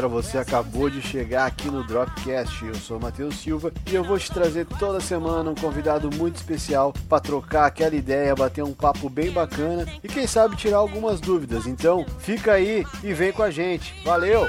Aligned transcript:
galera, 0.00 0.08
você 0.08 0.38
acabou 0.38 0.88
de 0.88 1.02
chegar 1.02 1.46
aqui 1.46 1.68
no 1.68 1.84
Dropcast. 1.84 2.64
Eu 2.64 2.74
sou 2.76 2.96
o 2.96 3.00
Matheus 3.00 3.36
Silva 3.36 3.72
e 3.90 3.94
eu 3.94 4.02
vou 4.02 4.18
te 4.18 4.32
trazer 4.32 4.66
toda 4.78 5.00
semana 5.00 5.50
um 5.50 5.54
convidado 5.54 6.10
muito 6.16 6.36
especial 6.36 6.94
para 7.08 7.20
trocar 7.20 7.66
aquela 7.66 7.94
ideia, 7.94 8.34
bater 8.34 8.64
um 8.64 8.72
papo 8.72 9.10
bem 9.10 9.30
bacana 9.30 9.86
e 10.02 10.08
quem 10.08 10.26
sabe 10.26 10.56
tirar 10.56 10.78
algumas 10.78 11.20
dúvidas. 11.20 11.66
Então, 11.66 12.06
fica 12.18 12.52
aí 12.52 12.84
e 13.02 13.12
vem 13.12 13.32
com 13.32 13.42
a 13.42 13.50
gente. 13.50 13.94
Valeu! 14.04 14.46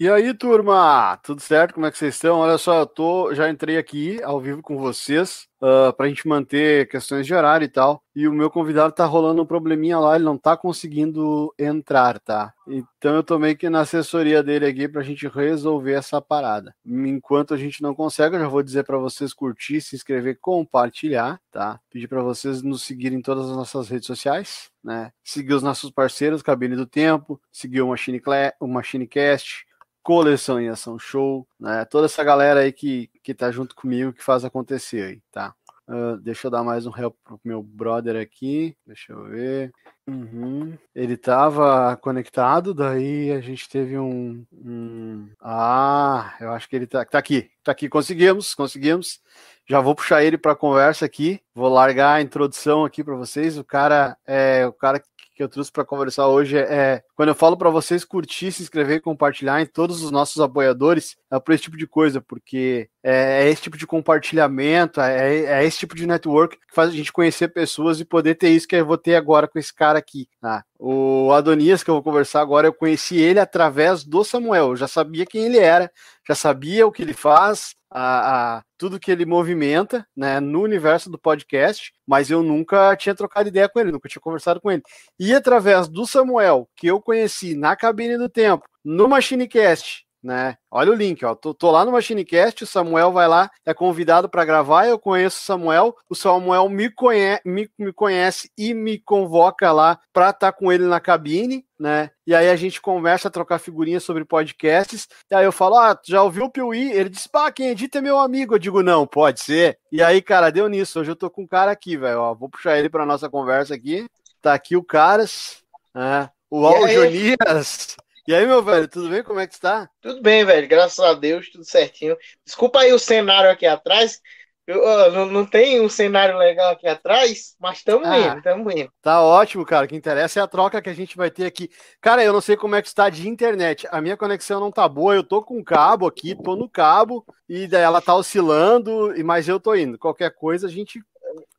E 0.00 0.08
aí, 0.08 0.34
turma? 0.34 1.16
Tudo 1.22 1.40
certo? 1.40 1.74
Como 1.74 1.86
é 1.86 1.90
que 1.90 1.96
vocês 1.96 2.16
estão? 2.16 2.38
Olha 2.40 2.58
só, 2.58 2.80
eu 2.80 2.86
tô, 2.86 3.32
já 3.32 3.48
entrei 3.48 3.78
aqui 3.78 4.20
ao 4.24 4.40
vivo 4.40 4.60
com 4.60 4.76
vocês 4.76 5.46
uh, 5.62 5.92
para 5.92 6.06
a 6.06 6.08
gente 6.08 6.26
manter 6.26 6.88
questões 6.88 7.24
de 7.24 7.32
horário 7.32 7.64
e 7.64 7.68
tal. 7.68 8.02
E 8.12 8.26
o 8.26 8.32
meu 8.32 8.50
convidado 8.50 8.92
tá 8.92 9.04
rolando 9.04 9.42
um 9.42 9.46
probleminha 9.46 9.96
lá, 9.96 10.16
ele 10.16 10.24
não 10.24 10.36
tá 10.36 10.56
conseguindo 10.56 11.54
entrar, 11.56 12.18
tá? 12.18 12.52
Então 12.66 13.14
eu 13.14 13.22
tô 13.22 13.38
meio 13.38 13.56
que 13.56 13.70
na 13.70 13.82
assessoria 13.82 14.42
dele 14.42 14.66
aqui 14.66 14.88
pra 14.88 15.00
gente 15.02 15.28
resolver 15.28 15.92
essa 15.92 16.20
parada. 16.20 16.74
Enquanto 16.84 17.54
a 17.54 17.56
gente 17.56 17.80
não 17.80 17.94
consegue, 17.94 18.34
eu 18.34 18.40
já 18.40 18.48
vou 18.48 18.64
dizer 18.64 18.82
para 18.82 18.98
vocês 18.98 19.32
curtir, 19.32 19.80
se 19.80 19.94
inscrever, 19.94 20.38
compartilhar, 20.40 21.40
tá? 21.52 21.78
Pedir 21.88 22.08
para 22.08 22.20
vocês 22.20 22.62
nos 22.62 22.82
seguirem 22.82 23.18
em 23.20 23.22
todas 23.22 23.48
as 23.48 23.56
nossas 23.56 23.88
redes 23.88 24.08
sociais, 24.08 24.70
né? 24.82 25.12
Seguir 25.22 25.54
os 25.54 25.62
nossos 25.62 25.92
parceiros, 25.92 26.42
Cabine 26.42 26.74
do 26.74 26.84
Tempo, 26.84 27.40
seguir 27.52 27.80
o 27.80 27.88
Machine, 27.88 28.20
o 28.58 28.66
Machinecast, 28.66 29.64
Coleção 30.04 30.60
em 30.60 30.68
Ação 30.68 30.98
Show, 30.98 31.48
né? 31.58 31.82
Toda 31.86 32.04
essa 32.04 32.22
galera 32.22 32.60
aí 32.60 32.70
que, 32.70 33.08
que 33.22 33.32
tá 33.32 33.50
junto 33.50 33.74
comigo, 33.74 34.12
que 34.12 34.22
faz 34.22 34.44
acontecer 34.44 35.02
aí, 35.02 35.22
tá? 35.32 35.54
Uh, 35.88 36.18
deixa 36.18 36.46
eu 36.46 36.50
dar 36.50 36.62
mais 36.62 36.86
um 36.86 36.92
help 36.96 37.14
pro 37.24 37.40
meu 37.42 37.62
brother 37.62 38.20
aqui. 38.20 38.76
Deixa 38.86 39.14
eu 39.14 39.24
ver. 39.24 39.72
Uhum. 40.06 40.76
Ele 40.94 41.16
tava 41.16 41.96
conectado, 41.96 42.74
daí 42.74 43.32
a 43.32 43.40
gente 43.40 43.66
teve 43.66 43.98
um, 43.98 44.44
um, 44.52 45.28
Ah, 45.40 46.36
eu 46.38 46.52
acho 46.52 46.68
que 46.68 46.76
ele 46.76 46.86
tá, 46.86 47.02
tá 47.04 47.18
aqui. 47.18 47.50
Tá 47.62 47.72
aqui, 47.72 47.88
conseguimos, 47.88 48.54
conseguimos. 48.54 49.22
Já 49.66 49.80
vou 49.80 49.94
puxar 49.94 50.22
ele 50.22 50.36
para 50.36 50.54
conversa 50.54 51.06
aqui. 51.06 51.40
Vou 51.54 51.70
largar 51.70 52.16
a 52.16 52.22
introdução 52.22 52.84
aqui 52.84 53.02
para 53.02 53.14
vocês. 53.14 53.56
O 53.56 53.64
cara 53.64 54.18
é 54.26 54.66
o 54.66 54.72
cara 54.72 55.00
que 55.00 55.08
eu 55.42 55.48
trouxe 55.48 55.70
para 55.70 55.84
conversar 55.84 56.28
hoje 56.28 56.56
é 56.56 57.02
quando 57.14 57.28
eu 57.28 57.34
falo 57.34 57.56
para 57.56 57.70
vocês 57.70 58.04
curtir, 58.04 58.52
se 58.52 58.62
inscrever 58.62 59.00
compartilhar 59.00 59.60
em 59.60 59.66
todos 59.66 60.02
os 60.02 60.10
nossos 60.10 60.40
apoiadores, 60.40 61.16
é 61.30 61.38
por 61.38 61.52
esse 61.54 61.64
tipo 61.64 61.76
de 61.76 61.86
coisa, 61.86 62.20
porque 62.20 62.88
é, 63.02 63.44
é 63.44 63.50
esse 63.50 63.62
tipo 63.62 63.76
de 63.76 63.86
compartilhamento, 63.86 65.00
é, 65.00 65.44
é, 65.44 65.64
esse 65.64 65.78
tipo 65.78 65.94
de 65.94 66.06
network 66.06 66.56
que 66.56 66.74
faz 66.74 66.90
a 66.90 66.92
gente 66.92 67.12
conhecer 67.12 67.48
pessoas 67.48 68.00
e 68.00 68.04
poder 68.04 68.34
ter 68.34 68.50
isso 68.50 68.66
que 68.66 68.76
eu 68.76 68.86
vou 68.86 68.98
ter 68.98 69.14
agora 69.14 69.46
com 69.46 69.58
esse 69.58 69.72
cara 69.74 69.98
aqui. 69.98 70.28
Tá? 70.40 70.64
O 70.78 71.32
Adonias, 71.32 71.82
que 71.82 71.90
eu 71.90 71.94
vou 71.94 72.02
conversar 72.02 72.40
agora, 72.40 72.66
eu 72.66 72.72
conheci 72.72 73.16
ele 73.16 73.38
através 73.38 74.04
do 74.04 74.24
Samuel. 74.24 74.70
Eu 74.70 74.76
já 74.76 74.88
sabia 74.88 75.26
quem 75.26 75.44
ele 75.44 75.58
era, 75.58 75.90
já 76.26 76.34
sabia 76.34 76.86
o 76.86 76.92
que 76.92 77.02
ele 77.02 77.14
faz, 77.14 77.74
a, 77.94 78.56
a, 78.56 78.62
tudo 78.76 78.98
que 78.98 79.10
ele 79.10 79.24
movimenta 79.24 80.04
né, 80.16 80.40
no 80.40 80.62
universo 80.62 81.08
do 81.08 81.16
podcast, 81.16 81.92
mas 82.04 82.28
eu 82.28 82.42
nunca 82.42 82.96
tinha 82.96 83.14
trocado 83.14 83.48
ideia 83.48 83.68
com 83.68 83.78
ele, 83.78 83.92
nunca 83.92 84.08
tinha 84.08 84.20
conversado 84.20 84.60
com 84.60 84.70
ele. 84.70 84.82
E 85.18 85.32
através 85.32 85.86
do 85.86 86.04
Samuel, 86.04 86.68
que 86.76 86.88
eu 86.88 87.00
conheci 87.00 87.54
na 87.54 87.76
cabine 87.76 88.18
do 88.18 88.28
tempo, 88.28 88.64
no 88.84 89.08
Machinecast, 89.08 90.03
né? 90.24 90.56
Olha 90.70 90.90
o 90.90 90.94
link, 90.94 91.22
ó. 91.24 91.34
Tô, 91.34 91.52
tô, 91.52 91.70
lá 91.70 91.84
no 91.84 91.92
Machinecast, 91.92 92.64
o 92.64 92.66
Samuel 92.66 93.12
vai 93.12 93.28
lá, 93.28 93.50
é 93.64 93.74
convidado 93.74 94.26
para 94.26 94.44
gravar. 94.44 94.86
Eu 94.86 94.98
conheço 94.98 95.36
o 95.36 95.44
Samuel, 95.44 95.94
o 96.08 96.14
Samuel 96.14 96.66
me, 96.70 96.90
conhe 96.90 97.38
me, 97.44 97.70
me 97.78 97.92
conhece 97.92 98.50
e 98.56 98.72
me 98.72 98.98
convoca 98.98 99.70
lá 99.70 100.00
para 100.12 100.30
estar 100.30 100.50
tá 100.50 100.58
com 100.58 100.72
ele 100.72 100.84
na 100.84 100.98
cabine, 100.98 101.66
né? 101.78 102.10
E 102.26 102.34
aí 102.34 102.48
a 102.48 102.56
gente 102.56 102.80
conversa, 102.80 103.30
trocar 103.30 103.58
figurinhas 103.58 104.02
sobre 104.02 104.24
podcasts. 104.24 105.06
E 105.30 105.34
aí 105.34 105.44
eu 105.44 105.52
falo, 105.52 105.76
ah, 105.76 105.98
já 106.06 106.22
ouviu 106.22 106.46
o 106.46 106.50
Piuí? 106.50 106.90
Ele 106.90 107.10
disse, 107.10 107.28
pá, 107.28 107.52
quem 107.52 107.68
edita 107.68 107.98
é 107.98 108.00
meu 108.00 108.18
amigo. 108.18 108.54
Eu 108.54 108.58
digo, 108.58 108.82
não, 108.82 109.06
pode 109.06 109.40
ser. 109.40 109.78
E 109.92 110.02
aí, 110.02 110.22
cara, 110.22 110.50
deu 110.50 110.68
nisso. 110.68 111.00
Hoje 111.00 111.10
eu 111.10 111.16
tô 111.16 111.28
com 111.28 111.42
um 111.42 111.46
cara 111.46 111.70
aqui, 111.70 111.98
velho. 111.98 112.34
Vou 112.34 112.48
puxar 112.48 112.78
ele 112.78 112.88
para 112.88 113.04
nossa 113.04 113.28
conversa 113.28 113.74
aqui. 113.74 114.06
Tá 114.40 114.54
aqui 114.54 114.74
o 114.74 114.82
Caras, 114.82 115.62
né? 115.94 116.30
O 116.50 116.66
Aljonias. 116.66 117.96
E 118.26 118.34
aí, 118.34 118.46
meu 118.46 118.62
velho, 118.62 118.88
tudo 118.88 119.10
bem? 119.10 119.22
Como 119.22 119.38
é 119.38 119.46
que 119.46 119.52
está? 119.52 119.88
Tudo 120.00 120.22
bem, 120.22 120.46
velho, 120.46 120.66
graças 120.66 120.98
a 120.98 121.12
Deus, 121.12 121.50
tudo 121.50 121.64
certinho. 121.64 122.16
Desculpa 122.44 122.80
aí 122.80 122.92
o 122.92 122.98
cenário 122.98 123.50
aqui 123.50 123.66
atrás. 123.66 124.20
Eu, 124.66 125.12
não, 125.12 125.26
não 125.26 125.44
tem 125.44 125.78
um 125.82 125.90
cenário 125.90 126.38
legal 126.38 126.72
aqui 126.72 126.86
atrás, 126.88 127.54
mas 127.60 127.78
estamos 127.78 128.08
ah, 128.08 128.18
indo, 128.18 128.38
estamos 128.38 128.74
indo. 128.74 128.90
Tá 129.02 129.20
ótimo, 129.20 129.66
cara. 129.66 129.84
O 129.84 129.88
que 129.88 129.94
interessa 129.94 130.40
é 130.40 130.42
a 130.42 130.46
troca 130.46 130.80
que 130.80 130.88
a 130.88 130.94
gente 130.94 131.18
vai 131.18 131.30
ter 131.30 131.44
aqui. 131.44 131.68
Cara, 132.00 132.24
eu 132.24 132.32
não 132.32 132.40
sei 132.40 132.56
como 132.56 132.74
é 132.74 132.80
que 132.80 132.88
está 132.88 133.10
de 133.10 133.28
internet. 133.28 133.86
A 133.90 134.00
minha 134.00 134.16
conexão 134.16 134.58
não 134.58 134.72
tá 134.72 134.88
boa. 134.88 135.14
Eu 135.14 135.22
tô 135.22 135.42
com 135.42 135.62
cabo 135.62 136.06
aqui, 136.06 136.34
tô 136.34 136.56
no 136.56 136.66
cabo, 136.66 137.26
e 137.46 137.66
daí 137.66 137.82
ela 137.82 138.00
tá 138.00 138.14
oscilando, 138.14 139.12
mas 139.22 139.46
eu 139.46 139.60
tô 139.60 139.74
indo. 139.74 139.98
Qualquer 139.98 140.30
coisa 140.34 140.66
a 140.66 140.70
gente 140.70 140.98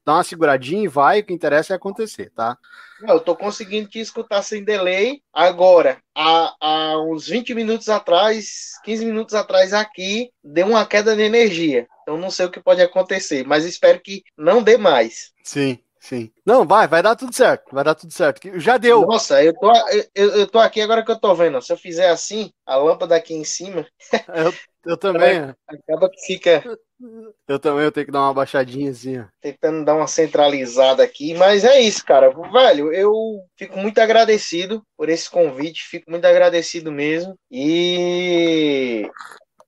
dá 0.06 0.13
uma 0.13 0.24
seguradinha 0.24 0.84
e 0.84 0.88
vai, 0.88 1.19
o 1.19 1.24
que 1.25 1.34
interessa 1.34 1.74
é 1.74 1.75
acontecer, 1.75 2.31
tá? 2.36 2.58
Eu 3.02 3.19
tô 3.19 3.36
conseguindo 3.36 3.90
te 3.90 4.00
escutar 4.00 4.41
sem 4.41 4.63
delay. 4.63 5.22
Agora, 5.34 5.97
há, 6.16 6.56
há 6.62 7.02
uns 7.02 7.28
20 7.28 7.53
minutos 7.53 7.90
atrás, 7.90 8.72
15 8.84 9.06
minutos 9.06 9.36
atrás 9.36 9.74
aqui, 9.74 10.30
deu 10.44 10.68
uma 10.68 10.86
queda 10.86 11.16
de 11.16 11.22
energia. 11.22 11.88
Então 12.03 12.18
não 12.18 12.30
sei 12.30 12.46
o 12.46 12.52
que 12.52 12.62
pode 12.62 12.81
acontecer, 12.81 13.46
mas 13.46 13.66
espero 13.66 14.00
que 14.00 14.24
não 14.38 14.62
dê 14.62 14.78
mais. 14.78 15.34
Sim, 15.44 15.80
sim. 16.05 16.31
Não, 16.45 16.66
vai, 16.66 16.88
vai 16.88 17.01
dar 17.01 17.16
tudo 17.16 17.33
certo, 17.33 17.73
vai 17.73 17.83
dar 17.83 17.95
tudo 17.95 18.13
certo. 18.13 18.59
Já 18.59 18.77
deu. 18.77 19.01
Nossa, 19.01 19.43
eu 19.43 19.53
tô, 19.53 19.71
eu, 20.13 20.31
eu 20.35 20.47
tô 20.47 20.59
aqui 20.59 20.81
agora 20.81 21.03
que 21.03 21.11
eu 21.11 21.19
tô 21.19 21.33
vendo. 21.33 21.61
Se 21.61 21.73
eu 21.73 21.77
fizer 21.77 22.09
assim, 22.09 22.51
a 22.66 22.75
lâmpada 22.75 23.16
aqui 23.16 23.33
em 23.33 23.43
cima. 23.43 23.85
Eu, 24.35 24.53
eu 24.85 24.97
também. 24.97 25.39
Acaba 25.67 26.09
que 26.09 26.25
fica. 26.25 26.63
Eu 27.47 27.59
também 27.59 27.83
eu 27.83 27.91
tenho 27.91 28.05
que 28.05 28.11
dar 28.11 28.21
uma 28.21 28.33
baixadinha 28.33 28.91
assim. 28.91 29.23
Tentando 29.41 29.83
dar 29.83 29.95
uma 29.95 30.07
centralizada 30.07 31.03
aqui, 31.03 31.33
mas 31.33 31.63
é 31.63 31.79
isso, 31.81 32.05
cara. 32.05 32.29
Velho, 32.29 32.94
eu 32.94 33.11
fico 33.57 33.77
muito 33.77 33.99
agradecido 33.99 34.83
por 34.95 35.09
esse 35.09 35.29
convite, 35.29 35.83
fico 35.89 36.09
muito 36.09 36.25
agradecido 36.25 36.91
mesmo. 36.91 37.35
E 37.51 39.09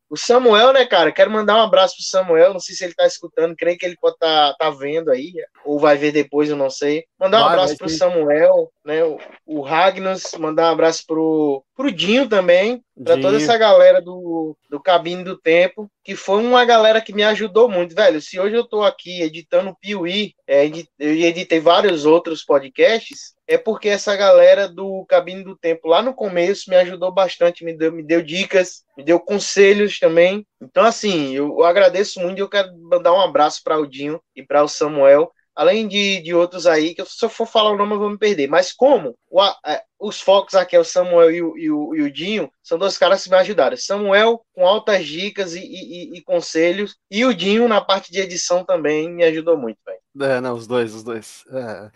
o 0.10 0.16
Samuel, 0.16 0.72
né, 0.74 0.86
cara? 0.86 1.12
Quero 1.12 1.30
mandar 1.30 1.58
um 1.58 1.64
abraço 1.64 1.96
pro 1.96 2.04
Samuel. 2.04 2.54
Não 2.54 2.60
sei 2.60 2.76
se 2.76 2.84
ele 2.84 2.94
tá 2.94 3.06
escutando, 3.06 3.56
creio 3.56 3.78
que 3.78 3.86
ele 3.86 3.98
pode 4.00 4.16
estar 4.16 4.54
tá, 4.54 4.58
tá 4.58 4.70
vendo 4.70 5.12
aí, 5.12 5.34
ou 5.66 5.80
vai 5.80 5.98
ver 5.98 6.12
depois, 6.12 6.50
eu 6.50 6.56
não 6.56 6.70
sei. 6.70 7.06
Mandar 7.20 7.40
um 7.40 7.44
vai, 7.44 7.54
abraço 7.54 7.70
vai 7.70 7.78
pro 7.78 7.90
Samuel, 7.90 8.72
né? 8.86 9.04
O, 9.04 9.20
o 9.46 9.62
Ragnos, 9.62 10.32
mandar 10.38 10.70
um 10.70 10.74
abraço 10.74 11.04
pro, 11.06 11.64
pro 11.76 11.92
Dinho 11.92 12.28
também, 12.28 12.84
para 13.04 13.20
toda 13.20 13.38
essa 13.38 13.58
galera 13.58 14.02
do, 14.02 14.58
do 14.70 14.80
Cabine 14.80 15.24
do 15.24 15.38
Tempo, 15.38 15.90
que 16.04 16.16
foi 16.16 16.44
uma 16.44 16.66
galera 16.66 17.02
que 17.02 17.14
me 17.14 17.24
ajudou 17.24 17.70
muito, 17.70 17.94
velho. 17.94 18.22
Se 18.22 18.40
hoje 18.40 18.56
eu 18.56 18.64
tô 18.64 18.84
aqui 18.84 19.22
editando 19.22 19.70
o 19.70 19.76
Piuí, 19.76 20.34
é, 20.48 20.66
eu 20.66 21.14
editei 21.14 21.60
vários 21.60 22.06
outros 22.06 22.44
podcasts, 22.44 23.36
é 23.48 23.58
porque 23.58 23.90
essa 23.90 24.16
galera 24.16 24.68
do 24.68 25.06
Cabine 25.08 25.44
do 25.44 25.56
Tempo 25.56 25.88
lá 25.88 26.02
no 26.02 26.14
começo 26.14 26.70
me 26.70 26.76
ajudou 26.76 27.12
bastante, 27.12 27.64
me 27.64 27.74
deu, 27.74 27.92
me 27.92 28.04
deu 28.04 28.22
dicas, 28.22 28.84
me 28.98 29.04
deu 29.04 29.20
conselhos 29.20 30.00
também. 30.00 30.46
Então, 30.62 30.84
assim, 30.84 31.34
eu, 31.34 31.48
eu 31.60 31.64
agradeço 31.64 32.20
muito 32.20 32.40
e 32.40 32.42
eu 32.42 32.50
quero 32.50 32.76
mandar 32.78 33.14
um 33.14 33.22
abraço 33.22 33.62
para 33.64 33.80
o 33.80 33.88
Dinho 33.88 34.20
e 34.36 34.44
para 34.44 34.64
o 34.64 34.68
Samuel, 34.68 35.32
além 35.58 35.88
de, 35.88 36.22
de 36.22 36.36
outros 36.36 36.68
aí, 36.68 36.94
que 36.94 37.02
eu, 37.02 37.06
se 37.08 37.26
eu 37.26 37.30
for 37.30 37.48
falar 37.48 37.72
o 37.72 37.78
nome 37.78 37.96
eu 37.96 38.00
vou 38.00 38.12
me 38.12 38.18
perder. 38.18 38.48
Mas 38.48 38.72
como 38.72 39.16
o, 39.28 39.42
a, 39.42 39.58
os 40.00 40.22
focos 40.22 40.54
aqui 40.54 40.76
é 40.76 40.80
o 40.80 40.84
Samuel 40.84 41.32
e 41.32 41.42
o, 41.42 41.58
e, 41.58 41.72
o, 41.72 41.96
e 41.96 42.02
o 42.04 42.12
Dinho, 42.12 42.52
são 42.62 42.78
dois 42.78 42.96
caras 42.96 43.24
que 43.24 43.30
me 43.32 43.36
ajudaram. 43.38 43.76
Samuel 43.76 44.40
com 44.54 44.68
altas 44.68 45.06
dicas 45.08 45.56
e, 45.56 45.62
e, 45.62 46.18
e, 46.18 46.22
conselhos, 46.22 46.96
e 47.10 47.26
o 47.26 47.34
Dinho 47.34 47.68
na 47.68 47.82
parte 47.82 48.12
de 48.12 48.20
edição 48.20 48.64
também 48.64 49.10
me 49.10 49.24
ajudou 49.24 49.58
muito, 49.58 49.80
velho. 49.84 50.32
É, 50.32 50.40
não, 50.40 50.54
os 50.54 50.68
dois, 50.68 50.94
os 50.94 51.04
dois. 51.04 51.44
É. 51.52 51.90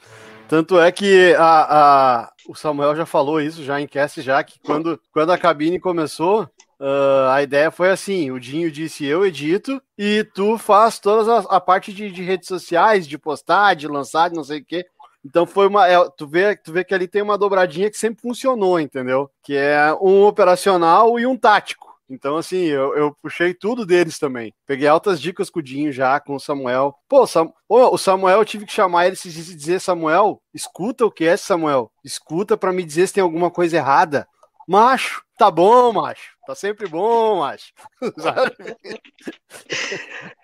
Tanto 0.48 0.80
é 0.80 0.92
que 0.92 1.34
a, 1.38 2.24
a, 2.24 2.32
o 2.50 2.56
Samuel 2.56 2.96
já 2.96 3.06
falou 3.06 3.40
isso, 3.40 3.64
já 3.64 3.80
em 3.80 3.88
cast, 3.88 4.22
já, 4.22 4.44
que 4.44 4.60
quando, 4.60 5.00
quando 5.14 5.32
a 5.32 5.38
cabine 5.38 5.80
começou, 5.80 6.50
Uh, 6.82 7.30
a 7.30 7.44
ideia 7.44 7.70
foi 7.70 7.92
assim: 7.92 8.32
o 8.32 8.40
Dinho 8.40 8.72
disse 8.72 9.06
eu 9.06 9.24
edito 9.24 9.80
e 9.96 10.24
tu 10.34 10.58
faz 10.58 10.98
toda 10.98 11.38
a, 11.38 11.58
a 11.58 11.62
parte 11.62 11.94
de, 11.94 12.10
de, 12.10 12.24
redes 12.24 12.48
sociais, 12.48 13.08
de 13.08 13.20
postar, 13.20 13.76
de 13.76 13.88
lançar, 13.88 14.32
de 14.32 14.36
não 14.36 14.44
sei 14.44 14.62
o 14.62 14.66
quê. 14.66 14.84
Então 15.24 15.46
foi 15.46 15.68
uma. 15.68 15.88
É, 15.88 15.96
tu, 16.18 16.28
vê, 16.28 16.56
tu 16.56 16.74
vê 16.74 16.84
que 16.84 16.96
ali 16.96 17.08
tem 17.08 17.22
uma 17.22 17.38
dobradinha 17.38 17.92
que 17.92 17.98
sempre 17.98 18.24
funcionou, 18.24 18.80
entendeu? 18.80 19.30
Que 19.44 19.56
é 19.56 19.94
um 20.02 20.24
operacional 20.24 21.20
e 21.20 21.28
um 21.28 21.38
tático. 21.38 21.92
Então, 22.10 22.36
assim, 22.36 22.64
eu, 22.64 22.98
eu 22.98 23.16
puxei 23.22 23.54
tudo 23.54 23.86
deles 23.86 24.18
também. 24.18 24.52
Peguei 24.66 24.88
altas 24.88 25.22
dicas 25.22 25.52
com 25.52 25.60
o 25.60 25.64
Dinho 25.64 25.92
já, 25.92 26.20
com 26.20 26.36
o 26.36 26.40
Samuel. 26.40 26.96
Pô, 27.08 27.28
Sam, 27.28 27.54
o 27.70 27.98
Samuel, 27.98 28.40
eu 28.40 28.46
tive 28.46 28.66
que 28.66 28.74
chamar 28.74 29.06
ele 29.06 29.16
e 29.24 29.30
dizer, 29.30 29.80
Samuel, 29.80 30.42
escuta 30.54 31.06
o 31.06 31.12
que 31.12 31.26
é, 31.26 31.38
Samuel. 31.38 31.90
Escuta 32.04 32.58
para 32.58 32.74
me 32.74 32.84
dizer 32.84 33.08
se 33.08 33.14
tem 33.14 33.24
alguma 33.24 33.52
coisa 33.52 33.78
errada. 33.78 34.28
Macho, 34.68 35.24
tá 35.38 35.50
bom, 35.50 35.94
macho. 35.94 36.32
Tá 36.52 36.56
sempre 36.56 36.86
bom, 36.86 37.40
macho. 37.40 37.72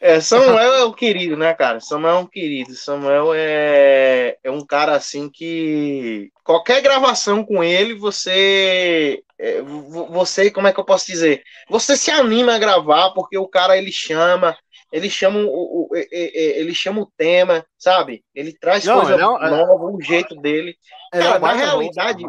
É, 0.00 0.20
Samuel 0.20 0.74
é 0.74 0.84
o 0.84 0.92
querido, 0.92 1.36
né, 1.36 1.52
cara? 1.54 1.80
Samuel 1.80 2.14
é 2.14 2.18
um 2.20 2.26
querido. 2.26 2.72
Samuel 2.72 3.34
é, 3.34 4.38
é 4.44 4.48
um 4.48 4.64
cara 4.64 4.94
assim 4.94 5.28
que 5.28 6.30
qualquer 6.44 6.80
gravação 6.80 7.44
com 7.44 7.64
ele, 7.64 7.94
você 7.94 9.24
é, 9.36 9.60
você, 9.60 10.52
como 10.52 10.68
é 10.68 10.72
que 10.72 10.78
eu 10.78 10.84
posso 10.84 11.04
dizer? 11.04 11.42
Você 11.68 11.96
se 11.96 12.12
anima 12.12 12.54
a 12.54 12.60
gravar 12.60 13.10
porque 13.10 13.36
o 13.36 13.48
cara 13.48 13.76
ele 13.76 13.90
chama, 13.90 14.56
ele 14.92 15.10
chama 15.10 15.40
o, 15.40 15.88
o 15.90 15.96
ele 16.10 16.74
chama 16.74 17.02
o 17.02 17.12
tema, 17.16 17.64
sabe? 17.76 18.24
Ele 18.34 18.52
traz 18.52 18.84
Não, 18.84 18.96
coisa 19.00 19.14
é 19.14 19.26
um, 19.26 19.42
é- 19.42 19.50
nova, 19.50 19.84
o 19.84 20.00
jeito 20.00 20.34
dele. 20.36 20.76
Cara, 21.12 21.36
é 21.36 21.38
na 21.38 21.52
realidade, 21.52 22.24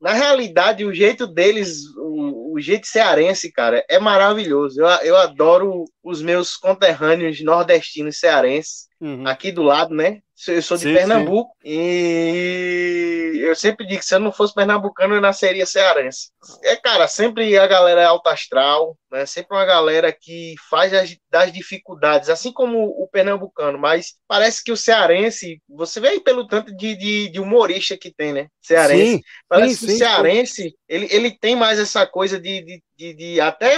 na 0.00 0.12
realidade, 0.12 0.84
o 0.84 0.94
jeito 0.94 1.26
deles, 1.26 1.84
o, 1.96 2.54
o, 2.54 2.60
jeito 2.60 2.86
cearense, 2.86 3.52
cara, 3.52 3.84
é 3.88 3.98
maravilhoso. 3.98 4.80
Eu, 4.80 4.86
eu 5.02 5.16
adoro 5.16 5.84
os 6.02 6.22
meus 6.22 6.56
conterrâneos 6.56 7.40
nordestinos 7.42 8.18
cearenses, 8.18 8.88
uhum. 9.00 9.26
aqui 9.26 9.50
do 9.50 9.62
lado, 9.62 9.94
né? 9.94 10.20
Eu 10.48 10.62
sou 10.62 10.76
de 10.76 10.82
sim, 10.84 10.94
Pernambuco 10.94 11.54
sim. 11.62 11.70
e 11.70 13.40
eu 13.44 13.54
sempre 13.54 13.86
digo 13.86 14.00
que 14.00 14.06
se 14.06 14.14
eu 14.14 14.18
não 14.18 14.32
fosse 14.32 14.54
pernambucano, 14.54 15.14
eu 15.14 15.20
nasceria 15.20 15.64
cearense. 15.64 16.30
É, 16.62 16.74
cara, 16.76 17.06
sempre 17.06 17.56
a 17.56 17.66
galera 17.66 18.00
é 18.00 18.04
alta 18.04 18.30
astral, 18.30 18.98
né? 19.10 19.26
Sempre 19.26 19.56
uma 19.56 19.64
galera 19.64 20.12
que 20.12 20.54
faz 20.68 20.92
as, 20.92 21.16
das 21.30 21.52
dificuldades, 21.52 22.28
assim 22.28 22.52
como 22.52 22.84
o 22.84 23.06
pernambucano, 23.06 23.78
mas 23.78 24.14
parece 24.26 24.62
que 24.62 24.72
o 24.72 24.76
cearense, 24.76 25.62
você 25.68 26.00
vê 26.00 26.08
aí 26.08 26.20
pelo 26.20 26.46
tanto 26.46 26.74
de, 26.74 26.96
de, 26.96 27.28
de 27.28 27.40
humorista 27.40 27.96
que 27.96 28.12
tem, 28.12 28.32
né? 28.32 28.48
Cearense. 28.60 29.18
Sim, 29.18 29.22
parece 29.48 29.86
que 29.86 29.92
o 29.92 29.96
cearense, 29.96 30.74
ele, 30.88 31.08
ele 31.10 31.38
tem 31.38 31.54
mais 31.54 31.78
essa 31.78 32.06
coisa 32.06 32.40
de, 32.40 32.62
de 32.64 32.82
de, 32.96 33.14
de, 33.14 33.40
até 33.40 33.76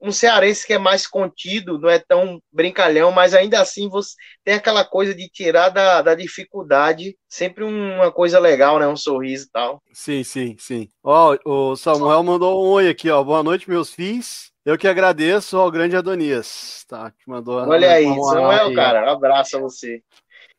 um 0.00 0.12
cearense 0.12 0.66
que 0.66 0.72
é 0.72 0.78
mais 0.78 1.06
contido, 1.06 1.78
não 1.78 1.88
é 1.88 1.98
tão 1.98 2.40
brincalhão, 2.52 3.10
mas 3.10 3.34
ainda 3.34 3.60
assim 3.60 3.88
você 3.88 4.14
tem 4.44 4.54
aquela 4.54 4.84
coisa 4.84 5.14
de 5.14 5.28
tirar 5.28 5.68
da, 5.68 6.02
da 6.02 6.14
dificuldade, 6.14 7.16
sempre 7.28 7.64
uma 7.64 8.10
coisa 8.10 8.38
legal, 8.38 8.78
né? 8.78 8.86
Um 8.86 8.96
sorriso 8.96 9.46
e 9.46 9.50
tal. 9.50 9.82
Sim, 9.92 10.22
sim, 10.22 10.56
sim. 10.58 10.88
Ó, 11.02 11.36
o 11.44 11.76
Samuel 11.76 12.22
mandou 12.22 12.64
um 12.64 12.70
oi 12.70 12.88
aqui, 12.88 13.10
ó. 13.10 13.22
Boa 13.22 13.42
noite, 13.42 13.68
meus 13.68 13.92
filhos. 13.92 14.52
Eu 14.64 14.78
que 14.78 14.86
agradeço 14.86 15.56
ao 15.56 15.72
grande 15.72 15.96
Adonias, 15.96 16.84
tá? 16.86 17.10
Que 17.10 17.28
mandou. 17.28 17.56
Olha 17.66 17.94
aí, 17.94 18.04
Samuel, 18.04 18.68
aí. 18.68 18.74
cara, 18.74 19.06
um 19.06 19.10
abraço 19.10 19.56
a 19.56 19.60
você. 19.60 20.00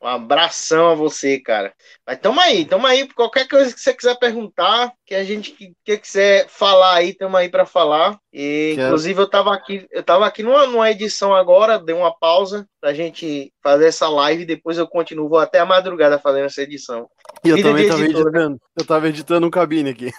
Um 0.04 0.08
abração 0.08 0.90
a 0.90 0.96
você, 0.96 1.40
cara. 1.40 1.74
Mas 2.06 2.20
tamo 2.20 2.38
aí, 2.42 2.66
tamo 2.66 2.86
aí. 2.86 3.08
Qualquer 3.08 3.48
coisa 3.48 3.74
que 3.74 3.80
você 3.80 3.94
quiser 3.94 4.20
perguntar, 4.20 4.92
que 5.06 5.16
a 5.16 5.24
gente 5.24 5.52
que, 5.52 5.72
que 5.86 5.98
quiser 5.98 6.46
falar 6.50 6.96
aí, 6.96 7.14
tamo 7.14 7.38
aí 7.38 7.48
para 7.48 7.66
falar. 7.66 8.20
E, 8.34 8.76
inclusive, 8.78 9.22
eu 9.22 9.30
tava 9.30 9.54
aqui, 9.54 9.88
eu 9.90 10.04
tava 10.04 10.26
aqui 10.26 10.44
numa, 10.44 10.68
numa 10.68 10.92
edição 10.92 11.34
agora, 11.34 11.80
dei 11.80 11.96
uma 11.96 12.14
pausa 12.14 12.68
pra 12.82 12.94
gente 12.94 13.54
fazer 13.64 13.86
essa 13.86 14.10
live. 14.10 14.46
Depois 14.46 14.78
eu 14.78 14.86
continuo, 14.86 15.30
vou 15.30 15.40
até 15.40 15.60
a 15.60 15.66
madrugada 15.66 16.20
fazendo 16.20 16.48
essa 16.48 16.62
edição. 16.62 17.08
E 17.46 17.50
eu 17.50 17.56
vida 17.56 17.70
também 17.70 17.88
tava 17.88 18.04
editor, 18.04 18.24
né? 18.26 18.40
editando. 18.40 18.54
Né? 18.56 18.60
Eu 18.78 18.86
tava 18.86 19.08
editando 19.08 19.48
um 19.48 19.52
cabine 19.52 19.90
aqui. 19.92 20.12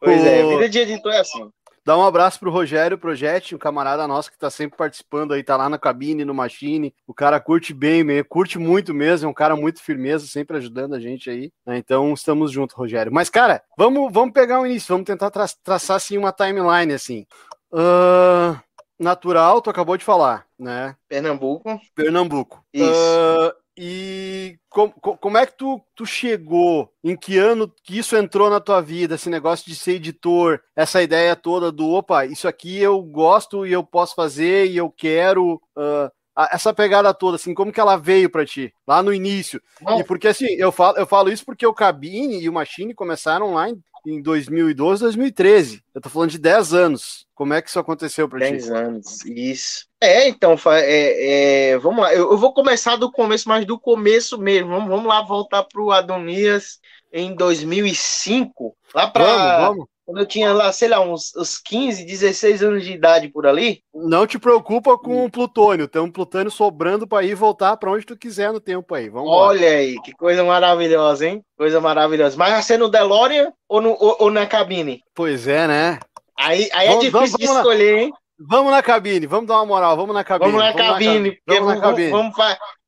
Pois 0.00 0.20
o... 0.20 0.26
é, 0.26 0.42
vida 0.58 0.68
de 0.68 0.78
editor 0.80 1.12
é 1.12 1.20
assim. 1.20 1.48
Dá 1.84 1.96
um 1.96 2.04
abraço 2.04 2.38
pro 2.38 2.50
Rogério 2.50 2.96
Projetti, 2.96 3.56
um 3.56 3.58
camarada 3.58 4.06
nosso 4.06 4.30
que 4.30 4.38
tá 4.38 4.48
sempre 4.48 4.76
participando 4.76 5.32
aí, 5.32 5.42
tá 5.42 5.56
lá 5.56 5.68
na 5.68 5.78
cabine, 5.78 6.24
no 6.24 6.32
machine. 6.32 6.94
O 7.06 7.12
cara 7.12 7.40
curte 7.40 7.74
bem, 7.74 8.04
curte 8.24 8.56
muito 8.56 8.94
mesmo, 8.94 9.26
é 9.26 9.30
um 9.30 9.34
cara 9.34 9.56
muito 9.56 9.82
firmeza, 9.82 10.26
sempre 10.26 10.56
ajudando 10.56 10.94
a 10.94 11.00
gente 11.00 11.28
aí. 11.28 11.52
Né? 11.66 11.78
Então 11.78 12.12
estamos 12.14 12.52
juntos, 12.52 12.76
Rogério. 12.76 13.12
Mas, 13.12 13.28
cara, 13.28 13.62
vamos, 13.76 14.12
vamos 14.12 14.32
pegar 14.32 14.60
o 14.60 14.66
início, 14.66 14.94
vamos 14.94 15.06
tentar 15.06 15.30
tra 15.30 15.46
traçar 15.64 15.96
assim 15.96 16.16
uma 16.16 16.32
timeline 16.32 16.92
assim. 16.92 17.26
Uh, 17.72 18.56
natural, 18.96 19.60
tu 19.60 19.68
acabou 19.68 19.96
de 19.96 20.04
falar, 20.04 20.46
né? 20.56 20.94
Pernambuco. 21.08 21.80
Pernambuco. 21.96 22.64
Isso. 22.72 22.88
Uh, 22.88 23.61
e 23.76 24.58
com, 24.68 24.90
com, 24.90 25.16
como 25.16 25.38
é 25.38 25.46
que 25.46 25.56
tu, 25.56 25.80
tu 25.94 26.04
chegou? 26.04 26.92
Em 27.02 27.16
que 27.16 27.38
ano 27.38 27.72
que 27.82 27.98
isso 27.98 28.16
entrou 28.16 28.50
na 28.50 28.60
tua 28.60 28.80
vida? 28.80 29.14
Esse 29.14 29.30
negócio 29.30 29.66
de 29.66 29.74
ser 29.74 29.92
editor, 29.92 30.60
essa 30.76 31.02
ideia 31.02 31.34
toda 31.34 31.72
do 31.72 31.88
opa, 31.90 32.26
isso 32.26 32.46
aqui 32.46 32.78
eu 32.78 33.00
gosto 33.02 33.66
e 33.66 33.72
eu 33.72 33.82
posso 33.82 34.14
fazer 34.14 34.66
e 34.66 34.76
eu 34.76 34.90
quero. 34.90 35.54
Uh, 35.76 36.10
essa 36.50 36.72
pegada 36.72 37.12
toda, 37.12 37.36
assim, 37.36 37.52
como 37.52 37.70
que 37.70 37.80
ela 37.80 37.96
veio 37.96 38.30
para 38.30 38.46
ti 38.46 38.72
lá 38.86 39.02
no 39.02 39.12
início? 39.12 39.60
E 39.98 40.04
porque 40.04 40.28
assim, 40.28 40.46
eu 40.56 40.72
falo, 40.72 40.96
eu 40.96 41.06
falo 41.06 41.30
isso 41.30 41.44
porque 41.44 41.66
o 41.66 41.74
Cabine 41.74 42.40
e 42.40 42.48
o 42.48 42.52
Machine 42.52 42.94
começaram 42.94 43.52
lá 43.52 43.68
em 43.68 43.78
em 44.06 44.20
2012, 44.20 45.02
2013. 45.02 45.82
Eu 45.94 46.00
tô 46.00 46.08
falando 46.08 46.30
de 46.30 46.38
10 46.38 46.74
anos. 46.74 47.26
Como 47.34 47.54
é 47.54 47.62
que 47.62 47.68
isso 47.68 47.78
aconteceu 47.78 48.28
para 48.28 48.40
ti? 48.40 48.52
10 48.52 48.70
anos, 48.70 49.24
isso. 49.24 49.86
É, 50.00 50.28
então, 50.28 50.56
é, 50.66 51.70
é, 51.70 51.78
vamos 51.78 52.02
lá. 52.02 52.12
Eu, 52.12 52.30
eu, 52.32 52.38
vou 52.38 52.52
começar 52.52 52.96
do 52.96 53.10
começo, 53.10 53.48
mas 53.48 53.64
do 53.64 53.78
começo 53.78 54.38
mesmo. 54.38 54.70
Vamos, 54.70 54.88
vamos 54.88 55.06
lá 55.06 55.22
voltar 55.22 55.62
pro 55.64 55.90
Adonias 55.90 56.80
em 57.12 57.34
2005. 57.34 58.76
Lá 58.94 59.08
para. 59.08 59.72
Vamos, 60.06 60.12
vamos. 60.12 60.12
Quando 60.12 60.18
eu 60.18 60.26
tinha 60.26 60.52
lá, 60.52 60.72
sei 60.72 60.88
lá, 60.88 61.00
uns, 61.00 61.34
uns 61.36 61.58
15, 61.58 62.04
16 62.04 62.62
anos 62.62 62.84
de 62.84 62.92
idade 62.92 63.28
por 63.28 63.46
ali. 63.46 63.82
Não 63.94 64.26
te 64.26 64.38
preocupa 64.38 64.98
com 64.98 65.24
o 65.24 65.30
plutônio. 65.30 65.88
Tem 65.88 66.02
um 66.02 66.10
plutônio 66.10 66.50
sobrando 66.50 67.06
para 67.06 67.24
ir 67.24 67.34
voltar 67.34 67.76
para 67.76 67.90
onde 67.90 68.06
tu 68.06 68.16
quiser 68.16 68.52
no 68.52 68.60
tempo 68.60 68.94
aí. 68.94 69.08
Vamos 69.08 69.30
Olha 69.30 69.68
aí, 69.68 70.00
que 70.02 70.12
coisa 70.12 70.44
maravilhosa, 70.44 71.26
hein? 71.26 71.42
Coisa 71.56 71.80
maravilhosa. 71.80 72.36
Mas 72.36 72.52
vai 72.52 72.62
ser 72.62 72.78
no 72.78 72.88
DeLorean 72.88 73.52
ou, 73.68 73.80
no, 73.80 73.90
ou, 73.90 74.16
ou 74.20 74.30
na 74.30 74.46
cabine? 74.46 75.02
Pois 75.14 75.46
é, 75.46 75.66
né? 75.66 75.98
Aí, 76.36 76.68
aí 76.72 76.86
é 76.86 76.90
vamos, 76.90 77.04
é 77.04 77.10
difícil 77.10 77.38
vamos, 77.38 77.38
de 77.38 77.44
escolher, 77.44 77.98
hein? 77.98 78.12
Vamos 78.38 78.72
na 78.72 78.82
cabine, 78.82 79.26
vamos 79.26 79.46
dar 79.46 79.56
uma 79.56 79.66
moral, 79.66 79.96
vamos 79.96 80.14
na 80.14 80.24
cabine. 80.24 80.50
Vamos 80.50 80.64
na 80.64 80.72
vamos 80.72 80.92
cabine, 80.92 81.38
na, 81.46 81.54
vamos, 81.54 81.66
vamos, 81.68 81.80
na 81.80 81.88
cabine. 81.88 82.10
vamos, 82.10 82.36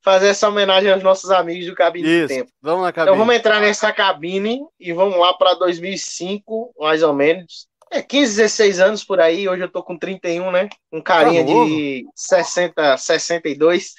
fazer 0.05 0.29
essa 0.29 0.49
homenagem 0.49 0.93
aos 0.93 1.03
nossos 1.03 1.31
amigos 1.31 1.67
do 1.67 1.75
Cabine 1.75 2.07
Isso, 2.07 2.29
do 2.29 2.29
Tempo. 2.29 2.51
Vamos 2.61 2.85
na 2.85 2.93
cabine. 2.93 3.11
Então 3.11 3.19
vamos 3.19 3.35
entrar 3.35 3.61
nessa 3.61 3.91
cabine 3.91 4.61
e 4.79 4.93
vamos 4.93 5.19
lá 5.19 5.33
para 5.33 5.55
2005, 5.55 6.75
mais 6.79 7.03
ou 7.03 7.15
menos. 7.15 7.67
É 7.91 8.03
15, 8.03 8.37
16 8.37 8.81
anos 8.81 9.05
por 9.05 9.19
aí. 9.19 9.49
Hoje 9.49 9.63
eu 9.63 9.69
tô 9.69 9.83
com 9.83 9.99
31, 9.99 10.51
né? 10.51 10.69
Um 10.93 11.01
carinha 11.01 11.45
tá 11.45 11.53
de 11.53 12.07
60, 12.15 12.97
62. 12.99 13.95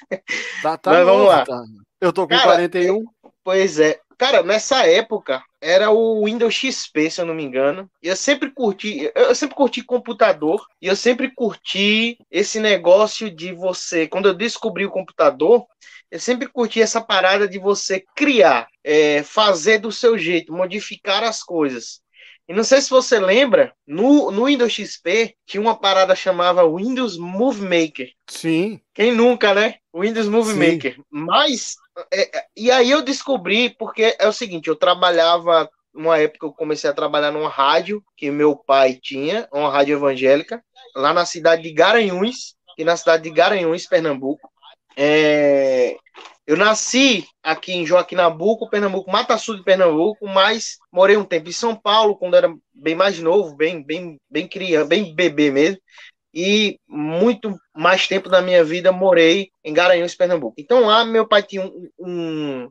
Tá, 0.62 0.78
tá 0.78 0.90
Mas 0.92 1.06
novo, 1.06 1.12
vamos 1.12 1.28
lá. 1.28 1.44
Tá. 1.44 1.64
Eu 2.00 2.12
tô 2.12 2.22
com 2.22 2.28
Cara, 2.28 2.44
41. 2.44 3.04
Pois 3.42 3.80
é. 3.80 3.98
Cara, 4.18 4.42
nessa 4.42 4.86
época 4.86 5.42
era 5.60 5.90
o 5.90 6.24
Windows 6.24 6.54
XP, 6.54 7.10
se 7.10 7.20
eu 7.20 7.26
não 7.26 7.34
me 7.34 7.42
engano. 7.42 7.90
E 8.02 8.08
eu 8.08 8.16
sempre 8.16 8.50
curti, 8.50 9.10
eu 9.14 9.34
sempre 9.34 9.56
curti 9.56 9.82
computador 9.82 10.64
e 10.80 10.86
eu 10.86 10.96
sempre 10.96 11.30
curti 11.34 12.18
esse 12.30 12.58
negócio 12.58 13.30
de 13.30 13.52
você, 13.52 14.06
quando 14.06 14.26
eu 14.26 14.34
descobri 14.34 14.86
o 14.86 14.90
computador, 14.90 15.66
eu 16.10 16.20
sempre 16.20 16.48
curti 16.48 16.80
essa 16.80 17.00
parada 17.00 17.48
de 17.48 17.58
você 17.58 18.04
criar, 18.14 18.68
é, 18.84 19.22
fazer 19.22 19.78
do 19.78 19.90
seu 19.90 20.16
jeito, 20.16 20.52
modificar 20.52 21.24
as 21.24 21.42
coisas. 21.42 22.00
E 22.48 22.52
não 22.52 22.62
sei 22.62 22.80
se 22.80 22.90
você 22.90 23.18
lembra, 23.18 23.74
no, 23.84 24.30
no 24.30 24.44
Windows 24.44 24.72
XP 24.72 25.34
tinha 25.44 25.60
uma 25.60 25.76
parada 25.76 26.14
chamava 26.14 26.68
Windows 26.68 27.18
Movie 27.18 27.62
Maker. 27.62 28.10
Sim. 28.28 28.80
Quem 28.94 29.12
nunca, 29.12 29.52
né? 29.52 29.76
Windows 29.92 30.28
Movie 30.28 30.54
Sim. 30.54 30.72
Maker. 30.72 30.96
Mas, 31.10 31.74
é, 32.12 32.38
é, 32.38 32.44
e 32.56 32.70
aí 32.70 32.88
eu 32.88 33.02
descobri, 33.02 33.70
porque 33.70 34.16
é 34.16 34.28
o 34.28 34.32
seguinte, 34.32 34.68
eu 34.68 34.76
trabalhava, 34.76 35.68
numa 35.92 36.18
época 36.18 36.46
eu 36.46 36.52
comecei 36.52 36.88
a 36.88 36.94
trabalhar 36.94 37.32
numa 37.32 37.48
rádio 37.48 38.00
que 38.16 38.30
meu 38.30 38.54
pai 38.54 38.94
tinha, 38.94 39.48
uma 39.52 39.70
rádio 39.70 39.96
evangélica, 39.96 40.62
lá 40.94 41.12
na 41.12 41.26
cidade 41.26 41.62
de 41.62 41.72
Garanhuns, 41.72 42.54
e 42.78 42.84
na 42.84 42.96
cidade 42.96 43.24
de 43.24 43.30
Garanhuns, 43.30 43.86
Pernambuco. 43.86 44.50
É, 44.96 45.96
eu 46.46 46.56
nasci 46.56 47.26
aqui 47.42 47.72
em 47.72 47.84
Joaquim 47.84 48.14
Nabuco, 48.14 48.70
Pernambuco, 48.70 49.10
Mata 49.10 49.36
Sul 49.36 49.56
de 49.56 49.64
Pernambuco, 49.64 50.26
mas 50.26 50.78
morei 50.92 51.16
um 51.16 51.24
tempo 51.24 51.48
em 51.48 51.52
São 51.52 51.74
Paulo, 51.74 52.16
quando 52.16 52.36
era 52.36 52.54
bem 52.72 52.94
mais 52.94 53.18
novo, 53.18 53.56
bem, 53.56 53.82
bem, 53.82 54.16
bem 54.30 54.46
criança, 54.46 54.86
bem 54.86 55.14
bebê 55.14 55.50
mesmo. 55.50 55.80
E 56.32 56.78
muito 56.86 57.56
mais 57.74 58.06
tempo 58.06 58.28
da 58.28 58.42
minha 58.42 58.62
vida 58.62 58.92
morei 58.92 59.48
em 59.64 59.72
Garanhuns, 59.72 60.14
Pernambuco. 60.14 60.54
Então 60.58 60.80
lá 60.80 61.04
meu 61.04 61.26
pai 61.26 61.42
tinha 61.42 61.62
um, 61.62 61.88
um 61.98 62.68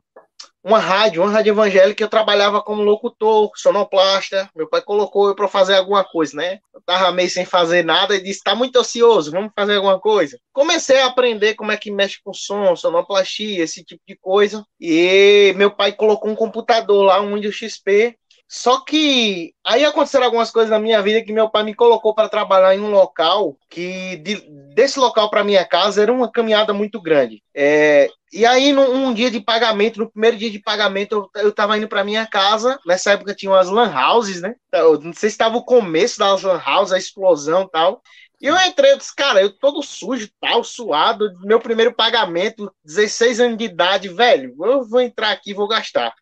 uma 0.66 0.80
rádio, 0.80 1.22
uma 1.22 1.30
rádio 1.30 1.52
evangélica, 1.52 2.02
eu 2.02 2.08
trabalhava 2.08 2.60
como 2.60 2.82
locutor, 2.82 3.52
sonoplasta. 3.54 4.50
Meu 4.54 4.68
pai 4.68 4.82
colocou 4.82 5.28
eu 5.28 5.34
para 5.36 5.46
fazer 5.46 5.76
alguma 5.76 6.02
coisa, 6.02 6.36
né? 6.36 6.58
Eu 6.74 6.80
tava 6.84 7.12
meio 7.12 7.30
sem 7.30 7.44
fazer 7.44 7.84
nada 7.84 8.16
e 8.16 8.20
disse: 8.20 8.42
tá 8.42 8.52
muito 8.52 8.76
ocioso, 8.76 9.30
vamos 9.30 9.52
fazer 9.54 9.76
alguma 9.76 10.00
coisa. 10.00 10.40
Comecei 10.52 11.00
a 11.00 11.06
aprender 11.06 11.54
como 11.54 11.70
é 11.70 11.76
que 11.76 11.88
mexe 11.88 12.18
com 12.22 12.34
som, 12.34 12.74
sonoplastia, 12.74 13.62
esse 13.62 13.84
tipo 13.84 14.02
de 14.08 14.16
coisa. 14.16 14.66
E 14.80 15.54
meu 15.56 15.70
pai 15.70 15.92
colocou 15.92 16.28
um 16.28 16.34
computador 16.34 17.04
lá, 17.04 17.20
um 17.20 17.34
Windows 17.34 17.54
XP, 17.54 18.18
só 18.48 18.80
que 18.80 19.54
aí 19.64 19.84
aconteceram 19.84 20.24
algumas 20.24 20.50
coisas 20.50 20.70
na 20.70 20.78
minha 20.78 21.02
vida 21.02 21.22
que 21.22 21.32
meu 21.32 21.48
pai 21.48 21.64
me 21.64 21.74
colocou 21.74 22.14
para 22.14 22.28
trabalhar 22.28 22.74
em 22.74 22.80
um 22.80 22.90
local 22.90 23.56
que 23.68 24.16
de, 24.16 24.36
desse 24.74 24.98
local 24.98 25.28
para 25.28 25.42
minha 25.42 25.64
casa 25.64 26.02
era 26.02 26.12
uma 26.12 26.30
caminhada 26.30 26.72
muito 26.72 27.00
grande. 27.00 27.42
É, 27.54 28.08
e 28.36 28.46
aí, 28.46 28.72
num 28.72 29.06
um 29.06 29.14
dia 29.14 29.30
de 29.30 29.40
pagamento, 29.40 29.98
no 29.98 30.10
primeiro 30.10 30.36
dia 30.36 30.50
de 30.50 30.58
pagamento, 30.60 31.30
eu, 31.34 31.42
eu 31.44 31.52
tava 31.52 31.76
indo 31.78 31.88
para 31.88 32.04
minha 32.04 32.26
casa. 32.26 32.78
Nessa 32.84 33.12
época 33.12 33.34
tinha 33.34 33.50
umas 33.50 33.68
lan 33.68 33.92
houses, 33.94 34.42
né? 34.42 34.54
Eu 34.72 35.00
não 35.00 35.12
sei 35.12 35.30
se 35.30 35.34
estava 35.34 35.56
o 35.56 35.64
começo 35.64 36.18
das 36.18 36.42
lan 36.42 36.62
houses, 36.66 36.92
a 36.92 36.98
explosão 36.98 37.62
e 37.62 37.70
tal. 37.70 38.02
E 38.40 38.46
eu 38.46 38.56
entrei, 38.56 38.92
eu 38.92 38.98
disse, 38.98 39.14
cara, 39.14 39.40
eu 39.40 39.50
todo 39.58 39.82
sujo, 39.82 40.28
tal, 40.38 40.62
suado, 40.62 41.30
meu 41.40 41.58
primeiro 41.58 41.94
pagamento, 41.94 42.70
16 42.84 43.40
anos 43.40 43.56
de 43.56 43.64
idade, 43.64 44.08
velho, 44.08 44.54
eu 44.60 44.84
vou 44.84 45.00
entrar 45.00 45.30
aqui, 45.30 45.54
vou 45.54 45.66
gastar. 45.66 46.12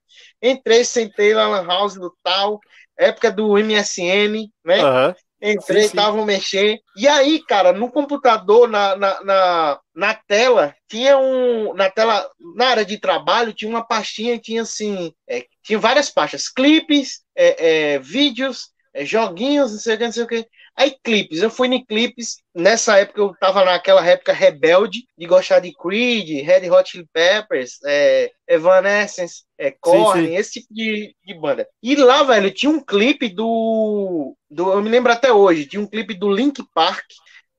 Entrei, 0.40 0.85
sentei 0.85 1.35
lá 1.35 1.49
na 1.49 1.62
house 1.62 1.94
do 1.94 2.14
tal, 2.23 2.61
época 2.97 3.33
do 3.33 3.59
MSN, 3.59 4.49
né? 4.64 4.85
Uhum. 4.85 5.14
Entrei, 5.47 5.85
estavam 5.85 6.25
mexendo. 6.25 6.79
E 6.97 7.07
aí, 7.07 7.45
cara, 7.47 7.71
no 7.71 7.91
computador, 7.91 8.67
na, 8.67 8.97
na, 8.97 9.23
na, 9.23 9.81
na, 9.95 10.15
tela, 10.15 10.75
tinha 10.89 11.19
um. 11.19 11.75
Na 11.75 11.91
tela, 11.91 12.27
na 12.57 12.69
área 12.69 12.85
de 12.85 12.99
trabalho, 12.99 13.53
tinha 13.53 13.69
uma 13.69 13.87
pastinha, 13.87 14.39
tinha 14.39 14.63
assim. 14.63 15.13
É, 15.29 15.45
tinha 15.63 15.79
várias 15.79 16.09
pastas, 16.09 16.49
clipes, 16.49 17.21
é, 17.37 17.95
é, 17.95 17.99
vídeos, 17.99 18.71
é, 18.95 19.05
joguinhos, 19.05 19.73
não 19.73 19.79
sei 19.79 19.95
o 19.95 19.99
que, 19.99 20.05
não 20.05 20.13
sei 20.13 20.23
o 20.23 20.27
que. 20.27 20.47
Aí, 20.76 20.97
clipes, 21.04 21.40
eu 21.40 21.50
fui 21.50 21.69
em 21.69 21.85
clipes. 21.85 22.38
Nessa 22.54 22.99
época, 22.99 23.21
eu 23.21 23.35
tava 23.38 23.64
naquela 23.64 24.04
época 24.04 24.33
rebelde, 24.33 25.07
de 25.16 25.26
gostar 25.26 25.61
de 25.61 25.73
Creed, 25.73 26.45
Red 26.45 26.69
Hot 26.71 26.90
Chili 26.90 27.07
Peppers, 27.12 27.78
é, 27.85 28.31
Evanescence, 28.49 29.45
é, 29.57 29.71
Korn, 29.71 30.23
sim, 30.23 30.28
sim. 30.28 30.37
esse 30.37 30.52
tipo 30.61 30.75
de, 30.75 31.14
de 31.25 31.35
banda. 31.35 31.69
E 31.83 31.95
lá, 31.95 32.25
velho, 32.25 32.50
tinha 32.50 32.71
um 32.71 32.81
clipe 32.81 33.28
do, 33.28 34.37
do. 34.50 34.73
Eu 34.73 34.83
me 34.83 34.90
lembro 34.90 35.12
até 35.12 35.33
hoje, 35.33 35.66
tinha 35.66 35.81
um 35.81 35.87
clipe 35.87 36.14
do 36.14 36.31
Link 36.31 36.61
Park. 36.75 37.04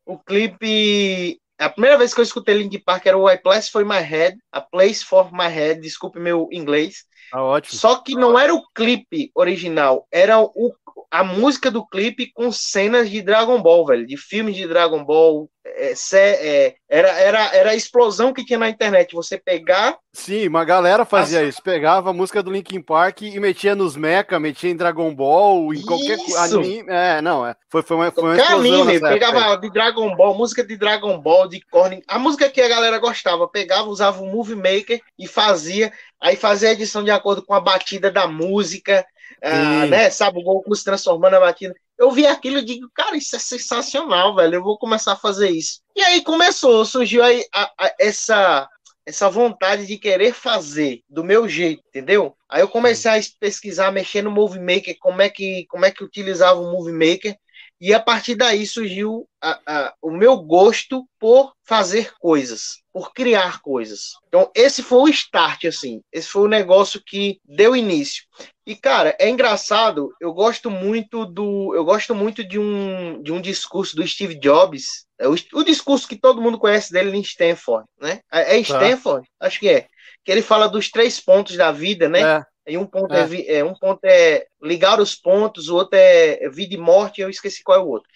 O 0.06 0.20
clipe 0.20 1.40
a 1.58 1.70
primeira 1.70 1.98
vez 1.98 2.14
que 2.14 2.20
eu 2.20 2.24
escutei 2.24 2.54
Link 2.56 2.78
Park 2.80 3.06
era 3.06 3.18
o 3.18 3.30
I 3.30 3.38
Place 3.38 3.72
for 3.72 3.86
My 3.86 4.02
Head, 4.02 4.38
A 4.52 4.60
Place 4.60 5.06
for 5.06 5.32
My 5.32 5.48
Head, 5.48 5.80
desculpe 5.80 6.20
meu 6.20 6.50
inglês. 6.52 7.06
Ah, 7.32 7.44
ótimo. 7.44 7.80
Só 7.80 7.96
que 8.02 8.14
não 8.14 8.38
era 8.38 8.54
o 8.54 8.64
clipe 8.74 9.32
original, 9.34 10.06
era 10.12 10.40
o 10.40 10.74
a 11.12 11.24
música 11.24 11.72
do 11.72 11.86
clipe 11.86 12.32
com 12.34 12.52
cenas 12.52 13.10
de 13.10 13.22
Dragon 13.22 13.62
Ball, 13.62 13.86
velho, 13.86 14.06
de 14.06 14.18
filmes 14.18 14.56
de 14.56 14.68
Dragon 14.68 15.04
Ball. 15.04 15.50
É, 15.68 15.94
é, 16.14 16.76
era, 16.88 17.10
era, 17.10 17.56
era 17.56 17.70
a 17.72 17.76
explosão 17.76 18.32
que 18.32 18.46
tinha 18.46 18.60
na 18.60 18.70
internet. 18.70 19.16
Você 19.16 19.38
pegar. 19.38 19.98
Sim, 20.14 20.48
uma 20.48 20.64
galera 20.64 21.04
fazia 21.06 21.42
as... 21.42 21.50
isso. 21.50 21.64
Pegava 21.64 22.12
a 22.12 22.14
música 22.14 22.44
do 22.44 22.52
Linkin 22.52 22.82
Park 22.82 23.24
e 23.24 23.40
metia 23.40 23.76
nos 23.76 23.96
mecha, 23.96 24.40
metia 24.40 24.70
em 24.70 24.76
Dragon 24.76 25.14
Ball, 25.14 25.74
em 25.74 25.82
qualquer 25.82 26.18
anime. 26.38 26.86
É, 26.88 27.22
não, 27.22 27.46
é. 27.46 27.56
Foi, 27.70 27.82
foi 27.82 27.98
uma, 27.98 28.12
foi 28.12 28.24
uma 28.24 28.52
anime, 28.54 29.00
pegava 29.00 29.58
de 29.58 29.70
Dragon 29.72 30.16
Ball, 30.16 30.38
música 30.38 30.64
de 30.64 30.78
Dragon 30.78 31.20
Ball, 31.20 31.48
de 31.48 31.60
Korn. 31.62 32.02
A 32.08 32.20
música 32.20 32.50
que 32.50 32.62
a 32.62 32.70
galera 32.70 33.00
gostava, 33.00 33.48
pegava, 33.48 33.90
usava 33.90 34.22
o 34.22 34.28
Movie 34.28 34.56
Maker 34.56 35.02
e 35.18 35.28
fazia. 35.28 35.92
Aí 36.22 36.36
fazia 36.36 36.70
a 36.70 36.74
edição 36.74 37.04
de 37.04 37.12
acordo 37.12 37.44
com 37.44 37.54
a 37.54 37.60
batida 37.60 38.12
da 38.12 38.28
música 38.28 39.06
ah, 39.46 39.86
né? 39.86 40.10
Sabe, 40.10 40.40
o 40.40 40.44
Goku 40.44 40.76
se 40.76 40.84
transformando 40.84 41.34
na 41.34 41.40
máquina. 41.40 41.74
Eu 41.98 42.12
vi 42.12 42.26
aquilo 42.26 42.58
e 42.58 42.66
digo, 42.66 42.90
cara, 42.94 43.16
isso 43.16 43.36
é 43.36 43.40
sensacional, 43.40 44.36
velho. 44.36 44.56
Eu 44.56 44.64
vou 44.64 44.78
começar 44.78 45.14
a 45.14 45.18
fazer 45.18 45.50
isso. 45.50 45.82
E 45.96 46.02
aí 46.02 46.22
começou, 46.22 46.84
surgiu 46.86 47.24
aí 47.24 47.46
a, 47.54 47.72
a, 47.80 47.96
essa 48.00 48.70
essa 49.08 49.30
vontade 49.30 49.86
de 49.86 50.00
querer 50.00 50.34
fazer 50.34 51.04
do 51.08 51.24
meu 51.24 51.48
jeito, 51.48 51.84
entendeu? 51.88 52.36
Aí 52.50 52.62
eu 52.62 52.68
comecei 52.68 53.12
a 53.12 53.22
pesquisar, 53.40 53.92
mexer 53.92 54.24
no 54.24 54.32
Movie 54.32 54.60
Maker, 54.60 54.98
como 55.00 55.22
é 55.22 55.30
que 55.30 55.68
como 55.70 55.86
é 55.86 55.92
que 55.92 56.04
utilizava 56.04 56.60
o 56.60 56.72
Movie 56.72 56.92
Maker. 56.92 57.38
E 57.80 57.94
a 57.94 58.00
partir 58.00 58.36
daí 58.36 58.66
surgiu 58.66 59.28
a, 59.42 59.60
a, 59.68 59.94
o 60.02 60.10
meu 60.10 60.38
gosto 60.38 61.06
por 61.20 61.54
fazer 61.64 62.14
coisas, 62.20 62.82
por 62.92 63.14
criar 63.14 63.62
coisas. 63.62 64.14
Então, 64.28 64.50
esse 64.56 64.82
foi 64.82 65.00
o 65.00 65.10
start, 65.10 65.66
assim. 65.66 66.02
Esse 66.12 66.30
foi 66.30 66.44
o 66.44 66.48
negócio 66.48 67.02
que 67.06 67.38
deu 67.44 67.76
início. 67.76 68.24
E, 68.66 68.76
cara, 68.76 69.16
é 69.20 69.30
engraçado, 69.30 70.12
eu 70.20 70.34
gosto 70.34 70.72
muito 70.72 71.24
do. 71.24 71.76
Eu 71.76 71.86
gosto 71.86 72.16
muito 72.16 72.44
de 72.44 72.58
um, 72.58 73.22
de 73.22 73.32
um 73.32 73.40
discurso 73.40 73.96
do 73.96 74.06
Steve 74.08 74.40
Jobs. 74.40 75.06
É 75.20 75.28
o, 75.28 75.36
o 75.54 75.64
discurso 75.64 76.08
que 76.08 76.16
todo 76.16 76.42
mundo 76.42 76.58
conhece 76.58 76.92
dele 76.92 77.16
em 77.16 77.22
Stanford, 77.22 77.88
né? 78.02 78.22
É, 78.32 78.58
é 78.58 78.64
tá. 78.64 78.76
Stanford? 78.76 79.28
Acho 79.40 79.60
que 79.60 79.70
é. 79.70 79.88
Que 80.24 80.32
ele 80.32 80.42
fala 80.42 80.68
dos 80.68 80.90
três 80.90 81.20
pontos 81.20 81.56
da 81.56 81.72
vida, 81.72 82.10
né? 82.10 82.22
É. 82.22 82.46
E 82.68 82.78
um 82.78 82.88
ponto 82.88 83.14
é. 83.14 83.22
é. 83.22 83.58
é. 83.58 83.64
um 83.64 83.76
ponto 83.76 84.04
é 84.04 84.48
ligar 84.62 85.00
os 85.00 85.14
pontos, 85.14 85.70
o 85.70 85.76
outro 85.76 86.00
é 86.00 86.50
vida 86.50 86.74
e 86.74 86.78
morte, 86.78 87.22
eu 87.22 87.30
esqueci 87.30 87.64
qual 87.64 87.80
é 87.80 87.82
o 87.84 87.88
outro. 87.88 88.10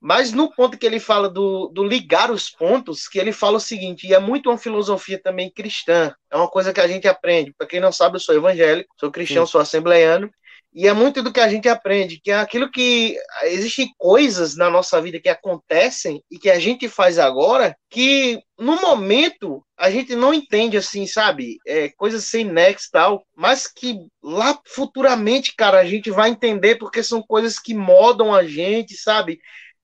Mas 0.00 0.32
no 0.32 0.50
ponto 0.52 0.78
que 0.78 0.86
ele 0.86 1.00
fala 1.00 1.28
do, 1.28 1.68
do 1.68 1.82
ligar 1.82 2.30
os 2.30 2.48
pontos, 2.48 3.08
que 3.08 3.18
ele 3.18 3.32
fala 3.32 3.56
o 3.56 3.60
seguinte, 3.60 4.06
e 4.06 4.14
é 4.14 4.18
muito 4.18 4.48
uma 4.48 4.58
filosofia 4.58 5.20
também 5.20 5.50
cristã, 5.50 6.14
é 6.30 6.36
uma 6.36 6.48
coisa 6.48 6.72
que 6.72 6.80
a 6.80 6.86
gente 6.86 7.08
aprende. 7.08 7.52
Para 7.56 7.66
quem 7.66 7.80
não 7.80 7.90
sabe, 7.90 8.16
eu 8.16 8.20
sou 8.20 8.34
evangélico, 8.34 8.94
sou 8.98 9.10
cristão, 9.10 9.44
Sim. 9.44 9.52
sou 9.52 9.60
assembleiano, 9.60 10.30
e 10.72 10.86
é 10.86 10.92
muito 10.92 11.22
do 11.22 11.32
que 11.32 11.40
a 11.40 11.48
gente 11.48 11.68
aprende, 11.68 12.20
que 12.22 12.30
é 12.30 12.38
aquilo 12.38 12.70
que 12.70 13.16
existem 13.44 13.92
coisas 13.96 14.54
na 14.54 14.70
nossa 14.70 15.00
vida 15.00 15.18
que 15.18 15.28
acontecem 15.28 16.22
e 16.30 16.38
que 16.38 16.50
a 16.50 16.58
gente 16.58 16.88
faz 16.88 17.18
agora 17.18 17.74
que 17.90 18.38
no 18.58 18.80
momento 18.80 19.64
a 19.76 19.90
gente 19.90 20.14
não 20.14 20.32
entende 20.34 20.76
assim, 20.76 21.06
sabe? 21.06 21.58
É, 21.66 21.88
coisas 21.90 22.24
sem 22.24 22.44
nexo 22.44 22.88
tal, 22.92 23.24
mas 23.34 23.66
que 23.66 23.98
lá 24.22 24.58
futuramente, 24.66 25.54
cara, 25.56 25.80
a 25.80 25.84
gente 25.84 26.10
vai 26.10 26.30
entender 26.30 26.76
porque 26.76 27.02
são 27.02 27.22
coisas 27.22 27.58
que 27.58 27.74
modam 27.74 28.34
a 28.34 28.44
gente, 28.44 28.94
sabe? 28.94 29.40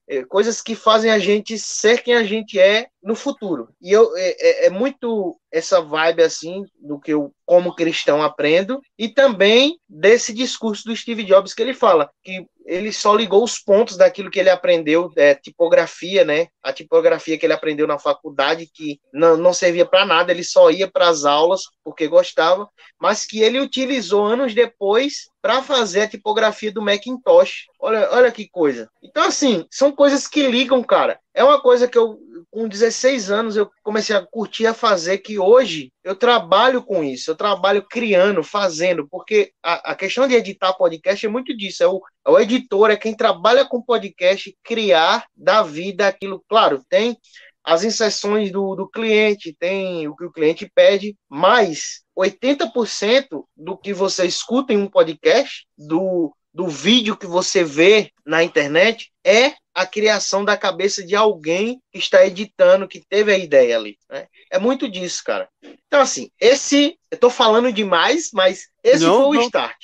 É, 0.06 0.22
coisas 0.24 0.60
que 0.60 0.74
fazem 0.74 1.10
a 1.10 1.18
gente 1.18 1.58
ser 1.58 2.02
quem 2.02 2.14
a 2.14 2.22
gente 2.22 2.58
é 2.58 2.88
no 3.02 3.14
futuro. 3.14 3.70
E 3.80 3.90
eu, 3.90 4.14
é, 4.16 4.36
é, 4.38 4.66
é, 4.66 4.70
muito 4.70 5.38
essa 5.54 5.80
vibe 5.80 6.24
assim 6.24 6.64
do 6.80 6.98
que 6.98 7.12
eu, 7.12 7.32
como 7.46 7.76
cristão, 7.76 8.20
aprendo, 8.20 8.80
e 8.98 9.08
também 9.08 9.78
desse 9.88 10.34
discurso 10.34 10.84
do 10.84 10.96
Steve 10.96 11.22
Jobs 11.22 11.54
que 11.54 11.62
ele 11.62 11.72
fala 11.72 12.10
que 12.24 12.44
ele 12.66 12.92
só 12.92 13.14
ligou 13.14 13.44
os 13.44 13.58
pontos 13.58 13.96
daquilo 13.96 14.30
que 14.30 14.40
ele 14.40 14.48
aprendeu, 14.48 15.12
é, 15.16 15.34
tipografia, 15.34 16.24
né? 16.24 16.48
A 16.62 16.72
tipografia 16.72 17.38
que 17.38 17.44
ele 17.44 17.52
aprendeu 17.52 17.86
na 17.86 17.98
faculdade, 17.98 18.68
que 18.72 18.98
não, 19.12 19.36
não 19.36 19.52
servia 19.52 19.84
para 19.84 20.06
nada, 20.06 20.32
ele 20.32 20.42
só 20.42 20.70
ia 20.70 20.90
para 20.90 21.08
as 21.08 21.24
aulas 21.24 21.62
porque 21.84 22.08
gostava, 22.08 22.68
mas 22.98 23.26
que 23.26 23.42
ele 23.42 23.60
utilizou 23.60 24.24
anos 24.24 24.54
depois 24.54 25.28
para 25.42 25.62
fazer 25.62 26.02
a 26.02 26.08
tipografia 26.08 26.72
do 26.72 26.82
Macintosh. 26.82 27.66
Olha, 27.78 28.08
olha 28.12 28.32
que 28.32 28.48
coisa. 28.48 28.88
Então, 29.02 29.24
assim, 29.24 29.66
são 29.70 29.92
coisas 29.92 30.26
que 30.26 30.48
ligam, 30.48 30.82
cara. 30.82 31.20
É 31.34 31.42
uma 31.42 31.60
coisa 31.60 31.88
que 31.88 31.98
eu 31.98 32.18
com 32.54 32.68
16 32.68 33.32
anos 33.32 33.56
eu 33.56 33.68
comecei 33.82 34.14
a 34.14 34.24
curtir 34.24 34.64
a 34.68 34.72
fazer, 34.72 35.18
que 35.18 35.40
hoje 35.40 35.92
eu 36.04 36.14
trabalho 36.14 36.80
com 36.84 37.02
isso, 37.02 37.32
eu 37.32 37.34
trabalho 37.34 37.82
criando, 37.82 38.44
fazendo, 38.44 39.08
porque 39.08 39.50
a, 39.60 39.90
a 39.90 39.94
questão 39.96 40.28
de 40.28 40.34
editar 40.34 40.72
podcast 40.74 41.26
é 41.26 41.28
muito 41.28 41.56
disso, 41.56 41.82
é 41.82 41.88
o, 41.88 42.00
é 42.24 42.30
o 42.30 42.38
editor, 42.38 42.92
é 42.92 42.96
quem 42.96 43.12
trabalha 43.12 43.64
com 43.64 43.82
podcast, 43.82 44.56
criar 44.62 45.26
da 45.34 45.64
vida 45.64 46.06
aquilo, 46.06 46.44
claro, 46.48 46.80
tem 46.88 47.18
as 47.64 47.82
inserções 47.82 48.52
do, 48.52 48.76
do 48.76 48.88
cliente, 48.88 49.56
tem 49.58 50.06
o 50.06 50.14
que 50.14 50.24
o 50.24 50.32
cliente 50.32 50.70
pede, 50.72 51.16
mas 51.28 52.04
80% 52.16 53.44
do 53.56 53.76
que 53.76 53.92
você 53.92 54.26
escuta 54.26 54.72
em 54.72 54.76
um 54.76 54.86
podcast, 54.86 55.66
do, 55.76 56.32
do 56.52 56.68
vídeo 56.68 57.16
que 57.16 57.26
você 57.26 57.64
vê 57.64 58.10
na 58.24 58.44
internet, 58.44 59.10
é 59.24 59.54
a 59.74 59.84
criação 59.84 60.44
da 60.44 60.56
cabeça 60.56 61.04
de 61.04 61.16
alguém 61.16 61.82
que 61.92 61.98
está 61.98 62.24
editando, 62.24 62.86
que 62.86 63.00
teve 63.00 63.32
a 63.32 63.38
ideia 63.38 63.76
ali. 63.76 63.98
Né? 64.08 64.28
É 64.50 64.58
muito 64.58 64.88
disso, 64.88 65.22
cara. 65.24 65.48
Então, 65.86 66.00
assim, 66.00 66.30
esse. 66.40 66.98
Eu 67.10 67.18
tô 67.18 67.28
falando 67.28 67.72
demais, 67.72 68.30
mas 68.32 68.68
esse 68.82 69.04
não, 69.04 69.24
foi 69.24 69.36
o 69.36 69.40
não. 69.40 69.46
start. 69.46 69.76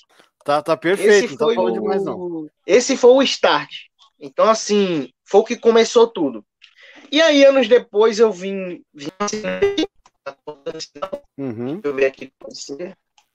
Tá, 0.45 0.63
tá 0.63 0.77
perfeito, 0.77 1.11
esse 1.11 1.29
não 1.29 1.37
tá 1.37 1.55
falando 1.55 1.77
o, 1.77 1.81
demais, 1.81 2.05
não. 2.05 2.49
Esse 2.67 2.97
foi 2.97 3.11
o 3.11 3.23
start. 3.23 3.71
Então, 4.19 4.49
assim, 4.49 5.11
foi 5.25 5.41
o 5.41 5.45
que 5.45 5.57
começou 5.57 6.07
tudo. 6.07 6.45
E 7.11 7.21
aí, 7.21 7.45
anos 7.45 7.67
depois, 7.67 8.21
eu 8.21 8.33
vim. 8.33 8.83
vim 8.95 9.09
uhum. 11.37 11.75
Deixa 11.75 11.81
eu 11.85 11.95
ver 11.95 12.07
aqui. 12.07 12.33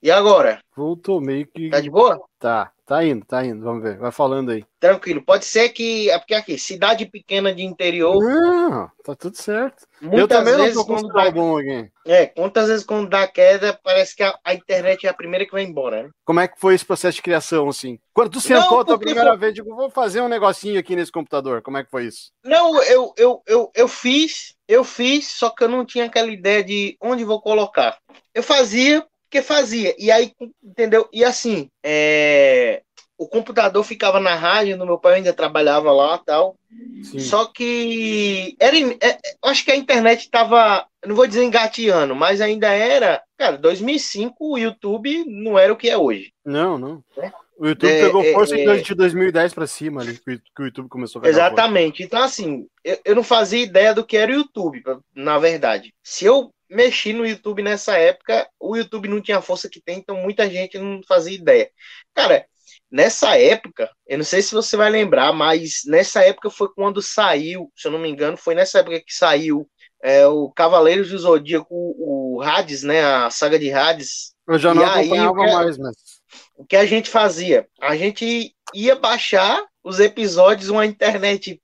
E 0.06 0.12
agora? 0.12 0.60
Voltou 0.78 1.20
meio 1.20 1.48
que. 1.48 1.68
Tá 1.72 1.82
de 1.82 1.90
boa? 1.90 2.22
Tá. 2.38 2.72
Tá 2.86 3.04
indo, 3.04 3.26
tá 3.26 3.44
indo, 3.44 3.64
vamos 3.64 3.82
ver. 3.82 3.98
Vai 3.98 4.12
falando 4.12 4.52
aí. 4.52 4.64
Tranquilo. 4.80 5.20
Pode 5.20 5.46
ser 5.46 5.70
que. 5.70 6.12
É 6.12 6.20
porque 6.20 6.36
aqui, 6.36 6.60
cidade 6.60 7.08
pequena 7.08 7.52
de 7.52 7.64
interior. 7.64 8.24
Não, 8.24 8.88
tá 9.04 9.16
tudo 9.16 9.36
certo. 9.36 9.88
Muitas 10.00 10.20
eu 10.20 10.28
também 10.28 10.56
vezes, 10.58 10.76
não 10.76 10.86
tô 10.86 10.96
com 10.96 11.08
dá, 11.08 11.32
bom 11.32 11.58
aqui. 11.58 11.90
É, 12.06 12.28
quantas 12.28 12.68
vezes 12.68 12.86
quando 12.86 13.10
dá 13.10 13.28
queda, 13.28 13.80
parece 13.84 14.16
que 14.16 14.22
a, 14.22 14.38
a, 14.44 14.54
internet 14.54 15.08
é 15.08 15.10
a 15.10 15.14
primeira 15.16 15.44
que 15.44 15.54
vai 15.54 15.64
embora, 15.64 16.04
né? 16.04 16.10
Como 16.24 16.40
é 16.40 16.48
que 16.48 16.60
foi 16.60 16.76
esse 16.76 16.86
processo 16.86 17.16
de 17.16 17.24
criação, 17.24 17.68
assim? 17.68 17.98
Quando 18.14 18.30
tu 18.30 18.40
sentou 18.40 18.82
a 18.82 19.00
primeira 19.00 19.32
foi... 19.32 19.38
vez, 19.38 19.56
digo, 19.56 19.76
vou 19.76 19.90
fazer 19.90 20.22
um 20.22 20.30
negocinho 20.30 20.80
aqui 20.80 20.96
nesse 20.96 21.12
computador. 21.12 21.64
Como 21.64 21.78
é 21.78 21.84
que 21.84 21.90
foi 21.90 22.06
isso? 22.06 22.30
Não, 22.44 22.80
eu, 22.84 23.12
eu, 23.18 23.42
eu, 23.48 23.72
eu 23.74 23.88
fiz, 23.88 24.54
eu 24.68 24.84
fiz, 24.84 25.32
só 25.32 25.50
que 25.50 25.64
eu 25.64 25.68
não 25.68 25.84
tinha 25.84 26.06
aquela 26.06 26.30
ideia 26.30 26.64
de 26.64 26.96
onde 27.02 27.24
vou 27.24 27.42
colocar. 27.42 27.98
Eu 28.36 28.44
fazia 28.44 29.04
porque 29.25 29.41
fazia. 29.41 29.96
E 29.98 30.12
aí, 30.12 30.32
entendeu? 30.63 31.08
E 31.12 31.24
assim, 31.24 31.70
é... 31.84 32.82
o 33.17 33.27
computador 33.27 33.84
ficava 33.84 34.20
na 34.20 34.36
rádio, 34.36 34.77
no 34.77 34.86
meu 34.86 34.98
pai 34.98 35.15
ainda 35.15 35.34
trabalhava 35.34 35.91
lá 35.91 36.17
tal. 36.17 36.55
Sim. 37.03 37.20
Só 37.20 37.46
que 37.46 38.55
era, 38.60 38.77
é, 38.77 39.17
acho 39.44 39.63
que 39.63 39.72
a 39.72 39.75
internet 39.75 40.22
estava, 40.22 40.86
não 41.05 41.15
vou 41.15 41.27
dizer 41.27 41.44
engateando, 41.44 42.15
mas 42.15 42.41
ainda 42.41 42.67
era, 42.67 43.22
cara, 43.38 43.58
2005 43.58 44.36
o 44.39 44.58
YouTube 44.58 45.24
não 45.27 45.58
era 45.58 45.72
o 45.72 45.77
que 45.77 45.89
é 45.89 45.98
hoje. 45.98 46.34
Não, 46.44 46.77
não. 46.77 47.03
Né? 47.15 47.32
O 47.58 47.67
YouTube 47.67 47.89
é, 47.89 48.01
pegou 48.01 48.24
é, 48.24 48.34
força 48.34 48.58
é, 48.58 48.77
de 48.77 48.94
2010 48.94 49.53
para 49.53 49.67
cima 49.67 50.01
ali, 50.01 50.17
que 50.17 50.62
o 50.62 50.65
YouTube 50.65 50.89
começou 50.89 51.22
a 51.24 51.27
Exatamente. 51.27 52.03
Então, 52.03 52.22
assim, 52.22 52.67
eu, 52.84 53.00
eu 53.05 53.15
não 53.15 53.24
fazia 53.24 53.63
ideia 53.63 53.94
do 53.94 54.05
que 54.05 54.17
era 54.17 54.32
o 54.32 54.36
YouTube, 54.36 54.84
na 55.15 55.39
verdade. 55.39 55.94
Se 56.03 56.25
eu 56.25 56.51
mexi 56.70 57.14
no 57.14 57.26
YouTube 57.26 57.62
nessa 57.62 57.98
época, 57.98 58.48
o 58.60 58.76
YouTube 58.76 59.08
não 59.08 59.22
tinha 59.22 59.38
a 59.38 59.42
força 59.42 59.70
que 59.70 59.82
tem, 59.82 60.00
então 60.00 60.18
muita 60.18 60.50
gente 60.50 60.78
não 60.78 61.02
fazia 61.08 61.36
ideia. 61.36 61.70
Cara, 62.14 62.46
nessa 62.92 63.38
época, 63.38 63.90
eu 64.08 64.18
não 64.18 64.26
sei 64.26 64.42
se 64.42 64.54
você 64.54 64.76
vai 64.78 64.90
lembrar, 64.90 65.34
mas 65.34 65.82
nessa 65.86 66.24
época 66.24 66.50
foi 66.50 66.70
quando 66.74 67.02
saiu, 67.02 67.72
se 67.76 67.88
eu 67.88 67.92
não 67.92 68.00
me 68.00 68.10
engano, 68.10 68.38
foi 68.38 68.56
nessa 68.56 68.80
época 68.80 69.00
que 69.00 69.14
saiu 69.14 69.70
é, 70.04 70.28
o 70.28 70.52
Cavaleiros 70.52 71.10
do 71.10 71.18
Zodíaco, 71.18 71.68
o, 71.72 72.38
o 72.38 72.42
Hades, 72.42 72.84
né, 72.84 73.04
a 73.04 73.30
saga 73.30 73.58
de 73.58 73.72
Hades. 73.72 74.36
Eu 74.48 74.60
já 74.60 74.74
não 74.74 74.84
e 74.84 74.86
acompanhava 74.86 75.42
aí, 75.42 75.54
mais, 75.54 75.78
mas... 75.78 75.96
O 76.56 76.66
que 76.66 76.76
a 76.76 76.86
gente 76.86 77.10
fazia? 77.10 77.68
A 77.82 77.96
gente 77.96 78.54
ia 78.74 78.96
baixar 78.96 79.64
os 79.84 80.00
episódios 80.00 80.70
uma 80.70 80.86
internet 80.86 81.60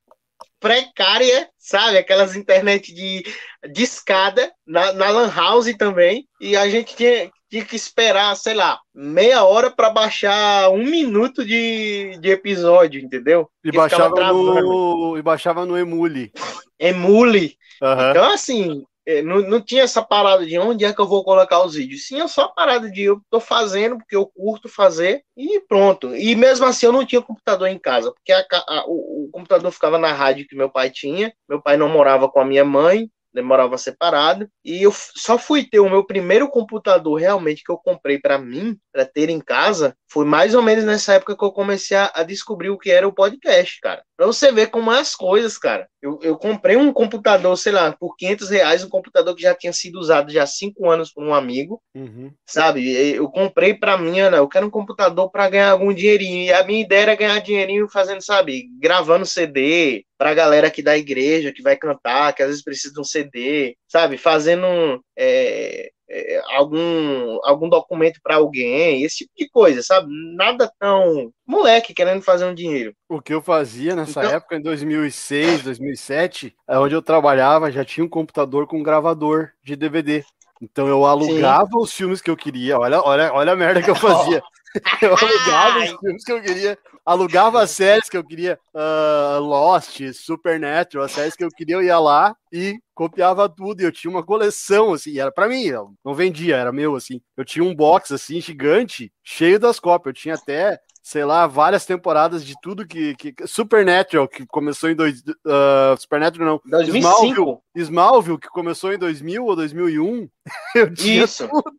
precária, 0.60 1.50
sabe? 1.61 1.97
Aquelas 1.97 2.35
internet 2.35 2.93
de, 2.93 3.23
de 3.71 3.83
escada, 3.83 4.51
na, 4.65 4.91
na 4.93 5.09
Lan 5.09 5.31
House 5.31 5.71
também. 5.77 6.27
E 6.41 6.57
a 6.57 6.67
gente 6.67 6.95
tinha, 6.95 7.29
tinha 7.49 7.63
que 7.63 7.75
esperar, 7.75 8.35
sei 8.35 8.55
lá, 8.55 8.79
meia 8.93 9.43
hora 9.43 9.69
para 9.69 9.91
baixar 9.91 10.69
um 10.71 10.83
minuto 10.83 11.45
de, 11.45 12.17
de 12.19 12.29
episódio, 12.29 12.99
entendeu? 12.99 13.47
E 13.63 13.71
baixava, 13.71 14.33
no, 14.33 15.17
e 15.17 15.21
baixava 15.21 15.65
no 15.65 15.77
Emule. 15.77 16.31
Emule. 16.79 17.55
Uhum. 17.81 18.09
Então, 18.09 18.33
assim, 18.33 18.83
não, 19.24 19.41
não 19.41 19.62
tinha 19.62 19.84
essa 19.84 20.01
parada 20.01 20.46
de 20.46 20.58
onde 20.60 20.86
é 20.86 20.93
que 20.93 21.01
eu 21.01 21.08
vou 21.08 21.24
colocar 21.24 21.63
os 21.63 21.74
vídeos. 21.74 22.05
Sim, 22.05 22.22
é 22.22 22.27
só 22.27 22.48
parada 22.48 22.89
de 22.89 23.01
eu 23.01 23.22
tô 23.29 23.39
fazendo 23.39 23.98
porque 23.98 24.15
eu 24.15 24.27
curto 24.27 24.70
fazer 24.70 25.24
e 25.36 25.60
pronto. 25.62 26.15
E 26.15 26.36
mesmo 26.36 26.65
assim 26.65 26.86
eu 26.86 26.91
não 26.91 27.05
tinha 27.05 27.22
computador 27.22 27.67
em 27.67 27.79
casa, 27.79 28.12
porque 28.12 28.31
a, 28.31 28.46
a, 28.51 28.86
o, 28.88 29.25
o, 29.25 29.29
computador 29.31 29.72
ficava 29.72 29.98
na 29.98 30.13
rádio 30.13 30.48
que 30.48 30.55
meu 30.55 30.70
pai 30.70 30.89
tinha. 30.89 31.34
Meu 31.50 31.62
pai 31.62 31.77
não 31.77 31.89
morava 31.89 32.29
com 32.29 32.39
a 32.39 32.46
minha 32.46 32.63
mãe, 32.63 33.10
demorava 33.33 33.77
separado. 33.77 34.50
E 34.63 34.81
eu 34.83 34.93
só 34.93 35.38
fui 35.38 35.63
ter 35.63 35.79
o 35.79 35.89
meu 35.89 36.05
primeiro 36.05 36.50
computador 36.50 37.19
realmente 37.19 37.63
que 37.63 37.71
eu 37.71 37.77
comprei 37.77 38.19
para 38.19 38.38
mim, 38.38 38.77
para 38.91 39.05
ter 39.05 39.29
em 39.29 39.39
casa, 39.39 39.95
foi 40.11 40.25
mais 40.25 40.53
ou 40.53 40.61
menos 40.61 40.83
nessa 40.83 41.13
época 41.13 41.38
que 41.38 41.43
eu 41.43 41.51
comecei 41.51 41.95
a, 41.95 42.11
a 42.13 42.23
descobrir 42.23 42.69
o 42.69 42.77
que 42.77 42.91
era 42.91 43.07
o 43.07 43.13
podcast, 43.13 43.79
cara. 43.79 44.03
Pra 44.17 44.27
você 44.27 44.51
ver 44.51 44.67
como 44.67 44.91
é 44.91 45.00
as 45.00 45.15
coisas, 45.15 45.57
cara. 45.57 45.88
Eu, 46.01 46.19
eu 46.21 46.38
comprei 46.38 46.75
um 46.75 46.91
computador, 46.91 47.57
sei 47.57 47.71
lá, 47.71 47.91
por 47.93 48.15
500 48.15 48.50
reais, 48.50 48.83
um 48.83 48.89
computador 48.89 49.35
que 49.35 49.41
já 49.41 49.55
tinha 49.55 49.71
sido 49.71 50.00
usado 50.00 50.31
já 50.31 50.43
há 50.43 50.47
cinco 50.47 50.89
anos 50.89 51.11
por 51.11 51.23
um 51.23 51.33
amigo, 51.33 51.81
uhum. 51.95 52.31
sabe? 52.45 52.91
Eu 53.13 53.29
comprei 53.29 53.73
pra 53.73 53.97
mim, 53.97 54.19
né? 54.21 54.38
eu 54.38 54.47
quero 54.47 54.67
um 54.67 54.71
computador 54.71 55.31
para 55.31 55.50
ganhar 55.50 55.71
algum 55.71 55.93
dinheirinho. 55.93 56.45
E 56.45 56.53
a 56.53 56.63
minha 56.63 56.81
ideia 56.81 57.01
era 57.01 57.15
ganhar 57.15 57.39
dinheirinho 57.39 57.88
fazendo, 57.88 58.21
sabe, 58.21 58.67
gravando 58.79 59.25
CD 59.25 60.05
pra 60.21 60.35
galera 60.35 60.67
aqui 60.67 60.83
da 60.83 60.95
igreja 60.95 61.51
que 61.51 61.63
vai 61.63 61.75
cantar, 61.75 62.31
que 62.35 62.43
às 62.43 62.49
vezes 62.49 62.63
precisa 62.63 62.93
de 62.93 63.01
um 63.01 63.03
CD, 63.03 63.75
sabe? 63.87 64.19
Fazendo 64.19 65.03
é, 65.17 65.89
é, 66.07 66.41
algum, 66.53 67.39
algum 67.43 67.67
documento 67.67 68.19
para 68.21 68.35
alguém, 68.35 69.01
esse 69.01 69.17
tipo 69.17 69.31
de 69.35 69.49
coisa, 69.49 69.81
sabe? 69.81 70.07
Nada 70.35 70.71
tão 70.79 71.33
moleque 71.43 71.91
querendo 71.91 72.21
fazer 72.21 72.45
um 72.45 72.53
dinheiro. 72.53 72.93
O 73.09 73.19
que 73.19 73.33
eu 73.33 73.41
fazia 73.41 73.95
nessa 73.95 74.19
então... 74.19 74.35
época, 74.35 74.57
em 74.57 74.61
2006, 74.61 75.63
2007, 75.63 76.55
é 76.69 76.77
onde 76.77 76.93
eu 76.93 77.01
trabalhava, 77.01 77.71
já 77.71 77.83
tinha 77.83 78.05
um 78.05 78.09
computador 78.09 78.67
com 78.67 78.83
gravador 78.83 79.49
de 79.63 79.75
DVD. 79.75 80.23
Então 80.61 80.87
eu 80.87 81.03
alugava 81.03 81.65
Sim. 81.71 81.77
os 81.79 81.91
filmes 81.91 82.21
que 82.21 82.29
eu 82.29 82.37
queria. 82.37 82.77
Olha, 82.77 83.01
olha, 83.01 83.33
olha 83.33 83.53
a 83.53 83.55
merda 83.55 83.81
que 83.81 83.89
eu 83.89 83.95
fazia. 83.95 84.39
Eu 85.01 85.13
alugava 85.13 85.79
os 85.79 85.99
filmes 85.99 86.23
que 86.23 86.31
eu 86.31 86.41
queria, 86.41 86.77
alugava 87.05 87.62
as 87.62 87.72
séries 87.72 88.10
que 88.10 88.17
eu 88.17 88.24
queria, 88.24 88.60
uh, 88.74 89.39
Lost, 89.39 90.01
Supernatural, 90.13 91.05
as 91.05 91.12
séries 91.12 91.36
que 91.36 91.43
eu 91.43 91.50
queria, 91.50 91.75
eu 91.75 91.84
ia 91.84 92.00
lá 92.00 92.36
e 92.51 92.77
copiava 92.93 93.50
tudo. 93.50 93.81
E 93.81 93.86
eu 93.86 93.91
tinha 93.91 94.12
uma 94.12 94.24
coleção, 94.24 94.93
assim, 94.93 95.20
era 95.20 95.31
para 95.31 95.48
mim, 95.48 95.72
não 96.03 96.13
vendia, 96.13 96.58
era 96.58 96.72
meu, 96.72 96.96
assim. 96.96 97.22
Eu 97.36 97.46
tinha 97.46 97.63
um 97.63 97.75
box, 97.75 98.13
assim, 98.13 98.40
gigante, 98.40 99.11
cheio 99.24 99.59
das 99.59 99.79
cópias. 99.79 100.16
Eu 100.16 100.22
tinha 100.22 100.35
até 100.35 100.79
sei 101.01 101.25
lá, 101.25 101.48
várias 101.48 101.85
temporadas 101.85 102.46
de 102.46 102.53
tudo 102.61 102.85
que, 102.85 103.16
que 103.16 103.33
Supernatural, 103.48 104.27
que 104.27 104.46
começou 104.46 104.90
em 104.90 104.96
dois, 104.96 105.22
uh, 105.22 105.98
Supernatural 105.98 106.61
não, 106.64 106.79
2005. 106.79 106.98
Smallville, 106.98 107.57
Smallville, 107.75 108.37
que 108.37 108.48
começou 108.50 108.94
em 108.94 109.00
2000 109.00 109.44
ou 109.44 109.55
2001, 109.55 110.29
eu 110.75 110.94
tinha 110.94 111.24
Isso. 111.24 111.48
Tudo. 111.48 111.72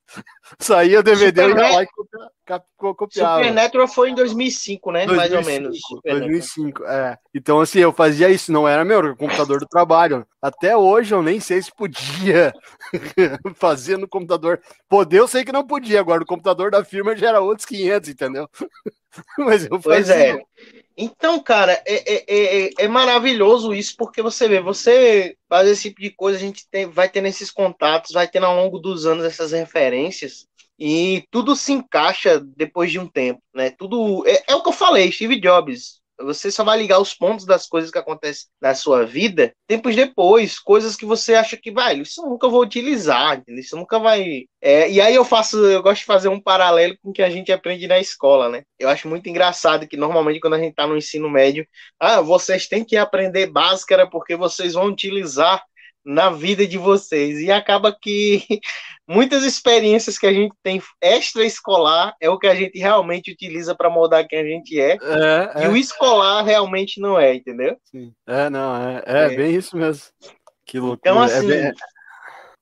Saía 0.59 1.01
o 1.01 1.03
DVD 1.03 1.43
Supernet... 1.43 1.67
e 1.67 1.71
ia 1.71 1.77
lá 1.77 1.83
e 1.83 2.95
copiava. 2.95 3.39
Supernatural 3.39 3.89
foi 3.89 4.11
em 4.11 4.15
2005, 4.15 4.91
né, 4.91 5.07
2005, 5.07 5.35
mais 5.35 5.47
ou 5.47 5.53
menos. 5.53 5.79
2005, 6.05 6.85
é. 6.85 7.19
Então, 7.33 7.61
assim, 7.61 7.79
eu 7.79 7.93
fazia 7.93 8.29
isso, 8.29 8.51
não 8.51 8.67
era 8.67 8.85
meu, 8.85 8.99
era 8.99 9.13
o 9.13 9.17
computador 9.17 9.61
do 9.61 9.67
trabalho. 9.67 10.27
Até 10.43 10.77
hoje 10.77 11.15
eu 11.15 11.23
nem 11.23 11.39
sei 11.39 11.63
se 11.63 11.71
podia 11.73 12.53
fazer 13.55 13.97
no 13.97 14.09
computador. 14.09 14.61
Poder 14.89 15.21
eu 15.21 15.29
sei 15.29 15.45
que 15.45 15.53
não 15.53 15.65
podia, 15.65 16.01
agora 16.01 16.25
o 16.25 16.27
computador 16.27 16.73
da 16.73 16.85
firma 16.85 17.17
já 17.17 17.29
era 17.29 17.41
outros 17.41 17.65
500, 17.65 18.11
entendeu? 18.11 18.49
Mas 19.39 19.67
eu 19.67 19.79
Pois 19.79 20.11
é. 20.11 20.43
Então, 20.97 21.41
cara, 21.41 21.81
é, 21.87 22.15
é, 22.15 22.25
é, 22.67 22.71
é, 22.77 22.89
maravilhoso 22.89 23.73
isso, 23.73 23.95
porque 23.97 24.21
você 24.21 24.49
vê, 24.49 24.61
você 24.61 25.37
faz 25.49 25.69
esse 25.69 25.89
tipo 25.89 26.01
de 26.01 26.11
coisa, 26.11 26.39
a 26.39 26.41
gente 26.41 26.69
tem, 26.69 26.87
vai 26.87 27.09
tendo 27.09 27.29
esses 27.29 27.51
contatos, 27.51 28.13
vai 28.13 28.29
tendo 28.29 28.47
ao 28.47 28.57
longo 28.57 28.79
dos 28.79 29.07
anos 29.07 29.25
essas 29.25 29.53
referências, 29.53 30.47
e 30.79 31.25
tudo 31.31 31.55
se 31.55 31.73
encaixa 31.73 32.41
depois 32.41 32.91
de 32.91 32.99
um 32.99 33.07
tempo, 33.07 33.41
né? 33.55 33.71
Tudo. 33.71 34.25
É, 34.27 34.43
é 34.49 34.55
o 34.55 34.63
que 34.63 34.69
eu 34.69 34.73
falei, 34.73 35.13
Steve 35.13 35.41
Jobs. 35.41 36.02
Você 36.25 36.51
só 36.51 36.65
vai 36.65 36.79
ligar 36.79 37.01
os 37.01 37.15
pontos 37.15 37.45
das 37.45 37.67
coisas 37.67 37.91
que 37.91 37.99
acontecem 37.99 38.47
na 38.61 38.75
sua 38.75 39.05
vida 39.05 39.53
tempos 39.67 39.97
depois, 39.97 40.59
coisas 40.59 40.95
que 40.95 41.07
você 41.07 41.35
acha 41.35 41.57
que 41.57 41.71
vai, 41.71 41.99
isso 41.99 42.23
eu 42.23 42.29
nunca 42.29 42.49
vou 42.49 42.61
utilizar, 42.61 43.43
isso 43.49 43.75
nunca 43.75 43.99
vai. 43.99 44.45
É, 44.61 44.91
e 44.91 45.01
aí 45.01 45.15
eu 45.15 45.25
faço, 45.25 45.57
eu 45.65 45.83
gosto 45.83 46.01
de 46.01 46.07
fazer 46.07 46.29
um 46.29 46.41
paralelo 46.41 46.95
com 47.03 47.11
o 47.11 47.13
que 47.13 47.23
a 47.23 47.31
gente 47.31 47.51
aprende 47.51 47.87
na 47.89 47.99
escola, 47.99 48.49
né? 48.51 48.65
Eu 48.79 48.89
acho 48.89 49.09
muito 49.09 49.29
engraçado 49.29 49.89
que 49.89 49.97
normalmente 49.97 50.41
quando 50.41 50.55
a 50.55 50.59
gente 50.59 50.71
está 50.71 50.87
no 50.87 50.97
ensino 50.97 51.31
médio, 51.31 51.67
ah, 51.99 52.21
vocês 52.21 52.67
têm 52.67 52.85
que 52.85 52.97
aprender 52.97 53.47
báscara 53.47 54.07
porque 54.09 54.37
vocês 54.37 54.75
vão 54.75 54.87
utilizar 54.87 55.63
na 56.05 56.31
vida 56.31 56.67
de 56.67 56.79
vocês. 56.79 57.39
E 57.41 57.51
acaba 57.51 57.97
que 58.01 58.45
muitas 59.07 59.45
experiências 59.45 60.19
que 60.19 60.27
a 60.27 60.33
gente 60.33 60.55
tem 60.63 60.83
extraescolar 61.01 62.15
é 62.21 62.29
o 62.29 62.39
que 62.39 62.47
a 62.47 62.55
gente 62.55 62.79
realmente 62.79 63.33
utiliza 63.33 63.75
para 63.75 63.91
moldar 63.91 64.27
quem 64.27 64.41
a 64.41 64.45
gente 64.45 64.79
é. 64.81 64.93
é 64.93 65.63
e 65.63 65.65
é. 65.65 65.69
o 65.69 65.77
escolar 65.77 66.45
realmente 66.45 67.01
não 67.01 67.19
é, 67.19 67.35
entendeu? 67.35 67.77
Sim. 67.85 68.13
É, 68.27 68.51
não, 68.51 68.77
é, 68.77 69.03
é, 69.07 69.25
é. 69.25 69.37
bem 69.37 69.55
isso 69.55 69.77
mesmo. 69.77 70.05
Que 70.65 70.79
loucura. 70.79 71.01
Então, 71.01 71.23
é 71.23 71.27
assim, 71.27 71.47
bem... 71.47 71.73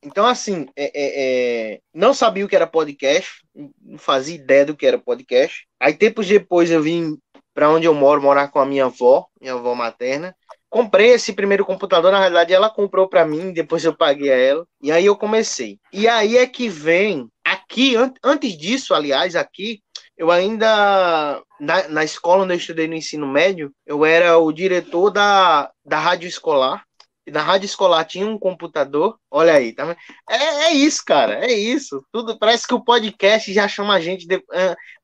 então, 0.02 0.26
assim 0.26 0.66
é, 0.76 1.80
não 1.94 2.12
sabia 2.12 2.44
o 2.44 2.48
que 2.48 2.56
era 2.56 2.66
podcast, 2.66 3.44
não 3.54 3.98
fazia 3.98 4.34
ideia 4.34 4.66
do 4.66 4.76
que 4.76 4.86
era 4.86 4.98
podcast. 4.98 5.66
Aí, 5.78 5.94
tempos 5.94 6.26
depois, 6.26 6.70
eu 6.70 6.82
vim 6.82 7.16
para 7.54 7.68
onde 7.68 7.86
eu 7.86 7.94
moro, 7.94 8.22
morar 8.22 8.48
com 8.48 8.58
a 8.58 8.66
minha 8.66 8.86
avó, 8.86 9.26
minha 9.40 9.54
avó 9.54 9.74
materna 9.74 10.34
comprei 10.70 11.10
esse 11.10 11.32
primeiro 11.32 11.66
computador, 11.66 12.12
na 12.12 12.20
realidade 12.20 12.54
ela 12.54 12.70
comprou 12.70 13.08
para 13.08 13.26
mim, 13.26 13.52
depois 13.52 13.84
eu 13.84 13.94
paguei 13.94 14.32
a 14.32 14.36
ela, 14.36 14.66
e 14.80 14.92
aí 14.92 15.04
eu 15.04 15.16
comecei. 15.16 15.78
E 15.92 16.06
aí 16.06 16.38
é 16.38 16.46
que 16.46 16.68
vem, 16.68 17.28
aqui, 17.44 17.96
an 17.96 18.12
antes 18.22 18.56
disso, 18.56 18.94
aliás, 18.94 19.34
aqui, 19.34 19.80
eu 20.16 20.30
ainda, 20.30 21.42
na, 21.58 21.88
na 21.88 22.04
escola 22.04 22.44
onde 22.44 22.54
eu 22.54 22.58
estudei 22.58 22.86
no 22.86 22.94
ensino 22.94 23.26
médio, 23.26 23.72
eu 23.84 24.04
era 24.04 24.38
o 24.38 24.52
diretor 24.52 25.10
da, 25.10 25.70
da 25.84 25.98
rádio 25.98 26.28
escolar, 26.28 26.84
e 27.26 27.30
na 27.30 27.42
rádio 27.42 27.66
escolar 27.66 28.04
tinha 28.04 28.26
um 28.26 28.38
computador, 28.38 29.18
olha 29.30 29.54
aí, 29.54 29.72
tá 29.72 29.96
é, 30.28 30.36
é 30.36 30.72
isso, 30.72 31.02
cara, 31.04 31.44
é 31.44 31.52
isso. 31.52 32.04
Tudo 32.12 32.38
parece 32.38 32.66
que 32.66 32.74
o 32.74 32.82
podcast 32.82 33.52
já 33.52 33.68
chama 33.68 33.94
a 33.94 34.00
gente 34.00 34.26
de, 34.26 34.42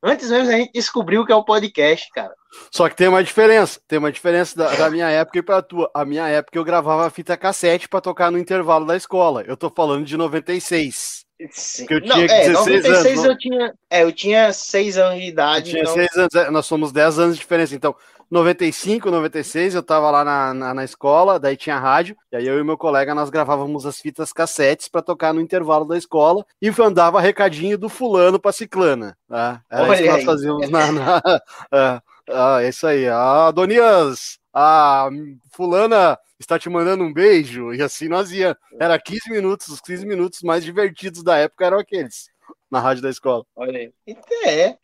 antes 0.01 0.29
mesmo 0.29 0.49
a 0.49 0.57
gente 0.57 0.71
descobriu 0.71 1.21
o 1.21 1.25
que 1.25 1.31
é 1.31 1.35
o 1.35 1.45
podcast, 1.45 2.09
cara. 2.11 2.33
Só 2.71 2.89
que 2.89 2.95
tem 2.95 3.07
uma 3.07 3.23
diferença, 3.23 3.79
tem 3.87 3.99
uma 3.99 4.11
diferença 4.11 4.57
da, 4.57 4.75
da 4.75 4.89
minha 4.89 5.09
época 5.09 5.39
e 5.39 5.41
pra 5.41 5.61
tua. 5.61 5.89
A 5.93 6.05
minha 6.05 6.27
época 6.27 6.57
eu 6.57 6.63
gravava 6.63 7.09
fita 7.09 7.37
cassete 7.37 7.87
para 7.87 8.01
tocar 8.01 8.31
no 8.31 8.37
intervalo 8.37 8.85
da 8.85 8.95
escola. 8.95 9.43
Eu 9.47 9.57
tô 9.57 9.69
falando 9.69 10.05
de 10.05 10.17
96. 10.17 11.25
Sim. 11.51 11.85
Que 11.85 11.93
eu 11.93 12.01
tinha 12.01 12.15
não, 12.15 12.23
é, 12.23 12.49
96 12.49 13.05
anos, 13.05 13.25
eu 13.25 13.37
tinha, 13.37 13.73
é, 13.91 14.03
eu 14.03 14.11
tinha 14.11 14.51
6 14.51 14.97
anos 14.97 15.19
de 15.21 15.27
idade. 15.27 15.77
Eu 15.77 15.83
tinha 15.83 15.83
então... 15.83 15.93
6 15.93 16.17
anos, 16.17 16.35
é, 16.35 16.51
nós 16.51 16.65
somos 16.65 16.91
10 16.91 17.19
anos 17.19 17.35
de 17.35 17.41
diferença, 17.41 17.75
então 17.75 17.95
95, 18.29 19.09
96, 19.09 19.75
eu 19.75 19.83
tava 19.83 20.11
lá 20.11 20.23
na, 20.23 20.53
na, 20.53 20.73
na, 20.73 20.83
escola, 20.83 21.39
daí 21.39 21.55
tinha 21.55 21.79
rádio, 21.79 22.15
e 22.31 22.35
aí 22.35 22.45
eu 22.45 22.59
e 22.59 22.63
meu 22.63 22.77
colega 22.77 23.15
nós 23.15 23.29
gravávamos 23.29 23.85
as 23.85 23.99
fitas 23.99 24.33
cassetes 24.33 24.89
para 24.89 25.01
tocar 25.01 25.33
no 25.33 25.39
intervalo 25.39 25.85
da 25.85 25.97
escola 25.97 26.45
e 26.61 26.69
andava 26.81 27.21
recadinho 27.21 27.77
do 27.77 27.87
fulano 27.87 28.39
pra 28.39 28.51
ciclana. 28.51 29.17
Tá? 29.29 29.61
Era 29.69 29.83
Olha 29.83 29.93
isso 29.93 30.03
que 30.03 30.09
nós 30.09 30.23
fazíamos 30.25 30.69
na. 30.69 30.91
na 30.91 31.21
é, 31.71 32.01
ah, 32.29 32.61
é 32.61 32.69
isso 32.69 32.85
aí. 32.85 33.07
Ah, 33.07 33.51
Donias, 33.51 34.39
a 34.53 35.09
fulana 35.51 36.17
está 36.39 36.57
te 36.59 36.69
mandando 36.69 37.03
um 37.03 37.13
beijo, 37.13 37.73
e 37.73 37.81
assim 37.81 38.07
nós 38.07 38.31
ia. 38.31 38.57
Era 38.79 38.99
15 38.99 39.29
minutos, 39.29 39.67
os 39.67 39.81
15 39.81 40.05
minutos 40.05 40.41
mais 40.41 40.63
divertidos 40.63 41.23
da 41.23 41.37
época 41.37 41.65
eram 41.65 41.79
aqueles. 41.79 42.29
na 42.69 42.79
rádio 42.79 43.03
da 43.03 43.09
escola. 43.09 43.43
Olha 43.55 43.79
aí. 43.79 43.91
Então, 44.05 44.45
é. 44.45 44.77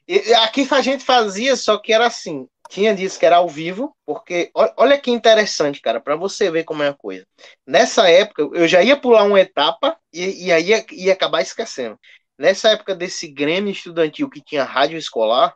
Aqui 0.43 0.67
a 0.71 0.81
gente 0.81 1.03
fazia, 1.03 1.55
só 1.55 1.77
que 1.77 1.93
era 1.93 2.07
assim. 2.07 2.47
Tinha 2.69 2.95
disso 2.95 3.19
que 3.19 3.25
era 3.25 3.35
ao 3.35 3.47
vivo, 3.47 3.95
porque 4.05 4.49
olha 4.55 4.97
que 4.97 5.11
interessante, 5.11 5.81
cara, 5.81 5.99
para 5.99 6.15
você 6.15 6.49
ver 6.49 6.63
como 6.63 6.81
é 6.81 6.87
a 6.87 6.93
coisa. 6.93 7.25
Nessa 7.67 8.09
época, 8.09 8.49
eu 8.53 8.67
já 8.67 8.81
ia 8.81 8.97
pular 8.97 9.23
uma 9.23 9.39
etapa 9.39 9.97
e, 10.11 10.47
e 10.47 10.51
aí 10.51 10.69
ia, 10.69 10.85
ia 10.91 11.13
acabar 11.13 11.41
esquecendo. 11.41 11.99
Nessa 12.39 12.69
época 12.69 12.95
desse 12.95 13.27
Grêmio 13.27 13.71
estudantil 13.71 14.29
que 14.29 14.41
tinha 14.41 14.63
rádio 14.63 14.97
escolar, 14.97 15.53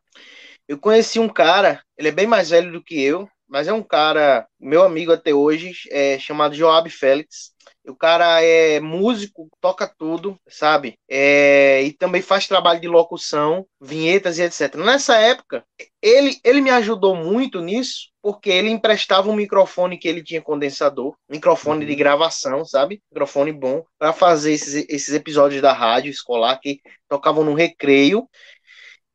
eu 0.67 0.77
conheci 0.77 1.19
um 1.19 1.29
cara, 1.29 1.81
ele 1.97 2.09
é 2.09 2.11
bem 2.11 2.27
mais 2.27 2.49
velho 2.49 2.71
do 2.71 2.83
que 2.83 3.01
eu, 3.01 3.27
mas 3.47 3.67
é 3.67 3.73
um 3.73 3.81
cara, 3.81 4.45
meu 4.59 4.83
amigo 4.83 5.11
até 5.11 5.33
hoje, 5.33 5.71
é 5.89 6.19
chamado 6.19 6.53
Joab 6.53 6.89
Félix. 6.89 7.55
O 7.87 7.95
cara 7.95 8.41
é 8.43 8.81
músico, 8.81 9.47
toca 9.61 9.87
tudo, 9.87 10.37
sabe? 10.49 10.99
É, 11.09 11.81
e 11.83 11.93
também 11.93 12.21
faz 12.21 12.45
trabalho 12.45 12.81
de 12.81 12.87
locução, 12.87 13.65
vinhetas 13.79 14.37
e 14.37 14.43
etc. 14.43 14.75
Nessa 14.75 15.15
época, 15.15 15.63
ele, 16.01 16.37
ele 16.43 16.59
me 16.59 16.69
ajudou 16.69 17.15
muito 17.15 17.61
nisso, 17.61 18.09
porque 18.21 18.49
ele 18.49 18.69
emprestava 18.69 19.29
um 19.29 19.35
microfone 19.35 19.97
que 19.97 20.07
ele 20.07 20.21
tinha 20.21 20.41
condensador, 20.41 21.15
microfone 21.29 21.85
de 21.85 21.93
uhum. 21.93 21.97
gravação, 21.97 22.65
sabe? 22.65 23.01
Microfone 23.09 23.53
bom, 23.53 23.85
para 23.97 24.11
fazer 24.11 24.51
esses, 24.51 24.85
esses 24.89 25.13
episódios 25.13 25.61
da 25.61 25.71
rádio 25.71 26.11
escolar 26.11 26.59
que 26.59 26.81
tocavam 27.07 27.45
no 27.45 27.53
recreio. 27.53 28.27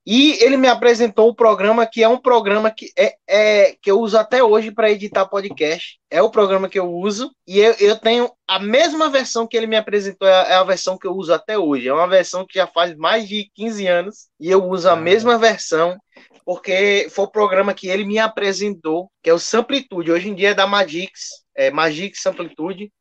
E 0.05 0.33
ele 0.43 0.57
me 0.57 0.67
apresentou 0.67 1.29
o 1.29 1.35
programa 1.35 1.87
que 1.87 2.03
é 2.03 2.09
um 2.09 2.19
programa 2.19 2.71
que 2.71 2.91
é, 2.99 3.15
é 3.29 3.77
que 3.81 3.91
eu 3.91 4.01
uso 4.01 4.19
até 4.19 4.43
hoje 4.43 4.73
para 4.73 4.91
editar 4.91 5.27
podcast. 5.27 6.01
É 6.11 6.21
o 6.21 6.31
programa 6.31 6.69
que 6.69 6.79
eu 6.79 6.93
uso 6.93 7.31
e 7.47 7.61
eu, 7.61 7.73
eu, 7.79 7.97
tenho 7.97 8.31
a 8.47 8.59
mesma 8.59 9.09
versão 9.09 9.47
que 9.47 9.57
ele 9.57 9.69
me 9.69 9.77
apresentou 9.77 10.27
é 10.27 10.35
a, 10.35 10.43
é 10.49 10.55
a, 10.55 10.65
versão 10.65 10.99
que 10.99 11.07
eu 11.07 11.13
uso 11.13 11.33
até 11.33 11.57
hoje. 11.57 11.89
É 11.89 11.95
uma 11.95 12.09
versão 12.09 12.45
que 12.45 12.59
já 12.59 12.67
faz 12.67 12.97
mais 12.97 13.29
de 13.29 13.49
15 13.55 13.87
anos 13.87 14.29
e 14.41 14.51
eu 14.51 14.65
uso 14.65 14.89
a 14.89 14.97
mesma 14.97 15.39
versão 15.39 15.97
porque 16.45 17.07
foi 17.11 17.25
o 17.25 17.31
programa 17.31 17.73
que 17.73 17.89
ele 17.89 18.05
me 18.05 18.19
apresentou, 18.19 19.11
que 19.23 19.31
é 19.31 19.35
o 19.35 19.39
Samplitude. 19.39 20.11
Hoje 20.11 20.29
em 20.29 20.35
dia 20.35 20.51
é 20.51 20.55
da 20.55 20.67
Magix, 20.67 21.45
é 21.55 21.71
Magix 21.71 22.21
Samplitude. 22.21 22.93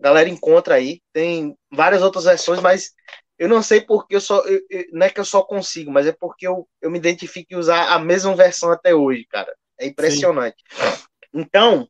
galera 0.00 0.28
encontra 0.28 0.76
aí. 0.76 1.00
Tem 1.12 1.56
várias 1.72 2.02
outras 2.02 2.24
versões, 2.24 2.60
mas 2.60 2.92
eu 3.38 3.48
não 3.48 3.62
sei 3.62 3.80
porque 3.80 4.14
eu 4.14 4.20
só. 4.20 4.40
Eu, 4.42 4.60
eu, 4.70 4.84
não 4.92 5.06
é 5.06 5.10
que 5.10 5.20
eu 5.20 5.24
só 5.24 5.42
consigo, 5.42 5.90
mas 5.90 6.06
é 6.06 6.12
porque 6.12 6.46
eu, 6.46 6.68
eu 6.80 6.90
me 6.90 6.98
identifico 6.98 7.52
em 7.52 7.56
usar 7.56 7.92
a 7.92 7.98
mesma 7.98 8.34
versão 8.34 8.70
até 8.70 8.94
hoje, 8.94 9.26
cara. 9.28 9.52
É 9.78 9.86
impressionante. 9.86 10.56
Sim. 10.70 11.04
Então, 11.34 11.88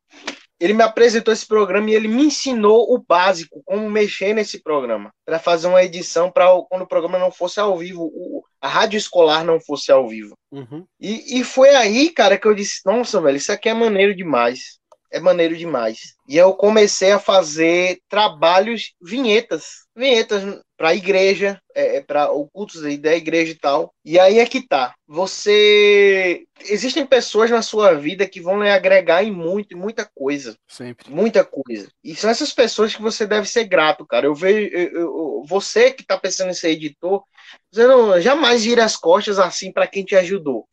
ele 0.58 0.72
me 0.72 0.82
apresentou 0.82 1.34
esse 1.34 1.46
programa 1.46 1.90
e 1.90 1.94
ele 1.94 2.08
me 2.08 2.24
ensinou 2.24 2.94
o 2.94 2.98
básico, 2.98 3.62
como 3.66 3.90
mexer 3.90 4.32
nesse 4.32 4.62
programa, 4.62 5.12
para 5.26 5.38
fazer 5.38 5.66
uma 5.66 5.84
edição 5.84 6.30
para 6.30 6.46
quando 6.70 6.82
o 6.82 6.88
programa 6.88 7.18
não 7.18 7.30
fosse 7.30 7.60
ao 7.60 7.76
vivo, 7.76 8.04
o, 8.04 8.42
a 8.60 8.68
rádio 8.68 8.96
escolar 8.96 9.44
não 9.44 9.60
fosse 9.60 9.92
ao 9.92 10.08
vivo. 10.08 10.34
Uhum. 10.50 10.86
E, 10.98 11.40
e 11.40 11.44
foi 11.44 11.74
aí, 11.74 12.08
cara, 12.08 12.38
que 12.38 12.48
eu 12.48 12.54
disse: 12.54 12.80
Nossa, 12.86 13.20
velho, 13.20 13.36
isso 13.36 13.52
aqui 13.52 13.68
é 13.68 13.74
maneiro 13.74 14.16
demais 14.16 14.78
é 15.14 15.20
maneiro 15.20 15.56
demais. 15.56 16.16
E 16.28 16.36
eu 16.36 16.52
comecei 16.54 17.12
a 17.12 17.20
fazer 17.20 18.00
trabalhos, 18.08 18.94
vinhetas, 19.00 19.86
vinhetas 19.96 20.42
para 20.76 20.88
a 20.88 20.94
igreja, 20.94 21.60
é, 21.74 21.96
é 21.96 22.00
para 22.00 22.28
cultos 22.52 22.82
da 22.82 23.14
igreja 23.14 23.52
e 23.52 23.54
tal. 23.54 23.92
E 24.04 24.18
aí 24.18 24.38
é 24.38 24.46
que 24.46 24.66
tá. 24.66 24.94
Você 25.06 26.44
existem 26.68 27.06
pessoas 27.06 27.50
na 27.50 27.62
sua 27.62 27.94
vida 27.94 28.28
que 28.28 28.40
vão 28.40 28.62
lhe 28.62 28.70
agregar 28.70 29.22
em 29.22 29.30
muito, 29.30 29.74
em 29.74 29.78
muita 29.78 30.08
coisa. 30.14 30.56
Sempre. 30.68 31.10
Muita 31.10 31.44
coisa. 31.44 31.88
E 32.02 32.14
são 32.14 32.30
essas 32.30 32.52
pessoas 32.52 32.94
que 32.94 33.02
você 33.02 33.26
deve 33.26 33.48
ser 33.48 33.64
grato, 33.64 34.06
cara. 34.06 34.26
Eu 34.26 34.34
vejo 34.34 34.74
eu, 34.74 34.90
eu, 34.90 35.44
você 35.46 35.90
que 35.90 36.04
tá 36.04 36.18
pensando 36.18 36.50
em 36.50 36.54
ser 36.54 36.70
editor, 36.70 37.22
você 37.70 37.86
não 37.86 38.20
jamais 38.20 38.64
vira 38.64 38.84
as 38.84 38.96
costas 38.96 39.38
assim 39.38 39.72
para 39.72 39.86
quem 39.86 40.04
te 40.04 40.16
ajudou. 40.16 40.66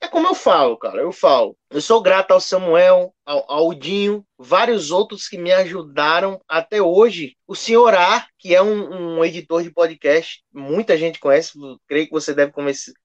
É 0.00 0.08
como 0.08 0.28
eu 0.28 0.34
falo, 0.34 0.76
cara. 0.76 1.00
Eu 1.00 1.12
falo. 1.12 1.56
Eu 1.74 1.80
sou 1.80 2.00
grato 2.00 2.30
ao 2.30 2.40
Samuel, 2.40 3.12
ao, 3.26 3.44
ao 3.50 3.74
Dinho, 3.74 4.24
vários 4.38 4.92
outros 4.92 5.26
que 5.26 5.36
me 5.36 5.50
ajudaram 5.50 6.40
até 6.48 6.80
hoje. 6.80 7.34
O 7.46 7.54
Senhor 7.56 7.92
A, 7.94 8.26
que 8.38 8.54
é 8.54 8.62
um, 8.62 9.18
um, 9.18 9.24
editor 9.24 9.62
de 9.62 9.72
podcast, 9.72 10.42
muita 10.52 10.96
gente 10.96 11.18
conhece, 11.18 11.52
creio 11.88 12.06
que 12.06 12.12
você 12.12 12.32
deve 12.32 12.52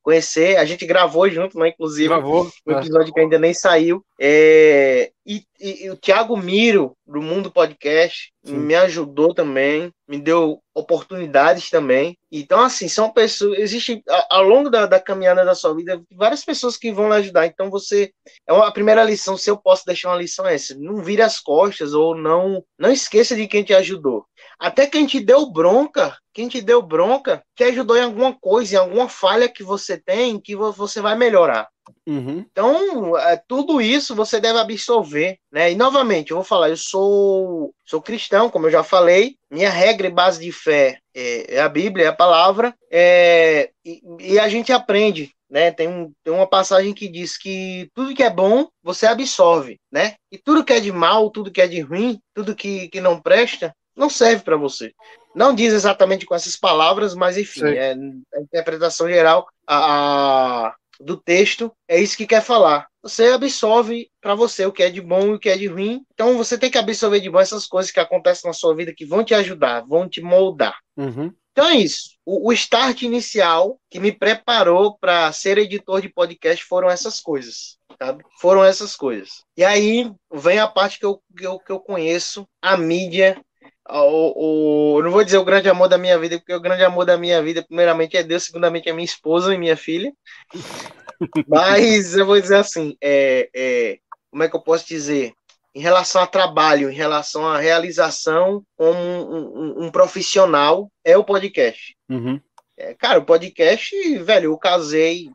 conhecer. 0.03 0.57
A 0.57 0.65
gente 0.65 0.85
gravou 0.85 1.29
junto, 1.29 1.57
né? 1.57 1.69
Inclusive, 1.69 2.09
gravou, 2.09 2.49
um 2.67 2.71
episódio 2.71 3.09
é. 3.09 3.13
que 3.13 3.19
ainda 3.19 3.39
nem 3.39 3.53
saiu. 3.53 4.03
É, 4.21 5.11
e, 5.25 5.43
e, 5.59 5.85
e, 5.85 5.89
o 5.89 5.95
Thiago 5.95 6.35
Miro, 6.35 6.93
do 7.07 7.21
Mundo 7.21 7.51
Podcast, 7.51 8.33
Sim. 8.43 8.57
me 8.57 8.75
ajudou 8.75 9.33
também, 9.33 9.91
me 10.07 10.19
deu 10.19 10.59
oportunidades 10.73 11.69
também. 11.69 12.17
Então, 12.31 12.61
assim, 12.61 12.87
são 12.87 13.11
pessoas. 13.11 13.59
Existem, 13.59 14.03
ao 14.29 14.43
longo 14.43 14.69
da, 14.69 14.85
da 14.85 14.99
caminhada 14.99 15.45
da 15.45 15.55
sua 15.55 15.73
vida, 15.73 16.01
várias 16.11 16.43
pessoas 16.43 16.77
que 16.77 16.91
vão 16.91 17.09
lhe 17.09 17.15
ajudar. 17.15 17.45
Então, 17.45 17.69
você 17.69 18.11
é 18.47 18.53
uma, 18.53 18.58
a 18.63 18.71
primeira 18.71 19.03
lição, 19.03 19.37
se 19.37 19.49
eu 19.49 19.57
posso 19.57 19.85
deixar 19.85 20.09
uma 20.09 20.17
lição 20.17 20.45
é 20.45 20.55
essa, 20.55 20.75
não 20.77 21.03
vire 21.03 21.21
as 21.21 21.39
costas 21.39 21.93
ou 21.93 22.15
não 22.15 22.63
não 22.77 22.91
esqueça 22.91 23.35
de 23.35 23.47
quem 23.47 23.63
te 23.63 23.73
ajudou. 23.73 24.25
Até 24.59 24.87
quem 24.87 25.05
te 25.05 25.19
deu 25.19 25.51
bronca, 25.51 26.17
quem 26.33 26.47
te 26.47 26.61
deu 26.61 26.81
bronca, 26.81 27.43
te 27.55 27.63
ajudou 27.63 27.97
em 27.97 28.03
alguma 28.03 28.33
coisa, 28.33 28.75
em 28.75 28.77
alguma 28.77 29.09
falha 29.09 29.49
que 29.49 29.63
você 29.63 29.97
tem, 29.97 30.39
que 30.39 30.55
você 30.55 31.01
vai 31.01 31.15
melhorar. 31.17 31.67
Uhum. 32.07 32.45
Então, 32.51 33.17
é, 33.17 33.41
tudo 33.47 33.81
isso 33.81 34.15
você 34.15 34.39
deve 34.39 34.59
absorver, 34.59 35.37
né? 35.51 35.71
E 35.71 35.75
novamente, 35.75 36.31
eu 36.31 36.37
vou 36.37 36.43
falar, 36.43 36.69
eu 36.69 36.77
sou 36.77 37.73
sou 37.85 38.01
cristão, 38.01 38.49
como 38.49 38.67
eu 38.67 38.71
já 38.71 38.83
falei, 38.83 39.35
minha 39.49 39.69
regra 39.69 40.07
e 40.07 40.11
base 40.11 40.39
de 40.39 40.51
fé 40.51 40.99
é, 41.13 41.55
é 41.55 41.61
a 41.61 41.69
Bíblia, 41.69 42.05
é 42.05 42.07
a 42.09 42.13
palavra, 42.13 42.75
é, 42.91 43.71
e, 43.83 44.01
e 44.19 44.39
a 44.39 44.47
gente 44.47 44.71
aprende 44.71 45.31
né? 45.49 45.71
Tem, 45.71 45.87
um, 45.87 46.11
tem 46.23 46.33
uma 46.33 46.47
passagem 46.47 46.93
que 46.93 47.07
diz 47.07 47.37
que 47.37 47.89
tudo 47.93 48.13
que 48.13 48.23
é 48.23 48.29
bom 48.29 48.67
você 48.83 49.07
absorve, 49.07 49.79
né? 49.91 50.15
E 50.31 50.37
tudo 50.37 50.63
que 50.63 50.73
é 50.73 50.79
de 50.79 50.91
mal, 50.91 51.29
tudo 51.29 51.51
que 51.51 51.61
é 51.61 51.67
de 51.67 51.81
ruim, 51.81 52.19
tudo 52.33 52.55
que, 52.55 52.87
que 52.89 53.01
não 53.01 53.21
presta, 53.21 53.73
não 53.95 54.09
serve 54.09 54.43
para 54.43 54.55
você. 54.55 54.93
Não 55.35 55.53
diz 55.53 55.73
exatamente 55.73 56.25
com 56.25 56.35
essas 56.35 56.55
palavras, 56.55 57.13
mas 57.13 57.37
enfim, 57.37 57.65
é 57.65 57.93
a 57.93 58.41
interpretação 58.41 59.07
geral 59.07 59.47
a, 59.67 60.67
a, 60.67 60.75
do 60.99 61.15
texto 61.15 61.71
é 61.87 61.99
isso 61.99 62.17
que 62.17 62.27
quer 62.27 62.41
falar. 62.41 62.87
Você 63.01 63.27
absorve 63.27 64.09
para 64.21 64.35
você 64.35 64.65
o 64.65 64.71
que 64.71 64.83
é 64.83 64.89
de 64.89 64.99
bom 64.99 65.27
e 65.27 65.33
o 65.35 65.39
que 65.39 65.49
é 65.49 65.57
de 65.57 65.67
ruim. 65.67 66.03
Então 66.13 66.37
você 66.37 66.57
tem 66.57 66.69
que 66.69 66.77
absorver 66.77 67.19
de 67.19 67.29
bom 67.29 67.39
essas 67.39 67.65
coisas 67.65 67.91
que 67.91 67.99
acontecem 67.99 68.49
na 68.49 68.53
sua 68.53 68.75
vida 68.75 68.93
que 68.93 69.05
vão 69.05 69.23
te 69.23 69.33
ajudar, 69.33 69.81
vão 69.81 70.09
te 70.09 70.21
moldar. 70.21 70.77
Uhum. 70.97 71.31
Então 71.51 71.67
é 71.67 71.75
isso. 71.77 72.11
O, 72.25 72.49
o 72.49 72.53
start 72.53 73.01
inicial 73.01 73.79
que 73.89 73.99
me 73.99 74.11
preparou 74.11 74.97
para 74.97 75.31
ser 75.31 75.57
editor 75.57 76.01
de 76.01 76.09
podcast 76.09 76.63
foram 76.63 76.89
essas 76.89 77.19
coisas. 77.19 77.77
Sabe? 77.97 78.23
Foram 78.39 78.63
essas 78.63 78.95
coisas. 78.95 79.43
E 79.57 79.63
aí 79.63 80.11
vem 80.31 80.59
a 80.59 80.67
parte 80.67 80.99
que 80.99 81.05
eu, 81.05 81.21
que 81.37 81.45
eu, 81.45 81.59
que 81.59 81.71
eu 81.71 81.79
conheço, 81.79 82.47
a 82.61 82.77
mídia. 82.77 83.41
O, 83.89 84.97
o, 84.97 85.01
não 85.01 85.11
vou 85.11 85.23
dizer 85.23 85.37
o 85.37 85.45
grande 85.45 85.67
amor 85.67 85.89
da 85.89 85.97
minha 85.97 86.17
vida, 86.17 86.37
porque 86.37 86.53
o 86.53 86.61
grande 86.61 86.83
amor 86.83 87.05
da 87.05 87.17
minha 87.17 87.41
vida, 87.41 87.63
primeiramente, 87.63 88.15
é 88.15 88.23
Deus, 88.23 88.43
segundamente, 88.43 88.87
é 88.87 88.93
minha 88.93 89.03
esposa 89.03 89.53
e 89.53 89.57
minha 89.57 89.75
filha. 89.75 90.13
Mas 91.47 92.15
eu 92.15 92.25
vou 92.25 92.39
dizer 92.39 92.57
assim: 92.57 92.95
é, 93.01 93.49
é, 93.53 93.97
como 94.29 94.43
é 94.43 94.49
que 94.49 94.55
eu 94.55 94.61
posso 94.61 94.87
dizer? 94.87 95.33
Em 95.73 95.81
relação 95.81 96.21
a 96.21 96.27
trabalho, 96.27 96.89
em 96.89 96.95
relação 96.95 97.47
à 97.47 97.57
realização 97.57 98.63
como 98.75 98.99
um, 98.99 99.81
um, 99.81 99.85
um 99.85 99.91
profissional, 99.91 100.91
é 101.03 101.17
o 101.17 101.23
podcast. 101.23 101.95
Uhum. 102.09 102.39
É, 102.77 102.93
cara, 102.93 103.19
o 103.19 103.25
podcast, 103.25 103.93
velho, 104.19 104.51
eu 104.51 104.57
casei 104.57 105.29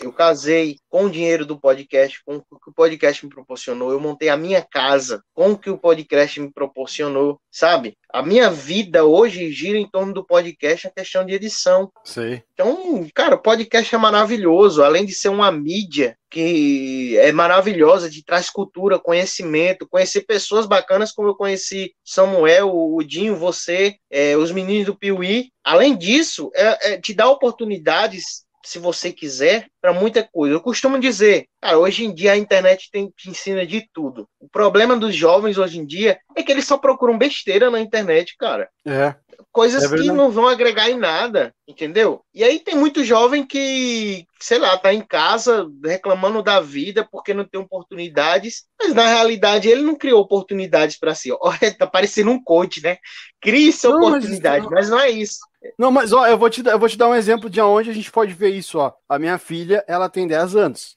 eu 0.00 0.12
casei 0.12 0.76
com 0.88 1.04
o 1.04 1.10
dinheiro 1.10 1.46
do 1.46 1.58
podcast, 1.58 2.22
com 2.24 2.36
o 2.36 2.40
que 2.40 2.70
o 2.70 2.74
podcast 2.74 3.24
me 3.24 3.30
proporcionou. 3.30 3.90
Eu 3.90 4.00
montei 4.00 4.28
a 4.28 4.36
minha 4.36 4.60
casa 4.62 5.22
com 5.32 5.52
o 5.52 5.58
que 5.58 5.70
o 5.70 5.78
podcast 5.78 6.40
me 6.40 6.52
proporcionou, 6.52 7.40
sabe? 7.50 7.96
A 8.12 8.22
minha 8.22 8.50
vida 8.50 9.04
hoje 9.04 9.50
gira 9.52 9.78
em 9.78 9.88
torno 9.88 10.12
do 10.12 10.24
podcast, 10.24 10.86
a 10.86 10.90
questão 10.90 11.24
de 11.24 11.34
edição. 11.34 11.90
Sim. 12.04 12.40
Então, 12.52 13.08
cara, 13.14 13.36
o 13.36 13.42
podcast 13.42 13.94
é 13.94 13.98
maravilhoso, 13.98 14.82
além 14.82 15.04
de 15.04 15.14
ser 15.14 15.28
uma 15.28 15.50
mídia 15.50 16.16
que 16.30 17.16
é 17.18 17.30
maravilhosa, 17.30 18.10
de 18.10 18.24
traz 18.24 18.50
cultura, 18.50 18.98
conhecimento, 18.98 19.86
conhecer 19.88 20.22
pessoas 20.22 20.66
bacanas 20.66 21.12
como 21.12 21.28
eu 21.28 21.36
conheci 21.36 21.92
Samuel, 22.04 22.74
o 22.74 23.00
Dinho, 23.04 23.36
você, 23.36 23.94
é, 24.10 24.36
os 24.36 24.50
meninos 24.50 24.86
do 24.86 24.98
Piuí. 24.98 25.50
Além 25.62 25.96
disso, 25.96 26.50
é, 26.54 26.94
é, 26.94 27.00
te 27.00 27.14
dá 27.14 27.28
oportunidades 27.28 28.44
se 28.64 28.78
você 28.78 29.12
quiser, 29.12 29.68
para 29.80 29.92
muita 29.92 30.26
coisa. 30.32 30.54
Eu 30.54 30.60
costumo 30.60 30.98
dizer, 30.98 31.46
cara, 31.60 31.78
hoje 31.78 32.04
em 32.04 32.14
dia 32.14 32.32
a 32.32 32.36
internet 32.36 32.88
tem, 32.90 33.12
te 33.14 33.28
ensina 33.28 33.66
de 33.66 33.86
tudo. 33.92 34.26
O 34.40 34.48
problema 34.48 34.96
dos 34.96 35.14
jovens 35.14 35.58
hoje 35.58 35.78
em 35.78 35.86
dia 35.86 36.18
é 36.34 36.42
que 36.42 36.50
eles 36.50 36.66
só 36.66 36.78
procuram 36.78 37.18
besteira 37.18 37.70
na 37.70 37.80
internet, 37.80 38.34
cara. 38.38 38.68
É. 38.86 39.14
Coisas 39.52 39.92
é 39.92 39.96
que 39.96 40.10
não 40.10 40.30
vão 40.30 40.48
agregar 40.48 40.90
em 40.90 40.98
nada, 40.98 41.54
entendeu? 41.68 42.22
E 42.34 42.42
aí 42.42 42.58
tem 42.58 42.74
muito 42.74 43.04
jovem 43.04 43.46
que, 43.46 44.26
sei 44.40 44.58
lá, 44.58 44.76
tá 44.78 44.92
em 44.92 45.02
casa 45.02 45.68
reclamando 45.84 46.42
da 46.42 46.60
vida 46.60 47.06
porque 47.10 47.34
não 47.34 47.44
tem 47.44 47.60
oportunidades, 47.60 48.64
mas 48.80 48.94
na 48.94 49.06
realidade 49.06 49.68
ele 49.68 49.82
não 49.82 49.94
criou 49.94 50.20
oportunidades 50.20 50.98
para 50.98 51.14
si. 51.14 51.30
Olha, 51.40 51.74
tá 51.78 51.86
parecendo 51.86 52.30
um 52.30 52.42
coach, 52.42 52.82
né? 52.82 52.96
Crie 53.40 53.72
sua 53.72 53.96
oportunidade, 53.96 54.64
mas, 54.64 54.72
mas 54.72 54.90
não 54.90 54.98
é 54.98 55.10
isso 55.10 55.38
Não, 55.78 55.90
mas 55.90 56.12
ó, 56.12 56.26
eu 56.26 56.38
vou 56.38 56.50
te, 56.50 56.66
eu 56.66 56.78
vou 56.78 56.88
te 56.88 56.98
dar 56.98 57.08
um 57.08 57.14
exemplo 57.14 57.48
de 57.48 57.60
onde 57.60 57.90
a 57.90 57.94
gente 57.94 58.10
pode 58.10 58.32
ver 58.32 58.50
isso, 58.50 58.78
ó. 58.78 58.92
A 59.08 59.18
minha 59.18 59.38
filha, 59.38 59.84
ela 59.86 60.08
tem 60.08 60.26
10 60.26 60.56
anos. 60.56 60.96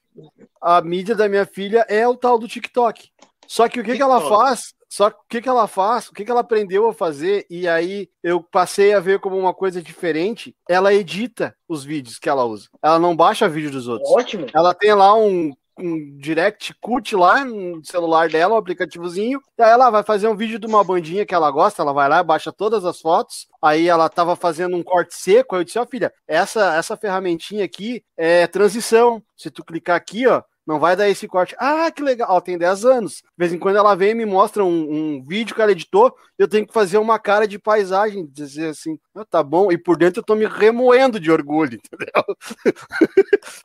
A 0.61 0.81
mídia 0.81 1.15
da 1.15 1.29
minha 1.29 1.45
filha 1.45 1.85
é 1.87 2.07
o 2.07 2.15
tal 2.15 2.39
do 2.39 2.47
TikTok. 2.47 3.09
Só 3.47 3.69
que 3.69 3.79
o 3.79 3.83
que, 3.83 3.95
que 3.95 4.01
ela 4.01 4.19
faz? 4.21 4.73
Só 4.89 5.09
que 5.09 5.17
o 5.17 5.25
que, 5.29 5.41
que 5.41 5.49
ela 5.49 5.67
faz? 5.67 6.07
O 6.07 6.13
que, 6.13 6.23
que 6.23 6.31
ela 6.31 6.41
aprendeu 6.41 6.87
a 6.87 6.93
fazer? 6.93 7.45
E 7.49 7.67
aí 7.67 8.09
eu 8.23 8.41
passei 8.41 8.93
a 8.93 8.99
ver 8.99 9.19
como 9.19 9.37
uma 9.37 9.53
coisa 9.53 9.81
diferente. 9.81 10.55
Ela 10.67 10.93
edita 10.93 11.55
os 11.67 11.83
vídeos 11.83 12.17
que 12.19 12.29
ela 12.29 12.45
usa. 12.45 12.67
Ela 12.81 12.99
não 12.99 13.15
baixa 13.15 13.47
vídeo 13.49 13.71
dos 13.71 13.87
outros. 13.87 14.09
Ótimo. 14.11 14.47
Ela 14.53 14.73
tem 14.73 14.93
lá 14.93 15.13
um 15.15 15.53
um 15.79 16.17
direct 16.17 16.73
cut 16.81 17.15
lá 17.15 17.43
no 17.43 17.83
celular 17.83 18.29
dela, 18.29 18.55
um 18.55 18.57
aplicativozinho. 18.57 19.41
E 19.57 19.61
aí 19.61 19.71
ela 19.71 19.89
vai 19.89 20.03
fazer 20.03 20.27
um 20.27 20.35
vídeo 20.35 20.59
de 20.59 20.65
uma 20.65 20.83
bandinha 20.83 21.25
que 21.25 21.35
ela 21.35 21.49
gosta, 21.51 21.81
ela 21.81 21.93
vai 21.93 22.09
lá, 22.09 22.23
baixa 22.23 22.51
todas 22.51 22.85
as 22.85 22.99
fotos. 22.99 23.47
Aí 23.61 23.87
ela 23.87 24.09
tava 24.09 24.35
fazendo 24.35 24.75
um 24.75 24.83
corte 24.83 25.15
seco, 25.15 25.55
aí 25.55 25.61
eu 25.61 25.65
disse, 25.65 25.79
ó, 25.79 25.83
oh, 25.83 25.87
filha, 25.87 26.11
essa, 26.27 26.75
essa 26.75 26.97
ferramentinha 26.97 27.63
aqui 27.63 28.03
é 28.15 28.47
transição. 28.47 29.21
Se 29.35 29.49
tu 29.51 29.63
clicar 29.63 29.95
aqui, 29.95 30.27
ó, 30.27 30.41
não 30.67 30.79
vai 30.81 30.97
dar 30.97 31.07
esse 31.07 31.29
corte. 31.29 31.55
Ah, 31.57 31.89
que 31.89 32.03
legal. 32.03 32.29
Ela 32.29 32.41
tem 32.41 32.57
10 32.57 32.83
anos. 32.83 33.13
De 33.15 33.23
vez 33.37 33.53
em 33.53 33.57
quando 33.57 33.77
ela 33.77 33.95
vem 33.95 34.11
e 34.11 34.15
me 34.15 34.25
mostra 34.25 34.65
um, 34.65 35.15
um 35.15 35.23
vídeo 35.25 35.55
que 35.55 35.61
ela 35.61 35.71
editou. 35.71 36.13
Eu 36.37 36.45
tenho 36.45 36.67
que 36.67 36.73
fazer 36.73 36.97
uma 36.97 37.17
cara 37.17 37.47
de 37.47 37.57
paisagem, 37.57 38.27
dizer 38.27 38.71
assim, 38.71 38.99
ah, 39.15 39.23
tá 39.23 39.41
bom. 39.41 39.71
E 39.71 39.77
por 39.77 39.97
dentro 39.97 40.19
eu 40.19 40.25
tô 40.25 40.35
me 40.35 40.45
remoendo 40.45 41.21
de 41.21 41.31
orgulho, 41.31 41.79
entendeu? 41.79 42.37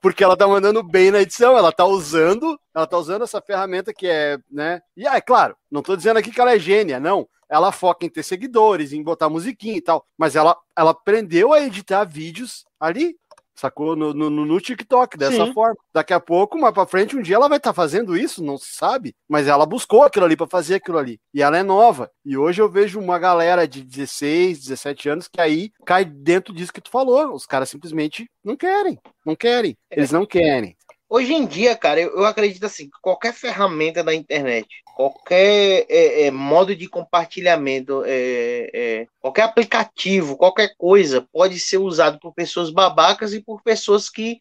Porque 0.00 0.22
ela 0.22 0.36
tá 0.36 0.46
mandando 0.46 0.80
bem 0.82 1.10
na 1.10 1.20
edição, 1.20 1.58
ela 1.58 1.72
tá 1.72 1.84
usando, 1.84 2.56
ela 2.72 2.86
tá 2.86 2.96
usando 2.96 3.22
essa 3.22 3.42
ferramenta 3.42 3.92
que 3.92 4.06
é, 4.06 4.38
né? 4.48 4.80
E 4.96 5.04
é 5.06 5.20
claro, 5.20 5.56
não 5.68 5.82
tô 5.82 5.96
dizendo 5.96 6.18
aqui 6.18 6.30
que 6.30 6.40
ela 6.40 6.54
é 6.54 6.58
gênia, 6.58 7.00
não. 7.00 7.28
Ela 7.48 7.72
foca 7.72 8.06
em 8.06 8.08
ter 8.08 8.22
seguidores, 8.22 8.92
em 8.92 9.02
botar 9.02 9.28
musiquinha 9.28 9.76
e 9.76 9.82
tal, 9.82 10.06
mas 10.16 10.36
ela, 10.36 10.56
ela 10.74 10.92
aprendeu 10.92 11.52
a 11.52 11.60
editar 11.60 12.04
vídeos 12.04 12.64
ali 12.80 13.16
Sacou? 13.62 13.94
No, 13.94 14.12
no, 14.12 14.28
no 14.28 14.60
TikTok, 14.60 15.16
dessa 15.16 15.46
Sim. 15.46 15.52
forma. 15.52 15.76
Daqui 15.94 16.12
a 16.12 16.18
pouco, 16.18 16.58
mais 16.58 16.74
pra 16.74 16.84
frente, 16.84 17.16
um 17.16 17.22
dia 17.22 17.36
ela 17.36 17.48
vai 17.48 17.58
estar 17.58 17.70
tá 17.70 17.74
fazendo 17.74 18.16
isso, 18.16 18.42
não 18.42 18.58
se 18.58 18.74
sabe. 18.74 19.14
Mas 19.28 19.46
ela 19.46 19.64
buscou 19.64 20.02
aquilo 20.02 20.24
ali 20.24 20.36
para 20.36 20.48
fazer 20.48 20.74
aquilo 20.74 20.98
ali. 20.98 21.20
E 21.32 21.40
ela 21.40 21.56
é 21.56 21.62
nova. 21.62 22.10
E 22.24 22.36
hoje 22.36 22.60
eu 22.60 22.68
vejo 22.68 22.98
uma 22.98 23.20
galera 23.20 23.68
de 23.68 23.84
16, 23.84 24.58
17 24.62 25.08
anos 25.08 25.28
que 25.28 25.40
aí 25.40 25.70
cai 25.86 26.04
dentro 26.04 26.52
disso 26.52 26.72
que 26.72 26.80
tu 26.80 26.90
falou. 26.90 27.32
Os 27.32 27.46
caras 27.46 27.70
simplesmente 27.70 28.28
não 28.42 28.56
querem. 28.56 28.98
Não 29.24 29.36
querem. 29.36 29.76
Eles 29.88 30.10
não 30.10 30.26
querem. 30.26 30.76
Hoje 31.14 31.34
em 31.34 31.44
dia, 31.44 31.76
cara, 31.76 32.00
eu, 32.00 32.16
eu 32.16 32.24
acredito 32.24 32.64
assim, 32.64 32.86
que 32.86 32.98
qualquer 33.02 33.34
ferramenta 33.34 34.02
da 34.02 34.14
internet, 34.14 34.66
qualquer 34.96 35.84
é, 35.86 36.22
é, 36.22 36.30
modo 36.30 36.74
de 36.74 36.88
compartilhamento, 36.88 38.02
é, 38.06 38.70
é, 38.72 39.06
qualquer 39.20 39.42
aplicativo, 39.42 40.38
qualquer 40.38 40.74
coisa 40.78 41.20
pode 41.30 41.60
ser 41.60 41.76
usado 41.76 42.18
por 42.18 42.32
pessoas 42.32 42.70
babacas 42.70 43.34
e 43.34 43.42
por 43.42 43.62
pessoas 43.62 44.08
que 44.08 44.40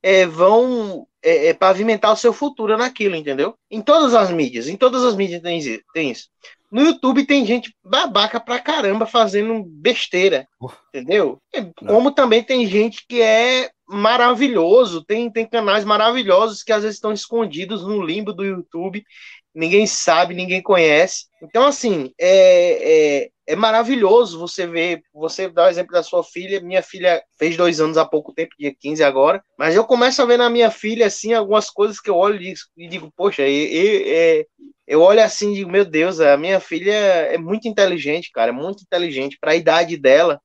é, 0.00 0.24
vão 0.24 1.08
é, 1.20 1.52
pavimentar 1.54 2.12
o 2.12 2.16
seu 2.16 2.32
futuro 2.32 2.78
naquilo, 2.78 3.16
entendeu? 3.16 3.56
Em 3.68 3.82
todas 3.82 4.14
as 4.14 4.30
mídias, 4.30 4.68
em 4.68 4.76
todas 4.76 5.02
as 5.02 5.16
mídias 5.16 5.42
tem, 5.42 5.60
tem 5.92 6.12
isso. 6.12 6.28
No 6.70 6.82
YouTube 6.82 7.26
tem 7.26 7.44
gente 7.44 7.74
babaca 7.84 8.38
pra 8.38 8.60
caramba 8.60 9.06
fazendo 9.06 9.64
besteira, 9.64 10.46
entendeu? 10.88 11.38
Como 11.84 12.12
também 12.12 12.44
tem 12.44 12.64
gente 12.64 13.04
que 13.08 13.20
é 13.20 13.70
maravilhoso, 13.92 15.04
tem, 15.04 15.30
tem 15.30 15.46
canais 15.46 15.84
maravilhosos 15.84 16.62
que 16.62 16.72
às 16.72 16.82
vezes 16.82 16.96
estão 16.96 17.12
escondidos 17.12 17.82
no 17.82 18.02
limbo 18.02 18.32
do 18.32 18.44
YouTube, 18.44 19.04
ninguém 19.54 19.86
sabe, 19.86 20.34
ninguém 20.34 20.62
conhece. 20.62 21.26
Então, 21.42 21.66
assim, 21.66 22.12
é, 22.18 23.24
é, 23.24 23.30
é 23.46 23.56
maravilhoso 23.56 24.38
você 24.38 24.66
ver, 24.66 25.02
você 25.12 25.48
dá 25.48 25.66
o 25.66 25.68
exemplo 25.68 25.92
da 25.92 26.02
sua 26.02 26.22
filha, 26.24 26.60
minha 26.60 26.82
filha 26.82 27.22
fez 27.38 27.56
dois 27.56 27.80
anos 27.80 27.96
há 27.96 28.04
pouco 28.04 28.32
tempo, 28.32 28.54
dia 28.58 28.74
15 28.78 29.02
agora, 29.02 29.42
mas 29.58 29.74
eu 29.74 29.84
começo 29.84 30.22
a 30.22 30.24
ver 30.24 30.36
na 30.36 30.48
minha 30.48 30.70
filha, 30.70 31.06
assim, 31.06 31.32
algumas 31.32 31.68
coisas 31.68 32.00
que 32.00 32.08
eu 32.08 32.16
olho 32.16 32.40
e 32.76 32.88
digo, 32.88 33.12
poxa, 33.16 33.42
eu, 33.42 34.46
eu 34.86 35.00
olho 35.00 35.22
assim 35.22 35.52
e 35.52 35.56
digo, 35.56 35.70
meu 35.70 35.84
Deus, 35.84 36.20
a 36.20 36.36
minha 36.36 36.60
filha 36.60 36.92
é 36.92 37.36
muito 37.36 37.66
inteligente, 37.66 38.30
cara, 38.32 38.50
é 38.50 38.54
muito 38.54 38.82
inteligente 38.82 39.36
para 39.40 39.52
a 39.52 39.56
idade 39.56 39.96
dela, 39.96 40.40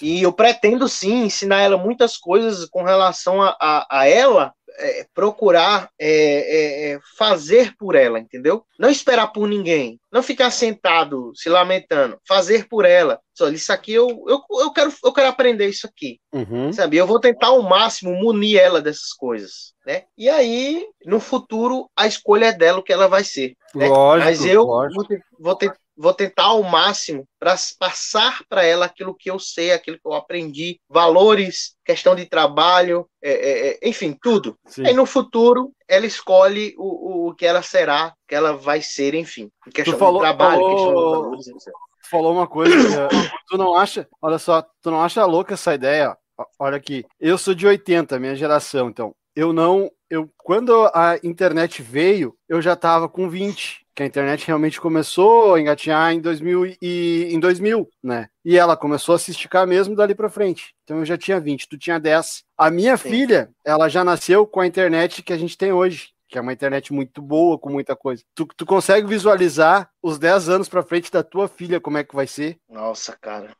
e 0.00 0.22
eu 0.22 0.32
pretendo 0.32 0.88
sim 0.88 1.24
ensinar 1.24 1.62
ela 1.62 1.76
muitas 1.76 2.16
coisas 2.16 2.66
com 2.66 2.82
relação 2.82 3.42
a, 3.42 3.56
a, 3.60 3.86
a 3.90 4.08
ela, 4.08 4.52
é, 4.78 5.06
procurar 5.14 5.90
é, 5.98 6.08
é, 6.08 6.92
é, 6.92 7.00
fazer 7.16 7.74
por 7.76 7.94
ela, 7.94 8.18
entendeu? 8.18 8.64
Não 8.78 8.90
esperar 8.90 9.28
por 9.28 9.48
ninguém, 9.48 9.98
não 10.12 10.22
ficar 10.22 10.50
sentado 10.50 11.32
se 11.34 11.48
lamentando, 11.48 12.18
fazer 12.26 12.68
por 12.68 12.84
ela. 12.84 13.20
Só 13.32 13.48
isso 13.48 13.72
aqui 13.72 13.92
eu, 13.92 14.08
eu, 14.28 14.40
eu, 14.60 14.72
quero, 14.72 14.92
eu 15.02 15.12
quero 15.12 15.28
aprender 15.28 15.68
isso 15.68 15.86
aqui, 15.86 16.20
uhum. 16.32 16.72
sabe? 16.72 16.96
Eu 16.96 17.06
vou 17.06 17.18
tentar 17.18 17.48
ao 17.48 17.62
máximo 17.62 18.14
munir 18.14 18.58
ela 18.58 18.80
dessas 18.80 19.12
coisas, 19.12 19.74
né? 19.86 20.04
E 20.16 20.28
aí, 20.28 20.84
no 21.04 21.18
futuro, 21.18 21.88
a 21.96 22.06
escolha 22.06 22.46
é 22.46 22.52
dela 22.52 22.78
o 22.78 22.82
que 22.82 22.92
ela 22.92 23.08
vai 23.08 23.24
ser. 23.24 23.56
Né? 23.74 23.88
Lógico, 23.88 24.24
Mas 24.24 24.44
eu 24.44 24.62
lógico. 24.62 25.06
vou, 25.08 25.18
vou, 25.40 25.56
vou 25.96 26.12
tentar 26.12 26.44
ao 26.44 26.62
máximo 26.62 27.26
para 27.38 27.54
passar 27.78 28.42
para 28.48 28.64
ela 28.64 28.86
aquilo 28.86 29.14
que 29.14 29.30
eu 29.30 29.38
sei, 29.38 29.72
aquilo 29.72 29.98
que 29.98 30.06
eu 30.06 30.14
aprendi, 30.14 30.80
valores, 30.88 31.76
questão 31.84 32.14
de 32.14 32.26
trabalho, 32.26 33.06
é, 33.22 33.32
é, 33.32 33.68
é 33.84 33.88
enfim, 33.88 34.16
tudo. 34.20 34.56
Sim. 34.66 34.86
Aí 34.86 34.94
no 34.94 35.06
futuro 35.06 35.72
ela 35.88 36.06
escolhe 36.06 36.74
o, 36.78 37.28
o, 37.28 37.34
que 37.34 37.46
ela 37.46 37.62
será, 37.62 38.08
o 38.08 38.28
que 38.28 38.34
ela 38.34 38.56
vai 38.56 38.82
ser, 38.82 39.14
enfim. 39.14 39.50
Questão 39.72 39.98
falou, 39.98 40.20
de 40.20 40.26
trabalho, 40.26 40.60
falou... 40.60 40.70
questão 40.70 40.88
de 40.88 40.94
valores, 40.94 41.46
etc. 41.48 41.72
Falou 42.10 42.32
uma 42.32 42.46
coisa, 42.46 43.08
tu 43.48 43.56
não 43.56 43.74
acha, 43.74 44.08
olha 44.20 44.38
só, 44.38 44.62
tu 44.82 44.90
não 44.90 45.02
acha 45.02 45.24
louca 45.24 45.54
essa 45.54 45.74
ideia? 45.74 46.16
Olha 46.58 46.76
aqui, 46.76 47.04
eu 47.20 47.38
sou 47.38 47.54
de 47.54 47.66
80, 47.66 48.18
minha 48.18 48.34
geração, 48.34 48.88
então 48.88 49.14
eu 49.36 49.52
não, 49.52 49.90
eu 50.10 50.28
quando 50.38 50.90
a 50.92 51.18
internet 51.22 51.80
veio, 51.82 52.36
eu 52.48 52.60
já 52.60 52.74
tava 52.76 53.08
com 53.08 53.28
20 53.28 53.83
que 53.94 54.02
a 54.02 54.06
internet 54.06 54.46
realmente 54.46 54.80
começou 54.80 55.54
a 55.54 55.60
engatinhar 55.60 56.12
em 56.12 56.20
2000 56.20 56.76
e 56.82 57.28
em 57.30 57.38
2000, 57.38 57.88
né? 58.02 58.28
E 58.44 58.58
ela 58.58 58.76
começou 58.76 59.14
a 59.14 59.18
se 59.18 59.30
esticar 59.30 59.66
mesmo 59.66 59.94
dali 59.94 60.14
para 60.14 60.28
frente. 60.28 60.74
Então 60.82 60.98
eu 60.98 61.04
já 61.04 61.16
tinha 61.16 61.38
20, 61.38 61.68
tu 61.68 61.78
tinha 61.78 62.00
10. 62.00 62.42
A 62.58 62.70
minha 62.70 62.96
Sim. 62.96 63.10
filha, 63.10 63.50
ela 63.64 63.88
já 63.88 64.02
nasceu 64.02 64.46
com 64.46 64.60
a 64.60 64.66
internet 64.66 65.22
que 65.22 65.32
a 65.32 65.38
gente 65.38 65.56
tem 65.56 65.72
hoje, 65.72 66.08
que 66.28 66.36
é 66.36 66.40
uma 66.40 66.52
internet 66.52 66.92
muito 66.92 67.22
boa, 67.22 67.58
com 67.58 67.70
muita 67.70 67.94
coisa. 67.94 68.24
Tu, 68.34 68.46
tu 68.56 68.66
consegue 68.66 69.06
visualizar 69.06 69.88
os 70.02 70.18
10 70.18 70.48
anos 70.48 70.68
para 70.68 70.82
frente 70.82 71.10
da 71.10 71.22
tua 71.22 71.46
filha, 71.46 71.80
como 71.80 71.98
é 71.98 72.04
que 72.04 72.16
vai 72.16 72.26
ser? 72.26 72.58
Nossa, 72.68 73.16
cara. 73.20 73.56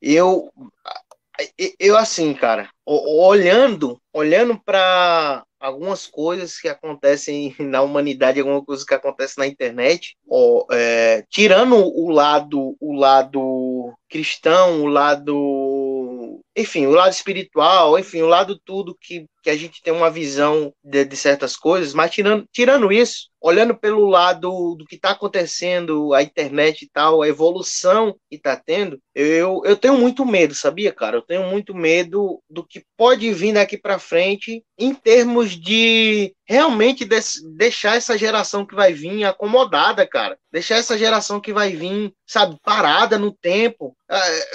Eu 0.00 0.52
eu 1.80 1.96
assim, 1.96 2.32
cara, 2.32 2.68
olhando, 2.86 4.00
olhando 4.12 4.56
para 4.64 5.44
algumas 5.64 6.06
coisas 6.06 6.60
que 6.60 6.68
acontecem 6.68 7.54
na 7.58 7.80
humanidade, 7.80 8.38
alguma 8.38 8.62
coisa 8.62 8.84
que 8.86 8.94
acontece 8.94 9.38
na 9.38 9.46
internet, 9.46 10.16
ó, 10.28 10.66
é, 10.70 11.24
tirando 11.30 11.76
o 11.76 12.10
lado, 12.10 12.76
o 12.78 12.92
lado 12.92 13.94
cristão, 14.10 14.82
o 14.82 14.86
lado, 14.86 15.34
enfim, 16.56 16.86
o 16.86 16.90
lado 16.90 17.12
espiritual, 17.12 17.98
enfim, 17.98 18.22
o 18.22 18.26
lado 18.26 18.58
tudo 18.64 18.96
que, 19.00 19.26
que 19.42 19.50
a 19.50 19.56
gente 19.56 19.82
tem 19.82 19.92
uma 19.92 20.10
visão 20.10 20.72
de, 20.82 21.04
de 21.04 21.16
certas 21.16 21.56
coisas, 21.56 21.92
mas 21.92 22.10
tirando, 22.10 22.46
tirando 22.52 22.92
isso, 22.92 23.28
olhando 23.40 23.76
pelo 23.76 24.06
lado 24.06 24.74
do 24.74 24.86
que 24.86 24.94
está 24.94 25.10
acontecendo, 25.10 26.14
a 26.14 26.22
internet 26.22 26.82
e 26.82 26.88
tal, 26.88 27.20
a 27.20 27.28
evolução 27.28 28.16
que 28.30 28.36
está 28.36 28.56
tendo, 28.56 28.98
eu, 29.14 29.60
eu 29.64 29.76
tenho 29.76 29.98
muito 29.98 30.24
medo, 30.24 30.54
sabia, 30.54 30.92
cara? 30.92 31.16
Eu 31.18 31.22
tenho 31.22 31.46
muito 31.50 31.74
medo 31.74 32.40
do 32.48 32.64
que 32.64 32.82
pode 32.96 33.30
vir 33.32 33.52
daqui 33.52 33.76
para 33.76 33.98
frente 33.98 34.64
em 34.78 34.94
termos 34.94 35.50
de 35.50 36.32
realmente 36.46 37.06
deixar 37.56 37.96
essa 37.96 38.16
geração 38.16 38.64
que 38.64 38.74
vai 38.74 38.92
vir 38.92 39.24
acomodada, 39.24 40.06
cara. 40.06 40.38
Deixar 40.50 40.76
essa 40.76 40.96
geração 40.96 41.40
que 41.40 41.52
vai 41.52 41.76
vir, 41.76 42.12
sabe, 42.26 42.56
parada 42.62 43.18
no 43.18 43.32
tempo. 43.32 43.94
É, 44.10 44.50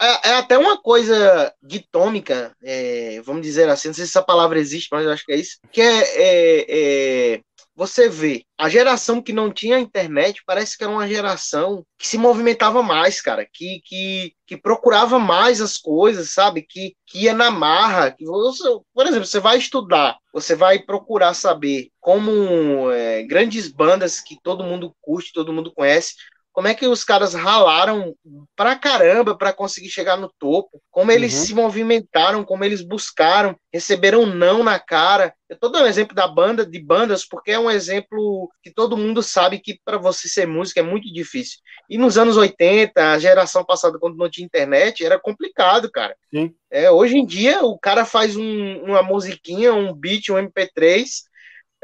é, 0.00 0.30
é 0.30 0.34
até 0.34 0.58
uma 0.58 0.80
coisa 0.80 1.52
ditômica, 1.62 2.54
é, 2.62 3.20
vamos 3.24 3.42
dizer 3.42 3.68
assim, 3.68 3.88
não 3.88 3.94
sei 3.94 4.04
se 4.04 4.10
essa 4.10 4.22
palavra 4.22 4.58
existe, 4.58 4.88
mas 4.92 5.04
eu 5.04 5.12
acho 5.12 5.24
que 5.24 5.32
é 5.32 5.36
isso, 5.36 5.58
que 5.70 5.80
é, 5.80 6.00
é, 6.16 6.66
é 6.68 7.40
você 7.76 8.08
vê, 8.08 8.44
a 8.56 8.68
geração 8.68 9.20
que 9.20 9.32
não 9.32 9.52
tinha 9.52 9.80
internet 9.80 10.42
parece 10.46 10.78
que 10.78 10.84
era 10.84 10.92
uma 10.92 11.08
geração 11.08 11.84
que 11.98 12.06
se 12.06 12.16
movimentava 12.16 12.82
mais, 12.84 13.20
cara, 13.20 13.44
que, 13.52 13.80
que, 13.84 14.32
que 14.46 14.56
procurava 14.56 15.18
mais 15.18 15.60
as 15.60 15.76
coisas, 15.76 16.30
sabe? 16.30 16.62
Que, 16.62 16.94
que 17.04 17.24
ia 17.24 17.34
na 17.34 17.50
marra. 17.50 18.12
Que 18.12 18.24
você, 18.24 18.62
por 18.94 19.06
exemplo, 19.06 19.26
você 19.26 19.40
vai 19.40 19.58
estudar, 19.58 20.16
você 20.32 20.54
vai 20.54 20.78
procurar 20.78 21.34
saber 21.34 21.88
como 22.00 22.92
é, 22.92 23.24
grandes 23.24 23.68
bandas 23.68 24.20
que 24.20 24.38
todo 24.40 24.62
mundo 24.62 24.94
curte, 25.00 25.32
todo 25.32 25.52
mundo 25.52 25.72
conhece, 25.74 26.14
como 26.54 26.68
é 26.68 26.74
que 26.74 26.86
os 26.86 27.02
caras 27.02 27.34
ralaram 27.34 28.14
pra 28.54 28.76
caramba 28.76 29.36
para 29.36 29.52
conseguir 29.52 29.90
chegar 29.90 30.16
no 30.16 30.32
topo, 30.38 30.80
como 30.88 31.10
eles 31.10 31.34
uhum. 31.34 31.44
se 31.44 31.54
movimentaram, 31.54 32.44
como 32.44 32.64
eles 32.64 32.80
buscaram, 32.80 33.56
receberam 33.72 34.24
não 34.24 34.62
na 34.62 34.78
cara. 34.78 35.34
Eu 35.48 35.58
tô 35.58 35.68
dando 35.68 35.88
exemplo 35.88 36.14
da 36.14 36.28
banda, 36.28 36.64
de 36.64 36.80
bandas, 36.80 37.26
porque 37.26 37.50
é 37.50 37.58
um 37.58 37.68
exemplo 37.68 38.48
que 38.62 38.70
todo 38.70 38.96
mundo 38.96 39.20
sabe 39.20 39.58
que 39.58 39.80
para 39.84 39.98
você 39.98 40.28
ser 40.28 40.46
músico 40.46 40.78
é 40.78 40.82
muito 40.84 41.12
difícil. 41.12 41.58
E 41.90 41.98
nos 41.98 42.16
anos 42.16 42.36
80, 42.36 43.12
a 43.12 43.18
geração 43.18 43.64
passada, 43.64 43.98
quando 43.98 44.16
não 44.16 44.30
tinha 44.30 44.46
internet, 44.46 45.04
era 45.04 45.18
complicado, 45.18 45.90
cara. 45.90 46.14
Sim. 46.32 46.54
É, 46.70 46.88
hoje 46.88 47.16
em 47.16 47.26
dia, 47.26 47.64
o 47.64 47.76
cara 47.76 48.04
faz 48.04 48.36
um, 48.36 48.76
uma 48.84 49.02
musiquinha, 49.02 49.74
um 49.74 49.92
beat, 49.92 50.30
um 50.30 50.36
MP3, 50.36 51.04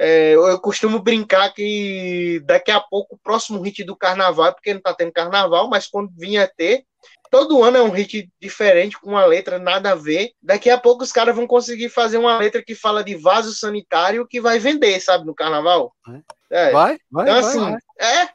é, 0.03 0.33
eu 0.33 0.59
costumo 0.59 0.99
brincar 0.99 1.53
que 1.53 2.43
daqui 2.47 2.71
a 2.71 2.81
pouco 2.81 3.17
o 3.17 3.19
próximo 3.19 3.61
hit 3.61 3.85
do 3.85 3.95
carnaval, 3.95 4.47
é 4.47 4.53
porque 4.53 4.73
não 4.73 4.81
tá 4.81 4.95
tendo 4.95 5.13
carnaval, 5.13 5.69
mas 5.69 5.87
quando 5.87 6.11
vinha 6.17 6.51
ter, 6.57 6.85
todo 7.31 7.63
ano 7.63 7.77
é 7.77 7.83
um 7.83 7.91
hit 7.91 8.31
diferente, 8.41 8.99
com 8.99 9.11
uma 9.11 9.27
letra 9.27 9.59
nada 9.59 9.93
a 9.93 9.95
ver. 9.95 10.33
Daqui 10.43 10.71
a 10.71 10.79
pouco 10.79 11.03
os 11.03 11.13
caras 11.13 11.37
vão 11.37 11.47
conseguir 11.47 11.91
fazer 11.91 12.17
uma 12.17 12.39
letra 12.39 12.63
que 12.65 12.75
fala 12.75 13.05
de 13.05 13.15
vaso 13.15 13.53
sanitário 13.53 14.27
que 14.27 14.41
vai 14.41 14.59
vender, 14.59 14.99
sabe, 15.01 15.27
no 15.27 15.35
carnaval. 15.35 15.93
É. 16.51 16.71
Vai, 16.73 16.99
vai. 17.11 17.25
Então, 17.25 17.39
assim, 17.39 17.61
vai. 17.61 17.79
é, 18.01 18.29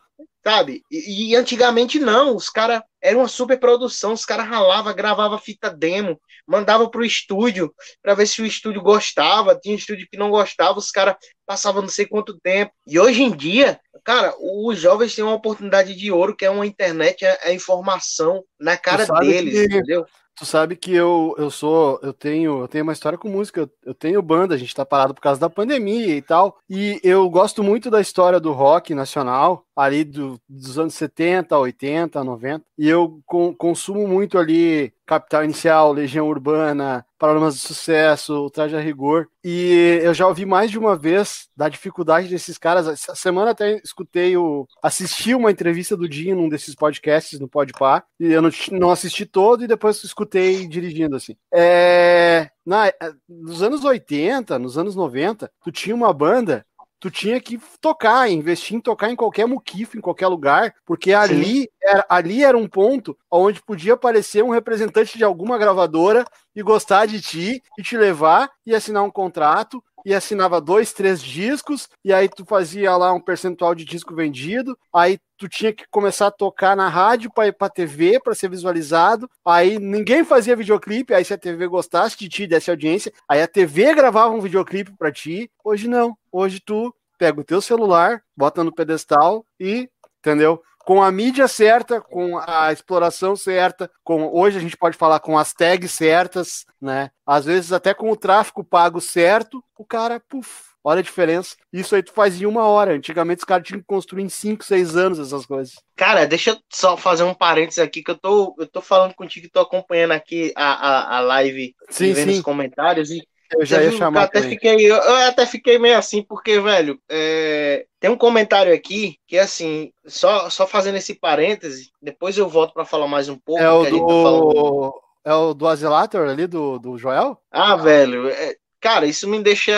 sabe? 0.46 0.84
E, 0.92 1.32
e, 1.32 1.36
antigamente 1.36 1.98
não, 1.98 2.36
os 2.36 2.52
caras 2.52 2.82
era 3.02 3.18
uma 3.18 3.28
super 3.28 3.60
produção, 3.60 4.14
os 4.14 4.26
caras 4.26 4.48
ralava, 4.48 4.94
gravava 4.94 5.40
fita 5.40 5.72
demo, 5.72 6.20
mandava 6.48 6.88
pro 6.88 7.04
estúdio 7.04 7.74
para 8.02 8.14
ver 8.14 8.28
se 8.28 8.44
o 8.44 8.46
estúdio 8.46 8.82
gostava, 8.82 9.56
tinha 9.60 9.76
estúdio 9.76 10.08
que 10.10 10.18
não 10.18 10.30
gostava, 10.30 10.78
os 10.78 10.92
caras 10.92 11.16
passavam 11.48 11.82
não 11.82 11.90
sei 11.90 12.06
quanto 12.06 12.40
tempo. 12.40 12.72
E 12.86 13.00
hoje 13.00 13.24
em 13.24 13.36
dia, 13.36 13.80
cara, 14.04 14.36
os 14.40 14.80
jovens 14.80 15.16
têm 15.16 15.24
uma 15.24 15.34
oportunidade 15.34 15.96
de 15.96 16.12
ouro 16.12 16.36
que 16.36 16.46
é 16.46 16.50
uma 16.50 16.66
internet, 16.66 17.26
é, 17.26 17.40
é 17.42 17.54
informação 17.54 18.44
na 18.60 18.78
cara 18.78 19.06
deles, 19.22 19.54
que... 19.54 19.66
entendeu? 19.66 20.06
Tu 20.36 20.46
sabe 20.46 20.76
que 20.76 20.94
eu, 20.94 21.34
eu 21.38 21.50
sou, 21.50 22.00
eu 22.04 22.12
tenho, 22.12 22.62
eu 22.62 22.68
tenho 22.68 22.84
uma 22.84 22.94
história 22.94 23.18
com 23.18 23.30
música, 23.30 23.70
eu 23.86 23.94
tenho 23.94 24.22
banda, 24.22 24.54
a 24.54 24.58
gente 24.58 24.76
tá 24.76 24.86
parado 24.86 25.14
por 25.14 25.22
causa 25.22 25.40
da 25.40 25.50
pandemia 25.50 26.16
e 26.16 26.22
tal. 26.22 26.58
E 26.70 27.00
eu 27.04 27.30
gosto 27.30 27.64
muito 27.64 27.90
da 27.90 28.02
história 28.02 28.40
do 28.40 28.52
rock 28.52 28.94
nacional, 28.94 29.66
ali 29.76 30.04
do, 30.04 30.40
dos 30.48 30.80
anos 30.80 30.94
70, 30.96 31.58
80, 31.58 32.24
90. 32.24 32.66
E 32.78 32.90
eu 32.90 33.22
com, 33.26 33.54
consumo 33.54 34.08
muito 34.08 34.38
ali 34.38 34.94
Capital 35.06 35.44
Inicial, 35.44 35.94
Legião 35.94 36.28
Urbana, 36.28 37.06
Problemas 37.18 37.56
de 37.56 37.62
Sucesso, 37.62 38.50
Traje 38.50 38.76
a 38.76 38.80
Rigor. 38.80 39.28
E 39.44 40.00
eu 40.02 40.14
já 40.14 40.28
ouvi 40.28 40.46
mais 40.46 40.72
de 40.72 40.80
uma 40.80 40.96
vez 40.96 41.48
da 41.56 41.70
dificuldade 41.70 42.28
desses 42.28 42.58
caras. 42.58 42.88
Essa 42.88 43.14
semana 43.16 43.52
até 43.52 43.80
escutei 43.84 44.36
o. 44.36 44.68
assisti 44.82 45.36
uma 45.36 45.52
entrevista 45.52 45.96
do 45.96 46.10
Dinho 46.10 46.36
num 46.36 46.50
desses 46.50 46.74
podcasts 46.74 47.40
no 47.40 47.48
Podpah. 47.48 48.04
E 48.20 48.32
eu 48.32 48.42
não, 48.42 48.50
não 48.72 48.90
assisti 48.90 49.26
todo 49.26 49.64
e 49.64 49.68
depois 49.68 50.04
escutei 50.04 50.25
dirigindo 50.26 51.16
assim. 51.16 51.36
É. 51.54 52.50
Na, 52.66 52.92
nos 53.28 53.62
anos 53.62 53.84
80, 53.84 54.58
nos 54.58 54.78
anos 54.78 54.96
90, 54.96 55.52
tu 55.64 55.72
tinha 55.72 55.96
uma 55.96 56.12
banda 56.14 56.66
tu 57.06 57.12
tinha 57.12 57.40
que 57.40 57.60
tocar, 57.80 58.32
investir 58.32 58.76
em 58.76 58.82
tocar 58.82 59.12
em 59.12 59.16
qualquer 59.16 59.46
muquifo, 59.46 59.96
em 59.96 60.02
qualquer 60.02 60.28
lugar, 60.28 60.74
porque 60.84 61.14
ali 61.14 61.70
era, 61.80 62.04
ali 62.10 62.44
era 62.44 62.58
um 62.58 62.68
ponto 62.68 63.16
onde 63.30 63.62
podia 63.62 63.94
aparecer 63.94 64.44
um 64.44 64.50
representante 64.50 65.16
de 65.16 65.24
alguma 65.24 65.56
gravadora 65.58 66.26
e 66.56 66.64
gostar 66.64 67.06
de 67.06 67.22
ti 67.22 67.62
e 67.78 67.84
te 67.84 67.96
levar 67.96 68.50
e 68.66 68.74
assinar 68.74 69.04
um 69.04 69.12
contrato 69.12 69.84
e 70.06 70.14
assinava 70.14 70.62
dois, 70.62 70.94
três 70.94 71.22
discos, 71.22 71.90
e 72.04 72.14
aí 72.14 72.30
tu 72.30 72.46
fazia 72.46 72.96
lá 72.96 73.12
um 73.12 73.20
percentual 73.20 73.74
de 73.74 73.84
disco 73.84 74.14
vendido, 74.14 74.78
aí 74.94 75.18
tu 75.36 75.50
tinha 75.50 75.74
que 75.74 75.86
começar 75.90 76.28
a 76.28 76.32
tocar 76.32 76.76
na 76.76 76.88
rádio 76.88 77.32
para 77.34 77.48
ir 77.48 77.54
para 77.54 77.70
TV 77.70 78.20
para 78.20 78.36
ser 78.36 78.50
visualizado. 78.50 79.30
Aí 79.44 79.80
ninguém 79.80 80.24
fazia 80.24 80.56
videoclipe, 80.56 81.14
aí 81.14 81.26
se 81.26 81.34
a 81.34 81.38
TV 81.38 81.68
gostasse 81.68 82.18
de 82.18 82.30
ti, 82.30 82.46
desse 82.48 82.70
audiência, 82.70 83.12
aí 83.28 83.42
a 83.42 83.48
TV 83.48 83.94
gravava 83.96 84.34
um 84.34 84.42
videoclipe 84.42 84.94
para 84.96 85.12
ti. 85.12 85.50
Hoje 85.64 85.88
não. 85.88 86.16
Hoje 86.32 86.62
tu 86.64 86.94
pega 87.18 87.42
o 87.42 87.44
teu 87.44 87.60
celular, 87.60 88.22
bota 88.38 88.64
no 88.64 88.74
pedestal 88.74 89.46
e, 89.60 89.90
entendeu? 90.20 90.62
Com 90.86 91.02
a 91.02 91.12
mídia 91.12 91.48
certa, 91.48 92.00
com 92.00 92.38
a 92.38 92.72
exploração 92.72 93.36
certa, 93.36 93.90
com 94.04 94.32
hoje 94.32 94.58
a 94.58 94.62
gente 94.62 94.78
pode 94.78 94.96
falar 94.96 95.20
com 95.20 95.38
as 95.38 95.52
tags 95.52 95.92
certas, 95.92 96.66
né? 96.80 97.10
Às 97.26 97.46
vezes 97.46 97.74
até 97.74 97.94
com 97.94 98.12
o 98.12 98.16
tráfego 98.16 98.64
pago 98.64 99.02
certo, 99.02 99.64
o 99.78 99.84
cara, 99.84 100.22
puf, 100.30 100.76
olha 100.84 101.00
a 101.00 101.04
diferença. 101.04 101.56
Isso 101.74 101.96
aí 101.96 102.04
tu 102.04 102.14
faz 102.14 102.40
em 102.40 102.46
uma 102.46 102.68
hora. 102.68 102.94
Antigamente 102.94 103.40
os 103.40 103.46
caras 103.46 103.68
tinham 103.68 103.80
que 103.80 103.88
construir 103.88 104.24
em 104.24 104.30
5, 104.30 104.64
6 104.64 104.96
anos 104.96 105.20
essas 105.20 105.46
coisas. 105.46 105.74
Cara, 105.96 106.28
deixa 106.28 106.52
eu 106.52 106.58
só 106.72 106.96
fazer 106.96 107.24
um 107.24 107.34
parênteses 107.34 107.80
aqui, 107.80 108.04
que 108.04 108.12
eu 108.12 108.18
tô, 108.18 108.56
eu 108.60 108.68
tô 108.68 108.80
falando 108.80 109.16
contigo, 109.16 109.50
tô 109.52 109.62
acompanhando 109.62 110.12
aqui 110.12 110.54
a, 110.56 110.74
a, 110.74 111.18
a 111.18 111.20
live 111.22 111.76
sim, 111.90 112.14
vendo 112.14 112.32
sim. 112.32 112.38
os 112.38 112.44
comentários 112.44 113.10
e 113.10 113.28
eu 113.54 113.66
já 113.66 113.82
ia 113.82 113.92
chamar. 113.92 114.22
Eu 114.22 114.26
até, 114.26 114.42
fiquei, 114.42 114.92
eu, 114.92 115.16
até 115.28 115.46
fiquei 115.46 115.80
meio 115.80 115.98
assim, 115.98 116.22
porque, 116.24 116.60
velho, 116.60 117.00
é, 117.10 117.86
tem 118.00 118.10
um 118.10 118.18
comentário 118.18 118.74
aqui 118.74 119.18
que, 119.28 119.38
assim, 119.38 119.92
só, 120.06 120.50
só 120.50 120.66
fazendo 120.66 120.98
esse 120.98 121.14
parêntese, 121.14 121.92
depois 122.02 122.38
eu 122.38 122.48
volto 122.48 122.74
para 122.74 122.86
falar 122.86 123.08
mais 123.08 123.30
um 123.30 123.38
pouco. 123.38 123.62
É 123.62 123.70
o 123.70 123.84
do... 123.86 124.00
Tá 124.00 124.14
falando... 124.14 124.94
É 125.26 125.34
o 125.34 125.54
do 125.56 125.68
Azilator 125.68 126.30
ali, 126.30 126.46
do, 126.46 126.78
do 126.78 126.98
Joel? 127.00 127.36
Ah, 127.52 127.76
velho, 127.76 128.30
é, 128.30 128.56
cara, 128.80 129.08
isso 129.08 129.28
me 129.28 129.42
deixa 129.42 129.74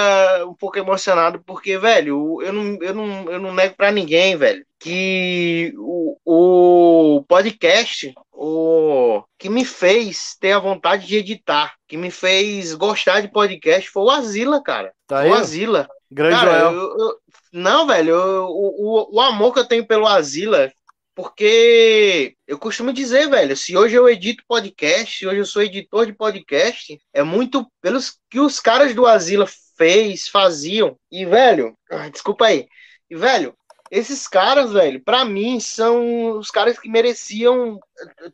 um 0.46 0.54
pouco 0.54 0.78
emocionado, 0.78 1.42
porque, 1.46 1.78
velho, 1.78 2.42
eu 2.42 2.52
não, 2.52 2.78
eu 2.82 2.94
não, 2.94 3.32
eu 3.32 3.40
não 3.40 3.54
nego 3.54 3.74
para 3.78 3.90
ninguém, 3.90 4.36
velho, 4.36 4.66
que 4.80 5.74
o, 5.78 6.18
o 6.26 7.24
podcast 7.24 8.14
o 8.32 9.24
que 9.38 9.50
me 9.50 9.66
fez 9.66 10.36
ter 10.40 10.52
a 10.52 10.60
vontade 10.60 11.08
de 11.08 11.18
editar, 11.18 11.74
que 11.88 11.98
me 11.98 12.12
fez 12.12 12.74
gostar 12.76 13.22
de 13.22 13.32
podcast 13.32 13.90
foi 13.90 14.04
o 14.04 14.12
Azila, 14.12 14.62
cara. 14.62 14.94
Tá? 15.08 15.26
O 15.26 15.34
Azila. 15.34 15.88
Grande 16.10 16.36
cara, 16.36 16.60
eu, 16.60 16.98
eu, 16.98 17.16
não, 17.52 17.88
velho, 17.88 18.12
eu, 18.12 18.46
o, 18.48 19.16
o 19.16 19.20
amor 19.20 19.54
que 19.54 19.60
eu 19.60 19.68
tenho 19.68 19.86
pelo 19.86 20.08
Azila 20.08 20.72
porque 21.18 22.36
eu 22.48 22.60
costumo 22.60 22.94
dizer, 22.94 23.28
velho, 23.28 23.58
se 23.58 23.76
hoje 23.76 23.96
eu 23.96 24.08
edito 24.08 24.44
podcast, 24.48 25.18
se 25.18 25.26
hoje 25.26 25.40
eu 25.40 25.46
sou 25.48 25.64
editor 25.64 26.06
de 26.06 26.14
podcast, 26.14 26.96
é 27.12 27.24
muito 27.24 27.68
pelos 27.82 28.20
que 28.30 28.40
os 28.40 28.60
caras 28.60 28.94
do 28.94 29.08
Asila 29.08 29.48
fez, 29.76 30.28
faziam. 30.28 30.96
E, 31.12 31.26
velho, 31.26 31.74
desculpa 32.14 32.46
aí. 32.46 32.68
E, 33.10 33.16
velho, 33.16 33.56
esses 33.92 34.28
caras, 34.28 34.72
velho, 34.72 35.02
para 35.04 35.24
mim 35.26 35.60
são 35.60 36.38
os 36.38 36.50
caras 36.50 36.80
que 36.80 36.90
mereciam 36.90 37.80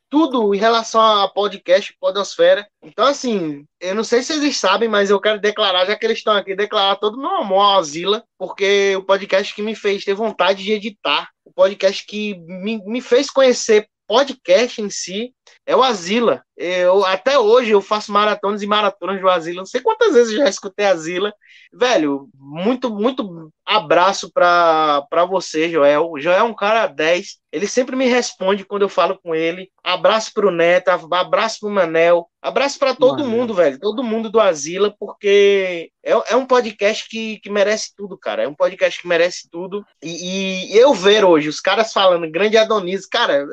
tudo 0.09 0.53
em 0.53 0.57
relação 0.57 1.01
a 1.01 1.27
podcast, 1.27 1.95
podosfera. 1.99 2.67
Então, 2.81 3.05
assim, 3.05 3.65
eu 3.79 3.95
não 3.95 4.03
sei 4.03 4.21
se 4.21 4.33
eles 4.33 4.57
sabem, 4.57 4.89
mas 4.89 5.09
eu 5.09 5.19
quero 5.19 5.39
declarar, 5.39 5.85
já 5.85 5.95
que 5.95 6.05
eles 6.05 6.17
estão 6.17 6.35
aqui, 6.35 6.55
declarar 6.55 6.95
todo 6.97 7.15
o 7.15 7.21
meu 7.21 7.31
amor 7.31 7.61
ao 7.61 7.79
Azila, 7.79 8.23
porque 8.37 8.95
o 8.95 9.03
podcast 9.03 9.53
que 9.53 9.61
me 9.61 9.75
fez 9.75 10.03
ter 10.03 10.13
vontade 10.13 10.63
de 10.63 10.71
editar, 10.71 11.29
o 11.45 11.51
podcast 11.51 12.05
que 12.05 12.35
me, 12.39 12.83
me 12.85 13.01
fez 13.01 13.29
conhecer 13.29 13.87
podcast 14.07 14.81
em 14.81 14.89
si 14.89 15.33
é 15.65 15.75
o 15.75 15.83
Azila. 15.83 16.43
Eu, 16.55 17.03
até 17.05 17.37
hoje 17.37 17.71
eu 17.71 17.81
faço 17.81 18.11
maratonas 18.11 18.61
e 18.61 18.67
maratonas 18.67 19.19
do 19.19 19.29
Azila. 19.29 19.57
Não 19.57 19.65
sei 19.65 19.81
quantas 19.81 20.13
vezes 20.13 20.33
eu 20.33 20.39
já 20.39 20.49
escutei 20.49 20.85
Azila. 20.85 21.33
Velho, 21.71 22.29
muito, 22.35 22.93
muito 22.93 23.51
abraço 23.65 24.31
para 24.31 25.25
você, 25.27 25.69
Joel. 25.69 26.11
O 26.11 26.19
Joel 26.19 26.39
é 26.39 26.43
um 26.43 26.53
cara 26.53 26.85
10. 26.85 27.39
Ele 27.51 27.67
sempre 27.67 27.95
me 27.95 28.05
responde 28.05 28.65
quando 28.65 28.83
eu 28.83 28.89
falo 28.89 29.17
com 29.23 29.33
ele. 29.33 29.71
Abraço 29.83 30.31
pro 30.33 30.51
Neto, 30.51 30.89
abraço 30.89 31.59
pro 31.61 31.69
Manel, 31.69 32.27
abraço 32.41 32.77
para 32.77 32.95
todo 32.95 33.19
Mano. 33.19 33.29
mundo, 33.29 33.53
velho. 33.53 33.79
Todo 33.79 34.03
mundo 34.03 34.29
do 34.29 34.39
Azila, 34.39 34.95
porque 34.99 35.91
é, 36.03 36.33
é 36.33 36.35
um 36.35 36.45
podcast 36.45 37.07
que, 37.09 37.39
que 37.39 37.49
merece 37.49 37.93
tudo, 37.95 38.17
cara. 38.17 38.43
É 38.43 38.47
um 38.47 38.55
podcast 38.55 39.01
que 39.01 39.07
merece 39.07 39.49
tudo. 39.49 39.83
E, 40.01 40.73
e 40.73 40.77
eu 40.77 40.93
ver 40.93 41.25
hoje 41.25 41.49
os 41.49 41.59
caras 41.59 41.91
falando 41.91 42.29
grande 42.29 42.57
Adonis, 42.57 43.07
cara, 43.07 43.47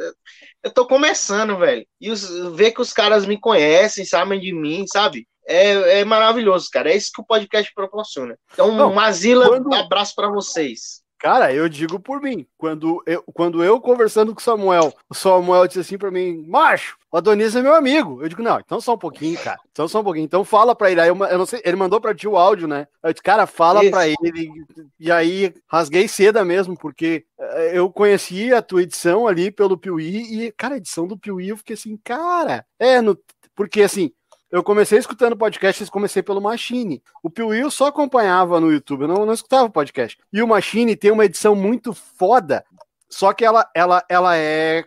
eu 0.62 0.70
tô 0.70 0.86
começando, 0.86 1.56
velho. 1.56 1.86
E 2.00 2.10
os, 2.10 2.28
ver 2.54 2.72
que 2.72 2.80
os 2.80 2.92
caras 2.92 3.26
me 3.26 3.38
conhecem, 3.38 4.04
sabem 4.04 4.40
de 4.40 4.52
mim, 4.52 4.84
sabe? 4.86 5.26
É, 5.46 6.00
é 6.00 6.04
maravilhoso, 6.04 6.68
cara. 6.70 6.92
É 6.92 6.96
isso 6.96 7.10
que 7.14 7.20
o 7.20 7.26
podcast 7.26 7.72
proporciona. 7.74 8.38
Então, 8.52 8.72
Não, 8.72 8.92
Mazila, 8.92 9.48
quando... 9.48 9.68
um 9.68 9.74
abraço 9.74 10.14
para 10.14 10.28
vocês. 10.28 11.02
Cara, 11.20 11.52
eu 11.52 11.68
digo 11.68 12.00
por 12.00 12.18
mim. 12.18 12.46
Quando 12.56 13.02
eu, 13.04 13.22
quando 13.34 13.62
eu 13.62 13.78
conversando 13.78 14.34
com 14.34 14.40
o 14.40 14.42
Samuel, 14.42 14.90
o 15.06 15.14
Samuel 15.14 15.66
disse 15.66 15.80
assim 15.80 15.98
para 15.98 16.10
mim, 16.10 16.46
macho, 16.48 16.96
o 17.12 17.16
Adonis 17.18 17.54
é 17.54 17.60
meu 17.60 17.74
amigo. 17.74 18.22
Eu 18.22 18.28
digo, 18.28 18.42
não, 18.42 18.58
então 18.58 18.80
só 18.80 18.94
um 18.94 18.98
pouquinho, 18.98 19.38
cara. 19.38 19.60
Então 19.70 19.86
só 19.86 20.00
um 20.00 20.04
pouquinho. 20.04 20.24
Então 20.24 20.42
fala 20.44 20.74
pra 20.74 20.90
ele. 20.90 20.98
Aí 20.98 21.08
eu, 21.08 21.16
eu 21.26 21.38
não 21.38 21.44
sei, 21.44 21.60
ele 21.62 21.76
mandou 21.76 22.00
pra 22.00 22.14
ti 22.14 22.26
o 22.26 22.38
áudio, 22.38 22.66
né? 22.66 22.88
Eu 23.02 23.12
disse, 23.12 23.22
cara, 23.22 23.46
fala 23.46 23.82
Isso. 23.82 23.90
pra 23.90 24.08
ele. 24.08 24.50
E 24.98 25.12
aí 25.12 25.52
rasguei 25.68 26.08
seda 26.08 26.42
mesmo, 26.42 26.74
porque 26.74 27.26
eh, 27.38 27.72
eu 27.74 27.92
conheci 27.92 28.54
a 28.54 28.62
tua 28.62 28.82
edição 28.82 29.28
ali 29.28 29.50
pelo 29.50 29.76
Piuí 29.76 30.46
e, 30.46 30.52
cara, 30.52 30.76
a 30.76 30.78
edição 30.78 31.06
do 31.06 31.18
Piuí 31.18 31.50
eu 31.50 31.56
fiquei 31.58 31.74
assim, 31.74 31.98
cara, 32.02 32.64
é, 32.78 33.02
no, 33.02 33.18
porque 33.54 33.82
assim, 33.82 34.10
eu 34.50 34.64
comecei 34.64 34.98
escutando 34.98 35.36
podcasts, 35.36 35.88
comecei 35.88 36.22
pelo 36.22 36.40
Machine. 36.40 37.02
O 37.22 37.30
Piuí 37.30 37.70
só 37.70 37.86
acompanhava 37.86 38.58
no 38.58 38.72
YouTube, 38.72 39.02
eu 39.02 39.08
não, 39.08 39.26
não 39.26 39.32
escutava 39.32 39.70
podcast. 39.70 40.18
E 40.32 40.42
o 40.42 40.48
Machine 40.48 40.96
tem 40.96 41.12
uma 41.12 41.24
edição 41.24 41.54
muito 41.54 41.94
foda 41.94 42.64
Só 43.08 43.32
que 43.32 43.44
ela, 43.44 43.68
ela, 43.74 44.04
ela 44.08 44.36
é. 44.36 44.84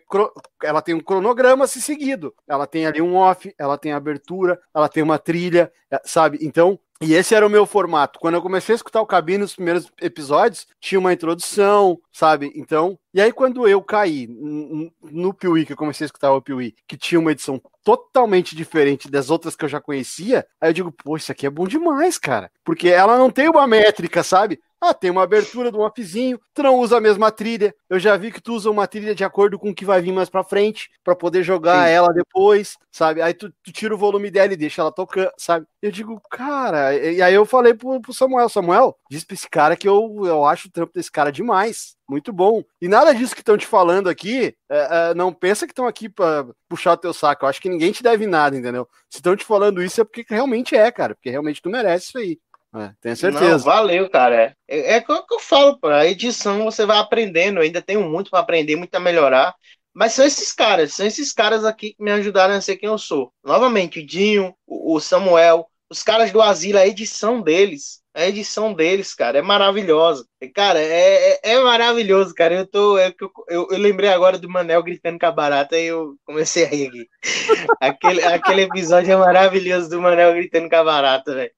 Ela 0.61 0.81
tem 0.81 0.95
um 0.95 0.99
cronograma 0.99 1.65
se 1.67 1.81
seguido. 1.81 2.33
Ela 2.47 2.67
tem 2.67 2.85
ali 2.85 3.01
um 3.01 3.15
off, 3.15 3.53
ela 3.57 3.77
tem 3.77 3.93
abertura, 3.93 4.59
ela 4.73 4.89
tem 4.89 5.03
uma 5.03 5.17
trilha, 5.17 5.71
é, 5.89 6.01
sabe? 6.03 6.39
Então, 6.41 6.79
e 7.03 7.13
esse 7.13 7.35
era 7.35 7.45
o 7.45 7.49
meu 7.49 7.65
formato. 7.65 8.19
Quando 8.19 8.35
eu 8.35 8.41
comecei 8.41 8.73
a 8.73 8.77
escutar 8.77 9.01
o 9.01 9.05
Cabine 9.05 9.39
nos 9.39 9.55
primeiros 9.55 9.91
episódios, 10.01 10.65
tinha 10.79 10.99
uma 10.99 11.13
introdução, 11.13 11.99
sabe? 12.11 12.51
Então, 12.55 12.97
e 13.13 13.21
aí 13.21 13.31
quando 13.31 13.67
eu 13.67 13.81
caí 13.81 14.27
no 14.27 15.33
Piuí, 15.33 15.65
que 15.65 15.73
eu 15.73 15.77
comecei 15.77 16.05
a 16.05 16.07
escutar 16.07 16.31
o 16.33 16.41
Piuí, 16.41 16.73
que 16.87 16.97
tinha 16.97 17.19
uma 17.19 17.31
edição 17.31 17.61
totalmente 17.83 18.55
diferente 18.55 19.11
das 19.11 19.29
outras 19.29 19.55
que 19.55 19.65
eu 19.65 19.69
já 19.69 19.81
conhecia, 19.81 20.47
aí 20.59 20.69
eu 20.69 20.73
digo, 20.73 20.91
pô, 20.91 21.17
isso 21.17 21.31
aqui 21.31 21.45
é 21.45 21.49
bom 21.49 21.67
demais, 21.67 22.17
cara. 22.17 22.49
Porque 22.63 22.87
ela 22.87 23.17
não 23.17 23.29
tem 23.29 23.49
uma 23.49 23.67
métrica, 23.67 24.23
sabe? 24.23 24.59
Ah, 24.85 24.93
tem 24.93 25.09
uma 25.09 25.23
abertura 25.23 25.71
de 25.71 25.77
um 25.77 25.81
offzinho, 25.81 26.37
tu 26.53 26.61
não 26.61 26.77
usa 26.77 26.97
a 26.97 27.01
mesma 27.01 27.31
trilha. 27.31 27.73
Eu 27.89 27.97
já 27.97 28.17
vi 28.17 28.33
que 28.33 28.41
tu 28.41 28.53
usa 28.53 28.69
uma 28.69 28.85
trilha 28.85 29.15
de 29.15 29.23
acordo 29.23 29.57
com 29.57 29.69
o 29.69 29.73
que 29.73 29.85
vai 29.85 30.01
vir 30.01 30.11
mais 30.11 30.29
pra 30.29 30.43
frente, 30.43 30.91
para 31.01 31.15
poder 31.15 31.41
jogar 31.41 31.87
Sim. 31.87 31.93
ela 31.93 32.09
depois, 32.09 32.77
sabe? 32.91 33.21
Aí 33.21 33.33
tu, 33.33 33.49
tu, 33.63 33.71
tira 33.71 33.95
o 33.95 33.97
volume 33.97 34.29
dela 34.29 34.51
e 34.51 34.57
deixa 34.57 34.81
ela 34.81 34.91
tocando, 34.91 35.31
sabe? 35.37 35.65
Eu 35.81 35.89
digo, 35.89 36.21
cara, 36.29 36.93
e, 36.93 37.21
aí 37.21 37.33
eu 37.33 37.45
falei 37.45 37.73
pro, 37.73 38.01
pro, 38.01 38.13
Samuel, 38.13 38.49
Samuel, 38.49 38.97
diz 39.09 39.23
pra 39.23 39.35
esse 39.35 39.49
cara 39.49 39.77
que 39.77 39.87
eu, 39.87 40.25
eu 40.25 40.43
acho 40.43 40.67
o 40.67 40.71
trampo 40.71 40.91
desse 40.93 41.09
cara 41.09 41.31
demais. 41.31 41.95
Muito 42.09 42.33
bom. 42.33 42.61
E 42.81 42.89
nada 42.89 43.15
disso 43.15 43.33
que 43.33 43.39
estão 43.41 43.57
te 43.57 43.65
falando 43.65 44.09
aqui, 44.09 44.53
é, 44.69 45.11
é, 45.11 45.13
não 45.13 45.31
pensa 45.31 45.65
que 45.65 45.71
estão 45.71 45.87
aqui 45.87 46.09
para 46.09 46.45
puxar 46.67 46.91
o 46.91 46.97
teu 46.97 47.13
saco. 47.13 47.45
Eu 47.45 47.49
acho 47.49 47.61
que 47.61 47.69
ninguém 47.69 47.93
te 47.93 48.03
deve 48.03 48.27
nada, 48.27 48.57
entendeu? 48.57 48.85
Se 49.09 49.19
estão 49.19 49.33
te 49.33 49.45
falando 49.45 49.81
isso 49.81 50.01
é 50.01 50.03
porque 50.03 50.25
realmente 50.29 50.75
é, 50.75 50.91
cara. 50.91 51.15
Porque 51.15 51.29
realmente 51.29 51.61
tu 51.61 51.69
merece 51.69 52.07
isso 52.07 52.17
aí. 52.17 52.37
É, 52.75 52.91
tenho 53.01 53.15
certeza. 53.15 53.57
Não, 53.57 53.59
valeu, 53.59 54.09
cara. 54.09 54.55
É, 54.67 54.95
é, 54.95 54.97
é 54.97 54.99
o 54.99 55.25
que 55.25 55.33
eu 55.33 55.39
falo, 55.39 55.79
pô. 55.79 55.87
A 55.87 56.07
edição 56.07 56.63
você 56.63 56.85
vai 56.85 56.97
aprendendo. 56.97 57.57
Eu 57.57 57.63
ainda 57.63 57.81
tenho 57.81 58.09
muito 58.09 58.31
para 58.31 58.39
aprender, 58.39 58.75
muito 58.75 58.95
a 58.95 58.99
melhorar. 58.99 59.53
Mas 59.93 60.13
são 60.13 60.25
esses 60.25 60.51
caras, 60.51 60.93
são 60.93 61.05
esses 61.05 61.31
caras 61.31 61.63
aqui 61.63 61.93
que 61.93 62.03
me 62.03 62.11
ajudaram 62.11 62.55
a 62.55 62.61
ser 62.61 62.77
quem 62.77 62.89
eu 62.89 62.97
sou. 62.97 63.31
Novamente, 63.43 63.99
o 63.99 64.05
Dinho, 64.05 64.55
o 64.65 64.99
Samuel, 64.99 65.67
os 65.87 66.01
caras 66.01 66.31
do 66.31 66.41
Asilo, 66.41 66.79
a 66.79 66.87
edição 66.87 67.39
deles, 67.39 68.01
a 68.15 68.25
edição 68.25 68.73
deles, 68.73 69.13
cara, 69.13 69.37
é 69.37 69.41
maravilhosa. 69.43 70.25
Cara, 70.55 70.79
é, 70.79 71.33
é, 71.33 71.39
é 71.43 71.59
maravilhoso, 71.63 72.33
cara. 72.33 72.55
Eu 72.55 72.65
tô. 72.65 72.97
É, 72.97 73.13
eu, 73.19 73.31
eu, 73.47 73.67
eu, 73.69 73.77
lembrei 73.77 74.09
agora 74.09 74.39
do 74.39 74.49
Manel 74.49 74.81
gritando 74.81 75.19
com 75.19 75.25
a 75.27 75.31
barata 75.31 75.77
e 75.77 75.85
eu 75.85 76.15
comecei 76.25 76.65
a 76.65 76.67
rir 76.67 76.87
aqui. 76.87 77.07
aquele, 77.79 78.23
aquele 78.23 78.61
episódio 78.63 79.11
é 79.13 79.15
maravilhoso 79.15 79.89
do 79.89 80.01
Manel 80.01 80.33
gritando 80.33 80.69
com 80.69 80.75
a 80.75 80.83
barata, 80.83 81.35
velho. 81.35 81.51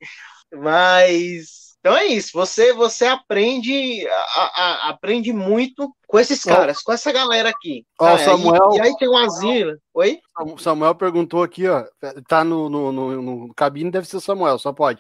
Mas 0.56 1.66
então 1.86 1.96
é 1.96 2.08
isso. 2.08 2.32
Você 2.34 2.74
você 2.74 3.06
aprende 3.06 4.08
a, 4.08 4.42
a, 4.42 4.90
aprende 4.90 5.32
muito 5.32 5.96
com 6.08 6.18
esses 6.18 6.44
caras, 6.44 6.82
com 6.82 6.92
essa 6.92 7.12
galera 7.12 7.50
aqui. 7.50 7.86
Ó, 8.02 8.08
ah, 8.08 8.18
Samuel. 8.18 8.72
E, 8.74 8.78
e, 8.78 8.82
aí 8.82 8.98
tem 8.98 9.08
um 9.08 9.16
asilo. 9.16 9.78
Oi? 9.94 10.20
Samuel 10.58 10.96
perguntou 10.96 11.44
aqui, 11.44 11.68
ó. 11.68 11.84
Tá 12.28 12.44
no, 12.44 12.70
no, 12.70 12.92
no, 12.92 13.22
no 13.22 13.54
cabine, 13.54 13.92
deve 13.92 14.08
ser 14.08 14.18
o 14.18 14.22
Samuel, 14.22 14.58
só 14.58 14.74
pode. 14.74 15.00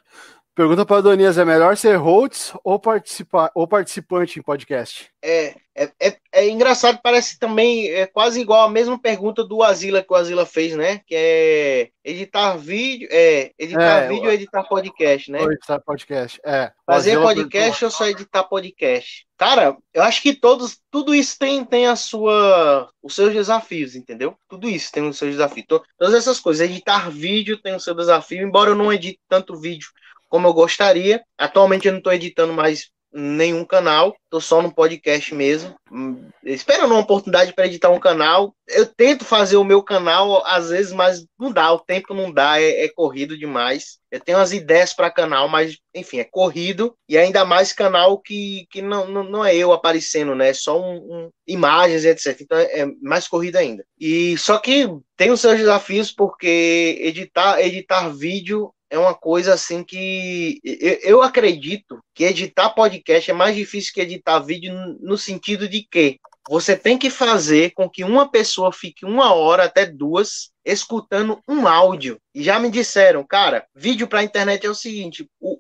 Pergunta 0.55 0.85
para 0.85 0.99
Adonias, 0.99 1.37
é 1.37 1.43
melhor 1.43 1.75
ser 1.75 1.97
host 1.97 2.53
ou, 2.63 2.79
participar, 2.79 3.51
ou 3.53 3.67
participante 3.67 4.39
em 4.39 4.41
podcast? 4.41 5.11
É, 5.21 5.53
é, 5.75 5.91
é, 5.99 6.17
é, 6.31 6.47
engraçado, 6.47 6.97
parece 7.03 7.37
também 7.37 7.89
é 7.89 8.07
quase 8.07 8.39
igual 8.39 8.65
a 8.65 8.71
mesma 8.71 8.97
pergunta 8.97 9.43
do 9.43 9.61
Asila 9.61 10.01
que 10.01 10.13
o 10.13 10.15
Asila 10.15 10.45
fez, 10.45 10.73
né? 10.77 11.01
Que 11.05 11.13
é 11.13 11.89
editar 12.05 12.55
vídeo, 12.55 13.09
é, 13.11 13.51
editar 13.59 14.03
é, 14.03 14.07
vídeo 14.07 14.27
ou 14.27 14.31
editar 14.31 14.63
podcast, 14.63 15.29
né? 15.29 15.41
Ou 15.41 15.51
editar 15.51 15.81
podcast, 15.81 16.39
é. 16.45 16.71
Fazer 16.85 17.19
podcast 17.19 17.83
ou 17.83 17.91
só 17.91 18.07
editar 18.07 18.45
podcast? 18.45 19.27
Cara, 19.37 19.75
eu 19.93 20.03
acho 20.03 20.21
que 20.21 20.33
todos, 20.33 20.79
tudo 20.89 21.13
isso 21.13 21.37
tem, 21.37 21.65
tem 21.65 21.87
a 21.87 21.97
sua, 21.97 22.89
os 23.03 23.13
seus 23.13 23.33
desafios, 23.33 23.93
entendeu? 23.93 24.37
Tudo 24.47 24.69
isso 24.69 24.89
tem 24.89 25.05
os 25.05 25.17
seus 25.17 25.31
desafios. 25.31 25.65
Todas 25.67 26.13
essas 26.13 26.39
coisas, 26.39 26.65
editar 26.65 27.11
vídeo 27.11 27.61
tem 27.61 27.75
o 27.75 27.79
seu 27.81 27.93
desafio, 27.93 28.47
embora 28.47 28.69
eu 28.69 28.75
não 28.75 28.93
edite 28.93 29.19
tanto 29.27 29.59
vídeo 29.59 29.89
como 30.29 30.47
eu 30.47 30.53
gostaria. 30.53 31.23
Atualmente 31.37 31.87
eu 31.87 31.91
não 31.91 31.99
estou 31.99 32.13
editando 32.13 32.53
mais 32.53 32.89
nenhum 33.15 33.63
canal, 33.63 34.13
estou 34.25 34.41
só 34.41 34.61
no 34.61 34.73
podcast 34.73 35.33
mesmo. 35.33 35.73
Hum, 35.89 36.27
esperando 36.43 36.91
uma 36.91 36.99
oportunidade 36.99 37.53
para 37.53 37.65
editar 37.65 37.89
um 37.89 37.99
canal. 37.99 38.53
Eu 38.67 38.85
tento 38.85 39.23
fazer 39.23 39.55
o 39.55 39.63
meu 39.63 39.81
canal 39.81 40.45
às 40.45 40.69
vezes, 40.69 40.91
mas 40.91 41.25
não 41.39 41.51
dá, 41.51 41.71
o 41.71 41.79
tempo 41.79 42.13
não 42.13 42.31
dá, 42.31 42.59
é, 42.59 42.83
é 42.83 42.89
corrido 42.89 43.37
demais. 43.37 43.99
Eu 44.11 44.19
tenho 44.19 44.37
as 44.37 44.51
ideias 44.51 44.93
para 44.93 45.09
canal, 45.09 45.47
mas 45.47 45.77
enfim, 45.93 46.19
é 46.19 46.25
corrido 46.25 46.93
e 47.07 47.17
ainda 47.17 47.45
mais 47.45 47.71
canal 47.71 48.19
que, 48.19 48.67
que 48.69 48.81
não, 48.81 49.07
não, 49.07 49.23
não 49.23 49.45
é 49.45 49.55
eu 49.55 49.71
aparecendo, 49.71 50.35
né? 50.35 50.49
É 50.49 50.53
só 50.53 50.81
um, 50.81 50.95
um, 50.97 51.29
imagens, 51.47 52.03
etc. 52.03 52.41
Então 52.41 52.57
é 52.57 52.85
mais 53.01 53.27
corrido 53.29 53.55
ainda. 53.55 53.85
E 53.97 54.37
só 54.37 54.57
que 54.57 54.89
tem 55.15 55.31
os 55.31 55.39
seus 55.39 55.57
desafios 55.57 56.11
porque 56.11 56.97
editar 57.01 57.61
editar 57.61 58.09
vídeo 58.09 58.73
é 58.89 58.97
uma 58.97 59.13
coisa 59.13 59.53
assim 59.53 59.83
que 59.83 60.59
eu, 61.03 61.21
acredito 61.21 61.99
que 62.13 62.23
editar 62.23 62.69
podcast 62.69 63.29
é 63.29 63.33
mais 63.33 63.55
difícil 63.55 63.91
que 63.93 64.01
editar 64.01 64.39
vídeo 64.39 64.73
no 64.99 65.17
sentido 65.17 65.67
de 65.67 65.85
que 65.89 66.19
você 66.47 66.75
tem 66.75 66.97
que 66.97 67.09
fazer 67.09 67.71
com 67.71 67.89
que 67.89 68.03
uma 68.03 68.29
pessoa 68.29 68.71
fique 68.71 69.03
uma 69.03 69.33
hora 69.33 69.63
até 69.63 69.85
duas 69.85 70.51
escutando 70.63 71.39
um 71.47 71.67
áudio. 71.67 72.19
E 72.33 72.43
já 72.43 72.59
me 72.59 72.69
disseram, 72.69 73.23
cara, 73.23 73.65
vídeo 73.75 74.07
para 74.07 74.23
internet 74.23 74.65
é 74.65 74.69
o 74.69 74.75
seguinte: 74.75 75.27
o, 75.39 75.57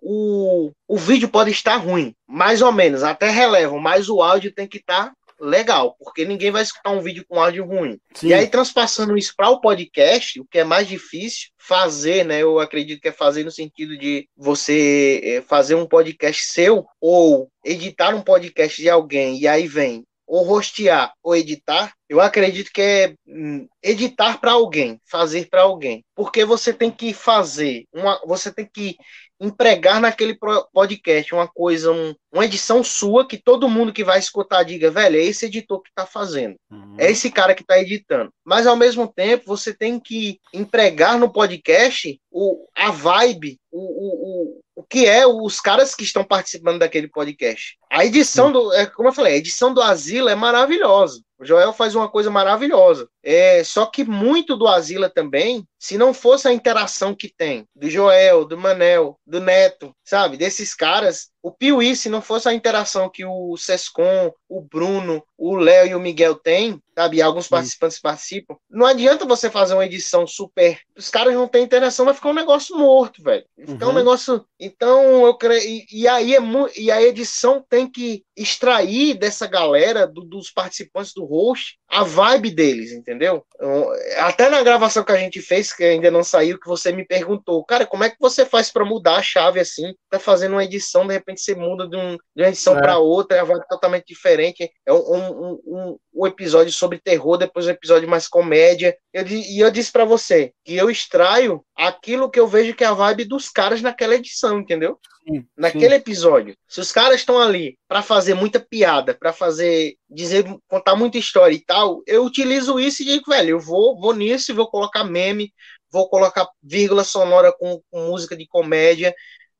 o, 0.67 0.71
o 0.87 0.97
vídeo 0.97 1.27
pode 1.27 1.49
estar 1.49 1.77
ruim, 1.77 2.13
mais 2.27 2.61
ou 2.61 2.71
menos, 2.71 3.03
até 3.03 3.29
relevam, 3.29 3.79
mas 3.79 4.09
o 4.09 4.21
áudio 4.21 4.53
tem 4.53 4.67
que 4.67 4.77
estar 4.77 5.11
legal, 5.45 5.95
porque 5.99 6.25
ninguém 6.25 6.51
vai 6.51 6.63
escutar 6.63 6.91
um 6.91 7.01
vídeo 7.01 7.25
com 7.27 7.39
áudio 7.39 7.65
ruim. 7.65 7.99
Sim. 8.13 8.27
E 8.27 8.33
aí, 8.33 8.47
transpassando 8.47 9.17
isso 9.17 9.33
para 9.35 9.49
o 9.49 9.61
podcast, 9.61 10.39
o 10.39 10.45
que 10.45 10.59
é 10.59 10.63
mais 10.63 10.87
difícil 10.87 11.49
fazer, 11.57 12.25
né? 12.25 12.41
Eu 12.41 12.59
acredito 12.59 13.01
que 13.01 13.07
é 13.07 13.11
fazer 13.11 13.43
no 13.43 13.51
sentido 13.51 13.97
de 13.97 14.27
você 14.35 15.21
é, 15.23 15.41
fazer 15.41 15.75
um 15.75 15.87
podcast 15.87 16.43
seu 16.43 16.85
ou 16.99 17.49
editar 17.63 18.13
um 18.13 18.21
podcast 18.21 18.81
de 18.81 18.89
alguém 18.89 19.39
e 19.39 19.47
aí 19.47 19.67
vem 19.67 20.03
ou 20.27 20.43
rostear 20.43 21.13
ou 21.23 21.35
editar, 21.35 21.93
eu 22.07 22.21
acredito 22.21 22.71
que 22.71 22.81
é 22.81 23.15
hum, 23.27 23.67
editar 23.81 24.39
para 24.39 24.51
alguém, 24.51 24.99
fazer 25.05 25.47
para 25.49 25.63
alguém, 25.63 26.03
porque 26.15 26.45
você 26.45 26.71
tem 26.71 26.91
que 26.91 27.13
fazer 27.13 27.85
uma, 27.93 28.21
você 28.25 28.51
tem 28.51 28.67
que 28.71 28.95
empregar 29.39 29.99
naquele 29.99 30.37
podcast 30.71 31.33
uma 31.33 31.47
coisa, 31.47 31.91
um, 31.91 32.15
uma 32.31 32.45
edição 32.45 32.83
sua 32.83 33.27
que 33.27 33.37
todo 33.37 33.67
mundo 33.67 33.91
que 33.91 34.03
vai 34.03 34.17
escutar 34.17 34.63
diga, 34.63 34.89
velho, 34.89 35.17
é 35.17 35.23
esse 35.23 35.47
editor 35.47 35.81
que 35.81 35.89
está 35.89 36.05
fazendo, 36.05 36.55
uhum. 36.71 36.95
é 36.97 37.11
esse 37.11 37.29
cara 37.29 37.53
que 37.53 37.61
está 37.61 37.79
editando. 37.79 38.31
Mas 38.45 38.65
ao 38.65 38.77
mesmo 38.77 39.07
tempo 39.07 39.45
você 39.47 39.73
tem 39.73 39.99
que 39.99 40.39
empregar 40.53 41.17
no 41.17 41.31
podcast 41.31 42.19
o, 42.31 42.67
a 42.75 42.91
vibe, 42.91 43.59
o, 43.71 43.79
o, 43.79 44.53
o, 44.53 44.61
o 44.75 44.83
que 44.83 45.05
é 45.05 45.25
os 45.27 45.59
caras 45.59 45.93
que 45.93 46.03
estão 46.03 46.23
participando 46.23 46.79
daquele 46.79 47.09
podcast. 47.09 47.77
A 47.91 48.05
edição 48.05 48.51
do, 48.51 48.73
é, 48.73 48.85
como 48.85 49.09
eu 49.09 49.13
falei, 49.13 49.33
a 49.33 49.37
edição 49.37 49.73
do 49.73 49.81
Asilo 49.81 50.29
é 50.29 50.35
maravilhosa. 50.35 51.21
O 51.37 51.45
Joel 51.45 51.73
faz 51.73 51.95
uma 51.95 52.09
coisa 52.09 52.31
maravilhosa. 52.31 53.09
É, 53.21 53.63
só 53.63 53.85
que 53.85 54.03
muito 54.03 54.55
do 54.55 54.67
Asila 54.67 55.09
também, 55.09 55.67
se 55.85 55.99
não 55.99 56.15
fosse 56.15 56.47
a 56.47 56.51
interação 56.51 57.13
que 57.13 57.31
tem 57.31 57.67
do 57.75 57.87
Joel, 57.87 58.43
do 58.43 58.57
Manel, 58.57 59.19
do 59.23 59.39
Neto, 59.39 59.95
sabe, 60.03 60.35
desses 60.35 60.73
caras, 60.73 61.29
o 61.43 61.51
Piuí, 61.51 61.95
se 61.95 62.09
não 62.09 62.23
fosse 62.23 62.49
a 62.49 62.53
interação 62.55 63.07
que 63.07 63.23
o 63.23 63.55
Sescon, 63.55 64.33
o 64.49 64.61
Bruno, 64.61 65.23
o 65.37 65.55
Léo 65.55 65.85
e 65.85 65.93
o 65.93 65.99
Miguel 65.99 66.33
têm, 66.33 66.81
sabe, 66.95 67.17
e 67.17 67.21
alguns 67.21 67.47
participantes 67.47 67.99
participam, 67.99 68.55
não 68.67 68.87
adianta 68.87 69.25
você 69.25 69.47
fazer 69.47 69.75
uma 69.75 69.85
edição 69.85 70.25
super. 70.25 70.79
Os 70.97 71.09
caras 71.09 71.35
não 71.35 71.47
têm 71.47 71.63
interação, 71.63 72.05
vai 72.05 72.15
ficar 72.15 72.29
um 72.29 72.33
negócio 72.33 72.75
morto, 72.75 73.21
velho. 73.21 73.45
Ficar 73.59 73.85
uhum. 73.85 73.91
um 73.91 73.95
negócio. 73.95 74.43
Então, 74.59 75.23
eu 75.23 75.37
creio. 75.37 75.61
E, 75.61 75.85
e, 75.91 76.07
aí 76.07 76.33
é 76.33 76.39
mu... 76.39 76.67
e 76.75 76.89
a 76.89 76.99
edição 76.99 77.63
tem 77.69 77.87
que 77.87 78.23
extrair 78.35 79.13
dessa 79.13 79.45
galera, 79.45 80.07
do, 80.07 80.21
dos 80.21 80.49
participantes 80.49 81.13
do 81.13 81.25
host, 81.25 81.77
a 81.87 82.03
vibe 82.03 82.49
deles, 82.49 82.91
entendeu? 82.91 83.45
Então, 83.53 83.87
até 84.17 84.49
na 84.49 84.63
gravação 84.63 85.03
que 85.03 85.11
a 85.11 85.17
gente 85.17 85.41
fez, 85.41 85.73
que 85.75 85.83
ainda 85.83 86.09
não 86.09 86.23
saiu, 86.23 86.59
que 86.59 86.67
você 86.67 86.91
me 86.91 87.05
perguntou, 87.05 87.63
cara, 87.65 87.85
como 87.85 88.03
é 88.03 88.09
que 88.09 88.17
você 88.19 88.45
faz 88.45 88.71
para 88.71 88.85
mudar 88.85 89.17
a 89.17 89.21
chave 89.21 89.59
assim? 89.59 89.93
Tá 90.09 90.19
fazendo 90.19 90.53
uma 90.53 90.63
edição, 90.63 91.05
de 91.05 91.13
repente 91.13 91.41
você 91.41 91.55
muda 91.55 91.87
de, 91.87 91.95
um, 91.95 92.17
de 92.35 92.43
uma 92.43 92.47
edição 92.47 92.77
é. 92.77 92.81
para 92.81 92.97
outra, 92.97 93.37
é 93.37 93.45
totalmente 93.69 94.05
diferente. 94.07 94.69
É 94.85 94.93
um, 94.93 94.97
um, 94.97 95.61
um, 95.65 95.97
um, 96.13 96.27
episódio 96.27 96.71
sobre 96.71 96.99
terror, 96.99 97.37
depois 97.37 97.67
um 97.67 97.71
episódio 97.71 98.09
mais 98.09 98.27
comédia. 98.27 98.97
Eu, 99.13 99.25
e 99.27 99.59
eu 99.59 99.69
disse 99.69 99.91
para 99.91 100.05
você 100.05 100.51
que 100.63 100.75
eu 100.75 100.89
extraio 100.89 101.63
aquilo 101.75 102.29
que 102.29 102.39
eu 102.39 102.47
vejo 102.47 102.73
que 102.73 102.83
é 102.83 102.87
a 102.87 102.93
vibe 102.93 103.25
dos 103.25 103.49
caras 103.49 103.81
naquela 103.81 104.15
edição, 104.15 104.59
entendeu? 104.59 104.99
Sim, 105.27 105.45
naquele 105.57 105.89
sim. 105.89 105.95
episódio. 105.95 106.55
Se 106.67 106.79
os 106.79 106.91
caras 106.91 107.15
estão 107.15 107.39
ali 107.39 107.77
para 107.87 108.01
fazer 108.01 108.33
muita 108.33 108.59
piada, 108.59 109.13
para 109.13 109.31
fazer, 109.31 109.95
dizer, 110.09 110.45
contar 110.67 110.95
muita 110.95 111.17
história 111.17 111.55
e 111.55 111.63
tal, 111.63 112.01
eu 112.07 112.25
utilizo 112.25 112.79
isso 112.79 113.03
e 113.03 113.05
digo, 113.05 113.29
velho, 113.29 113.51
eu 113.51 113.59
vou, 113.59 113.99
vou 113.99 114.13
nisso 114.13 114.51
e 114.51 114.55
vou 114.55 114.69
colocar 114.69 115.03
meme, 115.03 115.53
vou 115.91 116.09
colocar 116.09 116.47
vírgula 116.61 117.03
sonora 117.03 117.53
com, 117.57 117.81
com 117.91 118.07
música 118.07 118.35
de 118.35 118.47
comédia, 118.47 119.13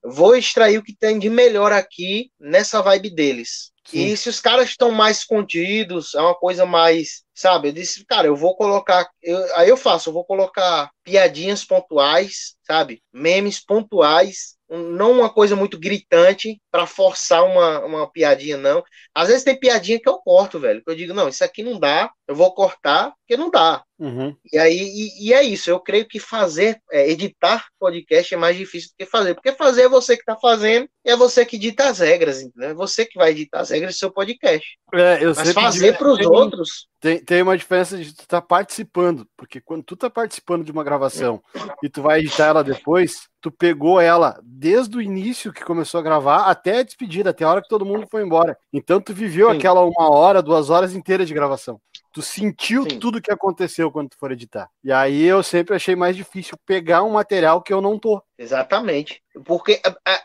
vou 0.04 0.36
extrair 0.36 0.78
o 0.78 0.84
que 0.84 0.96
tem 0.96 1.20
de 1.20 1.30
melhor 1.30 1.72
aqui 1.72 2.32
nessa 2.40 2.82
vibe 2.82 3.14
deles. 3.14 3.72
Sim. 3.88 4.06
E 4.06 4.18
se 4.18 4.30
os 4.30 4.40
caras 4.40 4.70
estão 4.70 4.92
mais 4.92 5.20
escondidos, 5.20 6.16
é 6.16 6.20
uma 6.20 6.34
coisa 6.34 6.66
mais, 6.66 7.24
sabe? 7.36 7.68
Eu 7.68 7.74
disse, 7.74 8.04
cara, 8.06 8.26
eu 8.26 8.36
vou 8.36 8.56
colocar, 8.56 9.08
eu, 9.22 9.56
aí 9.56 9.70
eu 9.70 9.78
faço, 9.78 10.10
eu 10.10 10.14
vou 10.14 10.26
colocar 10.26 10.90
piadinhas 11.04 11.64
pontuais, 11.64 12.56
sabe? 12.64 13.04
Memes 13.14 13.64
pontuais 13.64 14.56
não 14.70 15.12
uma 15.12 15.30
coisa 15.30 15.56
muito 15.56 15.80
gritante 15.80 16.62
para 16.72 16.88
forçar 16.88 17.44
uma, 17.44 17.86
uma 17.86 18.12
piadinha, 18.12 18.58
não. 18.58 18.84
Às 19.14 19.28
vezes 19.28 19.44
tem 19.44 19.60
piadinha 19.60 20.00
que 20.00 20.10
eu 20.10 20.18
corto, 20.20 20.60
velho. 20.60 20.84
Que 20.84 20.92
eu 20.92 20.96
digo, 20.96 21.14
não, 21.14 21.28
isso 21.30 21.44
aqui 21.44 21.64
não 21.64 21.80
dá, 21.80 22.12
eu 22.28 22.36
vou 22.36 22.54
cortar, 22.54 23.14
porque 23.22 23.38
não 23.38 23.50
dá. 23.50 23.84
Uhum. 23.98 24.36
E 24.52 24.58
aí, 24.58 24.78
e, 24.78 25.28
e, 25.28 25.34
é 25.34 25.42
isso. 25.42 25.70
Eu 25.70 25.80
creio 25.80 26.06
que 26.06 26.20
fazer, 26.20 26.82
é, 26.92 27.10
editar 27.10 27.66
podcast 27.80 28.34
é 28.34 28.38
mais 28.38 28.58
difícil 28.58 28.90
do 28.90 28.96
que 28.98 29.10
fazer. 29.10 29.34
Porque 29.34 29.54
fazer 29.54 29.84
é 29.84 29.90
você 29.90 30.16
que 30.16 30.22
está 30.22 30.36
fazendo 30.36 30.90
e 31.06 31.12
é 31.12 31.16
você 31.16 31.46
que 31.46 31.58
dita 31.58 31.88
as 31.88 32.00
regras, 32.00 32.42
entendeu? 32.42 32.72
É 32.72 32.74
você 32.74 33.06
que 33.06 33.18
vai 33.18 33.32
editar 33.32 33.62
as 33.62 33.70
regras 33.70 33.96
do 33.96 34.00
seu 34.00 34.12
podcast. 34.12 34.68
É, 34.94 35.26
Mas 35.26 35.54
fazer 35.54 35.98
para 35.98 36.10
os 36.10 36.26
outros. 36.26 36.88
Tem, 37.00 37.24
tem 37.24 37.42
uma 37.42 37.58
diferença 37.58 37.98
de 37.98 38.14
tu 38.14 38.22
estar 38.22 38.42
tá 38.42 38.48
participando, 38.48 39.28
porque 39.38 39.62
quando 39.62 39.84
tu 39.84 39.96
tá 39.96 40.10
participando 40.10 40.66
de 40.66 40.72
uma 40.72 40.84
gravação 40.84 41.42
e 41.84 41.90
tu 41.90 42.02
vai 42.02 42.20
editar 42.20 42.48
ela 42.48 42.64
depois, 42.64 43.28
tu 43.40 43.52
pegou 43.52 44.02
ela 44.02 44.40
desde 44.44 44.98
o 44.98 45.02
início 45.02 45.54
que 45.54 45.64
começou 45.64 46.00
a 46.00 46.04
gravar 46.04 46.46
até 46.46 46.80
a 46.80 46.84
despedida, 46.84 47.30
até 47.30 47.46
a 47.46 47.50
hora 47.50 47.62
que 47.62 47.70
todo 47.70 47.86
mundo 47.86 48.08
foi 48.10 48.24
embora. 48.24 48.58
Então 48.74 49.00
tu 49.00 49.14
viveu 49.14 49.52
Sim. 49.52 49.58
aquela 49.58 49.86
uma 49.86 50.10
hora, 50.10 50.42
duas 50.42 50.72
horas 50.72 50.96
inteiras 50.96 51.28
de 51.28 51.34
gravação. 51.34 51.80
Tu 52.16 52.22
sentiu 52.22 52.84
Sim. 52.84 52.98
tudo 52.98 53.22
que 53.22 53.30
aconteceu 53.30 53.92
quando 53.92 54.08
tu 54.08 54.18
for 54.18 54.32
editar. 54.32 54.70
E 54.82 54.90
aí 54.90 55.22
eu 55.24 55.44
sempre 55.44 55.76
achei 55.76 55.98
mais 55.98 56.16
difícil 56.16 56.58
pegar 56.66 57.04
um 57.04 57.10
material 57.10 57.62
que 57.62 57.74
eu 57.74 57.82
não 57.82 58.00
tô. 58.00 58.24
Exatamente. 58.38 59.22
Porque, 59.44 59.82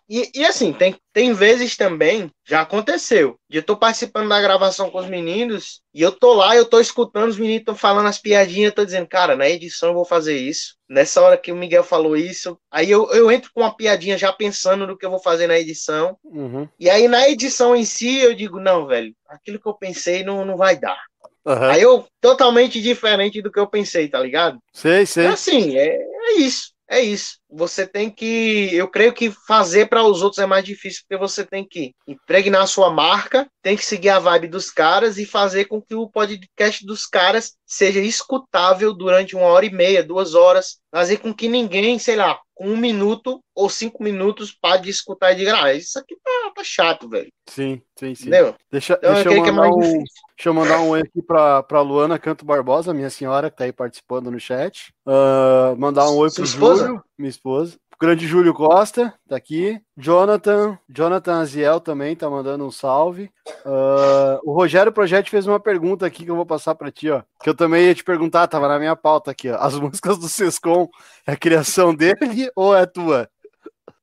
e, 0.09 0.31
e, 0.33 0.45
assim, 0.45 0.73
tem, 0.73 0.97
tem 1.13 1.33
vezes 1.33 1.77
também, 1.77 2.31
já 2.47 2.61
aconteceu, 2.61 3.37
de 3.49 3.59
eu 3.59 3.63
tô 3.65 3.77
participando 3.77 4.29
da 4.29 4.41
gravação 4.41 4.89
com 4.89 4.99
os 4.99 5.09
meninos, 5.09 5.83
e 5.93 6.01
eu 6.01 6.13
tô 6.13 6.33
lá, 6.35 6.55
eu 6.55 6.65
tô 6.65 6.79
escutando 6.79 7.29
os 7.29 7.39
meninos 7.39 7.63
estão 7.63 7.75
falando 7.75 8.07
as 8.07 8.19
piadinhas, 8.19 8.71
eu 8.71 8.75
tô 8.75 8.85
dizendo, 8.85 9.09
cara, 9.09 9.35
na 9.35 9.49
edição 9.49 9.89
eu 9.89 9.95
vou 9.97 10.05
fazer 10.05 10.37
isso. 10.37 10.77
Nessa 10.89 11.21
hora 11.21 11.37
que 11.37 11.51
o 11.51 11.57
Miguel 11.57 11.83
falou 11.83 12.17
isso, 12.17 12.57
aí 12.71 12.89
eu, 12.89 13.11
eu 13.13 13.33
entro 13.33 13.51
com 13.53 13.63
uma 13.63 13.77
piadinha 13.77 14.17
já 14.17 14.33
pensando 14.33 14.87
no 14.87 14.97
que 14.97 15.05
eu 15.05 15.11
vou 15.11 15.21
fazer 15.21 15.49
na 15.49 15.59
edição. 15.59 16.17
Uhum. 16.23 16.69
E 16.79 16.89
aí 16.89 17.09
na 17.09 17.29
edição 17.29 17.75
em 17.75 17.85
si, 17.85 18.19
eu 18.19 18.33
digo, 18.33 18.61
não, 18.61 18.87
velho, 18.87 19.13
aquilo 19.29 19.59
que 19.59 19.67
eu 19.67 19.75
pensei 19.75 20.23
não, 20.23 20.45
não 20.45 20.57
vai 20.57 20.79
dar. 20.79 21.10
Uhum. 21.47 21.71
Aí 21.71 21.83
eu, 21.83 22.07
totalmente 22.21 22.81
diferente 22.81 23.41
do 23.41 23.51
que 23.51 23.59
eu 23.59 23.67
pensei, 23.67 24.09
tá 24.09 24.21
ligado? 24.21 24.59
Sei, 24.73 25.07
sei. 25.07 25.27
É 25.27 25.29
assim, 25.29 25.77
é, 25.77 25.97
é 25.97 26.33
isso. 26.35 26.73
É 26.93 27.01
isso. 27.01 27.39
Você 27.49 27.87
tem 27.87 28.11
que, 28.11 28.75
eu 28.75 28.89
creio 28.89 29.13
que 29.13 29.31
fazer 29.47 29.89
para 29.89 30.03
os 30.03 30.23
outros 30.23 30.43
é 30.43 30.47
mais 30.47 30.65
difícil 30.65 31.03
porque 31.03 31.17
você 31.17 31.47
tem 31.47 31.65
que 31.65 31.95
impregnar 32.05 32.63
a 32.63 32.67
sua 32.67 32.91
marca, 32.91 33.49
tem 33.63 33.77
que 33.77 33.85
seguir 33.85 34.09
a 34.09 34.19
vibe 34.19 34.49
dos 34.49 34.73
caras 34.73 35.17
e 35.17 35.25
fazer 35.25 35.67
com 35.67 35.81
que 35.81 35.95
o 35.95 36.11
podcast 36.11 36.85
dos 36.85 37.07
caras 37.07 37.53
seja 37.65 38.01
escutável 38.01 38.93
durante 38.93 39.37
uma 39.37 39.47
hora 39.47 39.65
e 39.65 39.71
meia, 39.73 40.03
duas 40.03 40.35
horas, 40.35 40.79
fazer 40.91 41.19
com 41.19 41.33
que 41.33 41.47
ninguém, 41.47 41.97
sei 41.97 42.17
lá, 42.17 42.41
com 42.57 42.67
um 42.67 42.77
minuto 42.77 43.41
ou 43.55 43.71
cinco 43.71 44.03
minutos 44.03 44.53
pare 44.53 44.83
de 44.83 44.91
escutar 44.91 45.31
e 45.31 45.37
diga, 45.37 45.63
ah, 45.63 45.73
isso 45.73 45.97
aqui 45.97 46.17
tá, 46.17 46.40
tá 46.53 46.65
chato, 46.65 47.09
velho. 47.09 47.31
Sim, 47.49 47.83
sim, 47.99 48.15
sim. 48.15 48.29
Entendeu? 48.29 48.55
Deixa, 48.71 48.95
então, 48.95 49.15
deixa, 49.15 49.29
eu 49.29 49.45
é 49.45 49.51
mandar 49.51 49.67
é 49.67 49.71
um, 49.71 49.81
deixa 49.81 50.49
eu 50.49 50.55
mandar 50.55 50.81
um 50.81 50.89
oi 50.91 51.01
aqui 51.01 51.23
pra, 51.23 51.63
pra 51.63 51.81
Luana 51.81 52.19
Canto 52.19 52.45
Barbosa, 52.45 52.95
minha 52.95 53.11
senhora, 53.11 53.51
que 53.51 53.57
tá 53.57 53.65
aí 53.65 53.73
participando 53.73 54.31
no 54.31 54.39
chat. 54.39 54.93
Uh, 55.07 55.77
mandar 55.77 56.11
um 56.11 56.17
oi 56.17 56.31
pro 56.31 56.45
esposa? 56.45 56.87
Júlio, 56.87 57.05
minha 57.19 57.31
esposa. 57.31 57.79
Grande 58.03 58.27
Júlio 58.27 58.55
Costa, 58.55 59.13
tá 59.29 59.37
aqui. 59.37 59.79
Jonathan, 59.95 60.79
Jonathan 60.89 61.41
Aziel 61.41 61.81
também 61.81 62.17
tá 62.17 62.31
mandando 62.31 62.65
um 62.65 62.71
salve. 62.71 63.31
Uh, 63.63 64.41
o 64.43 64.55
Rogério 64.55 64.91
Projeto 64.91 65.29
fez 65.29 65.47
uma 65.47 65.61
pergunta 65.61 66.07
aqui 66.07 66.25
que 66.25 66.31
eu 66.31 66.37
vou 66.37 66.47
passar 66.47 66.75
para 66.75 66.91
ti, 66.91 67.11
ó. 67.11 67.23
Que 67.43 67.51
eu 67.51 67.55
também 67.55 67.85
ia 67.85 67.95
te 67.95 68.03
perguntar, 68.03 68.47
tava 68.47 68.69
na 68.69 68.79
minha 68.79 68.97
pauta 68.97 69.33
aqui, 69.33 69.51
ó. 69.51 69.57
As 69.57 69.75
músicas 69.79 70.17
do 70.17 70.31
Sescom 70.31 70.89
é 71.27 71.33
a 71.33 71.37
criação 71.37 71.95
dele 71.95 72.51
ou 72.57 72.75
é 72.75 72.87
tua? 72.87 73.29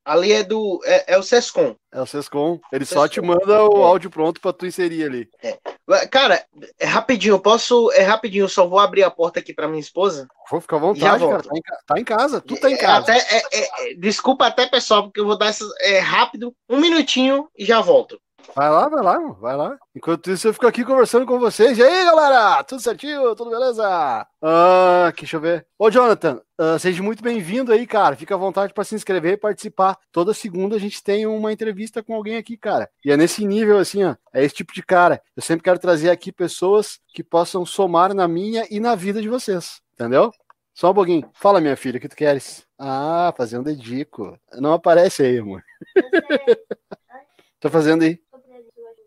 Ali 0.08 0.32
é 0.32 0.42
do. 0.42 0.80
É, 0.86 1.14
é 1.14 1.18
o 1.18 1.22
Sescom. 1.22 1.76
É 1.92 2.00
o 2.00 2.06
Sescom. 2.06 2.58
Ele 2.72 2.86
Sescom. 2.86 3.02
só 3.02 3.08
te 3.08 3.20
manda 3.20 3.62
o 3.64 3.82
é. 3.82 3.84
áudio 3.84 4.08
pronto 4.08 4.40
pra 4.40 4.54
tu 4.54 4.64
inserir 4.64 5.04
ali. 5.04 5.28
É. 5.42 5.58
Cara, 6.06 6.42
é 6.80 6.86
rapidinho, 6.86 7.38
posso. 7.38 7.92
É 7.92 8.04
rapidinho, 8.04 8.44
eu 8.44 8.48
só 8.48 8.66
vou 8.66 8.78
abrir 8.78 9.02
a 9.02 9.10
porta 9.10 9.38
aqui 9.38 9.52
pra 9.52 9.68
minha 9.68 9.80
esposa. 9.80 10.26
Vou 10.50 10.62
ficar 10.62 10.76
à 10.76 10.80
vontade, 10.80 11.26
cara. 11.26 11.42
Tá 11.42 11.50
em, 11.54 11.62
tá 11.86 12.00
em, 12.00 12.04
casa, 12.04 12.40
tu 12.40 12.58
tá 12.58 12.70
em 12.70 12.74
é, 12.74 12.78
casa. 12.78 13.12
Até, 13.12 13.42
é, 13.52 13.94
desculpa 13.98 14.46
até, 14.46 14.66
pessoal, 14.66 15.02
porque 15.02 15.20
eu 15.20 15.26
vou 15.26 15.36
dar 15.36 15.48
essas. 15.48 15.68
É 15.78 15.98
rápido, 15.98 16.54
um 16.70 16.80
minutinho 16.80 17.46
e 17.56 17.66
já 17.66 17.82
volto. 17.82 18.18
Vai 18.54 18.70
lá, 18.70 18.88
vai 18.88 19.02
lá, 19.02 19.18
vai 19.40 19.56
lá. 19.56 19.78
Enquanto 19.94 20.30
isso, 20.30 20.48
eu 20.48 20.52
fico 20.52 20.66
aqui 20.66 20.84
conversando 20.84 21.26
com 21.26 21.38
vocês. 21.38 21.78
E 21.78 21.82
aí, 21.82 22.04
galera? 22.04 22.62
Tudo 22.64 22.80
certinho? 22.80 23.34
Tudo 23.36 23.50
beleza? 23.50 24.26
Ah, 24.42 25.12
deixa 25.16 25.36
eu 25.36 25.40
ver. 25.40 25.66
Ô, 25.78 25.90
Jonathan, 25.90 26.40
uh, 26.58 26.78
seja 26.78 27.02
muito 27.02 27.22
bem-vindo 27.22 27.72
aí, 27.72 27.86
cara. 27.86 28.16
Fica 28.16 28.34
à 28.34 28.38
vontade 28.38 28.72
para 28.72 28.84
se 28.84 28.94
inscrever 28.94 29.34
e 29.34 29.36
participar. 29.36 29.98
Toda 30.10 30.34
segunda 30.34 30.76
a 30.76 30.78
gente 30.78 31.02
tem 31.02 31.26
uma 31.26 31.52
entrevista 31.52 32.02
com 32.02 32.14
alguém 32.14 32.36
aqui, 32.36 32.56
cara. 32.56 32.88
E 33.04 33.12
é 33.12 33.16
nesse 33.16 33.44
nível, 33.44 33.78
assim, 33.78 34.04
ó. 34.04 34.16
É 34.32 34.44
esse 34.44 34.54
tipo 34.54 34.72
de 34.72 34.82
cara. 34.82 35.22
Eu 35.36 35.42
sempre 35.42 35.62
quero 35.62 35.78
trazer 35.78 36.10
aqui 36.10 36.32
pessoas 36.32 36.98
que 37.14 37.22
possam 37.22 37.64
somar 37.66 38.14
na 38.14 38.26
minha 38.26 38.66
e 38.70 38.80
na 38.80 38.94
vida 38.94 39.20
de 39.20 39.28
vocês. 39.28 39.80
Entendeu? 39.94 40.32
Só 40.74 40.90
um 40.92 40.94
pouquinho. 40.94 41.28
Fala, 41.34 41.60
minha 41.60 41.76
filha, 41.76 41.98
o 41.98 42.00
que 42.00 42.08
tu 42.08 42.16
queres? 42.16 42.66
Ah, 42.78 43.34
fazer 43.36 43.58
um 43.58 43.62
dedico. 43.62 44.38
Não 44.54 44.72
aparece 44.72 45.24
aí, 45.24 45.38
amor. 45.38 45.62
Tô 47.60 47.68
fazendo 47.68 48.04
aí. 48.04 48.20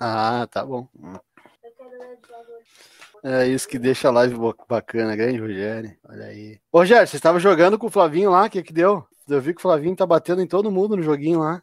Ah, 0.03 0.47
tá 0.49 0.65
bom. 0.65 0.87
É 3.23 3.45
isso 3.45 3.67
que 3.67 3.77
deixa 3.77 4.07
a 4.07 4.11
live 4.11 4.35
bacana, 4.67 5.15
grande 5.15 5.39
Rogério. 5.39 5.95
Olha 6.09 6.25
aí. 6.25 6.59
Ô, 6.71 6.79
Rogério, 6.79 7.07
você 7.07 7.17
estava 7.17 7.39
jogando 7.39 7.77
com 7.77 7.85
o 7.85 7.91
Flavinho 7.91 8.31
lá, 8.31 8.45
o 8.45 8.49
que 8.49 8.63
que 8.63 8.73
deu? 8.73 9.05
Eu 9.29 9.39
vi 9.39 9.53
que 9.53 9.59
o 9.59 9.61
Flavinho 9.61 9.95
tá 9.95 10.03
batendo 10.03 10.41
em 10.41 10.47
todo 10.47 10.71
mundo 10.71 10.97
no 10.97 11.03
joguinho 11.03 11.41
lá. 11.41 11.61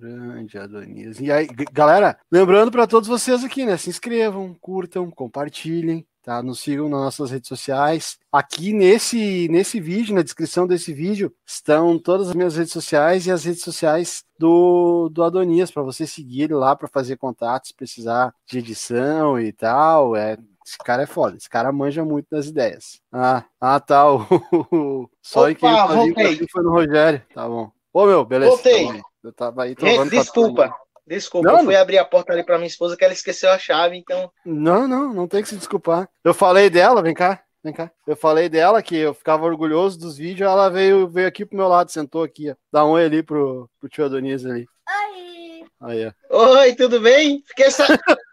Grande 0.00 0.58
Adonias. 0.58 1.20
E 1.20 1.30
aí, 1.30 1.46
galera, 1.72 2.18
lembrando 2.28 2.72
para 2.72 2.88
todos 2.88 3.08
vocês 3.08 3.44
aqui, 3.44 3.64
né? 3.64 3.76
Se 3.76 3.88
inscrevam, 3.88 4.52
curtam, 4.54 5.08
compartilhem 5.12 6.04
tá? 6.26 6.42
Nos 6.42 6.58
sigam 6.58 6.88
nas 6.88 7.00
nossas 7.00 7.30
redes 7.30 7.48
sociais. 7.48 8.18
Aqui 8.32 8.72
nesse, 8.72 9.46
nesse 9.48 9.80
vídeo, 9.80 10.12
na 10.12 10.22
descrição 10.22 10.66
desse 10.66 10.92
vídeo, 10.92 11.32
estão 11.46 11.96
todas 12.00 12.30
as 12.30 12.34
minhas 12.34 12.56
redes 12.56 12.72
sociais 12.72 13.26
e 13.26 13.30
as 13.30 13.44
redes 13.44 13.62
sociais 13.62 14.24
do, 14.36 15.08
do 15.08 15.22
Adonias, 15.22 15.70
para 15.70 15.84
você 15.84 16.04
seguir 16.04 16.42
ele 16.42 16.54
lá 16.54 16.74
para 16.74 16.88
fazer 16.88 17.16
contatos, 17.16 17.70
precisar 17.70 18.34
de 18.44 18.58
edição 18.58 19.38
e 19.40 19.52
tal. 19.52 20.16
É, 20.16 20.36
esse 20.66 20.76
cara 20.78 21.04
é 21.04 21.06
foda, 21.06 21.36
esse 21.36 21.48
cara 21.48 21.70
manja 21.70 22.04
muito 22.04 22.26
das 22.28 22.46
ideias. 22.46 23.00
Ah, 23.12 23.44
ah 23.60 23.78
tá. 23.78 24.12
O, 24.12 25.08
só 25.22 25.48
Opa, 25.48 25.50
em 25.50 26.12
quem 26.12 26.48
foi 26.50 26.62
no 26.64 26.72
Rogério. 26.72 27.22
Tá 27.32 27.48
bom. 27.48 27.70
Ô, 27.92 28.04
meu, 28.04 28.24
beleza. 28.24 28.50
Voltei. 28.50 28.88
Tá 28.88 29.02
eu 29.22 29.32
tava 29.32 29.62
aí 29.62 29.76
Desculpa. 30.10 30.74
Desculpa, 31.06 31.52
não, 31.52 31.58
eu 31.58 31.64
fui 31.64 31.76
abrir 31.76 31.98
a 31.98 32.04
porta 32.04 32.32
ali 32.32 32.42
pra 32.42 32.56
minha 32.58 32.66
esposa 32.66 32.96
que 32.96 33.04
ela 33.04 33.12
esqueceu 33.12 33.50
a 33.50 33.58
chave, 33.58 33.96
então. 33.96 34.30
Não, 34.44 34.88
não, 34.88 35.12
não 35.12 35.28
tem 35.28 35.40
que 35.40 35.48
se 35.48 35.56
desculpar. 35.56 36.08
Eu 36.24 36.34
falei 36.34 36.68
dela, 36.68 37.00
vem 37.00 37.14
cá, 37.14 37.44
vem 37.62 37.72
cá. 37.72 37.90
Eu 38.06 38.16
falei 38.16 38.48
dela 38.48 38.82
que 38.82 38.96
eu 38.96 39.14
ficava 39.14 39.44
orgulhoso 39.44 39.98
dos 39.98 40.16
vídeos, 40.16 40.50
ela 40.50 40.68
veio, 40.68 41.06
veio 41.08 41.28
aqui 41.28 41.46
pro 41.46 41.56
meu 41.56 41.68
lado, 41.68 41.92
sentou 41.92 42.24
aqui, 42.24 42.50
ó. 42.50 42.56
Dá 42.72 42.84
um 42.84 42.90
oi 42.90 43.04
ali 43.04 43.22
pro, 43.22 43.70
pro 43.78 43.88
tio 43.88 44.04
Adonis 44.04 44.44
ali. 44.44 44.66
Oi! 44.88 45.64
Aí, 45.80 46.12
ó. 46.30 46.58
Oi, 46.58 46.74
tudo 46.74 47.00
bem? 47.00 47.42
Fiquei, 47.46 47.70
sa... 47.70 47.86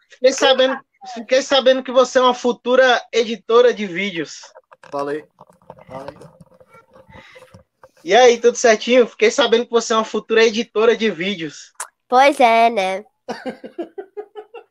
Fiquei 0.10 0.32
sabendo. 0.32 0.78
Fiquei 1.14 1.42
sabendo 1.42 1.84
que 1.84 1.92
você 1.92 2.18
é 2.18 2.22
uma 2.22 2.34
futura 2.34 3.02
editora 3.12 3.74
de 3.74 3.86
vídeos. 3.86 4.40
Falei. 4.90 5.26
Falei. 5.86 6.16
E 8.04 8.16
aí, 8.16 8.40
tudo 8.40 8.58
certinho? 8.58 9.06
Fiquei 9.06 9.30
sabendo 9.30 9.66
que 9.66 9.72
você 9.72 9.94
é 9.94 9.98
uma 9.98 10.06
futura 10.06 10.44
editora 10.44 10.96
de 10.96 11.12
vídeos. 11.12 11.74
Pois 12.14 12.40
é, 12.40 12.70
né? 12.70 13.04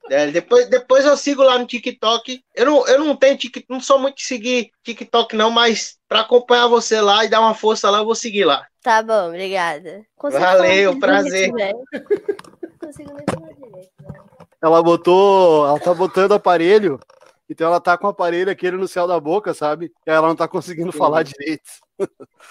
É, 0.09 0.29
depois, 0.29 0.69
depois 0.71 1.05
eu 1.05 1.17
sigo 1.17 1.43
lá 1.43 1.59
no 1.59 1.67
TikTok. 1.67 2.41
Eu 2.55 2.67
não, 2.67 2.87
eu 2.87 2.99
não 3.01 3.17
tenho 3.17 3.37
TikTok, 3.37 3.67
não 3.69 3.81
sou 3.81 3.99
muito 3.99 4.19
de 4.19 4.23
seguir 4.23 4.71
TikTok, 4.85 5.35
não, 5.35 5.51
mas 5.51 5.97
para 6.09 6.21
acompanhar 6.21 6.69
você 6.69 7.01
lá 7.01 7.25
e 7.25 7.29
dar 7.29 7.41
uma 7.41 7.53
força 7.53 7.91
lá, 7.91 7.99
eu 7.99 8.05
vou 8.05 8.15
seguir 8.15 8.45
lá. 8.45 8.65
Tá 8.81 9.03
bom, 9.03 9.27
obrigada. 9.27 10.07
Consigo 10.17 10.41
Valeu, 10.41 11.01
prazer. 11.01 11.51
Né? 11.53 11.73
Ela 14.63 14.81
botou. 14.81 15.67
Ela 15.67 15.81
tá 15.81 15.93
botando 15.93 16.35
aparelho. 16.35 17.01
Então 17.53 17.69
ela 17.69 17.81
tá 17.81 17.97
com 17.97 18.07
o 18.07 18.11
aparelho 18.11 18.51
aquele 18.51 18.77
no 18.77 18.89
céu 18.89 19.07
da 19.07 19.21
boca, 19.21 19.55
sabe? 19.55 19.93
E 20.07 20.11
ela 20.11 20.29
não 20.29 20.37
tá 20.37 20.49
conseguindo 20.49 20.91
Sim. 20.91 20.99
falar 20.99 21.23
direito. 21.23 21.71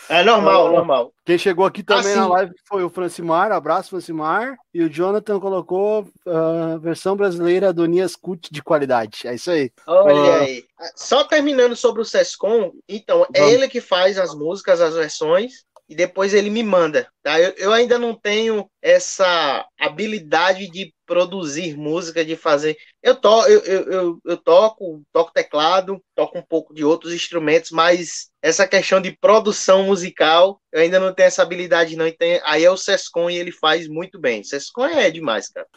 É 0.08 0.24
normal, 0.24 0.68
então, 0.68 0.76
normal. 0.78 1.14
Quem 1.26 1.38
chegou 1.38 1.66
aqui 1.66 1.84
também 1.84 2.16
na 2.16 2.28
live 2.28 2.54
foi 2.66 2.84
o 2.84 2.90
Francimar, 2.90 3.52
abraço 3.52 3.90
Francimar, 3.90 4.56
e 4.74 4.82
o 4.84 4.90
Jonathan 4.90 5.40
colocou 5.40 6.08
a 6.26 6.76
uh, 6.76 6.80
versão 6.80 7.16
brasileira 7.16 7.74
do 7.74 7.86
Nias 7.86 8.16
Cut 8.16 8.50
de 8.52 8.64
qualidade. 8.64 9.28
É 9.28 9.36
isso 9.36 9.52
aí. 9.52 9.72
Olha 9.86 10.14
uh, 10.14 10.42
aí. 10.42 10.64
Só 10.96 11.24
terminando 11.24 11.76
sobre 11.76 12.02
o 12.02 12.06
Sescom, 12.06 12.72
então, 12.88 13.26
é 13.34 13.40
vamos. 13.40 13.54
ele 13.54 13.68
que 13.68 13.82
faz 13.82 14.18
as 14.18 14.34
músicas, 14.34 14.80
as 14.80 14.96
versões, 14.96 15.66
e 15.90 15.96
depois 15.96 16.34
ele 16.34 16.50
me 16.50 16.64
manda. 16.64 17.08
Tá? 17.22 17.38
Eu, 17.40 17.54
eu 17.58 17.74
ainda 17.74 18.00
não 18.00 18.16
tenho 18.16 18.66
essa 18.82 19.66
habilidade 19.78 20.70
de 20.70 20.94
produzir 21.12 21.76
música, 21.76 22.24
de 22.24 22.38
fazer. 22.38 22.78
Eu, 23.04 23.18
to, 23.18 23.46
eu, 23.46 23.60
eu, 23.66 23.92
eu, 23.92 24.22
eu 24.24 24.38
toco, 24.38 25.04
toco 25.12 25.34
teclado, 25.34 26.02
toco 26.16 26.40
um 26.40 26.42
pouco 26.42 26.74
de 26.74 26.86
outros 26.86 27.14
instrumentos, 27.14 27.70
mas 27.70 28.32
essa 28.42 28.66
questão 28.66 29.02
de 29.02 29.12
produção 29.20 29.84
musical, 29.84 30.62
eu 30.72 30.80
ainda 30.80 31.02
não 31.02 31.14
tenho 31.14 31.28
essa 31.28 31.42
habilidade, 31.42 31.98
não. 31.98 32.10
Tem, 32.10 32.40
aí 32.46 32.64
é 32.64 32.72
o 32.72 32.78
Sescon 32.78 33.30
e 33.30 33.36
ele 33.36 33.52
faz 33.52 33.90
muito 33.90 34.18
bem. 34.18 34.42
Sescon 34.42 34.86
é 34.86 35.12
demais, 35.12 35.50
cara. 35.50 35.68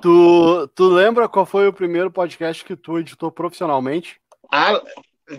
Tu, 0.00 0.70
tu 0.76 0.88
lembra 0.88 1.28
qual 1.28 1.44
foi 1.44 1.66
o 1.66 1.72
primeiro 1.72 2.08
podcast 2.08 2.64
que 2.64 2.76
tu 2.76 2.96
editou 2.96 3.32
profissionalmente? 3.32 4.20
Ah, 4.48 4.80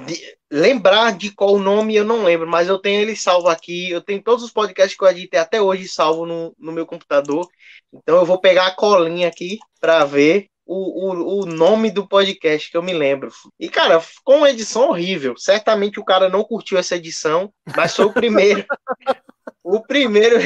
de, 0.06 0.38
lembrar 0.52 1.16
de 1.16 1.32
qual 1.32 1.60
nome 1.60 1.96
eu 1.96 2.04
não 2.04 2.24
lembro, 2.24 2.48
mas 2.48 2.68
eu 2.68 2.80
tenho 2.80 3.02
ele 3.02 3.16
salvo 3.16 3.48
aqui. 3.48 3.90
Eu 3.90 4.02
tenho 4.02 4.22
todos 4.22 4.44
os 4.44 4.52
podcasts 4.52 4.98
que 4.98 5.04
eu 5.04 5.10
editei 5.10 5.40
até 5.40 5.62
hoje 5.62 5.88
salvo 5.88 6.26
no, 6.26 6.56
no 6.58 6.72
meu 6.72 6.86
computador. 6.86 7.48
Então 7.94 8.18
eu 8.18 8.26
vou 8.26 8.40
pegar 8.40 8.68
a 8.68 8.76
colinha 8.76 9.28
aqui 9.28 9.60
para 9.80 10.04
ver 10.06 10.48
o, 10.66 11.12
o, 11.12 11.42
o 11.42 11.46
nome 11.46 11.92
do 11.92 12.08
podcast 12.08 12.72
que 12.72 12.76
eu 12.76 12.84
me 12.84 12.94
lembro. 12.94 13.32
E, 13.60 13.70
cara, 13.70 14.02
com 14.24 14.38
uma 14.38 14.50
edição 14.50 14.90
horrível. 14.90 15.38
Certamente 15.38 16.00
o 16.00 16.06
cara 16.06 16.28
não 16.30 16.44
curtiu 16.44 16.78
essa 16.78 16.96
edição, 16.96 17.54
mas 17.76 17.96
foi 17.96 18.06
o 18.06 18.14
primeiro. 18.14 18.66
o 19.64 19.82
primeiro. 19.82 20.38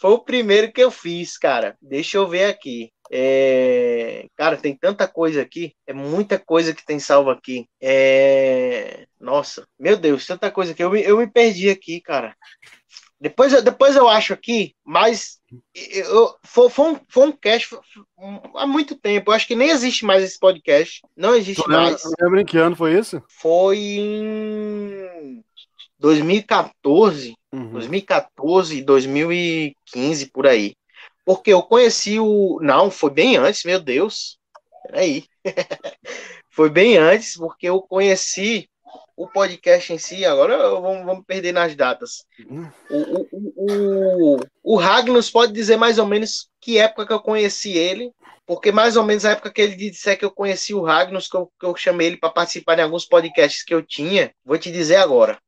Foi 0.00 0.12
o 0.12 0.18
primeiro 0.18 0.72
que 0.72 0.82
eu 0.82 0.90
fiz, 0.90 1.36
cara. 1.36 1.76
Deixa 1.80 2.16
eu 2.16 2.26
ver 2.26 2.46
aqui. 2.46 2.90
É... 3.12 4.26
Cara, 4.34 4.56
tem 4.56 4.74
tanta 4.74 5.06
coisa 5.06 5.42
aqui, 5.42 5.74
é 5.86 5.92
muita 5.92 6.38
coisa 6.38 6.72
que 6.72 6.84
tem 6.84 6.98
salvo 6.98 7.28
aqui. 7.28 7.66
É... 7.82 9.06
Nossa, 9.20 9.66
meu 9.78 9.98
Deus, 9.98 10.26
tanta 10.26 10.50
coisa 10.50 10.72
que 10.72 10.82
eu 10.82 10.90
me, 10.90 11.02
eu 11.02 11.18
me 11.18 11.26
perdi 11.26 11.68
aqui, 11.68 12.00
cara. 12.00 12.34
Depois, 13.20 13.52
eu, 13.52 13.60
depois 13.60 13.94
eu 13.94 14.08
acho 14.08 14.32
aqui, 14.32 14.74
mas 14.82 15.38
eu, 15.74 16.34
foi, 16.42 16.70
foi, 16.70 16.92
um, 16.92 17.00
foi 17.06 17.26
um 17.28 17.32
cast 17.32 17.76
há 18.54 18.66
muito 18.66 18.96
tempo. 18.96 19.30
Eu 19.30 19.34
acho 19.34 19.46
que 19.46 19.54
nem 19.54 19.68
existe 19.68 20.06
mais 20.06 20.24
esse 20.24 20.38
podcast. 20.38 21.02
Não 21.14 21.34
existe 21.34 21.60
lembra, 21.68 21.82
mais. 21.82 22.02
Lembra 22.18 22.40
em 22.40 22.46
que 22.46 22.56
ano 22.56 22.74
foi 22.74 22.98
isso? 22.98 23.22
Foi 23.28 23.76
em 23.76 25.44
2014, 25.98 27.34
uhum. 27.52 27.72
2014, 27.72 28.82
2015, 28.82 30.26
por 30.26 30.46
aí. 30.46 30.74
Porque 31.24 31.52
eu 31.52 31.62
conheci 31.62 32.18
o. 32.18 32.58
Não, 32.62 32.90
foi 32.90 33.10
bem 33.10 33.36
antes, 33.36 33.64
meu 33.64 33.80
Deus. 33.80 34.38
Peraí. 34.84 35.24
foi 36.50 36.68
bem 36.68 36.96
antes, 36.96 37.36
porque 37.36 37.68
eu 37.68 37.80
conheci 37.80 38.68
o 39.16 39.28
podcast 39.28 39.92
em 39.92 39.98
si. 39.98 40.24
Agora 40.24 40.56
vamos, 40.80 41.04
vamos 41.04 41.24
perder 41.26 41.52
nas 41.52 41.74
datas. 41.74 42.24
O, 42.90 43.26
o, 43.30 43.52
o, 43.56 44.40
o, 44.62 44.76
Ragnos 44.76 45.30
pode 45.30 45.52
dizer 45.52 45.76
mais 45.76 45.98
ou 45.98 46.06
menos 46.06 46.48
que 46.60 46.78
época 46.78 47.06
que 47.06 47.12
eu 47.12 47.20
conheci 47.20 47.76
ele. 47.76 48.12
Porque 48.46 48.72
mais 48.72 48.96
ou 48.96 49.04
menos 49.04 49.24
a 49.24 49.30
época 49.30 49.52
que 49.52 49.62
ele 49.62 49.76
disser 49.76 50.18
que 50.18 50.24
eu 50.24 50.30
conheci 50.30 50.74
o 50.74 50.82
Ragnos, 50.82 51.28
que 51.28 51.36
eu, 51.36 51.48
que 51.60 51.64
eu 51.64 51.76
chamei 51.76 52.08
ele 52.08 52.16
para 52.16 52.30
participar 52.30 52.74
de 52.74 52.82
alguns 52.82 53.06
podcasts 53.06 53.62
que 53.62 53.72
eu 53.72 53.80
tinha, 53.80 54.32
vou 54.44 54.58
te 54.58 54.72
dizer 54.72 54.96
agora. 54.96 55.38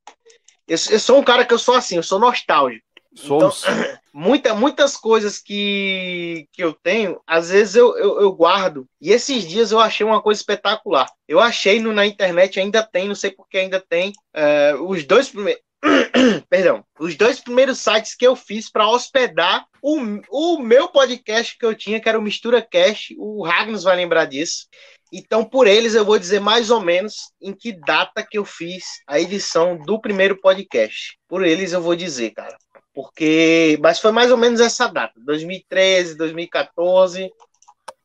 Eu, 0.73 0.79
eu 0.91 0.99
sou 0.99 1.18
um 1.18 1.23
cara 1.23 1.45
que 1.45 1.53
eu 1.53 1.59
sou 1.59 1.75
assim, 1.75 1.97
eu 1.97 2.03
sou 2.03 2.18
nostálgico. 2.18 2.87
Somos. 3.14 3.62
Então, 3.62 3.99
muita, 4.12 4.55
muitas 4.55 4.97
coisas 4.97 5.39
que, 5.39 6.49
que 6.51 6.64
eu 6.64 6.73
tenho, 6.73 7.20
às 7.27 7.51
vezes 7.51 7.77
eu, 7.77 7.95
eu, 7.99 8.23
eu, 8.23 8.33
guardo. 8.33 8.87
E 8.99 9.11
esses 9.11 9.47
dias 9.47 9.70
eu 9.70 9.79
achei 9.79 10.05
uma 10.05 10.23
coisa 10.23 10.41
espetacular. 10.41 11.11
Eu 11.29 11.39
achei 11.39 11.79
no, 11.79 11.93
na 11.93 12.07
internet, 12.07 12.59
ainda 12.59 12.83
tem, 12.83 13.07
não 13.07 13.14
sei 13.14 13.31
porque 13.31 13.59
ainda 13.59 13.79
tem, 13.81 14.14
uh, 14.35 14.83
os 14.89 15.05
dois 15.05 15.29
primeiros. 15.29 15.62
Perdão, 16.49 16.83
os 16.99 17.16
dois 17.16 17.39
primeiros 17.41 17.79
sites 17.79 18.14
que 18.14 18.27
eu 18.27 18.35
fiz 18.35 18.70
para 18.70 18.89
hospedar 18.89 19.66
o, 19.83 19.99
o 20.31 20.59
meu 20.59 20.89
podcast 20.89 21.59
que 21.59 21.66
eu 21.66 21.75
tinha, 21.75 22.01
que 22.01 22.09
era 22.09 22.18
o 22.18 22.23
Mistura 22.23 22.62
Cast, 22.62 23.14
o 23.18 23.45
Ragnos 23.45 23.83
vai 23.83 23.97
lembrar 23.97 24.25
disso. 24.25 24.68
Então, 25.13 25.45
por 25.45 25.67
eles, 25.67 25.95
eu 25.95 26.07
vou 26.07 26.19
dizer 26.19 26.41
mais 26.41 26.71
ou 26.71 26.81
menos 26.81 27.31
em 27.39 27.53
que 27.53 27.71
data 27.73 28.27
que 28.27 28.39
eu 28.39 28.47
fiz 28.47 28.83
a 29.07 29.21
edição 29.21 29.77
do 29.77 30.01
primeiro 30.01 30.41
podcast. 30.41 31.19
Por 31.29 31.45
eles, 31.45 31.73
eu 31.73 31.83
vou 31.83 31.95
dizer, 31.95 32.31
cara. 32.31 32.57
Porque 32.95 33.79
mas 33.83 34.01
foi 34.01 34.11
mais 34.11 34.31
ou 34.31 34.39
menos 34.39 34.61
essa 34.61 34.87
data 34.87 35.15
2013 35.17 36.15
2014 36.17 37.31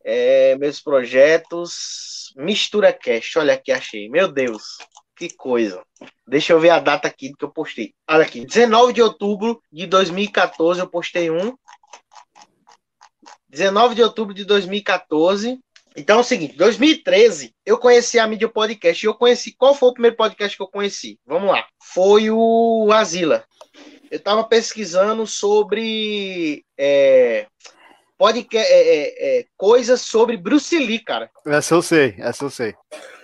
é, 0.04 0.56
meus 0.58 0.82
projetos 0.82 2.34
mistura 2.36 2.92
cast. 2.92 3.40
Olha 3.40 3.54
aqui 3.54 3.72
achei. 3.72 4.10
Meu 4.10 4.32
Deus 4.32 4.78
que 5.18 5.34
coisa. 5.36 5.82
Deixa 6.28 6.54
eu 6.54 6.60
ver 6.60 6.70
a 6.70 6.80
data 6.80 7.08
aqui 7.08 7.34
que 7.34 7.44
eu 7.44 7.52
postei. 7.52 7.94
Olha 8.10 8.24
aqui 8.24 8.46
19 8.46 8.94
de 8.94 9.02
outubro 9.02 9.62
de 9.72 9.88
2014 9.88 10.80
eu 10.80 10.88
postei 10.88 11.32
um. 11.32 11.56
19 13.50 13.96
de 13.96 14.04
outubro 14.04 14.34
de 14.34 14.46
2014 14.46 15.60
então 15.98 16.20
é 16.20 16.22
o 16.22 16.24
seguinte, 16.24 16.56
2013 16.56 17.54
eu 17.66 17.78
conheci 17.78 18.20
a 18.20 18.28
mídia 18.28 18.48
podcast 18.48 19.04
e 19.04 19.08
eu 19.08 19.16
conheci 19.16 19.56
qual 19.58 19.76
foi 19.76 19.90
o 19.90 19.94
primeiro 19.94 20.16
podcast 20.16 20.56
que 20.56 20.64
eu 20.64 20.68
conheci? 20.68 21.20
Vamos 21.26 21.50
lá. 21.50 21.66
Foi 21.82 22.30
o 22.30 22.90
Azila 22.94 23.44
eu 24.12 24.18
estava 24.18 24.44
pesquisando 24.44 25.26
sobre 25.28 26.64
é, 26.78 27.46
podcast, 28.18 28.72
é, 28.72 28.80
é, 28.80 29.40
é, 29.40 29.46
coisas 29.56 30.02
sobre 30.02 30.38
Bruce 30.38 30.78
Lee, 30.78 31.00
cara. 31.00 31.30
Essa 31.46 31.76
eu 31.76 31.82
sei, 31.82 32.16
essa 32.18 32.46
eu 32.46 32.50
sei. 32.50 32.74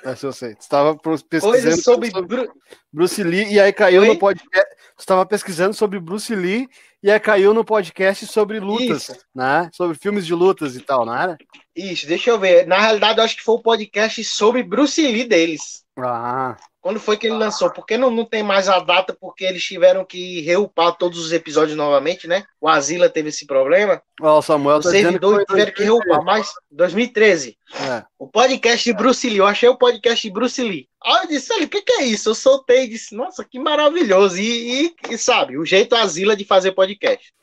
Essa 0.03 0.27
eu 0.27 0.33
sei. 0.33 0.49
Você 0.49 0.59
estava 0.59 0.95
pesquisando 0.97 1.51
coisas 1.51 1.83
sobre, 1.83 2.11
sobre 2.11 2.49
Bruce 2.91 3.23
Lee 3.23 3.53
e 3.53 3.59
aí 3.59 3.71
caiu 3.71 4.01
Oi? 4.01 4.07
no 4.07 4.19
podcast. 4.19 4.75
Você 4.95 5.03
estava 5.03 5.25
pesquisando 5.25 5.73
sobre 5.73 5.99
Bruce 5.99 6.35
Lee 6.35 6.67
e 7.03 7.11
aí 7.11 7.19
caiu 7.19 7.53
no 7.53 7.65
podcast 7.65 8.25
sobre 8.25 8.61
lutas, 8.61 9.09
Isso. 9.09 9.17
né? 9.35 9.69
Sobre 9.73 9.97
filmes 9.97 10.25
de 10.25 10.33
lutas 10.33 10.77
e 10.77 10.79
tal, 10.79 11.05
não 11.05 11.13
era? 11.13 11.37
Isso, 11.75 12.07
deixa 12.07 12.29
eu 12.29 12.39
ver. 12.39 12.65
Na 12.65 12.79
realidade, 12.79 13.19
eu 13.19 13.25
acho 13.25 13.35
que 13.35 13.43
foi 13.43 13.55
o 13.55 13.61
podcast 13.61 14.23
sobre 14.23 14.63
Bruce 14.63 15.05
Lee 15.05 15.25
deles. 15.25 15.83
Ah. 15.97 16.55
Quando 16.83 16.99
foi 16.99 17.15
que 17.15 17.27
ele 17.27 17.37
lançou? 17.37 17.71
Porque 17.71 17.95
não, 17.95 18.11
não 18.11 18.25
tem 18.25 18.43
mais 18.43 18.67
a 18.67 18.77
data, 18.77 19.15
porque 19.17 19.45
eles 19.45 19.63
tiveram 19.63 20.03
que 20.03 20.41
reupar 20.41 20.97
todos 20.97 21.17
os 21.17 21.31
episódios 21.31 21.77
novamente, 21.77 22.27
né? 22.27 22.43
O 22.59 22.67
Asila 22.67 23.09
teve 23.09 23.29
esse 23.29 23.45
problema. 23.47 24.03
Ó, 24.21 24.37
oh, 24.37 24.41
Samuel 24.41 24.79
Os 24.79 24.85
tá 24.85 24.91
servidores 24.91 25.45
tiveram 25.45 25.71
que 25.71 25.81
reupar, 25.81 26.21
mas 26.25 26.51
2013. 26.69 27.57
É. 27.89 28.03
O 28.19 28.27
podcast 28.27 28.83
de 28.83 28.97
Bruce 28.97 29.29
Lee, 29.29 29.37
eu 29.37 29.47
achei 29.47 29.69
o 29.69 29.77
podcast 29.77 30.27
de 30.27 30.33
Bruce 30.33 30.61
Lee. 30.61 30.89
Aí 31.01 31.23
eu 31.23 31.27
disse, 31.29 31.53
o 31.53 31.69
que, 31.69 31.81
que 31.83 31.93
é 31.93 32.03
isso? 32.03 32.31
Eu 32.31 32.35
soltei 32.35 32.83
e 32.83 32.89
disse, 32.89 33.15
nossa, 33.15 33.45
que 33.45 33.57
maravilhoso. 33.57 34.37
E, 34.37 34.87
e, 34.87 34.95
e 35.09 35.17
sabe, 35.17 35.57
o 35.57 35.65
jeito 35.65 35.95
Asila 35.95 36.35
de 36.35 36.43
fazer 36.43 36.73
podcast. 36.73 37.33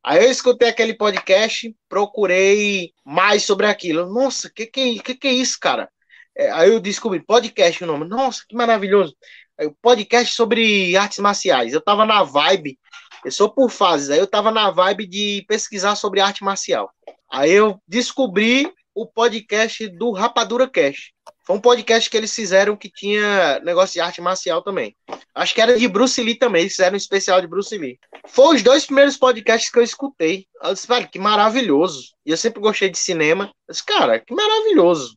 Aí 0.00 0.22
eu 0.22 0.30
escutei 0.30 0.68
aquele 0.68 0.94
podcast, 0.94 1.74
procurei 1.88 2.92
mais 3.04 3.42
sobre 3.42 3.66
aquilo. 3.66 4.06
Nossa, 4.12 4.48
que 4.48 4.66
que, 4.66 5.00
que, 5.00 5.14
que 5.16 5.26
é 5.26 5.32
isso, 5.32 5.58
cara? 5.58 5.90
É, 6.36 6.50
aí 6.50 6.70
eu 6.70 6.80
descobri 6.80 7.20
podcast 7.20 7.82
o 7.82 7.86
nome. 7.86 8.06
Nossa, 8.06 8.42
que 8.48 8.56
maravilhoso. 8.56 9.14
Aí, 9.58 9.70
podcast 9.80 10.34
sobre 10.34 10.96
artes 10.96 11.18
marciais. 11.18 11.72
Eu 11.72 11.80
tava 11.80 12.04
na 12.04 12.22
vibe, 12.24 12.78
eu 13.24 13.30
sou 13.30 13.48
por 13.48 13.70
fases, 13.70 14.10
aí 14.10 14.18
eu 14.18 14.26
tava 14.26 14.50
na 14.50 14.70
vibe 14.70 15.06
de 15.06 15.44
pesquisar 15.48 15.94
sobre 15.96 16.20
arte 16.20 16.42
marcial. 16.42 16.90
Aí 17.30 17.52
eu 17.52 17.80
descobri 17.86 18.70
o 18.94 19.06
podcast 19.06 19.88
do 19.88 20.12
Rapadura 20.12 20.68
Cash. 20.68 21.12
Foi 21.46 21.56
um 21.56 21.60
podcast 21.60 22.08
que 22.08 22.16
eles 22.16 22.34
fizeram 22.34 22.76
que 22.76 22.90
tinha 22.90 23.60
negócio 23.60 23.94
de 23.94 24.00
arte 24.00 24.20
marcial 24.20 24.62
também. 24.62 24.96
Acho 25.34 25.54
que 25.54 25.60
era 25.60 25.76
de 25.76 25.88
Bruce 25.88 26.22
Lee 26.22 26.36
também, 26.36 26.62
eles 26.62 26.72
fizeram 26.72 26.94
um 26.94 26.96
especial 26.96 27.40
de 27.40 27.46
Bruce 27.46 27.76
Lee. 27.76 27.98
Foi 28.28 28.56
os 28.56 28.62
dois 28.62 28.86
primeiros 28.86 29.16
podcasts 29.16 29.70
que 29.70 29.78
eu 29.78 29.82
escutei. 29.82 30.46
Eu 30.62 30.72
disse, 30.72 30.86
velho, 30.86 31.08
que 31.08 31.18
maravilhoso. 31.18 32.14
E 32.24 32.30
eu 32.30 32.36
sempre 32.36 32.60
gostei 32.60 32.88
de 32.88 32.98
cinema. 32.98 33.52
Eu 33.68 33.72
disse, 33.72 33.84
cara, 33.84 34.18
que 34.18 34.34
maravilhoso. 34.34 35.16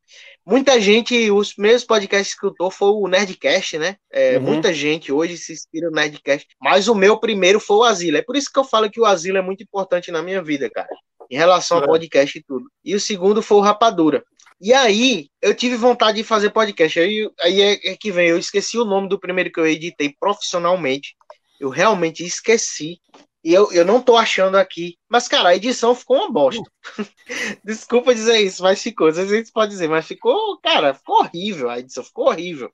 Muita 0.49 0.79
gente, 0.79 1.29
os 1.29 1.51
primeiros 1.51 1.83
podcasts 1.83 2.33
que 2.33 2.37
escutou 2.37 2.71
foi 2.71 2.87
o 2.91 3.05
Nerdcast, 3.05 3.77
né? 3.77 3.97
É, 4.09 4.37
uhum. 4.37 4.43
Muita 4.43 4.73
gente 4.73 5.11
hoje 5.11 5.37
se 5.37 5.51
inspira 5.51 5.89
no 5.89 5.95
Nerdcast. 5.97 6.47
Mas 6.61 6.87
o 6.87 6.95
meu 6.95 7.19
primeiro 7.19 7.59
foi 7.59 7.75
o 7.75 7.83
Asilo. 7.83 8.15
É 8.15 8.21
por 8.21 8.37
isso 8.37 8.49
que 8.49 8.57
eu 8.57 8.63
falo 8.63 8.89
que 8.89 8.97
o 8.97 9.03
Asilo 9.05 9.37
é 9.37 9.41
muito 9.41 9.61
importante 9.61 10.09
na 10.09 10.23
minha 10.23 10.41
vida, 10.41 10.69
cara. 10.69 10.87
Em 11.29 11.35
relação 11.35 11.79
ao 11.79 11.83
é. 11.83 11.87
podcast 11.87 12.39
e 12.39 12.41
tudo. 12.41 12.65
E 12.81 12.95
o 12.95 12.99
segundo 12.99 13.41
foi 13.41 13.57
o 13.57 13.61
Rapadura. 13.61 14.23
E 14.61 14.73
aí, 14.73 15.27
eu 15.41 15.53
tive 15.53 15.75
vontade 15.75 16.15
de 16.15 16.23
fazer 16.23 16.49
podcast. 16.51 16.97
Aí, 16.97 17.29
aí 17.41 17.61
é, 17.61 17.91
é 17.91 17.97
que 17.97 18.09
vem, 18.09 18.29
eu 18.29 18.39
esqueci 18.39 18.77
o 18.77 18.85
nome 18.85 19.09
do 19.09 19.19
primeiro 19.19 19.51
que 19.51 19.59
eu 19.59 19.67
editei 19.67 20.15
profissionalmente. 20.17 21.13
Eu 21.59 21.67
realmente 21.67 22.23
esqueci. 22.23 23.01
E 23.43 23.53
eu, 23.53 23.71
eu 23.71 23.85
não 23.85 24.01
tô 24.01 24.17
achando 24.17 24.57
aqui. 24.57 24.97
Mas, 25.09 25.27
cara, 25.27 25.49
a 25.49 25.55
edição 25.55 25.95
ficou 25.95 26.17
uma 26.17 26.31
bosta. 26.31 26.63
Desculpa 27.63 28.13
dizer 28.13 28.39
isso, 28.39 28.63
mas 28.63 28.81
ficou. 28.81 29.07
Às 29.07 29.17
vezes 29.17 29.31
a 29.31 29.35
gente 29.35 29.51
pode 29.51 29.71
dizer, 29.71 29.87
mas 29.87 30.05
ficou, 30.05 30.59
cara, 30.59 30.93
ficou 30.93 31.19
horrível. 31.19 31.69
A 31.69 31.79
edição 31.79 32.03
ficou 32.03 32.27
horrível. 32.27 32.71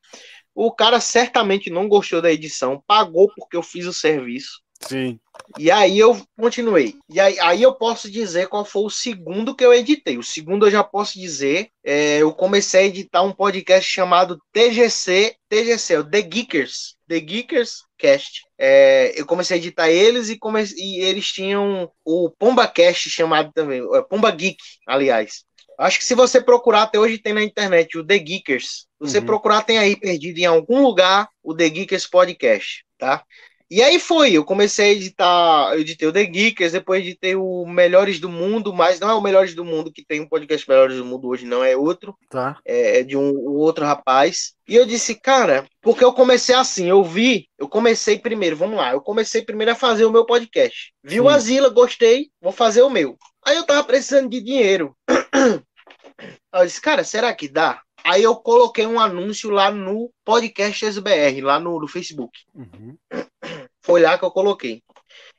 O 0.56 0.72
cara 0.72 1.00
certamente 1.00 1.70
não 1.70 1.88
gostou 1.88 2.22
da 2.22 2.32
edição, 2.32 2.84
pagou 2.88 3.32
porque 3.36 3.58
eu 3.58 3.64
fiz 3.64 3.86
o 3.86 3.94
serviço. 3.94 4.62
Sim. 4.88 5.20
E 5.58 5.70
aí 5.70 5.98
eu 6.00 6.20
continuei. 6.38 6.96
E 7.10 7.20
aí, 7.20 7.40
aí 7.40 7.62
eu 7.62 7.74
posso 7.74 8.10
dizer 8.10 8.48
qual 8.48 8.64
foi 8.66 8.84
o 8.84 8.90
segundo 8.90 9.56
que 9.56 9.64
eu 9.66 9.74
editei. 9.74 10.18
O 10.18 10.24
segundo 10.24 10.66
eu 10.68 10.72
já 10.72 10.84
posso 10.84 11.20
dizer. 11.20 11.70
é, 11.86 12.18
eu 12.20 12.34
comecei 12.34 12.82
a 12.82 12.86
editar 12.86 13.22
um 13.24 13.32
podcast 13.34 13.90
chamado 13.90 14.40
TGC, 14.52 15.36
TGC, 15.50 15.98
o 15.98 16.10
The 16.10 16.22
Geekers. 16.22 16.96
The 17.08 17.20
Geekers 17.20 17.84
Cast. 17.98 18.42
É, 18.58 19.14
eu 19.20 19.26
comecei 19.26 19.56
a 19.56 19.60
editar 19.60 19.90
eles 19.90 20.30
e, 20.30 20.38
come, 20.38 20.64
e 20.78 21.00
eles 21.02 21.28
tinham 21.32 21.92
o 22.06 22.30
Pomba 22.30 22.68
Cast 22.68 23.10
chamado 23.10 23.52
também. 23.54 23.82
é, 23.94 24.02
Pomba 24.02 24.32
Geek, 24.32 24.58
aliás. 24.88 25.44
Acho 25.78 25.98
que 26.00 26.06
se 26.06 26.16
você 26.16 26.40
procurar, 26.42 26.84
até 26.84 27.00
hoje 27.00 27.18
tem 27.18 27.34
na 27.34 27.44
internet 27.44 27.98
o 27.98 28.06
The 28.06 28.18
Geekers. 28.18 28.68
Se 28.68 28.88
você 29.00 29.20
Uhum. 29.20 29.26
procurar, 29.26 29.64
tem 29.64 29.78
aí 29.80 29.96
perdido 30.00 30.38
em 30.40 30.46
algum 30.46 30.82
lugar 30.82 31.28
o 31.44 31.54
The 31.54 31.68
Geekers 31.68 32.08
Podcast, 32.08 32.86
tá? 32.98 33.24
E 33.72 33.82
aí 33.82 34.00
foi, 34.00 34.34
eu 34.34 34.44
comecei 34.46 34.86
a 34.86 34.92
editar, 34.92 35.74
eu 35.74 35.80
editei 35.80 36.08
o 36.08 36.12
The 36.14 36.24
Geekers, 36.26 36.74
depois 36.74 37.02
editei 37.02 37.36
o 37.36 37.66
Melhores 37.66 38.20
do 38.20 38.30
Mundo, 38.30 38.72
mas 38.72 39.00
não 39.00 39.10
é 39.10 39.14
o 39.14 39.22
Melhores 39.22 39.56
do 39.56 39.66
Mundo, 39.66 39.92
que 39.92 40.06
tem 40.06 40.22
um 40.22 40.28
podcast 40.28 40.68
Melhores 40.70 40.98
do 40.98 41.06
Mundo 41.06 41.28
hoje, 41.28 41.46
não 41.46 41.64
é 41.64 41.76
outro, 41.76 42.16
Tá. 42.30 42.60
é 42.66 43.02
de 43.04 43.18
um, 43.18 43.30
um 43.30 43.56
outro 43.58 43.84
rapaz. 43.86 44.54
E 44.68 44.76
eu 44.76 44.86
disse, 44.86 45.16
cara, 45.16 45.66
porque 45.82 46.04
eu 46.04 46.14
comecei 46.14 46.54
assim, 46.54 46.88
eu 46.88 47.04
vi, 47.04 47.48
eu 47.58 47.68
comecei 47.68 48.20
primeiro, 48.20 48.56
vamos 48.56 48.78
lá, 48.78 48.92
eu 48.92 49.02
comecei 49.02 49.42
primeiro 49.42 49.72
a 49.72 49.76
fazer 49.76 50.06
o 50.06 50.12
meu 50.12 50.26
podcast. 50.26 50.94
Vi 51.04 51.20
o 51.20 51.30
Sim. 51.30 51.36
Asila, 51.36 51.70
gostei, 51.70 52.28
vou 52.42 52.52
fazer 52.52 52.82
o 52.84 52.90
meu. 52.90 53.18
Aí 53.46 53.58
eu 53.58 53.66
tava 53.66 53.84
precisando 53.84 54.30
de 54.30 54.40
dinheiro. 54.42 54.96
Aí 56.52 56.62
eu 56.62 56.66
disse, 56.66 56.80
cara, 56.82 57.04
será 57.04 57.34
que 57.34 57.48
dá? 57.48 57.82
Aí 58.06 58.24
eu 58.24 58.36
coloquei 58.36 58.86
um 58.86 59.00
anúncio 59.00 59.50
lá 59.50 59.72
no 59.72 60.12
Podcast 60.26 60.86
SBR, 60.86 61.42
lá 61.42 61.60
no, 61.60 61.80
no 61.80 61.88
Facebook. 61.88 62.38
Uhum. 62.54 62.98
Foi 63.82 64.02
lá 64.02 64.18
que 64.18 64.26
eu 64.26 64.32
coloquei. 64.32 64.82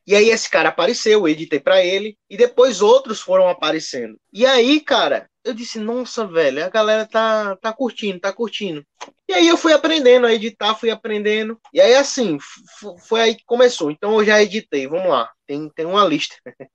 E 0.07 0.15
aí 0.15 0.29
esse 0.29 0.51
cara 0.51 0.69
apareceu, 0.69 1.21
eu 1.21 1.29
editei 1.29 1.59
pra 1.59 1.83
ele, 1.83 2.17
e 2.29 2.37
depois 2.37 2.83
outros 2.83 3.21
foram 3.21 3.49
aparecendo. 3.49 4.19
E 4.33 4.45
aí, 4.45 4.81
cara, 4.81 5.29
eu 5.43 5.55
disse, 5.55 5.79
nossa, 5.79 6.27
velho, 6.27 6.65
a 6.65 6.69
galera 6.69 7.07
tá, 7.07 7.57
tá 7.57 7.73
curtindo, 7.73 8.21
tá 8.21 8.33
curtindo. 8.33 8.85
E 9.29 9.33
aí 9.33 9.49
eu 9.49 9.57
fui 9.57 9.73
aprendendo 9.73 10.27
a 10.27 10.35
editar, 10.35 10.75
fui 10.75 10.91
aprendendo. 10.91 11.59
E 11.73 11.81
aí, 11.81 11.95
assim, 11.95 12.39
foi 13.09 13.21
aí 13.21 13.35
que 13.35 13.45
começou. 13.47 13.91
Então 13.91 14.19
eu 14.19 14.25
já 14.25 14.43
editei, 14.43 14.87
vamos 14.87 15.09
lá, 15.09 15.31
tem, 15.47 15.71
tem 15.71 15.87
uma 15.87 16.05
lista. 16.05 16.37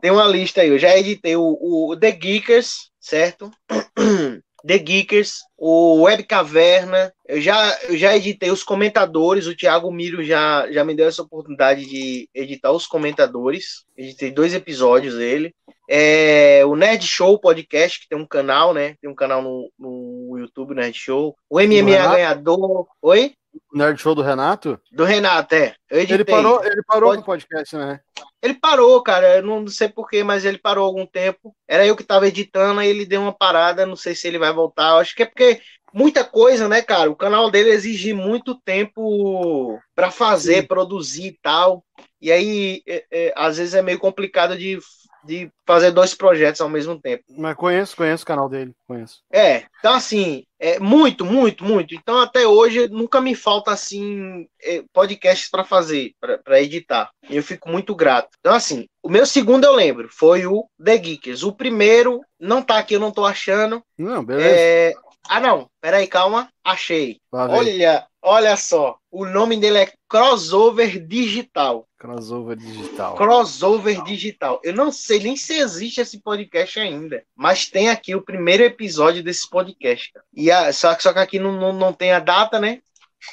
tem 0.00 0.10
uma 0.10 0.26
lista 0.26 0.62
aí, 0.62 0.68
eu 0.68 0.78
já 0.78 0.96
editei 0.96 1.36
o, 1.36 1.58
o 1.60 1.96
The 1.98 2.12
Geekers, 2.12 2.90
certo? 2.98 3.50
The 4.66 4.78
Geekers, 4.78 5.44
o 5.56 6.02
Web 6.02 6.24
Caverna, 6.24 7.12
eu 7.26 7.40
já, 7.40 7.78
eu 7.88 7.96
já 7.96 8.16
editei 8.16 8.50
os 8.50 8.62
comentadores, 8.62 9.46
o 9.46 9.56
Thiago 9.56 9.90
Miro 9.92 10.22
já, 10.24 10.70
já 10.70 10.84
me 10.84 10.94
deu 10.94 11.06
essa 11.06 11.22
oportunidade 11.22 11.86
de 11.86 12.28
editar 12.34 12.72
os 12.72 12.86
comentadores, 12.86 13.84
editei 13.96 14.30
dois 14.30 14.54
episódios 14.54 15.14
dele. 15.14 15.54
É, 15.90 16.62
o 16.66 16.76
Nerd 16.76 17.06
Show 17.06 17.38
Podcast, 17.38 18.00
que 18.00 18.08
tem 18.08 18.18
um 18.18 18.26
canal, 18.26 18.74
né? 18.74 18.94
Tem 19.00 19.10
um 19.10 19.14
canal 19.14 19.40
no, 19.40 19.70
no 19.78 20.38
YouTube, 20.38 20.74
Nerd 20.74 20.96
Show. 20.96 21.34
O 21.48 21.58
MMA 21.58 21.90
Renato? 21.90 22.14
Ganhador. 22.14 22.86
Oi? 23.00 23.32
Nerd 23.72 24.00
Show 24.00 24.14
do 24.14 24.22
Renato? 24.22 24.80
Do 24.92 25.04
Renato, 25.04 25.54
é. 25.54 25.74
Ele 25.90 26.24
parou, 26.24 26.64
ele 26.64 26.82
parou 26.86 27.10
Pode- 27.10 27.16
com 27.18 27.22
o 27.22 27.26
podcast, 27.26 27.76
né? 27.76 28.00
Ele 28.42 28.54
parou, 28.54 29.02
cara. 29.02 29.36
Eu 29.38 29.42
não 29.42 29.66
sei 29.68 29.88
porquê, 29.88 30.22
mas 30.22 30.44
ele 30.44 30.58
parou 30.58 30.84
algum 30.86 31.04
tempo. 31.06 31.54
Era 31.66 31.86
eu 31.86 31.96
que 31.96 32.04
tava 32.04 32.28
editando, 32.28 32.80
aí 32.80 32.88
ele 32.88 33.04
deu 33.04 33.20
uma 33.20 33.32
parada. 33.32 33.84
Não 33.86 33.96
sei 33.96 34.14
se 34.14 34.28
ele 34.28 34.38
vai 34.38 34.52
voltar. 34.52 34.90
Eu 34.90 34.96
acho 34.98 35.14
que 35.14 35.22
é 35.24 35.26
porque 35.26 35.60
muita 35.92 36.22
coisa, 36.24 36.68
né, 36.68 36.80
cara? 36.82 37.10
O 37.10 37.16
canal 37.16 37.50
dele 37.50 37.70
exige 37.70 38.12
muito 38.12 38.54
tempo 38.64 39.78
pra 39.94 40.10
fazer, 40.10 40.60
Sim. 40.62 40.66
produzir 40.66 41.26
e 41.28 41.38
tal. 41.42 41.84
E 42.20 42.30
aí, 42.30 42.82
é- 42.86 43.04
é, 43.10 43.32
às 43.36 43.56
vezes 43.58 43.74
é 43.74 43.82
meio 43.82 43.98
complicado 43.98 44.56
de, 44.56 44.78
de 45.24 45.50
fazer 45.66 45.90
dois 45.90 46.14
projetos 46.14 46.60
ao 46.60 46.68
mesmo 46.68 47.00
tempo. 47.00 47.24
Mas 47.28 47.56
conheço, 47.56 47.96
conheço 47.96 48.24
o 48.24 48.26
canal 48.26 48.48
dele, 48.48 48.74
conheço. 48.86 49.22
É, 49.32 49.64
então 49.78 49.94
assim, 49.94 50.44
é 50.58 50.78
muito, 50.78 51.24
muito, 51.24 51.64
muito. 51.64 51.94
Então 51.94 52.18
até 52.20 52.46
hoje 52.46 52.88
nunca 52.88 53.20
me 53.20 53.34
falta 53.34 53.70
assim 53.70 54.48
é, 54.62 54.82
podcasts 54.92 55.50
para 55.50 55.64
fazer, 55.64 56.12
para 56.44 56.60
editar. 56.60 57.10
E 57.28 57.36
eu 57.36 57.42
fico 57.42 57.68
muito 57.68 57.94
grato. 57.94 58.30
Então 58.40 58.54
assim, 58.54 58.86
o 59.02 59.08
meu 59.08 59.26
segundo 59.26 59.64
eu 59.64 59.74
lembro, 59.74 60.08
foi 60.10 60.46
o 60.46 60.66
The 60.82 60.96
Geekers. 60.96 61.42
O 61.42 61.52
primeiro 61.52 62.20
não 62.38 62.62
tá 62.62 62.78
aqui, 62.78 62.94
eu 62.94 63.00
não 63.00 63.12
tô 63.12 63.24
achando. 63.24 63.82
Não, 63.96 64.24
beleza. 64.24 64.48
É... 64.48 64.94
Ah 65.28 65.40
não, 65.40 65.68
peraí, 65.80 66.06
calma, 66.06 66.48
achei. 66.64 67.20
Olha, 67.30 68.06
olha 68.22 68.56
só, 68.56 68.96
o 69.10 69.24
nome 69.24 69.56
dele 69.58 69.78
é 69.78 69.92
Crossover 70.08 71.04
Digital. 71.06 71.86
Crossover 71.98 72.56
digital. 72.56 73.16
Crossover 73.16 74.04
Digital. 74.04 74.60
Eu 74.62 74.72
não 74.72 74.92
sei 74.92 75.18
nem 75.20 75.36
se 75.36 75.54
existe 75.54 76.00
esse 76.00 76.20
podcast 76.20 76.78
ainda, 76.78 77.24
mas 77.34 77.66
tem 77.68 77.88
aqui 77.88 78.14
o 78.14 78.22
primeiro 78.22 78.62
episódio 78.62 79.22
desse 79.22 79.48
podcast. 79.50 80.12
E 80.32 80.50
a, 80.50 80.72
só, 80.72 80.94
que- 80.94 81.02
só 81.02 81.12
que 81.12 81.18
aqui 81.18 81.38
não, 81.38 81.52
não, 81.52 81.72
não 81.72 81.92
tem 81.92 82.12
a 82.12 82.20
data, 82.20 82.60
né? 82.60 82.80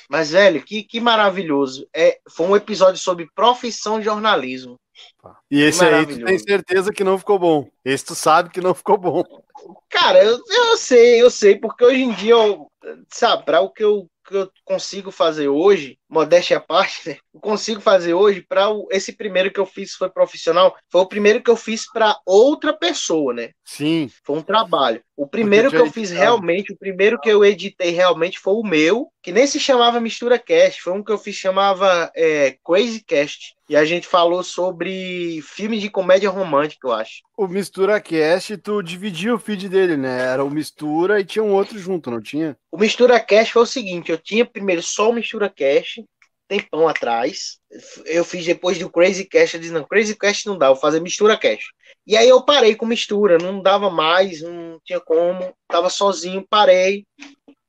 Mas, 0.10 0.32
velho, 0.32 0.64
que, 0.64 0.82
que 0.84 1.00
maravilhoso. 1.00 1.88
É, 1.96 2.18
foi 2.28 2.48
um 2.48 2.56
episódio 2.56 3.00
sobre 3.00 3.30
profissão 3.36 4.00
de 4.00 4.06
jornalismo. 4.06 4.80
E 5.52 5.62
esse 5.62 5.84
aí 5.86 6.06
tu 6.06 6.24
tem 6.24 6.40
certeza 6.40 6.92
que 6.92 7.04
não 7.04 7.20
ficou 7.20 7.38
bom. 7.38 7.70
Esse 7.84 8.06
tu 8.06 8.16
sabe 8.16 8.50
que 8.50 8.62
não 8.62 8.74
ficou 8.74 8.98
bom. 8.98 9.24
Cara, 9.90 10.24
eu, 10.24 10.40
eu 10.48 10.78
sei, 10.78 11.22
eu 11.22 11.30
sei, 11.30 11.56
porque 11.56 11.84
hoje 11.86 12.02
em 12.02 12.14
dia, 12.14 12.34
eu, 12.34 12.68
sabe, 13.10 13.46
para 13.46 13.62
o 13.62 13.70
que 13.70 13.84
eu, 13.84 14.08
que 14.26 14.36
eu 14.36 14.52
consigo 14.64 15.12
fazer 15.12 15.48
hoje, 15.48 16.00
modéstia 16.16 16.58
à 16.58 16.60
parte, 16.62 17.10
né? 17.10 17.18
Eu 17.34 17.42
consigo 17.42 17.82
fazer 17.82 18.14
hoje 18.14 18.42
para 18.42 18.68
esse 18.90 19.12
primeiro 19.12 19.52
que 19.52 19.60
eu 19.60 19.66
fiz 19.66 19.94
foi 19.94 20.10
profissional, 20.10 20.74
foi 20.90 21.02
o 21.02 21.06
primeiro 21.06 21.44
que 21.44 21.52
eu 21.52 21.58
fiz 21.58 21.92
para 21.92 22.18
outra 22.26 22.72
pessoa, 22.72 23.34
né? 23.34 23.50
Sim. 23.66 24.10
Foi 24.24 24.38
um 24.38 24.42
trabalho. 24.42 25.02
O 25.18 25.28
primeiro 25.28 25.70
que 25.70 25.78
eu 25.78 25.92
fiz 25.92 26.12
realmente, 26.12 26.74
o 26.74 26.78
primeiro 26.78 27.20
que 27.20 27.30
eu 27.30 27.44
editei 27.44 27.92
realmente 27.92 28.40
foi 28.40 28.54
o 28.54 28.64
meu, 28.64 29.10
que 29.24 29.32
nem 29.32 29.48
se 29.48 29.60
chamava 29.60 30.00
Mistura 30.00 30.38
Cast, 30.38 30.82
foi 30.82 30.94
um 30.94 31.04
que 31.04 31.12
eu 31.12 31.18
fiz 31.18 31.36
chamava 31.36 32.12
é, 32.16 32.58
Crazy 32.64 33.04
Cast. 33.04 33.56
E 33.68 33.76
a 33.76 33.84
gente 33.84 34.06
falou 34.06 34.44
sobre 34.44 35.42
filme 35.42 35.80
de 35.80 35.90
comédia 35.90 36.30
romântica, 36.30 36.88
eu 36.88 36.94
acho. 36.94 37.24
O 37.36 37.48
Mistura 37.48 38.00
Cast, 38.00 38.56
tu 38.58 38.84
dividia 38.84 39.34
o 39.34 39.40
feed 39.40 39.68
dele, 39.68 39.98
né? 39.98 40.22
Era 40.22 40.44
o 40.44 40.52
Mistura 40.52 41.20
e 41.20 41.26
tinha 41.26 41.44
um 41.44 41.52
outro 41.52 41.80
junto, 41.80 42.12
não 42.12 42.22
tinha? 42.22 42.56
O 42.72 42.78
Mistura 42.78 43.20
Cast 43.20 43.54
foi 43.54 43.64
o 43.64 43.66
seguinte: 43.66 44.12
eu 44.12 44.20
tinha 44.20 44.46
primeiro 44.46 44.84
só 44.84 45.10
o 45.10 45.14
Mistura 45.14 45.50
Cast, 45.50 46.05
tempão 46.48 46.88
atrás. 46.88 47.60
Eu 48.06 48.24
fiz 48.24 48.46
depois 48.46 48.78
do 48.78 48.90
Crazy 48.90 49.26
Cast, 49.26 49.56
eu 49.56 49.62
disse, 49.62 49.74
não, 49.74 49.84
Crazy 49.84 50.16
Cast 50.16 50.46
não 50.48 50.58
dá, 50.58 50.68
vou 50.68 50.76
fazer 50.76 51.00
Mistura 51.00 51.38
Cast. 51.38 51.66
E 52.06 52.16
aí 52.16 52.30
eu 52.30 52.44
parei 52.44 52.76
com 52.76 52.86
mistura, 52.86 53.38
não 53.38 53.62
dava 53.62 53.90
mais, 53.90 54.42
não 54.42 54.80
tinha 54.84 55.00
como, 55.00 55.54
tava 55.68 55.90
sozinho, 55.90 56.46
parei. 56.50 57.06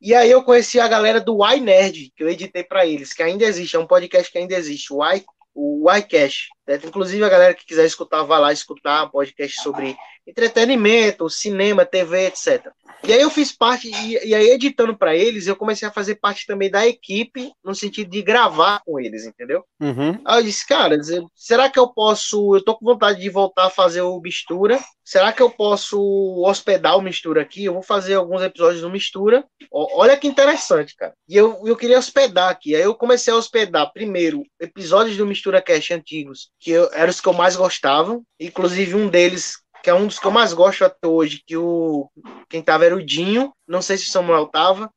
E 0.00 0.14
aí 0.14 0.30
eu 0.30 0.42
conheci 0.42 0.78
a 0.78 0.88
galera 0.88 1.20
do 1.20 1.44
Y 1.44 1.60
Nerd, 1.60 2.12
que 2.14 2.22
eu 2.22 2.28
editei 2.28 2.62
para 2.62 2.86
eles, 2.86 3.12
que 3.12 3.22
ainda 3.22 3.44
existe, 3.44 3.76
é 3.76 3.78
um 3.78 3.86
podcast 3.86 4.30
que 4.30 4.38
ainda 4.38 4.54
existe, 4.54 4.92
o 4.92 5.02
Y, 5.02 5.24
o 5.54 5.90
YCast. 5.90 6.48
Certo? 6.66 6.86
Inclusive 6.86 7.24
a 7.24 7.28
galera 7.28 7.54
que 7.54 7.64
quiser 7.64 7.86
escutar, 7.86 8.24
vai 8.24 8.40
lá 8.40 8.52
escutar 8.52 9.04
um 9.04 9.10
podcast 9.10 9.62
sobre 9.62 9.96
entretenimento, 10.26 11.30
cinema, 11.30 11.84
TV, 11.84 12.26
etc. 12.26 12.66
E 13.04 13.12
aí 13.12 13.20
eu 13.20 13.30
fiz 13.30 13.52
parte, 13.52 13.88
e, 13.88 14.28
e 14.28 14.34
aí 14.34 14.50
editando 14.50 14.96
para 14.96 15.14
eles, 15.14 15.46
eu 15.46 15.54
comecei 15.54 15.86
a 15.86 15.92
fazer 15.92 16.16
parte 16.16 16.44
também 16.46 16.68
da 16.68 16.86
equipe, 16.86 17.52
no 17.64 17.74
sentido 17.74 18.10
de 18.10 18.20
gravar 18.20 18.82
com 18.84 18.98
eles, 18.98 19.24
entendeu? 19.24 19.64
Uhum. 19.80 20.20
Aí 20.24 20.40
eu 20.40 20.42
disse, 20.42 20.66
cara, 20.66 20.98
será 21.34 21.70
que 21.70 21.78
eu 21.78 21.88
posso. 21.88 22.56
Eu 22.56 22.64
tô 22.64 22.76
com 22.76 22.84
vontade 22.84 23.20
de 23.20 23.30
voltar 23.30 23.66
a 23.66 23.70
fazer 23.70 24.00
o 24.00 24.20
Mistura. 24.20 24.80
Será 25.04 25.32
que 25.32 25.40
eu 25.40 25.48
posso 25.48 26.00
hospedar 26.44 26.96
o 26.96 27.02
Mistura 27.02 27.42
aqui? 27.42 27.64
Eu 27.64 27.74
vou 27.74 27.82
fazer 27.82 28.14
alguns 28.14 28.42
episódios 28.42 28.82
do 28.82 28.90
Mistura. 28.90 29.44
Olha 29.70 30.16
que 30.16 30.26
interessante, 30.26 30.96
cara. 30.96 31.14
E 31.28 31.36
eu, 31.36 31.62
eu 31.64 31.76
queria 31.76 31.98
hospedar 31.98 32.50
aqui. 32.50 32.74
Aí 32.74 32.82
eu 32.82 32.94
comecei 32.94 33.32
a 33.32 33.36
hospedar 33.36 33.92
primeiro 33.92 34.42
episódios 34.58 35.16
do 35.16 35.26
Mistura 35.26 35.62
Cast 35.62 35.94
antigos, 35.94 36.50
que 36.60 36.70
eu, 36.70 36.90
eram 36.92 37.10
os 37.10 37.20
que 37.20 37.28
eu 37.28 37.32
mais 37.32 37.56
gostava. 37.56 38.20
Inclusive 38.40 38.94
um 38.94 39.08
deles, 39.08 39.54
que 39.82 39.90
é 39.90 39.94
um 39.94 40.06
dos 40.06 40.18
que 40.18 40.26
eu 40.26 40.30
mais 40.30 40.52
gosto 40.52 40.84
até 40.84 41.06
hoje, 41.06 41.42
que 41.46 41.56
o 41.56 42.10
quem 42.48 42.62
tava 42.62 42.84
era 42.84 42.96
o 42.96 43.04
Dinho. 43.04 43.52
Não 43.66 43.82
sei 43.82 43.96
se 43.96 44.04
o 44.04 44.10
Samuel 44.10 44.46
tava. 44.46 44.90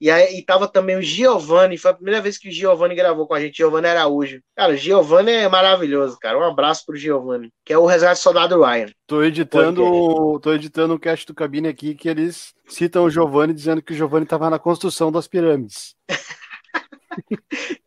E 0.00 0.10
aí 0.10 0.38
e 0.38 0.42
tava 0.42 0.68
também 0.68 0.96
o 0.96 1.02
Giovanni, 1.02 1.78
foi 1.78 1.90
a 1.90 1.94
primeira 1.94 2.20
vez 2.20 2.36
que 2.36 2.48
o 2.48 2.52
Giovanni 2.52 2.94
gravou 2.94 3.26
com 3.26 3.34
a 3.34 3.40
gente, 3.40 3.56
Giovanni 3.56 3.86
Araújo. 3.86 4.40
Cara, 4.56 4.72
o 4.72 4.76
Giovanni 4.76 5.30
é 5.30 5.48
maravilhoso, 5.48 6.18
cara. 6.20 6.38
Um 6.38 6.42
abraço 6.42 6.84
pro 6.84 6.96
Giovanni, 6.96 7.50
que 7.64 7.72
é 7.72 7.78
o 7.78 7.86
Resgate 7.86 8.20
Soldado 8.20 8.62
Ryan. 8.62 8.88
Tô 9.06 9.22
editando, 9.22 10.38
tô 10.40 10.52
editando 10.52 10.94
um 10.94 10.98
cast 10.98 11.24
do 11.26 11.34
cabine 11.34 11.68
aqui 11.68 11.94
que 11.94 12.08
eles 12.08 12.52
citam 12.68 13.04
o 13.04 13.10
Giovanni 13.10 13.54
dizendo 13.54 13.80
que 13.80 13.92
o 13.92 13.96
Giovanni 13.96 14.24
estava 14.24 14.50
na 14.50 14.58
construção 14.58 15.10
das 15.12 15.28
pirâmides. 15.28 15.94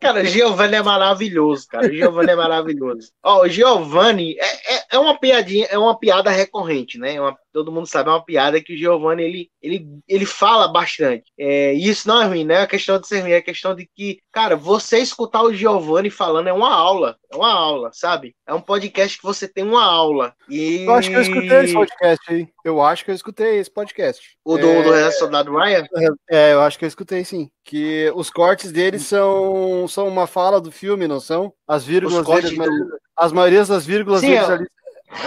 Cara, 0.00 0.24
Giovanni 0.24 0.76
é 0.76 0.82
maravilhoso, 0.82 1.66
cara. 1.68 1.92
Giovanni 1.92 2.30
é 2.30 2.36
maravilhoso. 2.36 3.12
Ó, 3.22 3.42
o 3.42 3.48
Giovanni 3.48 4.36
é, 4.38 4.76
é- 4.76 4.84
é 4.92 4.98
uma 4.98 5.18
piadinha, 5.18 5.66
é 5.70 5.78
uma 5.78 5.98
piada 5.98 6.30
recorrente, 6.30 6.98
né? 6.98 7.14
É 7.14 7.20
uma, 7.20 7.36
todo 7.52 7.72
mundo 7.72 7.86
sabe, 7.86 8.08
é 8.08 8.12
uma 8.12 8.24
piada 8.24 8.60
que 8.60 8.74
o 8.74 8.76
Giovanni 8.76 9.22
ele, 9.22 9.50
ele, 9.62 9.86
ele 10.06 10.26
fala 10.26 10.68
bastante. 10.68 11.32
É, 11.38 11.74
e 11.74 11.88
isso 11.88 12.06
não 12.08 12.22
é 12.22 12.26
ruim, 12.26 12.44
né? 12.44 12.54
É 12.54 12.62
a 12.62 12.66
questão 12.66 13.00
de 13.00 13.06
ser 13.06 13.20
ruim, 13.20 13.32
é 13.32 13.36
a 13.36 13.42
questão 13.42 13.74
de 13.74 13.88
que, 13.94 14.18
cara, 14.32 14.56
você 14.56 14.98
escutar 14.98 15.42
o 15.42 15.52
Giovanni 15.52 16.10
falando 16.10 16.48
é 16.48 16.52
uma 16.52 16.72
aula, 16.72 17.16
é 17.32 17.36
uma 17.36 17.52
aula, 17.52 17.90
sabe? 17.92 18.34
É 18.46 18.54
um 18.54 18.60
podcast 18.60 19.16
que 19.16 19.24
você 19.24 19.46
tem 19.46 19.64
uma 19.64 19.84
aula. 19.84 20.34
E... 20.48 20.84
Eu 20.84 20.94
acho 20.94 21.10
que 21.10 21.16
eu 21.16 21.22
escutei 21.22 21.64
esse 21.64 21.74
podcast 21.74 22.32
aí. 22.32 22.48
Eu 22.64 22.82
acho 22.82 23.04
que 23.04 23.10
eu 23.10 23.14
escutei 23.14 23.58
esse 23.58 23.70
podcast. 23.70 24.36
O 24.44 24.56
do, 24.56 24.66
é... 24.66 25.04
do 25.04 25.12
Soldado 25.12 25.56
Ryan? 25.56 25.86
É, 26.30 26.52
eu 26.52 26.60
acho 26.60 26.78
que 26.78 26.84
eu 26.84 26.88
escutei 26.88 27.24
sim. 27.24 27.50
Que 27.64 28.10
os 28.14 28.30
cortes 28.30 28.72
deles 28.72 29.02
são, 29.02 29.86
são 29.88 30.08
uma 30.08 30.26
fala 30.26 30.60
do 30.60 30.70
filme, 30.70 31.06
não 31.06 31.20
são? 31.20 31.52
As 31.66 31.84
vírgulas 31.84 32.26
deles, 32.26 32.56
do... 32.56 32.98
as 33.16 33.32
maiorias 33.32 33.68
das 33.68 33.84
vírgulas 33.84 34.20
sim, 34.20 34.28
deles 34.28 34.48
ali 34.48 34.66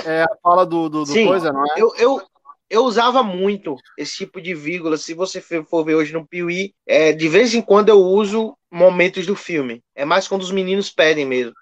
é 0.06 0.24
a 0.24 0.38
fala 0.42 0.66
do, 0.66 0.90
do, 0.90 1.04
do 1.04 1.14
coisa, 1.26 1.52
não 1.52 1.64
é? 1.64 1.74
Eu, 1.78 1.94
eu, 1.98 2.22
eu 2.70 2.84
usava 2.84 3.22
muito 3.22 3.76
esse 3.98 4.18
tipo 4.18 4.42
de 4.42 4.54
vírgula. 4.54 4.98
Se 4.98 5.14
você 5.14 5.42
for 5.42 5.84
ver 5.84 5.96
hoje 5.96 6.14
no 6.14 6.26
Piuí, 6.26 6.74
é, 6.88 7.12
de 7.12 7.28
vez 7.28 7.54
em 7.54 7.62
quando 7.62 7.90
eu 7.90 8.00
uso 8.00 8.56
momentos 8.72 9.26
do 9.26 9.36
filme. 9.36 9.82
É 9.94 10.06
mais 10.06 10.28
quando 10.28 10.42
os 10.42 10.52
meninos 10.52 10.90
pedem 10.90 11.26
mesmo. 11.26 11.54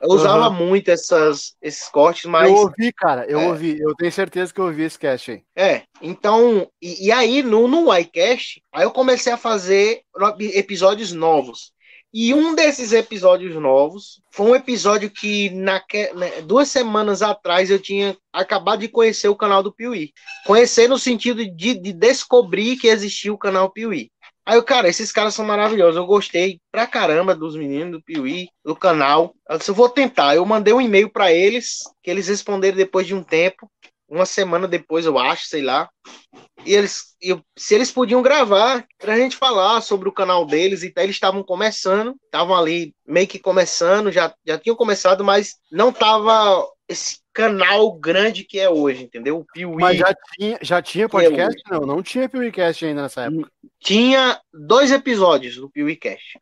Eu 0.00 0.08
usava 0.08 0.48
uhum. 0.48 0.54
muito 0.66 0.90
essas, 0.90 1.54
esses 1.62 1.88
cortes, 1.88 2.24
mas. 2.24 2.48
Eu 2.48 2.56
ouvi, 2.56 2.92
cara, 2.92 3.24
eu 3.26 3.40
é. 3.40 3.46
ouvi. 3.46 3.78
Eu 3.78 3.94
tenho 3.94 4.10
certeza 4.10 4.52
que 4.52 4.60
eu 4.60 4.64
ouvi 4.64 4.82
esse 4.82 4.98
cast 4.98 5.30
aí. 5.30 5.42
É, 5.54 5.82
então. 6.00 6.68
E, 6.82 7.06
e 7.06 7.12
aí, 7.12 7.40
no, 7.40 7.68
no 7.68 7.96
iCast, 7.96 8.60
aí 8.72 8.82
eu 8.82 8.90
comecei 8.90 9.32
a 9.32 9.36
fazer 9.36 10.02
episódios 10.40 11.12
novos. 11.12 11.72
E 12.14 12.34
um 12.34 12.54
desses 12.54 12.92
episódios 12.92 13.54
novos 13.54 14.20
foi 14.30 14.50
um 14.50 14.54
episódio 14.54 15.10
que 15.10 15.48
naque, 15.50 16.12
né, 16.12 16.42
duas 16.42 16.68
semanas 16.68 17.22
atrás 17.22 17.70
eu 17.70 17.78
tinha 17.78 18.14
acabado 18.30 18.80
de 18.80 18.88
conhecer 18.88 19.28
o 19.28 19.36
canal 19.36 19.62
do 19.62 19.72
Piuí. 19.72 20.12
Conhecer 20.44 20.88
no 20.88 20.98
sentido 20.98 21.42
de, 21.44 21.74
de 21.74 21.92
descobrir 21.92 22.76
que 22.76 22.88
existia 22.88 23.32
o 23.32 23.38
canal 23.38 23.70
Piuí. 23.70 24.10
Aí 24.44 24.56
eu, 24.56 24.62
cara, 24.62 24.88
esses 24.88 25.10
caras 25.10 25.34
são 25.34 25.44
maravilhosos. 25.44 25.96
Eu 25.96 26.04
gostei 26.04 26.60
pra 26.70 26.86
caramba 26.86 27.34
dos 27.34 27.56
meninos 27.56 27.92
do 27.92 28.02
Piuí, 28.02 28.48
do 28.62 28.76
canal. 28.76 29.34
Eu 29.48 29.56
disse, 29.56 29.70
eu 29.70 29.74
vou 29.74 29.88
tentar. 29.88 30.34
Eu 30.34 30.44
mandei 30.44 30.74
um 30.74 30.80
e-mail 30.80 31.10
para 31.10 31.32
eles, 31.32 31.78
que 32.02 32.10
eles 32.10 32.28
responderam 32.28 32.76
depois 32.76 33.06
de 33.06 33.14
um 33.14 33.22
tempo, 33.22 33.70
uma 34.06 34.26
semana 34.26 34.68
depois, 34.68 35.06
eu 35.06 35.18
acho, 35.18 35.46
sei 35.46 35.62
lá. 35.62 35.88
E 36.64 36.74
eles, 36.74 37.16
eu, 37.20 37.40
se 37.56 37.74
eles 37.74 37.90
podiam 37.90 38.22
gravar 38.22 38.86
pra 38.98 39.16
gente 39.16 39.36
falar 39.36 39.80
sobre 39.80 40.08
o 40.08 40.12
canal 40.12 40.46
deles 40.46 40.82
e 40.82 40.90
tal, 40.90 41.04
eles 41.04 41.16
estavam 41.16 41.42
começando, 41.42 42.14
estavam 42.24 42.56
ali 42.56 42.94
meio 43.06 43.26
que 43.26 43.38
começando, 43.38 44.10
já, 44.10 44.32
já 44.46 44.58
tinham 44.58 44.76
começado, 44.76 45.24
mas 45.24 45.56
não 45.70 45.92
tava 45.92 46.66
esse 46.88 47.20
canal 47.32 47.92
grande 47.92 48.44
que 48.44 48.60
é 48.60 48.68
hoje, 48.68 49.04
entendeu? 49.04 49.38
O 49.38 49.44
Piuí. 49.52 49.80
Mas 49.80 49.98
já 49.98 50.14
tinha, 50.34 50.58
já 50.60 50.82
tinha 50.82 51.06
é 51.06 51.08
podcast? 51.08 51.62
É 51.66 51.72
não, 51.74 51.80
não 51.80 52.02
tinha 52.02 52.28
PeeWeeCast 52.28 52.84
ainda 52.84 53.02
nessa 53.02 53.22
época. 53.22 53.50
Tinha 53.80 54.38
dois 54.52 54.92
episódios 54.92 55.56
do 55.56 55.70
PeeWeeCast. 55.70 56.38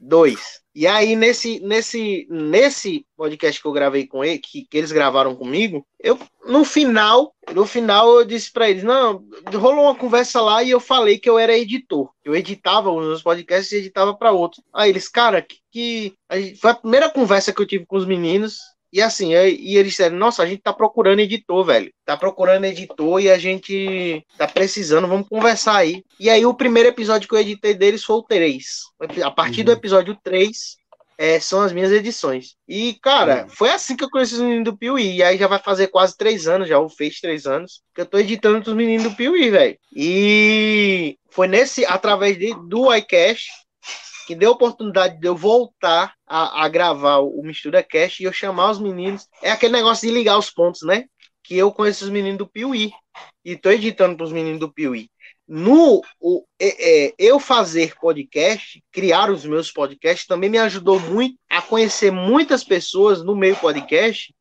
Dois. 0.00 0.60
E 0.74 0.86
aí, 0.86 1.16
nesse, 1.16 1.60
nesse, 1.60 2.26
nesse 2.30 3.04
podcast 3.16 3.60
que 3.60 3.66
eu 3.66 3.72
gravei 3.72 4.06
com 4.06 4.24
ele, 4.24 4.38
que, 4.38 4.64
que 4.64 4.78
eles 4.78 4.92
gravaram 4.92 5.34
comigo, 5.34 5.84
eu, 5.98 6.18
no 6.46 6.64
final, 6.64 7.34
no 7.52 7.66
final 7.66 8.18
eu 8.18 8.24
disse 8.24 8.52
para 8.52 8.70
eles, 8.70 8.84
não, 8.84 9.24
rolou 9.52 9.84
uma 9.84 9.94
conversa 9.94 10.40
lá 10.40 10.62
e 10.62 10.70
eu 10.70 10.78
falei 10.78 11.18
que 11.18 11.28
eu 11.28 11.38
era 11.38 11.58
editor. 11.58 12.10
Eu 12.24 12.36
editava 12.36 12.90
os 12.90 13.04
meus 13.04 13.22
podcasts 13.22 13.72
e 13.72 13.76
editava 13.76 14.14
para 14.14 14.32
outros. 14.32 14.64
Aí 14.72 14.90
eles, 14.90 15.08
cara, 15.08 15.42
que, 15.42 15.58
que... 15.70 16.14
Foi 16.60 16.70
a 16.70 16.74
primeira 16.74 17.10
conversa 17.10 17.52
que 17.52 17.60
eu 17.60 17.66
tive 17.66 17.84
com 17.84 17.96
os 17.96 18.06
meninos 18.06 18.58
e 18.92 19.00
assim, 19.00 19.32
e 19.32 19.76
eles 19.76 19.92
disseram, 19.92 20.16
nossa, 20.16 20.42
a 20.42 20.46
gente 20.46 20.62
tá 20.62 20.72
procurando 20.72 21.20
editor, 21.20 21.64
velho. 21.64 21.92
Tá 22.04 22.16
procurando 22.16 22.64
editor 22.64 23.20
e 23.20 23.30
a 23.30 23.38
gente 23.38 24.24
tá 24.36 24.48
precisando, 24.48 25.06
vamos 25.06 25.28
conversar 25.28 25.76
aí. 25.76 26.02
E 26.18 26.28
aí 26.28 26.44
o 26.44 26.54
primeiro 26.54 26.88
episódio 26.88 27.28
que 27.28 27.34
eu 27.34 27.40
editei 27.40 27.74
deles 27.74 28.02
foi 28.02 28.16
o 28.16 28.22
3. 28.22 28.64
A 29.22 29.30
partir 29.30 29.60
uhum. 29.60 29.66
do 29.66 29.72
episódio 29.72 30.18
3, 30.22 30.76
é, 31.16 31.38
são 31.38 31.60
as 31.60 31.70
minhas 31.70 31.92
edições. 31.92 32.56
E, 32.66 32.94
cara, 32.94 33.42
uhum. 33.42 33.48
foi 33.50 33.70
assim 33.70 33.94
que 33.94 34.02
eu 34.02 34.08
conheci 34.08 34.34
os 34.34 34.40
meninos 34.40 34.64
do 34.64 34.76
Piuí. 34.76 35.16
E 35.16 35.22
aí 35.22 35.36
já 35.36 35.46
vai 35.46 35.58
fazer 35.58 35.88
quase 35.88 36.16
três 36.16 36.48
anos, 36.48 36.66
já 36.66 36.78
ou 36.78 36.88
fez 36.88 37.20
três 37.20 37.46
anos, 37.46 37.82
que 37.94 38.00
eu 38.00 38.06
tô 38.06 38.18
editando 38.18 38.68
os 38.68 38.74
meninos 38.74 39.04
do 39.04 39.14
Piuí, 39.14 39.50
velho. 39.50 39.78
E 39.94 41.18
foi 41.30 41.46
nesse, 41.46 41.84
através 41.84 42.38
de, 42.38 42.54
do 42.66 42.92
iCash, 42.94 43.48
que 44.30 44.36
deu 44.36 44.50
a 44.50 44.52
oportunidade 44.52 45.18
de 45.18 45.26
eu 45.26 45.34
voltar 45.34 46.14
a, 46.24 46.64
a 46.64 46.68
gravar 46.68 47.18
o 47.18 47.42
Mistura 47.42 47.82
Cast 47.82 48.22
e 48.22 48.26
eu 48.26 48.32
chamar 48.32 48.70
os 48.70 48.78
meninos. 48.78 49.26
É 49.42 49.50
aquele 49.50 49.72
negócio 49.72 50.06
de 50.06 50.14
ligar 50.14 50.38
os 50.38 50.48
pontos, 50.48 50.82
né? 50.82 51.06
Que 51.42 51.56
eu 51.56 51.72
conheço 51.72 52.04
os 52.04 52.10
meninos 52.10 52.38
do 52.38 52.46
Piuí 52.46 52.92
e 53.44 53.56
tô 53.56 53.72
editando 53.72 54.16
para 54.16 54.26
os 54.26 54.32
meninos 54.32 54.60
do 54.60 54.72
Piuí. 54.72 55.10
No 55.48 56.00
o, 56.20 56.44
é, 56.60 57.08
é, 57.08 57.14
eu 57.18 57.40
fazer 57.40 57.96
podcast, 57.96 58.80
criar 58.92 59.32
os 59.32 59.44
meus 59.44 59.72
podcasts, 59.72 60.28
também 60.28 60.48
me 60.48 60.58
ajudou 60.58 61.00
muito 61.00 61.34
a 61.50 61.60
conhecer 61.60 62.12
muitas 62.12 62.62
pessoas 62.62 63.24
no 63.24 63.34
meio 63.34 63.56
podcast 63.56 64.32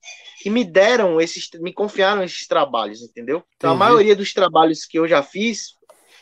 que 0.44 0.52
me 0.52 0.64
deram 0.64 1.20
esses, 1.20 1.50
me 1.56 1.74
confiaram 1.74 2.22
esses 2.22 2.46
trabalhos, 2.46 3.02
entendeu? 3.02 3.44
Então, 3.56 3.72
a 3.72 3.76
maioria 3.76 4.16
dos 4.16 4.34
trabalhos 4.34 4.86
que 4.86 5.00
eu 5.00 5.08
já 5.08 5.24
fiz 5.24 5.79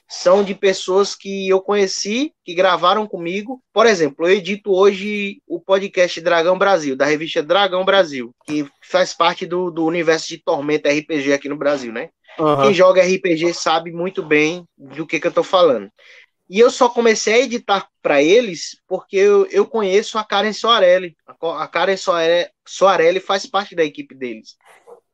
são 0.09 0.43
de 0.43 0.55
pessoas 0.55 1.15
que 1.15 1.49
eu 1.49 1.59
conheci, 1.59 2.33
que 2.45 2.53
gravaram 2.53 3.05
comigo. 3.05 3.61
Por 3.73 3.85
exemplo, 3.85 4.25
eu 4.25 4.35
edito 4.35 4.71
hoje 4.73 5.41
o 5.45 5.59
podcast 5.59 6.21
Dragão 6.21 6.57
Brasil, 6.57 6.95
da 6.95 7.05
revista 7.05 7.43
Dragão 7.43 7.83
Brasil, 7.83 8.33
que 8.45 8.65
faz 8.81 9.13
parte 9.13 9.45
do, 9.45 9.69
do 9.69 9.85
universo 9.85 10.29
de 10.29 10.37
Tormenta 10.37 10.89
RPG 10.89 11.33
aqui 11.33 11.49
no 11.49 11.57
Brasil, 11.57 11.91
né? 11.91 12.09
Uhum. 12.39 12.63
Quem 12.63 12.73
joga 12.73 13.01
RPG 13.01 13.53
sabe 13.53 13.91
muito 13.91 14.23
bem 14.23 14.63
do 14.77 15.05
que, 15.05 15.19
que 15.19 15.27
eu 15.27 15.31
tô 15.31 15.43
falando. 15.43 15.89
E 16.49 16.59
eu 16.59 16.71
só 16.71 16.87
comecei 16.87 17.33
a 17.33 17.39
editar 17.39 17.87
para 18.01 18.23
eles 18.23 18.81
porque 18.87 19.17
eu, 19.17 19.45
eu 19.47 19.65
conheço 19.65 20.17
a 20.17 20.23
Karen 20.23 20.53
Soarelli. 20.53 21.15
A 21.27 21.67
Karen 21.67 21.97
Soarelli, 21.97 22.49
Soarelli 22.65 23.19
faz 23.19 23.45
parte 23.45 23.75
da 23.75 23.83
equipe 23.83 24.15
deles. 24.15 24.55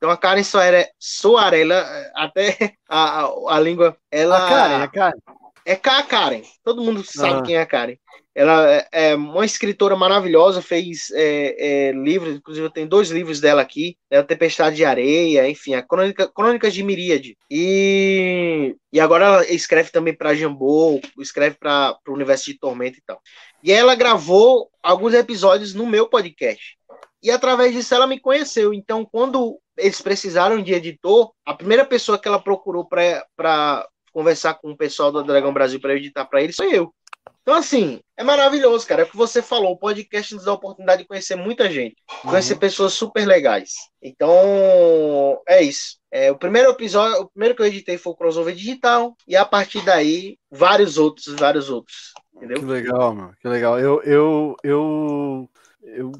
Então 0.04 0.12
a 0.12 0.18
Karen 0.18 0.44
Soarelli, 0.44 0.86
Soarelli 1.00 1.72
até 2.14 2.74
a, 2.90 3.22
a, 3.22 3.56
a, 3.56 3.60
língua, 3.62 3.96
ela... 4.12 4.36
A 4.36 4.50
Karen, 4.50 4.84
a 4.84 4.88
Karen. 4.90 5.20
É 5.66 5.72
a 5.72 6.04
Karen, 6.04 6.42
todo 6.62 6.84
mundo 6.84 7.06
sabe 7.06 7.40
ah. 7.40 7.42
quem 7.42 7.56
é 7.56 7.62
a 7.62 7.66
Karen. 7.66 7.96
Ela 8.36 8.70
é, 8.70 8.88
é 8.92 9.16
uma 9.16 9.46
escritora 9.46 9.96
maravilhosa, 9.96 10.62
fez 10.62 11.10
é, 11.12 11.56
é, 11.88 11.92
livros, 11.94 12.36
inclusive 12.36 12.66
eu 12.66 12.70
tenho 12.70 12.86
dois 12.86 13.12
livros 13.12 13.40
dela 13.40 13.62
aqui, 13.62 13.96
é 14.12 14.18
A 14.18 14.24
Tempestade 14.24 14.76
de 14.76 14.84
Areia, 14.84 15.48
enfim, 15.48 15.74
a 15.74 15.82
Crônica, 15.82 16.28
Crônicas 16.28 16.74
de 16.74 16.84
Miríade. 16.84 17.38
E, 17.50 18.76
e 18.92 19.00
agora 19.00 19.26
ela 19.26 19.52
escreve 19.54 19.90
também 19.90 20.14
para 20.14 20.36
Jambô, 20.36 21.00
escreve 21.18 21.56
para 21.58 21.98
o 22.10 22.12
Universo 22.12 22.44
de 22.48 22.60
Tormenta 22.60 22.98
e 22.98 23.04
tal. 23.08 23.22
E 23.64 23.72
ela 23.72 23.96
gravou 23.96 24.70
alguns 24.84 25.14
episódios 25.14 25.74
no 25.74 25.88
meu 25.88 26.10
podcast. 26.10 26.78
E 27.24 27.32
através 27.32 27.72
disso 27.72 27.96
ela 27.96 28.06
me 28.06 28.20
conheceu. 28.20 28.74
Então, 28.74 29.08
quando 29.10 29.58
eles 29.78 30.02
precisaram 30.02 30.62
de 30.62 30.74
editor, 30.74 31.32
a 31.46 31.54
primeira 31.54 31.86
pessoa 31.86 32.20
que 32.20 32.28
ela 32.28 32.40
procurou 32.40 32.86
para 32.86 33.88
conversar 34.12 34.56
com 34.56 34.72
o 34.72 34.78
pessoal 34.78 35.12
do 35.12 35.24
Dragão 35.24 35.54
Brasil 35.54 35.80
para 35.80 35.96
editar 35.96 36.26
para 36.26 36.42
eles 36.42 36.56
foi 36.56 36.78
eu. 36.78 36.94
Então, 37.42 37.56
assim, 37.56 38.00
é 38.16 38.24
maravilhoso, 38.24 38.88
cara. 38.88 39.02
É 39.02 39.06
o 39.06 39.10
que 39.10 39.18
você 39.18 39.42
falou. 39.42 39.74
O 39.74 39.78
podcast 39.78 40.34
nos 40.34 40.46
dá 40.46 40.52
a 40.52 40.56
oportunidade 40.56 41.02
de 41.02 41.08
conhecer 41.08 41.36
muita 41.36 41.70
gente, 41.70 41.96
uhum. 42.24 42.32
conhecer 42.32 42.56
pessoas 42.56 42.94
super 42.94 43.26
legais. 43.28 43.74
Então, 44.02 45.42
é 45.48 45.62
isso. 45.62 45.98
É, 46.10 46.32
o 46.32 46.38
primeiro 46.38 46.70
episódio, 46.70 47.22
o 47.22 47.30
primeiro 47.30 47.56
que 47.56 47.62
eu 47.62 47.66
editei 47.66 47.98
foi 47.98 48.14
o 48.14 48.16
crossover 48.16 48.56
digital, 48.56 49.14
e 49.28 49.36
a 49.36 49.44
partir 49.44 49.84
daí, 49.84 50.38
vários 50.50 50.98
outros, 50.98 51.36
vários 51.38 51.70
outros. 51.70 52.14
Entendeu? 52.34 52.60
Que 52.60 52.66
legal, 52.66 53.14
mano. 53.14 53.34
Que 53.42 53.48
legal. 53.48 53.78
Eu, 53.78 54.02
eu, 54.04 54.56
eu 54.64 55.50
eu, 55.84 56.12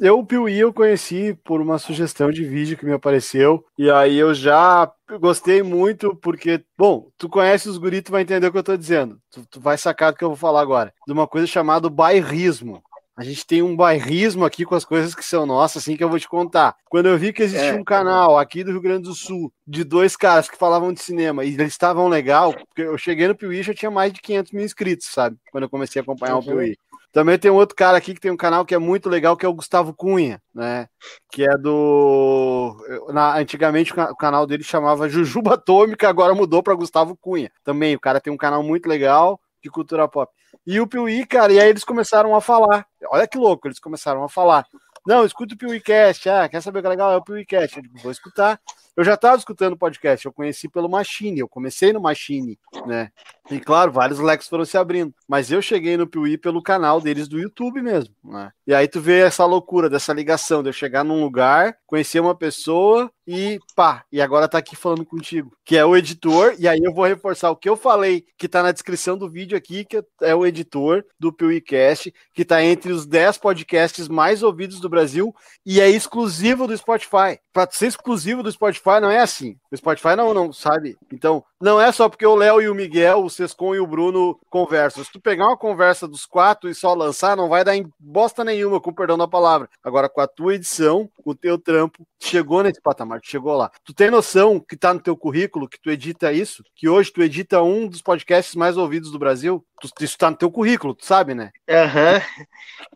eu 0.00 0.18
o 0.18 0.24
Piuí 0.24 0.58
eu 0.58 0.72
conheci 0.72 1.34
por 1.44 1.60
uma 1.60 1.78
sugestão 1.78 2.30
de 2.30 2.44
vídeo 2.44 2.76
que 2.76 2.84
me 2.86 2.92
apareceu, 2.92 3.64
e 3.76 3.90
aí 3.90 4.16
eu 4.16 4.32
já 4.32 4.90
gostei 5.20 5.62
muito, 5.62 6.14
porque, 6.16 6.64
bom, 6.78 7.08
tu 7.18 7.28
conhece 7.28 7.68
os 7.68 7.78
guris, 7.78 8.02
tu 8.02 8.12
vai 8.12 8.22
entender 8.22 8.46
o 8.46 8.52
que 8.52 8.58
eu 8.58 8.62
tô 8.62 8.76
dizendo. 8.76 9.18
Tu, 9.30 9.44
tu 9.50 9.60
vai 9.60 9.76
sacar 9.76 10.12
do 10.12 10.18
que 10.18 10.24
eu 10.24 10.28
vou 10.28 10.36
falar 10.36 10.60
agora. 10.60 10.92
De 11.06 11.12
uma 11.12 11.26
coisa 11.26 11.46
chamada 11.46 11.90
bairrismo. 11.90 12.82
A 13.20 13.22
gente 13.22 13.46
tem 13.46 13.60
um 13.60 13.76
bairrismo 13.76 14.46
aqui 14.46 14.64
com 14.64 14.74
as 14.74 14.82
coisas 14.82 15.14
que 15.14 15.22
são 15.22 15.44
nossas, 15.44 15.82
assim 15.82 15.94
que 15.94 16.02
eu 16.02 16.08
vou 16.08 16.18
te 16.18 16.26
contar. 16.26 16.74
Quando 16.88 17.04
eu 17.04 17.18
vi 17.18 17.34
que 17.34 17.42
existia 17.42 17.72
é. 17.72 17.74
um 17.74 17.84
canal 17.84 18.38
aqui 18.38 18.64
do 18.64 18.70
Rio 18.70 18.80
Grande 18.80 19.02
do 19.02 19.14
Sul 19.14 19.52
de 19.66 19.84
dois 19.84 20.16
caras 20.16 20.48
que 20.48 20.56
falavam 20.56 20.90
de 20.90 21.02
cinema 21.02 21.44
e 21.44 21.48
eles 21.52 21.68
estavam 21.68 22.08
legal, 22.08 22.54
porque 22.54 22.80
eu 22.80 22.96
cheguei 22.96 23.28
no 23.28 23.34
Piuí 23.34 23.62
já 23.62 23.74
tinha 23.74 23.90
mais 23.90 24.10
de 24.10 24.22
500 24.22 24.52
mil 24.52 24.64
inscritos, 24.64 25.08
sabe? 25.08 25.36
Quando 25.52 25.64
eu 25.64 25.68
comecei 25.68 26.00
a 26.00 26.02
acompanhar 26.02 26.36
uhum. 26.36 26.40
o 26.40 26.44
Piuí. 26.46 26.78
Também 27.12 27.38
tem 27.38 27.50
um 27.50 27.56
outro 27.56 27.76
cara 27.76 27.98
aqui 27.98 28.14
que 28.14 28.20
tem 28.20 28.30
um 28.30 28.38
canal 28.38 28.64
que 28.64 28.74
é 28.74 28.78
muito 28.78 29.10
legal, 29.10 29.36
que 29.36 29.44
é 29.44 29.48
o 29.50 29.54
Gustavo 29.54 29.92
Cunha, 29.92 30.40
né? 30.54 30.88
Que 31.30 31.44
é 31.44 31.58
do. 31.58 32.74
Na, 33.12 33.36
antigamente 33.36 33.92
o 33.92 34.16
canal 34.16 34.46
dele 34.46 34.62
chamava 34.62 35.10
Jujuba 35.10 35.54
Atômica, 35.54 36.08
agora 36.08 36.34
mudou 36.34 36.62
para 36.62 36.72
Gustavo 36.72 37.14
Cunha. 37.20 37.52
Também, 37.62 37.94
o 37.94 38.00
cara 38.00 38.18
tem 38.18 38.32
um 38.32 38.38
canal 38.38 38.62
muito 38.62 38.88
legal 38.88 39.38
de 39.62 39.70
cultura 39.70 40.08
pop. 40.08 40.32
E 40.66 40.80
o 40.80 40.86
Piuí, 40.86 41.26
cara, 41.26 41.52
e 41.52 41.60
aí 41.60 41.68
eles 41.68 41.84
começaram 41.84 42.34
a 42.34 42.40
falar. 42.40 42.86
Olha 43.10 43.26
que 43.26 43.38
louco, 43.38 43.68
eles 43.68 43.78
começaram 43.78 44.22
a 44.24 44.28
falar 44.28 44.66
Não, 45.06 45.24
escuta 45.24 45.54
o 45.54 45.58
PeeWeeCast. 45.58 46.28
Ah, 46.28 46.48
quer 46.48 46.60
saber 46.60 46.78
o 46.78 46.82
que 46.82 46.86
é 46.86 46.90
legal? 46.90 47.12
É 47.12 47.16
o 47.16 47.24
PeeWeeCast. 47.24 47.76
Eu 47.76 47.82
digo, 47.82 47.98
vou 47.98 48.12
escutar. 48.12 48.60
Eu 48.96 49.04
já 49.04 49.14
estava 49.14 49.36
escutando 49.36 49.76
podcast, 49.76 50.26
eu 50.26 50.32
conheci 50.32 50.68
pelo 50.68 50.88
Machine, 50.88 51.40
eu 51.40 51.48
comecei 51.48 51.92
no 51.92 52.00
Machine, 52.00 52.58
né? 52.86 53.10
E 53.50 53.58
claro, 53.58 53.90
vários 53.90 54.18
leques 54.18 54.48
foram 54.48 54.64
se 54.64 54.76
abrindo. 54.76 55.14
Mas 55.28 55.50
eu 55.50 55.60
cheguei 55.60 55.96
no 55.96 56.06
Piuí 56.06 56.38
pelo 56.38 56.62
canal 56.62 57.00
deles 57.00 57.28
do 57.28 57.38
YouTube 57.38 57.82
mesmo, 57.82 58.14
né? 58.24 58.52
E 58.66 58.74
aí 58.74 58.86
tu 58.86 59.00
vê 59.00 59.20
essa 59.20 59.44
loucura 59.44 59.90
dessa 59.90 60.12
ligação 60.12 60.62
de 60.62 60.68
eu 60.68 60.72
chegar 60.72 61.02
num 61.02 61.20
lugar, 61.20 61.76
conhecer 61.86 62.20
uma 62.20 62.34
pessoa 62.34 63.10
e 63.26 63.58
pá, 63.76 64.04
e 64.10 64.20
agora 64.20 64.48
tá 64.48 64.58
aqui 64.58 64.74
falando 64.74 65.04
contigo, 65.04 65.56
que 65.64 65.76
é 65.76 65.84
o 65.84 65.96
editor, 65.96 66.54
e 66.58 66.66
aí 66.66 66.80
eu 66.82 66.92
vou 66.92 67.04
reforçar 67.04 67.50
o 67.50 67.56
que 67.56 67.68
eu 67.68 67.76
falei, 67.76 68.24
que 68.36 68.48
tá 68.48 68.62
na 68.62 68.72
descrição 68.72 69.16
do 69.16 69.30
vídeo 69.30 69.56
aqui, 69.56 69.84
que 69.84 70.02
é 70.22 70.34
o 70.34 70.44
editor 70.44 71.04
do 71.18 71.32
PeeWeeCast, 71.32 72.12
que 72.34 72.44
tá 72.44 72.62
entre 72.62 72.92
os 72.92 73.06
10 73.06 73.38
podcasts 73.38 74.08
mais 74.08 74.42
ouvidos 74.42 74.80
do 74.80 74.88
Brasil 74.88 75.34
e 75.64 75.80
é 75.80 75.88
exclusivo 75.88 76.66
do 76.66 76.76
Spotify. 76.76 77.38
Pra 77.52 77.68
ser 77.70 77.86
exclusivo 77.86 78.42
do 78.42 78.50
Spotify 78.50 78.79
não 79.00 79.10
é 79.10 79.18
assim. 79.18 79.56
O 79.70 79.76
Spotify 79.76 80.16
não, 80.16 80.32
não 80.34 80.52
sabe. 80.52 80.96
Então, 81.12 81.44
não 81.60 81.80
é 81.80 81.92
só 81.92 82.08
porque 82.08 82.26
o 82.26 82.34
Léo 82.34 82.60
e 82.62 82.68
o 82.68 82.74
Miguel, 82.74 83.24
o 83.24 83.30
Sescon 83.30 83.74
e 83.74 83.80
o 83.80 83.86
Bruno 83.86 84.38
conversam. 84.48 85.04
Se 85.04 85.12
tu 85.12 85.20
pegar 85.20 85.46
uma 85.46 85.56
conversa 85.56 86.08
dos 86.08 86.24
quatro 86.24 86.70
e 86.70 86.74
só 86.74 86.94
lançar, 86.94 87.36
não 87.36 87.48
vai 87.48 87.62
dar 87.62 87.76
em 87.76 87.86
bosta 87.98 88.42
nenhuma, 88.42 88.80
com 88.80 88.92
perdão 88.92 89.18
da 89.18 89.28
palavra. 89.28 89.68
Agora, 89.84 90.08
com 90.08 90.20
a 90.20 90.26
tua 90.26 90.54
edição, 90.54 91.08
com 91.22 91.30
o 91.30 91.34
teu 91.34 91.58
trampo, 91.58 92.06
chegou 92.18 92.62
nesse 92.62 92.80
patamar, 92.80 93.20
chegou 93.22 93.56
lá. 93.56 93.70
Tu 93.84 93.92
tem 93.92 94.10
noção 94.10 94.58
que 94.58 94.76
tá 94.76 94.94
no 94.94 95.00
teu 95.00 95.16
currículo, 95.16 95.68
que 95.68 95.80
tu 95.80 95.90
edita 95.90 96.32
isso? 96.32 96.64
Que 96.74 96.88
hoje 96.88 97.12
tu 97.12 97.22
edita 97.22 97.62
um 97.62 97.86
dos 97.86 98.02
podcasts 98.02 98.54
mais 98.54 98.76
ouvidos 98.76 99.10
do 99.10 99.18
Brasil? 99.18 99.64
Tu, 99.80 99.88
isso 100.04 100.18
tá 100.18 100.30
no 100.30 100.36
teu 100.36 100.50
currículo, 100.50 100.94
tu 100.94 101.04
sabe, 101.04 101.34
né? 101.34 101.50
Aham. 101.68 102.14
Uhum. 102.14 102.44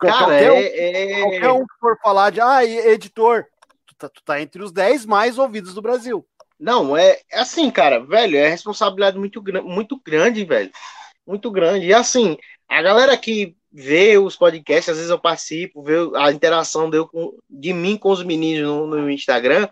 Cara, 0.00 0.18
qualquer, 0.18 0.44
é, 0.44 0.52
um, 0.52 0.56
é... 0.56 1.20
qualquer 1.20 1.50
um 1.50 1.60
que 1.60 1.74
for 1.80 1.98
falar 2.02 2.30
de, 2.30 2.40
ah, 2.40 2.64
editor, 2.64 3.46
tá, 4.08 4.14
tu 4.14 4.22
tá 4.24 4.40
entre 4.40 4.62
os 4.62 4.72
10 4.72 5.06
mais 5.06 5.38
ouvidos 5.38 5.74
do 5.74 5.82
Brasil. 5.82 6.26
Não, 6.58 6.96
é, 6.96 7.20
é 7.30 7.40
assim, 7.40 7.70
cara, 7.70 8.00
velho, 8.00 8.36
é 8.36 8.48
responsabilidade 8.48 9.18
muito, 9.18 9.42
muito 9.62 10.00
grande, 10.04 10.44
velho. 10.44 10.70
Muito 11.26 11.50
grande. 11.50 11.86
E 11.86 11.94
assim, 11.94 12.36
a 12.68 12.82
galera 12.82 13.16
que 13.16 13.56
vê 13.72 14.16
os 14.18 14.36
podcasts, 14.36 14.90
às 14.90 14.96
vezes 14.96 15.10
eu 15.10 15.18
participo, 15.18 15.82
vê 15.82 15.96
a 16.16 16.30
interação 16.30 16.88
de, 16.88 17.04
com, 17.08 17.36
de 17.50 17.72
mim 17.72 17.96
com 17.96 18.10
os 18.10 18.22
meninos 18.22 18.62
no, 18.62 18.86
no 18.86 19.10
Instagram. 19.10 19.68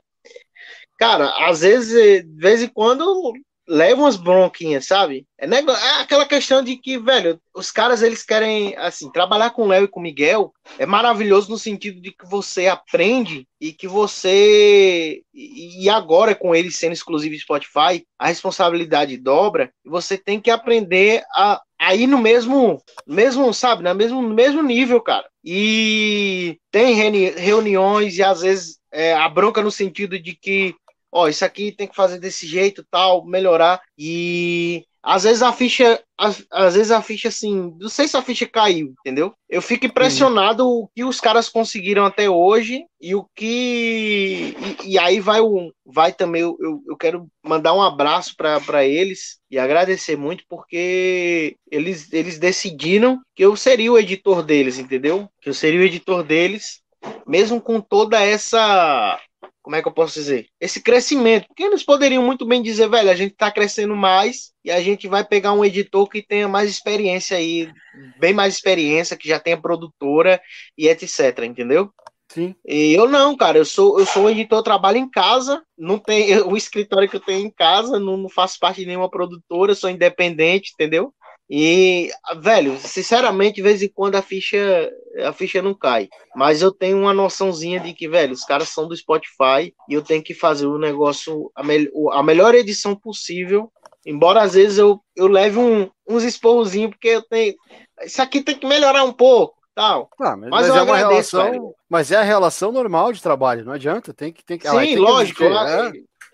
Cara, 0.99 1.49
às 1.49 1.61
vezes, 1.61 2.24
de 2.24 2.41
vez 2.41 2.62
em 2.62 2.68
quando, 2.68 3.33
leva 3.69 4.01
umas 4.01 4.17
bronquinhas, 4.17 4.87
sabe? 4.87 5.27
É, 5.39 5.47
negócio, 5.47 5.85
é 5.85 6.01
aquela 6.01 6.27
questão 6.27 6.63
de 6.63 6.77
que, 6.77 6.99
velho, 6.99 7.41
os 7.55 7.71
caras 7.71 8.03
eles 8.03 8.23
querem, 8.23 8.77
assim, 8.77 9.11
trabalhar 9.11 9.51
com 9.51 9.63
o 9.63 9.69
Léo 9.69 9.85
e 9.85 9.89
com 9.89 10.01
o 10.01 10.03
Miguel 10.03 10.53
é 10.79 10.87
maravilhoso 10.87 11.51
no 11.51 11.59
sentido 11.59 12.01
de 12.01 12.11
que 12.11 12.27
você 12.27 12.67
aprende 12.67 13.47
e 13.61 13.73
que 13.73 13.87
você. 13.87 15.23
E 15.33 15.89
agora 15.89 16.35
com 16.35 16.55
eles 16.55 16.77
sendo 16.77 16.93
exclusivo 16.93 17.37
Spotify, 17.37 18.05
a 18.19 18.27
responsabilidade 18.27 19.17
dobra 19.17 19.73
e 19.85 19.89
você 19.89 20.17
tem 20.19 20.41
que 20.41 20.51
aprender 20.51 21.23
a, 21.35 21.61
a 21.79 21.95
ir 21.95 22.07
no 22.07 22.19
mesmo, 22.19 22.83
mesmo, 23.07 23.53
sabe, 23.53 23.83
no 23.83 23.95
mesmo, 23.95 24.23
no 24.23 24.35
mesmo 24.35 24.63
nível, 24.63 25.01
cara. 25.01 25.27
E 25.45 26.59
tem 26.71 26.95
reuniões 26.95 28.17
e 28.17 28.23
às 28.23 28.41
vezes 28.43 28.79
é, 28.93 29.15
a 29.15 29.29
bronca 29.29 29.63
no 29.63 29.71
sentido 29.71 30.19
de 30.19 30.35
que 30.35 30.75
ó, 31.13 31.29
isso 31.29 31.45
aqui 31.45 31.71
tem 31.71 31.87
que 31.87 31.95
fazer 31.95 32.19
desse 32.19 32.47
jeito, 32.47 32.85
tal, 32.91 33.25
melhorar. 33.27 33.81
E 33.99 34.85
às 35.03 35.25
vezes 35.25 35.43
a 35.43 35.53
ficha, 35.53 36.01
às, 36.17 36.45
às, 36.51 36.75
vezes 36.75 36.93
a 36.93 37.03
ficha 37.03 37.29
assim, 37.29 37.77
não 37.81 37.89
sei 37.89 38.07
se 38.07 38.17
a 38.17 38.23
ficha 38.23 38.47
caiu, 38.47 38.95
entendeu? 39.01 39.35
Eu 39.49 39.61
fico 39.61 39.85
impressionado 39.85 40.67
o 40.67 40.89
que 40.95 41.03
os 41.03 41.21
caras 41.21 41.49
conseguiram 41.49 42.05
até 42.05 42.31
hoje 42.31 42.85
e 43.01 43.15
o 43.15 43.27
que 43.35 44.57
e, 44.81 44.93
e 44.93 44.99
aí 44.99 45.19
vai 45.19 45.41
o 45.41 45.73
vai 45.85 46.13
também 46.13 46.43
eu, 46.43 46.57
eu 46.87 46.97
quero 46.97 47.27
mandar 47.45 47.75
um 47.75 47.83
abraço 47.83 48.37
para 48.37 48.87
eles 48.87 49.41
e 49.51 49.59
agradecer 49.59 50.17
muito 50.17 50.45
porque 50.49 51.57
eles 51.69 52.13
eles 52.13 52.39
decidiram 52.39 53.21
que 53.35 53.45
eu 53.45 53.57
seria 53.57 53.93
o 53.93 53.99
editor 53.99 54.43
deles, 54.43 54.79
entendeu? 54.79 55.29
Que 55.41 55.49
eu 55.49 55.55
seria 55.55 55.81
o 55.81 55.85
editor 55.85 56.23
deles, 56.23 56.81
mesmo 57.27 57.61
com 57.61 57.81
toda 57.81 58.21
essa 58.21 59.19
como 59.63 59.77
é 59.77 59.83
que 59.83 59.87
eu 59.87 59.93
posso 59.93 60.15
dizer? 60.15 60.49
Esse 60.61 60.83
crescimento. 60.83 61.47
Porque 61.47 61.63
eles 61.63 61.85
poderiam 61.85 62.23
muito 62.23 62.45
bem 62.45 62.61
dizer, 62.61 62.89
velho, 62.89 63.11
a 63.11 63.15
gente 63.15 63.33
está 63.33 63.51
crescendo 63.51 63.95
mais 63.95 64.53
e 64.65 64.71
a 64.71 64.81
gente 64.81 65.07
vai 65.07 65.25
pegar 65.25 65.53
um 65.53 65.65
editor 65.65 66.09
que 66.09 66.21
tenha 66.21 66.49
mais 66.49 66.69
experiência 66.69 67.37
aí, 67.37 67.71
bem 68.19 68.35
mais 68.35 68.55
experiência, 68.55 69.17
que 69.17 69.29
já 69.29 69.39
tenha 69.39 69.61
produtora 69.61 70.41
e 70.77 70.89
etc, 70.89 71.45
entendeu? 71.45 71.91
Sim. 72.29 72.55
E 72.67 72.95
eu 72.95 73.07
não, 73.09 73.37
cara, 73.37 73.59
eu 73.59 73.65
sou 73.65 74.01
eu 74.01 74.07
sou 74.07 74.25
um 74.25 74.31
editor, 74.31 74.63
trabalho 74.63 74.97
em 74.97 75.09
casa, 75.09 75.63
não 75.77 75.99
tem 75.99 76.35
o 76.43 76.57
escritório 76.57 77.09
que 77.09 77.17
eu 77.17 77.21
tenho 77.21 77.47
em 77.47 77.51
casa, 77.51 78.01
não, 78.01 78.17
não 78.17 78.29
faço 78.29 78.59
parte 78.59 78.81
de 78.81 78.87
nenhuma 78.87 79.11
produtora, 79.11 79.75
sou 79.75 79.91
independente, 79.91 80.73
entendeu? 80.73 81.15
E, 81.55 82.11
velho, 82.39 82.79
sinceramente, 82.79 83.57
de 83.57 83.63
vez 83.63 83.83
em 83.83 83.89
quando 83.89 84.15
a 84.15 84.23
ficha, 84.23 84.91
a 85.23 85.35
ficha 85.35 85.61
não 85.61 85.75
cai. 85.75 86.09
Mas 86.35 86.63
eu 86.63 86.73
tenho 86.73 86.97
uma 86.97 87.13
noçãozinha 87.13 87.79
de 87.79 87.93
que, 87.93 88.09
velho, 88.09 88.33
os 88.33 88.43
caras 88.43 88.71
são 88.71 88.89
do 88.89 88.97
Spotify 88.97 89.75
e 89.87 89.93
eu 89.93 90.01
tenho 90.01 90.23
que 90.23 90.33
fazer 90.33 90.65
o 90.67 90.79
negócio, 90.79 91.53
a, 91.55 91.63
me 91.63 91.91
a 92.13 92.23
melhor 92.23 92.55
edição 92.55 92.97
possível. 92.97 93.71
Embora 94.07 94.41
às 94.41 94.55
vezes 94.55 94.79
eu, 94.79 94.99
eu 95.15 95.29
leve 95.29 95.59
um, 95.59 95.91
uns 96.09 96.25
esporrozinhos, 96.25 96.93
porque 96.93 97.09
eu 97.09 97.23
tenho. 97.23 97.55
Isso 98.03 98.23
aqui 98.23 98.41
tem 98.41 98.57
que 98.57 98.67
melhorar 98.67 99.05
um 99.05 99.13
pouco. 99.13 99.61
Tal. 99.75 100.09
Ah, 100.21 100.37
mas, 100.37 100.51
mas, 100.51 100.69
mas 100.69 100.77
é 100.77 100.83
uma 100.83 100.97
relação, 100.97 101.75
mas 101.87 102.13
é 102.13 102.17
a 102.17 102.23
relação 102.23 102.73
normal 102.73 103.13
de 103.13 103.23
trabalho, 103.23 103.65
não 103.65 103.73
adianta, 103.73 104.13
tem 104.13 104.31
que 104.31 104.45
tem 104.45 104.59
que 104.59 104.69
Sim, 104.69 104.79
tem 104.79 104.97
lógico, 104.97 105.39
que 105.39 105.49
né? 105.49 105.93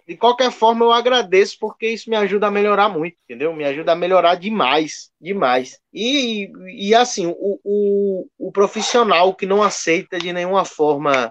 De 0.09 0.17
qualquer 0.17 0.51
forma, 0.51 0.87
eu 0.87 0.91
agradeço 0.91 1.59
porque 1.61 1.87
isso 1.87 2.09
me 2.09 2.17
ajuda 2.17 2.47
a 2.47 2.51
melhorar 2.51 2.89
muito, 2.89 3.19
entendeu? 3.25 3.53
Me 3.53 3.63
ajuda 3.65 3.93
a 3.93 3.97
melhorar 3.97 4.37
demais, 4.37 5.11
demais. 5.21 5.79
E, 5.93 6.51
e 6.75 6.95
assim, 6.95 7.27
o, 7.27 7.61
o, 7.63 8.27
o 8.39 8.51
profissional 8.51 9.35
que 9.35 9.45
não 9.45 9.63
aceita 9.63 10.19
de 10.19 10.33
nenhuma 10.33 10.65
forma 10.65 11.31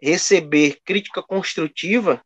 receber 0.00 0.78
crítica 0.84 1.20
construtiva, 1.20 2.22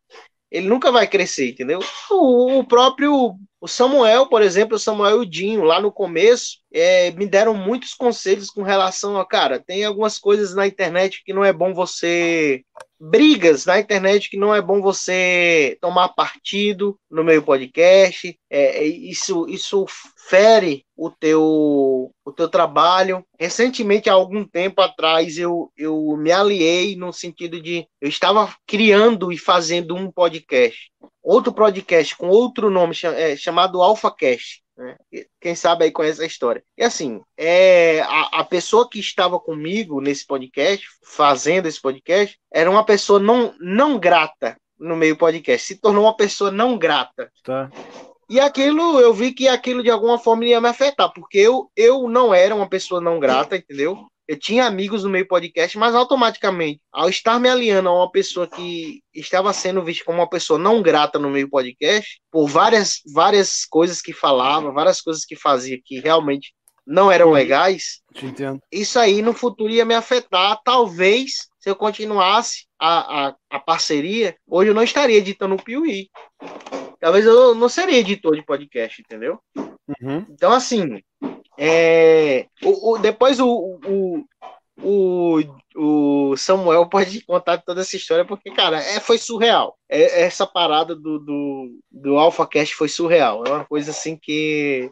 ele 0.51 0.67
nunca 0.67 0.91
vai 0.91 1.07
crescer, 1.07 1.49
entendeu? 1.49 1.79
O, 2.11 2.59
o 2.59 2.63
próprio 2.63 3.35
o 3.59 3.67
Samuel, 3.67 4.27
por 4.27 4.41
exemplo, 4.41 4.75
o 4.75 4.79
Samuel 4.79 5.17
e 5.17 5.19
o 5.21 5.25
Dinho, 5.25 5.63
lá 5.63 5.81
no 5.81 5.89
começo, 5.91 6.57
é, 6.71 7.09
me 7.11 7.25
deram 7.25 7.55
muitos 7.55 7.93
conselhos 7.93 8.49
com 8.49 8.61
relação 8.61 9.17
a, 9.17 9.25
cara, 9.25 9.57
tem 9.57 9.85
algumas 9.85 10.19
coisas 10.19 10.53
na 10.53 10.67
internet 10.67 11.23
que 11.25 11.33
não 11.33 11.45
é 11.45 11.53
bom 11.53 11.73
você 11.73 12.63
brigas 13.05 13.65
na 13.65 13.79
internet 13.79 14.29
que 14.29 14.37
não 14.37 14.55
é 14.55 14.61
bom 14.61 14.81
você 14.81 15.77
tomar 15.81 16.09
partido 16.09 16.97
no 17.11 17.21
meio 17.21 17.43
podcast. 17.43 18.39
É, 18.49 18.83
é, 18.83 18.85
isso, 18.85 19.45
isso 19.49 19.85
fere 20.29 20.85
o 20.95 21.09
teu, 21.11 21.41
o 22.23 22.31
teu 22.33 22.47
trabalho. 22.47 23.25
Recentemente, 23.37 24.09
há 24.09 24.13
algum 24.13 24.45
tempo 24.45 24.81
atrás, 24.81 25.37
eu, 25.37 25.69
eu 25.75 26.15
me 26.17 26.31
aliei 26.31 26.95
no 26.95 27.11
sentido 27.11 27.61
de 27.61 27.85
eu 27.99 28.07
estava 28.07 28.55
criando 28.65 29.33
e 29.33 29.37
fazendo 29.37 29.95
um 29.95 30.09
podcast. 30.09 30.89
Outro 31.21 31.51
podcast 31.51 32.15
com 32.15 32.29
outro 32.29 32.69
nome 32.69 32.95
é, 33.03 33.35
chamado 33.35 33.81
AlphaCast. 33.81 34.62
Né? 34.77 34.95
Quem 35.39 35.55
sabe 35.55 35.85
aí 35.85 35.91
conhece 35.91 36.21
a 36.21 36.25
história. 36.25 36.63
E 36.77 36.83
assim, 36.83 37.21
é, 37.37 38.01
a, 38.01 38.39
a 38.39 38.43
pessoa 38.43 38.89
que 38.89 38.99
estava 38.99 39.39
comigo 39.39 40.01
nesse 40.01 40.25
podcast, 40.25 40.85
fazendo 41.03 41.67
esse 41.67 41.81
podcast, 41.81 42.37
era 42.51 42.69
uma 42.69 42.85
pessoa 42.85 43.19
não, 43.19 43.53
não 43.59 43.99
grata 43.99 44.57
no 44.79 44.95
meio 44.95 45.15
podcast, 45.15 45.67
se 45.67 45.79
tornou 45.79 46.05
uma 46.05 46.15
pessoa 46.15 46.51
não 46.51 46.77
grata. 46.77 47.31
Tá. 47.43 47.69
E 48.29 48.39
aquilo, 48.39 48.99
eu 48.99 49.13
vi 49.13 49.31
que 49.31 49.47
aquilo 49.47 49.83
de 49.83 49.91
alguma 49.91 50.17
forma 50.17 50.45
ia 50.45 50.59
me 50.59 50.67
afetar, 50.67 51.11
porque 51.13 51.37
eu, 51.37 51.69
eu 51.75 52.07
não 52.09 52.33
era 52.33 52.55
uma 52.55 52.67
pessoa 52.67 52.99
não 52.99 53.19
grata, 53.19 53.55
entendeu? 53.55 54.07
Eu 54.27 54.39
tinha 54.39 54.65
amigos 54.65 55.03
no 55.03 55.09
meio 55.09 55.27
podcast, 55.27 55.77
mas 55.77 55.93
automaticamente, 55.93 56.81
ao 56.91 57.09
estar 57.09 57.39
me 57.39 57.49
aliando 57.49 57.89
a 57.89 57.93
uma 57.93 58.11
pessoa 58.11 58.47
que 58.47 59.01
estava 59.13 59.51
sendo 59.53 59.83
vista 59.83 60.05
como 60.05 60.19
uma 60.19 60.29
pessoa 60.29 60.57
não 60.57 60.81
grata 60.81 61.19
no 61.19 61.29
meio 61.29 61.49
podcast, 61.49 62.21
por 62.31 62.47
várias, 62.47 63.01
várias 63.13 63.65
coisas 63.65 64.01
que 64.01 64.13
falava, 64.13 64.71
várias 64.71 65.01
coisas 65.01 65.25
que 65.25 65.35
fazia 65.35 65.79
que 65.83 65.99
realmente 65.99 66.53
não 66.85 67.11
eram 67.11 67.31
legais, 67.31 68.01
isso 68.71 68.99
aí 68.99 69.21
no 69.21 69.33
futuro 69.33 69.71
ia 69.71 69.85
me 69.85 69.95
afetar. 69.95 70.59
Talvez, 70.63 71.47
se 71.59 71.69
eu 71.69 71.75
continuasse 71.75 72.65
a, 72.77 73.27
a, 73.27 73.35
a 73.49 73.59
parceria, 73.59 74.35
hoje 74.45 74.69
eu 74.69 74.75
não 74.75 74.83
estaria 74.83 75.17
editando 75.17 75.55
o 75.55 75.63
Piuí. 75.63 76.09
Talvez 76.99 77.25
eu 77.25 77.55
não 77.55 77.69
seria 77.69 77.99
editor 77.99 78.35
de 78.35 78.45
podcast, 78.45 79.01
entendeu? 79.01 79.39
Uhum. 79.55 80.25
Então, 80.29 80.51
assim, 80.51 81.01
é, 81.57 82.47
o, 82.63 82.93
o, 82.93 82.97
depois 82.97 83.39
o, 83.39 83.79
o, 83.85 84.25
o, 84.81 85.39
o, 85.75 86.37
Samuel 86.37 86.87
pode 86.89 87.21
contar 87.25 87.59
toda 87.59 87.81
essa 87.81 87.95
história, 87.95 88.25
porque, 88.25 88.51
cara, 88.51 88.79
é, 88.79 88.99
foi 88.99 89.17
surreal. 89.17 89.77
É, 89.89 90.23
essa 90.23 90.47
parada 90.47 90.95
do, 90.95 91.19
do, 91.19 91.79
do 91.91 92.17
AlphaCast 92.17 92.75
foi 92.75 92.89
surreal. 92.89 93.43
É 93.45 93.51
uma 93.51 93.65
coisa 93.65 93.91
assim 93.91 94.17
que 94.17 94.89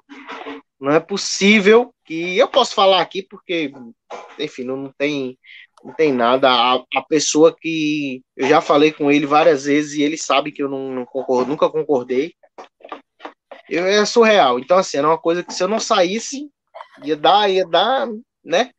não 0.80 0.92
é 0.92 1.00
possível 1.00 1.94
que 2.06 2.38
eu 2.38 2.48
posso 2.48 2.74
falar 2.74 3.02
aqui, 3.02 3.22
porque, 3.22 3.72
enfim, 4.40 4.64
não 4.64 4.92
tem 4.98 5.38
não 5.84 5.94
tem 5.94 6.14
nada. 6.14 6.50
A, 6.50 6.84
a 6.96 7.02
pessoa 7.02 7.56
que 7.60 8.22
eu 8.38 8.48
já 8.48 8.62
falei 8.62 8.92
com 8.92 9.12
ele 9.12 9.26
várias 9.26 9.66
vezes 9.66 9.94
e 9.94 10.04
ele 10.04 10.18
sabe 10.18 10.52
que 10.52 10.62
eu 10.62 10.70
não, 10.70 10.92
não 10.92 11.06
concordo, 11.06 11.50
nunca 11.50 11.70
concordei. 11.70 12.34
Eu, 13.72 13.86
é 13.86 14.06
surreal. 14.06 14.60
Então, 14.60 14.78
assim, 14.78 14.98
era 14.98 15.08
uma 15.08 15.18
coisa 15.18 15.44
que 15.44 15.54
se 15.54 15.64
eu 15.64 15.68
não 15.68 15.80
saísse, 15.80 16.50
ia 17.06 17.16
dar, 17.16 17.50
ia 17.50 17.66
dar, 17.66 18.06
né? 18.44 18.70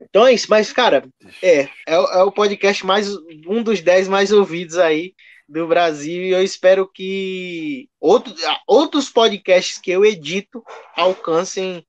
Então 0.00 0.26
é 0.26 0.32
isso, 0.32 0.46
mas, 0.50 0.72
cara, 0.72 1.08
é, 1.40 1.60
é, 1.60 1.70
é 1.86 2.22
o 2.22 2.32
podcast 2.32 2.84
mais, 2.84 3.08
um 3.46 3.62
dos 3.62 3.80
dez 3.80 4.08
mais 4.08 4.32
ouvidos 4.32 4.76
aí 4.76 5.14
do 5.48 5.68
Brasil 5.68 6.22
e 6.22 6.30
eu 6.30 6.42
espero 6.42 6.88
que 6.88 7.88
outro, 8.00 8.34
outros 8.66 9.08
podcasts 9.08 9.78
que 9.78 9.90
eu 9.90 10.04
edito 10.04 10.62
alcancem 10.96 11.84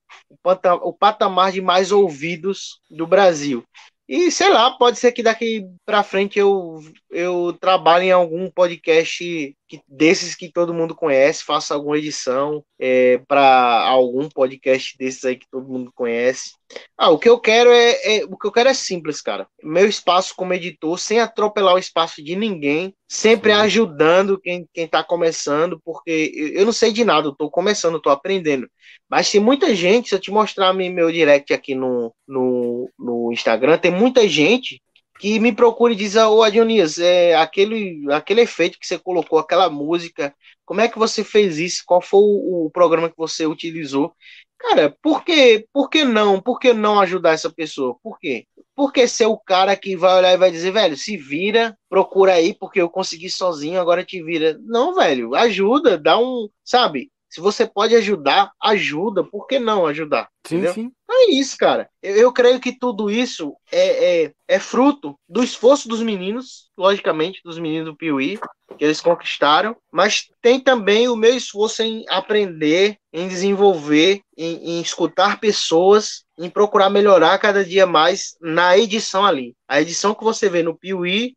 o 0.83 0.93
patamar 0.93 1.51
de 1.51 1.61
mais 1.61 1.91
ouvidos 1.91 2.79
do 2.89 3.07
Brasil. 3.07 3.63
E 4.07 4.29
sei 4.29 4.49
lá, 4.49 4.69
pode 4.71 4.99
ser 4.99 5.11
que 5.11 5.23
daqui 5.23 5.65
para 5.83 6.03
frente 6.03 6.37
eu, 6.37 6.79
eu 7.09 7.57
trabalhe 7.59 8.07
em 8.07 8.11
algum 8.11 8.51
podcast 8.51 9.55
que, 9.67 9.81
desses 9.87 10.35
que 10.35 10.51
todo 10.51 10.73
mundo 10.73 10.95
conhece, 10.95 11.43
faça 11.43 11.73
alguma 11.73 11.97
edição 11.97 12.63
é, 12.79 13.19
para 13.27 13.87
algum 13.87 14.29
podcast 14.29 14.95
desses 14.97 15.23
aí 15.25 15.35
que 15.35 15.49
todo 15.49 15.67
mundo 15.67 15.91
conhece. 15.93 16.51
Ah, 16.97 17.09
o 17.09 17.19
que 17.19 17.29
eu 17.29 17.39
quero 17.39 17.69
é, 17.71 18.17
é, 18.17 18.25
o 18.25 18.37
que 18.37 18.47
eu 18.47 18.51
quero 18.51 18.69
é 18.69 18.73
simples, 18.73 19.21
cara. 19.21 19.47
Meu 19.63 19.87
espaço 19.87 20.33
como 20.35 20.53
editor, 20.53 20.97
sem 20.99 21.19
atropelar 21.19 21.75
o 21.75 21.79
espaço 21.79 22.23
de 22.23 22.35
ninguém, 22.35 22.93
sempre 23.07 23.53
Sim. 23.53 23.59
ajudando 23.59 24.39
quem, 24.39 24.67
quem 24.73 24.87
tá 24.87 25.03
começando, 25.03 25.79
porque 25.83 26.31
eu, 26.35 26.47
eu 26.59 26.65
não 26.65 26.73
sei 26.73 26.91
de 26.91 27.03
nada, 27.03 27.27
eu 27.27 27.35
tô 27.35 27.49
começando, 27.49 28.01
tô 28.01 28.09
aprendendo. 28.09 28.69
Mas 29.09 29.31
tem 29.31 29.39
muita 29.39 29.75
gente, 29.75 30.09
se 30.09 30.15
eu 30.15 30.19
te 30.19 30.31
mostrar 30.31 30.73
meu 30.73 31.11
direct 31.11 31.53
aqui 31.53 31.75
no, 31.75 32.13
no, 32.27 32.89
no 32.97 33.31
Instagram, 33.31 33.77
tem 33.77 33.91
muita 33.91 34.27
gente 34.27 34.81
que 35.19 35.39
me 35.39 35.53
procura 35.53 35.93
e 35.93 35.95
diz, 35.95 36.15
ô 36.15 36.43
Adionias, 36.43 36.99
é, 36.99 37.35
aquele, 37.35 38.05
aquele 38.11 38.41
efeito 38.41 38.77
que 38.79 38.85
você 38.85 38.97
colocou, 38.99 39.39
aquela 39.39 39.69
música, 39.69 40.35
como 40.65 40.81
é 40.81 40.87
que 40.87 40.99
você 40.99 41.23
fez 41.23 41.57
isso? 41.57 41.83
Qual 41.85 42.01
foi 42.01 42.19
o, 42.19 42.65
o 42.65 42.71
programa 42.71 43.09
que 43.09 43.17
você 43.17 43.45
utilizou? 43.45 44.13
Cara, 44.57 44.95
por 45.01 45.23
que, 45.23 45.67
por 45.71 45.89
que 45.89 46.03
não? 46.03 46.41
Por 46.41 46.59
que 46.59 46.73
não 46.73 46.99
ajudar 46.99 47.31
essa 47.33 47.51
pessoa? 47.51 47.97
Por 48.01 48.17
quê? 48.19 48.45
Porque 48.75 49.07
ser 49.07 49.27
o 49.27 49.37
cara 49.37 49.75
que 49.75 49.95
vai 49.95 50.17
olhar 50.17 50.33
e 50.33 50.37
vai 50.37 50.51
dizer, 50.51 50.71
velho, 50.71 50.97
se 50.97 51.17
vira, 51.17 51.77
procura 51.89 52.33
aí, 52.33 52.53
porque 52.53 52.81
eu 52.81 52.89
consegui 52.89 53.29
sozinho, 53.29 53.79
agora 53.79 54.03
te 54.03 54.21
vira. 54.23 54.57
Não, 54.63 54.95
velho, 54.95 55.35
ajuda, 55.35 55.97
dá 55.97 56.17
um, 56.17 56.49
sabe? 56.63 57.11
Se 57.35 57.41
você 57.41 57.67
pode 57.67 57.93
ajudar, 57.93 58.49
ajuda. 58.63 59.21
Por 59.21 59.45
que 59.45 59.59
não 59.59 59.85
ajudar? 59.85 60.29
Sim, 60.47 60.55
entendeu? 60.55 60.73
sim. 60.73 60.91
É 61.11 61.31
isso, 61.33 61.57
cara. 61.57 61.89
Eu, 62.01 62.15
eu, 62.15 62.31
creio 62.31 62.61
que 62.61 62.71
tudo 62.71 63.11
isso 63.11 63.53
é, 63.69 64.23
é, 64.23 64.31
é, 64.47 64.57
fruto 64.57 65.19
do 65.27 65.43
esforço 65.43 65.89
dos 65.89 66.01
meninos, 66.01 66.69
logicamente, 66.77 67.41
dos 67.43 67.59
meninos 67.59 67.87
do 67.87 67.95
Piuí, 67.97 68.39
que 68.77 68.85
eles 68.85 69.01
conquistaram, 69.01 69.75
mas 69.91 70.29
tem 70.41 70.61
também 70.61 71.09
o 71.09 71.15
meu 71.17 71.35
esforço 71.35 71.83
em 71.83 72.05
aprender, 72.07 72.95
em 73.11 73.27
desenvolver, 73.27 74.21
em, 74.37 74.77
em 74.77 74.81
escutar 74.81 75.37
pessoas, 75.41 76.23
em 76.39 76.49
procurar 76.49 76.89
melhorar 76.89 77.37
cada 77.37 77.65
dia 77.65 77.85
mais 77.85 78.37
na 78.39 78.77
edição 78.77 79.25
ali. 79.25 79.53
A 79.67 79.81
edição 79.81 80.15
que 80.15 80.23
você 80.23 80.47
vê 80.47 80.63
no 80.63 80.77
Piuí 80.77 81.33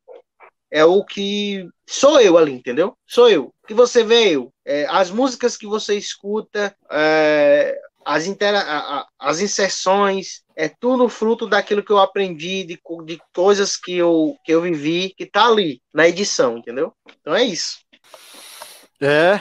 é 0.71 0.85
o 0.85 1.05
que 1.05 1.69
sou 1.87 2.21
eu 2.21 2.37
ali, 2.37 2.53
entendeu? 2.53 2.97
Sou 3.07 3.29
eu. 3.29 3.53
Que 3.66 3.75
você 3.75 4.03
veio, 4.03 4.53
é, 4.64 4.87
as 4.89 5.11
músicas 5.11 5.57
que 5.57 5.66
você 5.66 5.97
escuta, 5.97 6.75
é, 6.91 7.79
as, 8.05 8.27
intera 8.27 9.07
as 9.19 9.41
inserções, 9.41 10.43
é 10.57 10.69
tudo 10.69 11.09
fruto 11.09 11.47
daquilo 11.47 11.83
que 11.83 11.93
eu 11.93 11.99
aprendi, 11.99 12.64
de, 12.64 12.81
de 13.05 13.21
coisas 13.35 13.77
que 13.77 13.97
eu, 13.97 14.37
que 14.45 14.53
eu 14.53 14.62
vivi, 14.62 15.14
que 15.16 15.27
tá 15.27 15.47
ali 15.47 15.81
na 15.93 16.09
edição, 16.09 16.59
entendeu? 16.59 16.93
Então 17.21 17.35
é 17.35 17.45
isso. 17.45 17.79
É, 19.01 19.41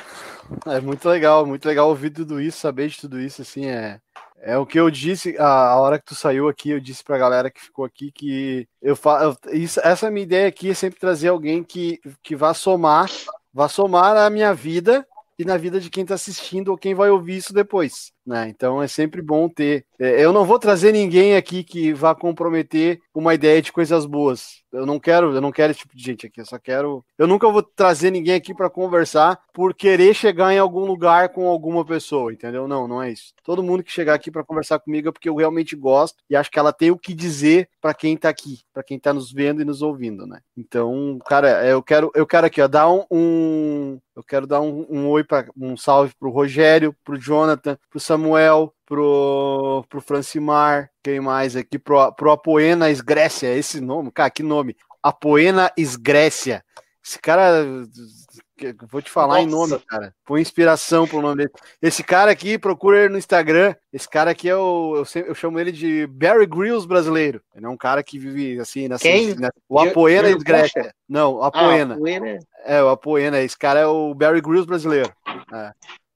é 0.68 0.80
muito 0.80 1.08
legal, 1.10 1.46
muito 1.46 1.66
legal 1.66 1.90
ouvir 1.90 2.12
tudo 2.12 2.40
isso, 2.40 2.60
saber 2.60 2.90
de 2.90 2.98
tudo 3.00 3.20
isso, 3.20 3.42
assim, 3.42 3.66
é, 3.66 4.00
é 4.42 4.58
o 4.58 4.66
que 4.66 4.80
eu 4.80 4.90
disse 4.90 5.36
a, 5.38 5.72
a, 5.72 5.80
hora 5.80 6.00
que 6.00 6.06
tu 6.06 6.16
saiu 6.16 6.48
aqui, 6.48 6.70
eu 6.70 6.80
disse 6.80 7.04
pra 7.04 7.18
galera 7.18 7.50
que 7.50 7.62
ficou 7.62 7.86
aqui 7.86 8.12
que 8.12 8.68
eu 8.82 8.96
faço. 8.96 9.38
Essa 9.84 10.12
minha 10.12 10.24
ideia 10.24 10.48
aqui 10.48 10.70
é 10.70 10.74
sempre 10.74 11.00
trazer 11.00 11.30
alguém 11.30 11.64
que, 11.64 12.00
que 12.22 12.36
vá 12.36 12.54
somar, 12.54 13.10
vá 13.54 13.68
somar 13.68 14.16
a 14.16 14.30
minha 14.30 14.54
vida 14.54 15.06
e 15.40 15.46
na 15.46 15.58
vida 15.58 15.80
de 15.80 15.90
quem 15.90 16.04
está 16.04 16.16
assistindo 16.16 16.70
ou 16.70 16.78
quem 16.78 16.94
vai 16.94 17.10
ouvir 17.10 17.38
isso 17.38 17.54
depois. 17.54 18.12
Né? 18.28 18.50
Então 18.50 18.84
é 18.84 18.90
sempre 18.90 19.22
bom 19.22 19.48
ter. 19.48 19.86
É, 19.98 20.24
eu 20.24 20.34
não 20.34 20.44
vou 20.44 20.60
trazer 20.60 20.92
ninguém 20.92 21.38
aqui 21.38 21.64
que 21.64 21.94
vá 21.94 22.14
comprometer 22.14 23.00
uma 23.16 23.34
ideia 23.34 23.62
de 23.62 23.72
coisas 23.72 24.06
boas. 24.06 24.62
Eu 24.70 24.86
não 24.86 25.00
quero, 25.00 25.34
eu 25.34 25.40
não 25.40 25.50
quero 25.50 25.72
esse 25.72 25.80
tipo 25.80 25.96
de 25.96 26.04
gente 26.04 26.28
aqui. 26.28 26.42
Eu 26.42 26.46
só 26.46 26.60
quero. 26.60 27.06
Eu 27.18 27.26
nunca 27.26 27.50
vou 27.50 27.64
trazer 27.64 28.12
ninguém 28.12 28.36
aqui 28.36 28.54
para 28.54 28.70
conversar 28.70 29.40
por 29.54 29.74
querer 29.74 30.14
chegar 30.14 30.54
em 30.54 30.60
algum 30.60 30.86
lugar 30.86 31.30
com 31.30 31.48
alguma 31.48 31.86
pessoa, 31.86 32.34
entendeu? 32.34 32.68
Não, 32.68 32.86
não 32.86 33.02
é 33.02 33.12
isso. 33.12 33.34
Todo 33.46 33.64
mundo 33.64 33.82
que 33.82 33.92
chegar 33.92 34.14
aqui 34.14 34.30
para 34.30 34.44
conversar 34.44 34.80
comigo 34.80 35.08
é 35.08 35.12
porque 35.12 35.30
eu 35.30 35.36
realmente 35.36 35.74
gosto 35.74 36.18
e 36.30 36.36
acho 36.36 36.52
que 36.52 36.60
ela 36.60 36.74
tem 36.74 36.92
o 36.92 36.98
que 36.98 37.14
dizer 37.14 37.70
para 37.80 37.94
quem 37.94 38.16
está 38.16 38.28
aqui, 38.28 38.60
para 38.74 38.84
quem 38.84 38.98
está 38.98 39.14
nos 39.14 39.32
vendo 39.32 39.62
e 39.62 39.66
nos 39.66 39.82
ouvindo, 39.82 40.28
né? 40.28 40.42
Então, 40.56 41.18
cara, 41.26 41.66
eu 41.66 41.82
quero, 41.82 42.12
eu 42.14 42.28
quero 42.28 42.46
aqui, 42.46 42.62
ó, 42.62 42.68
dar 42.68 42.90
um, 42.90 43.06
um 43.10 44.00
eu 44.18 44.24
quero 44.24 44.48
dar 44.48 44.62
um, 44.62 44.84
um 44.90 45.08
oi 45.10 45.24
para 45.24 45.48
um 45.56 45.78
salve 45.78 46.12
pro 46.20 46.32
Rogério, 46.32 46.92
pro 47.06 47.20
Jonathan, 47.20 47.78
pro 47.88 48.00
Samuel 48.00 48.17
Samuel, 48.18 48.74
pro, 48.84 49.86
pro 49.88 50.02
Francimar, 50.02 50.90
quem 51.04 51.20
mais 51.20 51.56
aqui? 51.56 51.78
Pro, 51.78 52.12
pro 52.14 52.32
Apoena 52.32 52.90
Esgrécia, 52.90 53.54
esse 53.56 53.80
nome, 53.80 54.12
cara, 54.12 54.32
que 54.32 54.42
nome. 54.42 54.76
Apoena 55.04 55.72
Esgrécia. 55.78 56.64
Esse 57.06 57.20
cara, 57.20 57.64
vou 58.90 59.02
te 59.02 59.10
falar 59.10 59.36
Nossa. 59.36 59.42
em 59.44 59.48
nome, 59.48 59.80
cara. 59.88 60.14
Foi 60.26 60.42
inspiração 60.42 61.08
pro 61.08 61.22
nome 61.22 61.38
dele. 61.38 61.52
Esse 61.82 62.04
cara 62.04 62.32
aqui, 62.32 62.58
procura 62.58 63.00
ele 63.00 63.10
no 63.10 63.18
Instagram. 63.20 63.76
Esse 63.94 64.10
cara 64.10 64.32
aqui 64.32 64.50
é 64.50 64.56
o. 64.56 64.96
Eu, 64.98 65.06
sempre, 65.06 65.30
eu 65.30 65.36
chamo 65.36 65.60
ele 65.60 65.72
de 65.72 66.08
Barry 66.08 66.48
Grylls 66.48 66.88
brasileiro. 66.88 67.42
Ele 67.56 67.66
é 67.66 67.70
um 67.70 67.78
cara 67.78 68.04
que 68.04 68.18
vive 68.18 68.60
assim, 68.60 68.90
nessa, 68.90 69.04
Quem? 69.04 69.36
O 69.70 69.80
Apoena 69.80 70.30
Esgrécia. 70.30 70.92
Não, 71.08 71.36
o 71.36 71.44
Apoena. 71.44 71.94
Ah, 71.94 71.98
Apoena. 71.98 72.40
É, 72.66 72.84
o 72.84 72.90
Apoena. 72.90 73.40
Esse 73.40 73.58
cara 73.58 73.80
é 73.80 73.86
o 73.86 74.14
Barry 74.14 74.42
Grylls 74.42 74.68
brasileiro. 74.68 75.14
É. 75.54 75.72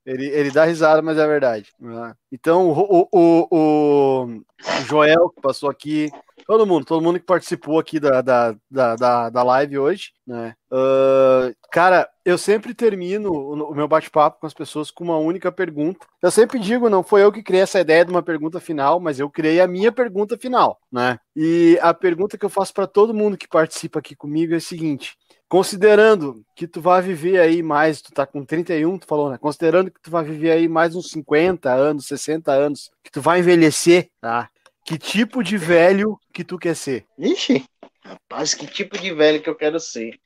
Ele, 0.06 0.26
ele 0.26 0.52
dá 0.52 0.66
risada, 0.66 1.02
mas 1.02 1.18
é 1.18 1.28
verdade. 1.28 1.72
Né? 1.80 2.14
Então, 2.32 2.70
o, 2.70 3.08
o, 3.12 3.48
o, 3.52 4.42
Joel, 4.88 5.30
que 5.30 5.42
passou 5.42 5.70
aqui, 5.70 6.10
todo 6.48 6.66
mundo, 6.66 6.86
todo 6.86 7.04
mundo 7.04 7.20
que 7.20 7.26
participou 7.26 7.78
aqui 7.78 8.00
da, 8.00 8.22
da, 8.22 8.56
da, 8.70 9.30
da, 9.30 9.44
live 9.44 9.78
hoje, 9.78 10.12
né? 10.26 10.56
Uh, 10.72 11.54
cara, 11.72 12.10
eu 12.26 12.38
sempre 12.38 12.74
termino 12.74 13.32
o, 13.32 13.76
meu 13.76 13.88
bate-papo 13.88 14.40
com 14.40 14.48
as 14.48 14.54
pessoas 14.54 14.90
com 14.90 15.04
uma 15.04 15.18
única 15.18 15.52
pergunta. 15.52 16.06
Eu 16.22 16.32
sempre 16.32 16.58
digo, 16.58 16.90
não 16.90 17.04
foi 17.04 17.24
eu 17.24 17.32
que 17.32 17.44
criei 17.44 17.62
essa 17.62 17.80
ideia 17.80 18.04
de 18.04 18.12
uma 18.12 18.24
pergunta 18.24 18.60
final, 18.60 19.00
mas 19.00 19.20
eu 19.20 19.30
criei 19.30 19.62
a 19.62 19.68
minha 19.68 19.92
pergunta 19.92 20.36
final, 20.36 20.80
né? 20.92 21.20
E 21.36 21.78
a 21.82 21.94
pergunta 21.94 22.40
que 22.40 22.46
eu 22.46 22.50
faço 22.50 22.74
para 22.74 22.88
todo 22.88 23.14
mundo 23.14 23.38
que 23.38 23.48
participa 23.48 24.00
aqui 24.00 24.16
comigo 24.16 24.54
é 24.54 24.58
a 24.58 24.62
seguinte: 24.62 25.16
Considerando 25.52 26.46
que 26.56 26.66
tu 26.66 26.80
vai 26.80 27.02
viver 27.02 27.38
aí 27.38 27.62
mais, 27.62 28.02
tu 28.02 28.10
tá 28.14 28.26
com 28.26 28.46
31, 28.46 28.98
tu 28.98 29.06
falou, 29.06 29.30
né? 29.30 29.38
Considerando 29.38 29.92
que 29.92 30.00
tu 30.00 30.10
vai 30.10 30.24
viver 30.24 30.50
aí 30.50 30.66
mais 30.66 30.96
uns 30.96 31.12
50 31.12 31.70
anos, 31.70 32.08
60 32.08 32.54
anos, 32.54 32.90
que 33.04 33.12
tu 33.12 33.20
vai 33.20 33.40
envelhecer, 33.40 34.10
tá? 34.22 34.50
Que 34.86 34.98
tipo 34.98 35.44
de 35.44 35.58
velho 35.58 36.18
que 36.34 36.46
tu 36.46 36.58
quer 36.58 36.74
ser? 36.74 37.06
Ixi, 37.20 37.66
rapaz, 38.02 38.54
que 38.54 38.66
tipo 38.66 38.98
de 38.98 39.14
velho 39.14 39.42
que 39.42 39.50
eu 39.50 39.56
quero 39.56 39.78
ser? 39.78 40.18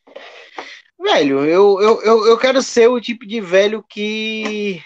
Velho, 1.01 1.43
eu, 1.43 1.81
eu, 1.81 2.03
eu, 2.03 2.27
eu 2.27 2.37
quero 2.37 2.61
ser 2.61 2.87
o 2.87 3.01
tipo 3.01 3.25
de 3.25 3.41
velho 3.41 3.83
que 3.89 4.79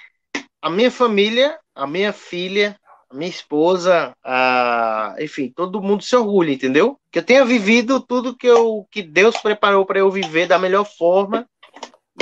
a 0.62 0.70
minha 0.70 0.90
família, 0.90 1.60
a 1.76 1.86
minha 1.86 2.14
filha, 2.14 2.79
minha 3.14 3.30
esposa, 3.30 4.14
a, 4.24 5.16
enfim, 5.20 5.52
todo 5.56 5.82
mundo 5.82 6.04
se 6.04 6.16
orgulha, 6.16 6.52
entendeu? 6.52 6.98
Que 7.12 7.20
eu 7.20 7.24
tenha 7.24 7.44
vivido 7.46 8.00
tudo 8.00 8.36
que, 8.36 8.48
eu, 8.48 8.88
que 8.92 9.02
Deus 9.02 9.38
preparou 9.38 9.86
para 9.86 10.00
eu 10.00 10.12
viver 10.12 10.48
da 10.48 10.60
melhor 10.60 10.86
forma 10.86 11.48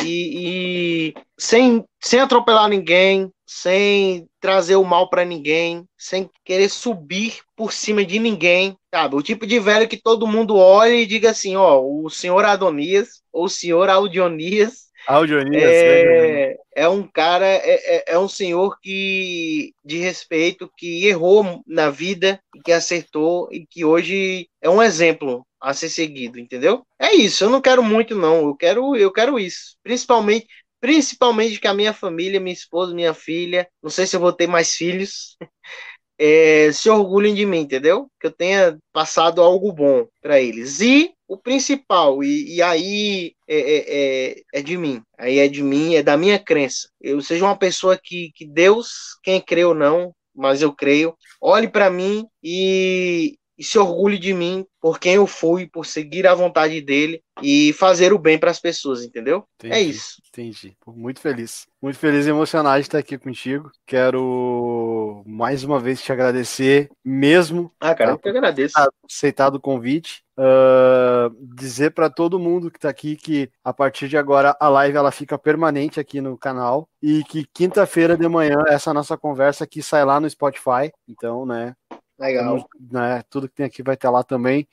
e, 0.04 1.10
e, 1.10 1.14
sem, 1.38 1.84
sem 2.00 2.20
atropelar 2.20 2.70
ninguém, 2.70 3.32
sem 3.46 4.28
trazer 4.40 4.76
o 4.76 4.84
mal 4.84 5.10
para 5.10 5.26
ninguém, 5.26 5.86
sem 5.98 6.30
querer 6.44 6.70
subir 6.70 7.40
por 7.56 7.72
cima 7.74 8.06
de 8.06 8.20
ninguém, 8.20 8.78
sabe? 8.94 9.16
O 9.16 9.22
tipo 9.22 9.48
de 9.48 9.60
velho 9.60 9.88
que 9.88 10.02
todo 10.02 10.28
mundo 10.28 10.56
olha 10.56 10.94
e 10.94 11.06
diga 11.06 11.32
assim, 11.32 11.56
ó, 11.56 11.82
o 11.82 12.10
senhor 12.10 12.46
Adonias 12.46 13.22
ou 13.32 13.46
o 13.46 13.50
senhor 13.50 13.90
Aldionias 13.90 14.87
Audionias, 15.08 15.64
é, 15.64 16.50
né? 16.50 16.56
é 16.76 16.90
um 16.90 17.08
cara, 17.08 17.46
é, 17.46 17.96
é, 17.98 18.04
é, 18.10 18.20
um 18.20 18.28
senhor 18.28 18.78
que 18.82 19.74
de 19.84 19.98
respeito, 20.00 20.70
que 20.76 21.08
errou 21.08 21.64
na 21.66 21.90
vida, 21.90 22.42
que 22.66 22.74
acertou 22.74 23.48
e 23.50 23.66
que 23.66 23.86
hoje 23.86 24.50
é 24.62 24.70
um 24.70 24.84
exemplo 24.84 25.48
a 25.62 25.74
ser 25.74 25.90
seguido, 25.90 26.38
entendeu? 26.38 26.86
É 27.00 27.16
isso, 27.16 27.46
eu 27.46 27.50
não 27.50 27.62
quero 27.62 27.82
muito 27.82 28.16
não, 28.16 28.48
eu 28.48 28.56
quero, 28.56 28.98
eu 28.98 29.12
quero 29.12 29.40
isso, 29.40 29.78
principalmente, 29.82 30.46
principalmente 30.82 31.60
que 31.60 31.68
a 31.68 31.74
minha 31.74 31.94
família, 31.94 32.40
minha 32.40 32.54
esposa, 32.54 32.94
minha 32.94 33.14
filha, 33.14 33.66
não 33.82 33.90
sei 33.90 34.06
se 34.06 34.16
eu 34.16 34.20
vou 34.20 34.34
ter 34.34 34.48
mais 34.48 34.74
filhos, 34.74 35.38
é, 36.20 36.72
se 36.72 36.90
orgulhem 36.90 37.34
de 37.34 37.46
mim, 37.46 37.60
entendeu? 37.60 38.10
Que 38.20 38.28
eu 38.28 38.32
tenha 38.32 38.78
passado 38.92 39.42
algo 39.42 39.72
bom 39.72 40.08
para 40.22 40.42
eles. 40.42 40.82
E 40.82 41.14
o 41.28 41.38
principal, 41.38 42.24
e, 42.24 42.56
e 42.56 42.62
aí 42.62 43.34
é, 43.48 43.58
é, 43.58 43.86
é, 43.88 44.36
é, 44.54 44.62
de 44.62 44.78
mim, 44.78 45.02
aí 45.18 45.40
é 45.40 45.48
de 45.48 45.62
mim, 45.62 45.96
é 45.96 46.02
da 46.02 46.18
minha 46.18 46.40
crença. 46.40 46.90
Eu 47.02 47.22
seja 47.22 47.46
uma 47.46 47.58
pessoa 47.58 48.00
que, 48.02 48.32
que 48.34 48.46
Deus, 48.46 49.18
quem 49.22 49.42
crê 49.42 49.66
ou 49.66 49.76
não, 49.76 50.14
mas 50.34 50.62
eu 50.62 50.74
creio, 50.74 51.16
olhe 51.42 51.68
para 51.68 51.90
mim 51.90 52.26
e, 52.42 53.38
e 53.58 53.64
se 53.64 53.80
orgulhe 53.80 54.20
de 54.20 54.34
mim 54.34 54.66
por 54.80 55.00
quem 55.00 55.16
eu 55.16 55.26
fui, 55.26 55.68
por 55.68 55.86
seguir 55.86 56.28
a 56.28 56.36
vontade 56.36 56.80
dele 56.80 57.22
e 57.42 57.74
fazer 57.74 58.14
o 58.14 58.20
bem 58.20 58.38
para 58.38 58.52
as 58.52 58.60
pessoas, 58.60 59.04
entendeu? 59.04 59.44
É 59.62 59.68
Entendi, 59.68 59.76
é 59.76 59.82
isso. 59.82 60.22
Entendi. 60.30 60.78
Muito 60.88 61.20
feliz. 61.20 61.66
Muito 61.82 61.98
feliz 61.98 62.26
e 62.26 62.30
emocionado 62.30 62.80
de 62.80 62.88
estar 62.88 63.00
aqui 63.00 63.18
contigo. 63.18 63.72
Quero 63.86 65.24
mais 65.26 65.64
uma 65.64 65.80
vez 65.80 66.02
te 66.02 66.12
agradecer 66.12 66.90
mesmo. 67.04 67.72
Ah, 67.80 67.94
cara, 67.94 68.12
tá? 68.12 68.14
eu 68.14 68.20
que 68.20 68.30
agradeço. 68.30 68.76
Aceitado 69.06 69.56
o 69.56 69.60
convite. 69.60 70.24
Uh, 70.40 71.34
dizer 71.56 71.92
para 71.92 72.12
todo 72.12 72.38
mundo 72.38 72.70
que 72.70 72.78
está 72.78 72.90
aqui 72.90 73.16
que 73.16 73.50
a 73.64 73.74
partir 73.74 74.08
de 74.08 74.18
agora 74.18 74.56
a 74.60 74.70
live 74.70 74.96
ela 74.96 75.12
fica 75.12 75.36
permanente 75.36 76.00
aqui 76.00 76.22
no 76.22 76.38
canal 76.38 76.88
e 77.02 77.24
que 77.24 77.44
quinta-feira 77.52 78.16
de 78.16 78.28
manhã 78.28 78.58
essa 78.68 78.94
nossa 78.94 79.18
conversa 79.18 79.64
aqui 79.64 79.82
sai 79.82 80.06
lá 80.06 80.20
no 80.20 80.30
Spotify. 80.30 80.92
Então, 81.08 81.44
né, 81.44 81.74
Legal. 82.20 82.68
Né, 82.92 83.24
tudo 83.30 83.48
que 83.48 83.56
tem 83.56 83.66
aqui 83.66 83.84
vai 83.84 83.96
estar 83.96 84.10
lá 84.10 84.24
também. 84.24 84.68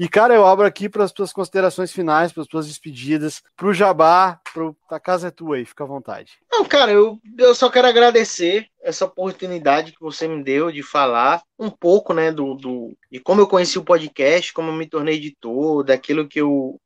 E, 0.00 0.08
cara, 0.08 0.32
eu 0.32 0.46
abro 0.46 0.64
aqui 0.64 0.88
para 0.88 1.02
as 1.02 1.10
tuas 1.10 1.32
considerações 1.32 1.90
finais, 1.90 2.32
para 2.32 2.42
as 2.42 2.46
tuas 2.46 2.68
despedidas, 2.68 3.42
para 3.56 3.66
o 3.66 3.74
Jabá, 3.74 4.40
pro... 4.54 4.76
a 4.88 5.00
casa 5.00 5.26
é 5.26 5.30
tua 5.30 5.56
aí, 5.56 5.64
fica 5.64 5.82
à 5.82 5.86
vontade. 5.88 6.38
Não, 6.48 6.64
cara, 6.64 6.92
eu, 6.92 7.18
eu 7.36 7.52
só 7.52 7.68
quero 7.68 7.88
agradecer 7.88 8.68
essa 8.80 9.06
oportunidade 9.06 9.90
que 9.90 10.00
você 10.00 10.28
me 10.28 10.40
deu 10.44 10.70
de 10.70 10.84
falar 10.84 11.42
um 11.58 11.68
pouco, 11.68 12.14
né, 12.14 12.30
do, 12.30 12.54
do 12.54 12.96
de 13.10 13.18
como 13.18 13.40
eu 13.40 13.48
conheci 13.48 13.76
o 13.76 13.84
podcast, 13.84 14.52
como 14.52 14.70
eu 14.70 14.74
me 14.74 14.86
tornei 14.86 15.16
editor, 15.16 15.82
daquilo 15.82 16.28
que 16.28 16.40
eu, 16.40 16.80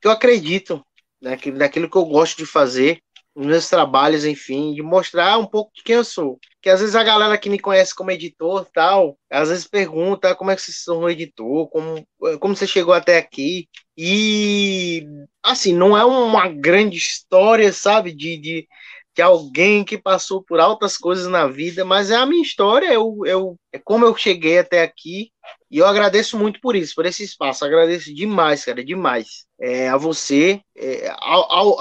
que 0.00 0.06
eu 0.06 0.12
acredito, 0.12 0.86
daquilo, 1.20 1.58
daquilo 1.58 1.90
que 1.90 1.96
eu 1.96 2.04
gosto 2.04 2.36
de 2.36 2.46
fazer 2.46 3.00
os 3.36 3.44
meus 3.44 3.68
trabalhos, 3.68 4.24
enfim, 4.24 4.72
de 4.72 4.82
mostrar 4.82 5.36
um 5.36 5.44
pouco 5.44 5.70
de 5.74 5.82
quem 5.82 5.96
eu 5.96 6.04
sou. 6.04 6.38
Que 6.62 6.70
às 6.70 6.80
vezes 6.80 6.96
a 6.96 7.04
galera 7.04 7.36
que 7.36 7.50
me 7.50 7.58
conhece 7.58 7.94
como 7.94 8.10
editor 8.10 8.66
tal, 8.72 9.18
às 9.30 9.50
vezes 9.50 9.68
pergunta 9.68 10.34
como 10.34 10.50
é 10.50 10.56
que 10.56 10.62
você 10.62 10.72
se 10.72 10.86
tornou 10.86 11.10
editor, 11.10 11.68
como, 11.68 12.02
como 12.40 12.56
você 12.56 12.66
chegou 12.66 12.94
até 12.94 13.18
aqui. 13.18 13.68
E 13.94 15.06
assim, 15.42 15.74
não 15.74 15.94
é 15.94 16.02
uma 16.02 16.48
grande 16.48 16.96
história, 16.96 17.70
sabe, 17.74 18.10
de, 18.14 18.38
de, 18.38 18.68
de 19.14 19.22
alguém 19.22 19.84
que 19.84 19.98
passou 19.98 20.42
por 20.42 20.58
altas 20.58 20.96
coisas 20.96 21.26
na 21.26 21.46
vida, 21.46 21.84
mas 21.84 22.10
é 22.10 22.16
a 22.16 22.24
minha 22.24 22.42
história, 22.42 22.90
eu, 22.90 23.18
eu, 23.26 23.56
é 23.70 23.78
como 23.78 24.06
eu 24.06 24.16
cheguei 24.16 24.58
até 24.58 24.82
aqui 24.82 25.30
e 25.70 25.78
eu 25.78 25.86
agradeço 25.86 26.38
muito 26.38 26.60
por 26.60 26.76
isso, 26.76 26.94
por 26.94 27.06
esse 27.06 27.24
espaço. 27.24 27.64
Agradeço 27.64 28.14
demais, 28.14 28.64
cara, 28.64 28.84
demais. 28.84 29.46
É, 29.60 29.88
a 29.88 29.96
você, 29.96 30.60
é, 30.76 31.12
ao, 31.18 31.52
ao, 31.52 31.80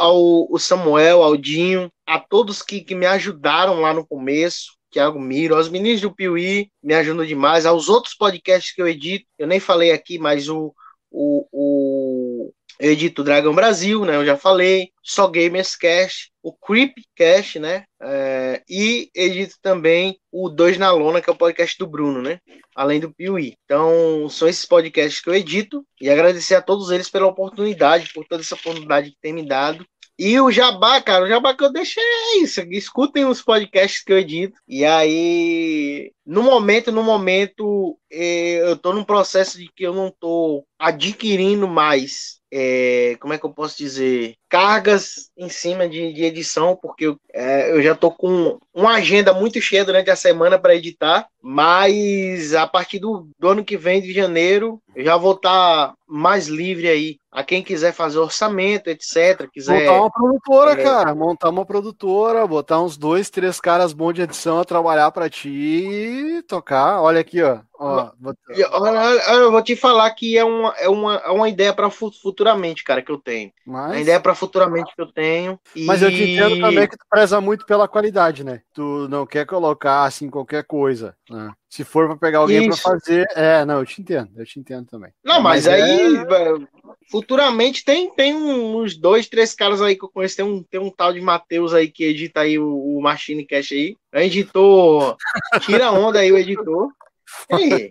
ao 0.52 0.60
Samuel, 0.60 1.22
ao 1.22 1.38
Dinho, 1.38 1.92
a 2.06 2.20
todos 2.20 2.62
que, 2.62 2.82
que 2.82 2.96
me 2.96 3.06
ajudaram 3.06 3.82
lá 3.82 3.94
no 3.94 4.06
começo. 4.06 4.76
Thiago 4.92 5.20
Miro, 5.20 5.56
aos 5.56 5.68
meninos 5.68 6.00
do 6.00 6.14
Piuí, 6.14 6.70
me 6.82 6.94
ajudam 6.94 7.26
demais, 7.26 7.66
aos 7.66 7.90
outros 7.90 8.16
podcasts 8.16 8.74
que 8.74 8.82
eu 8.82 8.88
edito, 8.88 9.26
eu 9.38 9.46
nem 9.46 9.60
falei 9.60 9.92
aqui, 9.92 10.18
mas 10.18 10.48
o, 10.48 10.74
o, 11.12 11.46
o 11.52 11.95
eu 12.80 12.92
edito 12.92 13.24
Dragão 13.24 13.54
Brasil, 13.54 14.06
né? 14.06 14.16
Eu 14.16 14.26
já 14.26 14.38
falei, 14.38 14.90
só 15.04 15.28
Gamers 15.28 15.76
Cast, 15.76 16.32
o 16.44 16.54
Creep 16.54 16.94
Cast, 17.16 17.60
né? 17.60 17.86
É, 18.02 18.62
e 18.70 19.10
edito 19.16 19.56
também 19.62 20.20
o 20.32 20.50
Dois 20.50 20.78
na 20.78 20.92
Lona, 20.92 21.22
que 21.22 21.30
é 21.30 21.34
o 21.34 21.38
podcast 21.38 21.78
do 21.78 21.88
Bruno, 21.88 22.22
né? 22.22 22.40
Além 22.76 23.00
do 23.00 23.14
Piuí. 23.14 23.56
Então, 23.66 24.28
são 24.30 24.48
esses 24.48 24.66
podcasts 24.66 25.22
que 25.22 25.30
eu 25.30 25.36
edito 25.36 25.86
e 26.00 26.10
agradecer 26.10 26.56
a 26.56 26.62
todos 26.62 26.92
eles 26.92 27.10
pela 27.10 27.28
oportunidade, 27.28 28.12
por 28.14 28.26
toda 28.26 28.42
essa 28.42 28.56
oportunidade 28.56 29.12
que 29.12 29.18
tem 29.22 29.34
me 29.34 29.46
dado. 29.48 29.86
E 30.18 30.40
o 30.40 30.50
Jabá, 30.50 31.02
cara, 31.02 31.26
o 31.26 31.28
Jabá 31.28 31.54
que 31.54 31.64
eu 31.64 31.72
deixei 31.72 32.04
é 32.04 32.38
isso. 32.38 32.62
Escutem 32.72 33.26
os 33.26 33.42
podcasts 33.42 34.02
que 34.02 34.14
eu 34.14 34.18
edito. 34.18 34.58
E 34.68 34.86
aí, 34.86 36.12
no 36.26 36.42
momento, 36.42 36.92
no 36.92 37.04
momento, 37.04 37.98
eh, 38.12 38.60
eu 38.62 38.78
tô 38.78 38.94
num 38.94 39.04
processo 39.04 39.58
de 39.58 39.70
que 39.74 39.84
eu 39.84 39.94
não 39.94 40.10
tô 40.12 40.66
adquirindo 40.80 41.68
mais 41.68 42.42
é, 42.58 43.18
como 43.20 43.34
é 43.34 43.38
que 43.38 43.46
eu 43.46 43.50
posso 43.50 43.78
dizer, 43.78 44.36
cargas 44.48 45.30
em 45.38 45.50
cima 45.50 45.90
de, 45.90 46.14
de 46.14 46.24
edição, 46.24 46.78
porque 46.82 47.08
eu, 47.08 47.18
é, 47.34 47.70
eu 47.70 47.82
já 47.82 47.92
estou 47.92 48.10
com 48.12 48.58
uma 48.74 48.94
agenda 48.94 49.34
muito 49.34 49.60
cheia 49.60 49.84
durante 49.84 50.10
a 50.10 50.16
semana 50.16 50.58
para 50.58 50.74
editar, 50.74 51.28
mas 51.42 52.54
a 52.54 52.66
partir 52.66 53.00
do, 53.00 53.28
do, 53.38 53.50
ano 53.50 53.66
que 53.66 53.76
vem, 53.76 54.02
de 54.02 54.14
janeiro, 54.14 54.80
eu 54.96 55.04
já 55.04 55.18
vou 55.18 55.34
estar 55.34 55.90
tá 55.90 55.94
mais 56.08 56.48
livre 56.48 56.88
aí. 56.88 57.18
A 57.30 57.44
quem 57.44 57.62
quiser 57.62 57.92
fazer 57.92 58.20
orçamento, 58.20 58.90
etc. 58.90 59.50
Quiser, 59.52 59.90
montar 59.90 60.00
uma 60.00 60.10
produtora, 60.10 60.72
é... 60.72 60.84
cara. 60.84 61.14
Montar 61.14 61.50
uma 61.50 61.66
produtora, 61.66 62.48
botar 62.48 62.82
uns 62.82 62.96
dois, 62.96 63.30
três 63.30 63.60
caras 63.60 63.92
bons 63.92 64.14
de 64.14 64.22
edição 64.22 64.58
a 64.58 64.64
trabalhar 64.64 65.12
para 65.12 65.30
ti 65.30 66.15
e 66.16 66.42
tocar. 66.42 67.02
Olha 67.02 67.20
aqui, 67.20 67.42
ó. 67.42 67.60
ó 67.78 68.12
vou... 68.20 68.34
Eu 68.48 69.52
vou 69.52 69.62
te 69.62 69.76
falar 69.76 70.10
que 70.12 70.38
é 70.38 70.44
uma, 70.44 70.74
é 70.78 70.90
uma, 70.90 71.16
é 71.16 71.30
uma 71.30 71.50
ideia 71.50 71.74
para 71.74 71.90
futuramente, 71.90 72.84
cara, 72.84 73.02
que 73.02 73.12
eu 73.12 73.18
tenho. 73.18 73.52
Mas... 73.66 73.92
A 73.92 74.00
ideia 74.00 74.20
para 74.20 74.36
futuramente 74.36 74.96
que 74.96 75.02
eu 75.02 75.12
tenho. 75.12 75.60
E... 75.76 75.86
Mas 75.86 76.02
eu 76.02 76.10
te 76.10 76.24
entendo 76.24 76.60
também 76.60 76.88
que 76.88 76.98
tu 76.98 77.06
preza 77.10 77.40
muito 77.42 77.66
pela 77.66 77.88
qualidade, 77.88 78.44
né? 78.44 78.62
Tu 78.74 79.08
não 79.10 79.26
quer 79.26 79.46
colocar 79.46 80.04
assim 80.04 80.30
qualquer 80.30 80.64
coisa. 80.64 81.16
Né? 81.30 81.52
Se 81.70 81.84
for 81.84 82.08
para 82.08 82.18
pegar 82.18 82.40
alguém 82.40 82.70
para 82.70 82.78
fazer, 82.78 83.26
é, 83.36 83.66
não, 83.66 83.80
eu 83.80 83.86
te 83.86 84.02
entendo, 84.02 84.30
eu 84.38 84.46
te 84.46 84.60
entendo 84.60 84.86
também. 84.86 85.12
Não, 85.24 85.42
mas, 85.42 85.66
mas 85.66 85.68
aí, 85.68 86.16
é... 86.16 86.75
futuramente 87.10 87.84
tem, 87.84 88.10
tem 88.10 88.36
uns 88.36 88.98
dois, 88.98 89.28
três 89.28 89.54
caras 89.54 89.82
aí 89.82 89.96
que 89.96 90.04
eu 90.04 90.10
conheço. 90.10 90.36
Tem 90.36 90.46
um, 90.46 90.64
tem 90.64 90.80
um 90.80 90.90
tal 90.90 91.14
de 91.14 91.22
Matheus 91.22 91.74
aí 91.74 91.90
que 91.90 92.04
edita 92.04 92.42
aí 92.42 92.58
o, 92.60 92.68
o 92.68 93.02
Machine 93.02 93.46
Cash 93.46 93.72
aí. 93.72 93.96
O 94.14 94.18
editor, 94.18 95.16
tira 95.62 95.92
onda 95.92 96.20
aí 96.20 96.32
o 96.32 96.38
editor. 96.38 96.90
Aí, 97.52 97.90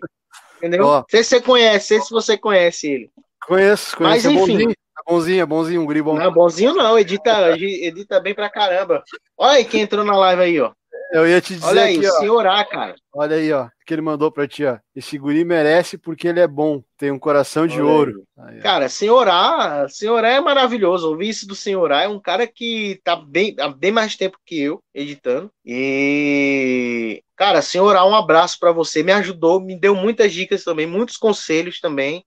entendeu? 0.57 0.85
Ó, 0.85 1.03
sei 1.09 1.23
se 1.23 1.29
você 1.29 1.41
conhece, 1.41 1.87
sei 1.87 2.01
se 2.01 2.11
você 2.11 2.37
conhece 2.37 2.87
ele. 2.87 3.11
Conheço, 3.47 3.95
conheço. 3.95 3.99
Mas 3.99 4.25
é 4.25 4.31
enfim. 4.31 4.53
Bonzinho, 4.53 4.71
é 4.71 5.11
bonzinho, 5.11 5.41
é 5.41 5.45
bonzinho, 5.45 5.81
um 5.81 5.85
guri 5.85 6.01
bom. 6.01 6.15
Não, 6.15 6.31
bonzinho 6.31 6.73
não, 6.73 6.97
edita, 6.97 7.55
edita 7.57 8.19
bem 8.19 8.33
pra 8.33 8.49
caramba. 8.49 9.03
Olha 9.37 9.57
aí 9.57 9.65
quem 9.65 9.81
entrou 9.81 10.03
na 10.03 10.17
live 10.17 10.41
aí, 10.41 10.59
ó. 10.59 10.71
Eu 11.11 11.27
ia 11.27 11.39
te 11.39 11.55
dizer 11.55 11.67
Olha 11.67 11.83
aí, 11.83 11.97
aqui, 11.97 12.07
ó. 12.07 12.11
senhorar, 12.19 12.67
cara. 12.67 12.95
Olha 13.13 13.35
aí, 13.37 13.51
ó, 13.51 13.67
que 13.85 13.93
ele 13.93 14.01
mandou 14.01 14.31
pra 14.31 14.47
ti, 14.47 14.65
ó. 14.65 14.77
Esse 14.95 15.17
guri 15.17 15.45
merece 15.45 15.97
porque 15.97 16.27
ele 16.27 16.39
é 16.39 16.47
bom, 16.47 16.83
tem 16.97 17.11
um 17.11 17.19
coração 17.19 17.67
de 17.67 17.81
Olha 17.81 17.91
ouro. 17.91 18.23
Aí. 18.37 18.59
Cara, 18.59 18.89
senhorar, 18.89 19.89
senhorar 19.89 20.31
é 20.31 20.39
maravilhoso. 20.39 21.09
Ouvir 21.09 21.29
isso 21.29 21.47
do 21.47 21.55
senhorar 21.55 22.03
é 22.03 22.07
um 22.07 22.19
cara 22.19 22.47
que 22.47 22.99
tá 23.03 23.15
bem, 23.15 23.55
há 23.59 23.69
bem 23.69 23.91
mais 23.91 24.15
tempo 24.15 24.37
que 24.45 24.59
eu 24.59 24.81
editando. 24.93 25.51
E 25.65 27.21
Cara, 27.35 27.61
senhorar, 27.61 28.07
um 28.07 28.15
abraço 28.15 28.57
para 28.57 28.71
você. 28.71 29.03
Me 29.03 29.11
ajudou, 29.11 29.59
me 29.59 29.77
deu 29.77 29.93
muitas 29.93 30.31
dicas 30.31 30.63
também, 30.63 30.87
muitos 30.87 31.17
conselhos 31.17 31.81
também 31.81 32.23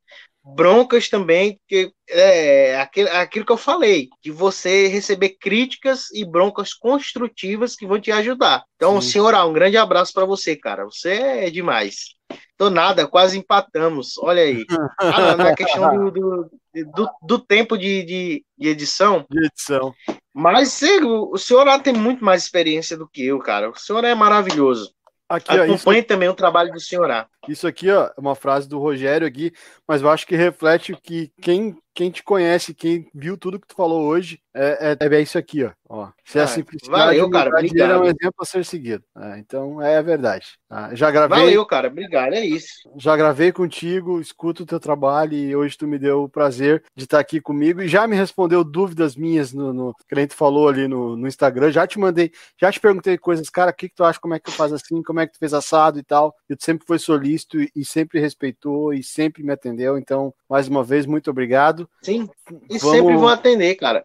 broncas 0.54 1.08
também, 1.08 1.60
que 1.66 1.92
é 2.08 2.80
aquilo, 2.80 3.08
aquilo 3.10 3.44
que 3.44 3.52
eu 3.52 3.56
falei, 3.56 4.08
de 4.22 4.30
você 4.30 4.86
receber 4.88 5.36
críticas 5.40 6.10
e 6.12 6.24
broncas 6.24 6.72
construtivas 6.74 7.76
que 7.76 7.86
vão 7.86 8.00
te 8.00 8.10
ajudar. 8.10 8.64
Então, 8.76 9.00
Sim. 9.00 9.10
senhora, 9.10 9.44
um 9.44 9.52
grande 9.52 9.76
abraço 9.76 10.12
para 10.12 10.24
você, 10.24 10.56
cara. 10.56 10.84
Você 10.84 11.12
é 11.12 11.50
demais. 11.50 12.16
Tô 12.56 12.68
nada, 12.68 13.06
quase 13.06 13.38
empatamos. 13.38 14.18
Olha 14.18 14.42
aí. 14.42 14.64
Ah, 15.00 15.36
na 15.36 15.54
questão 15.54 16.10
do, 16.10 16.10
do, 16.10 16.50
do, 16.94 17.10
do 17.22 17.38
tempo 17.38 17.78
de, 17.78 18.02
de, 18.02 18.44
de, 18.58 18.68
edição. 18.68 19.24
De 19.30 19.46
edição. 19.46 19.94
Mas 20.34 20.82
o, 20.82 21.32
o 21.32 21.38
senhor 21.38 21.66
tem 21.80 21.92
muito 21.92 22.24
mais 22.24 22.42
experiência 22.42 22.96
do 22.96 23.08
que 23.08 23.24
eu, 23.24 23.38
cara. 23.38 23.70
O 23.70 23.76
senhor 23.76 24.04
é 24.04 24.14
maravilhoso. 24.14 24.92
Aqui, 25.28 25.52
Acompanhe 25.52 26.00
ó, 26.00 26.04
também 26.04 26.28
o 26.28 26.34
trabalho 26.34 26.72
do 26.72 26.80
senhor. 26.80 27.28
Isso 27.46 27.66
aqui 27.66 27.90
ó, 27.90 28.06
é 28.06 28.12
uma 28.16 28.34
frase 28.34 28.66
do 28.66 28.78
Rogério 28.78 29.26
aqui, 29.26 29.52
mas 29.86 30.00
eu 30.00 30.08
acho 30.08 30.26
que 30.26 30.34
reflete 30.34 30.96
que 31.02 31.30
quem 31.42 31.76
quem 31.98 32.12
te 32.12 32.22
conhece, 32.22 32.72
quem 32.72 33.10
viu 33.12 33.36
tudo 33.36 33.58
que 33.58 33.66
tu 33.66 33.74
falou 33.74 34.06
hoje, 34.06 34.40
é, 34.54 34.96
é, 35.00 35.14
é 35.16 35.20
isso 35.20 35.36
aqui, 35.36 35.64
ó. 35.64 35.72
ó. 35.88 36.10
Se 36.24 36.38
é, 36.38 36.42
é 36.42 36.46
simplicidade, 36.46 37.04
valeu, 37.06 37.28
cara, 37.28 37.50
obrigado. 37.50 37.90
é 37.90 37.98
um 37.98 38.04
exemplo 38.04 38.34
a 38.40 38.44
ser 38.44 38.64
seguido. 38.64 39.02
É, 39.16 39.38
então 39.40 39.82
é 39.82 39.98
a 39.98 40.02
verdade. 40.02 40.46
Ah, 40.70 40.94
já 40.94 41.10
gravei. 41.10 41.38
Valeu, 41.38 41.66
cara, 41.66 41.88
obrigado, 41.88 42.34
é 42.34 42.44
isso. 42.44 42.88
Já 42.96 43.16
gravei 43.16 43.50
contigo, 43.50 44.20
escuto 44.20 44.62
o 44.62 44.66
teu 44.66 44.78
trabalho 44.78 45.34
e 45.34 45.56
hoje 45.56 45.76
tu 45.76 45.88
me 45.88 45.98
deu 45.98 46.22
o 46.22 46.28
prazer 46.28 46.84
de 46.94 47.02
estar 47.02 47.18
aqui 47.18 47.40
comigo 47.40 47.82
e 47.82 47.88
já 47.88 48.06
me 48.06 48.14
respondeu 48.14 48.62
dúvidas 48.62 49.16
minhas 49.16 49.52
no, 49.52 49.72
no 49.72 49.92
que 50.08 50.14
a 50.14 50.20
gente 50.20 50.36
falou 50.36 50.68
ali 50.68 50.86
no, 50.86 51.16
no 51.16 51.26
Instagram. 51.26 51.72
Já 51.72 51.84
te 51.84 51.98
mandei, 51.98 52.30
já 52.56 52.70
te 52.70 52.78
perguntei 52.78 53.18
coisas, 53.18 53.50
cara, 53.50 53.72
o 53.72 53.74
que, 53.74 53.88
que 53.88 53.96
tu 53.96 54.04
acha, 54.04 54.20
como 54.20 54.34
é 54.34 54.38
que 54.38 54.44
tu 54.44 54.52
faz 54.52 54.72
assim, 54.72 55.02
como 55.02 55.18
é 55.18 55.26
que 55.26 55.32
tu 55.32 55.38
fez 55.40 55.52
assado 55.52 55.98
e 55.98 56.02
tal. 56.04 56.32
E 56.48 56.54
tu 56.54 56.64
sempre 56.64 56.86
foi 56.86 57.00
solícito 57.00 57.60
e, 57.60 57.72
e 57.74 57.84
sempre 57.84 58.20
respeitou 58.20 58.94
e 58.94 59.02
sempre 59.02 59.42
me 59.42 59.50
atendeu. 59.52 59.98
Então, 59.98 60.32
mais 60.48 60.68
uma 60.68 60.84
vez, 60.84 61.04
muito 61.04 61.28
obrigado. 61.28 61.87
Sim, 62.02 62.28
e 62.70 62.78
Vamos... 62.78 62.96
sempre 62.96 63.16
vou 63.16 63.28
atender, 63.28 63.74
cara. 63.74 64.04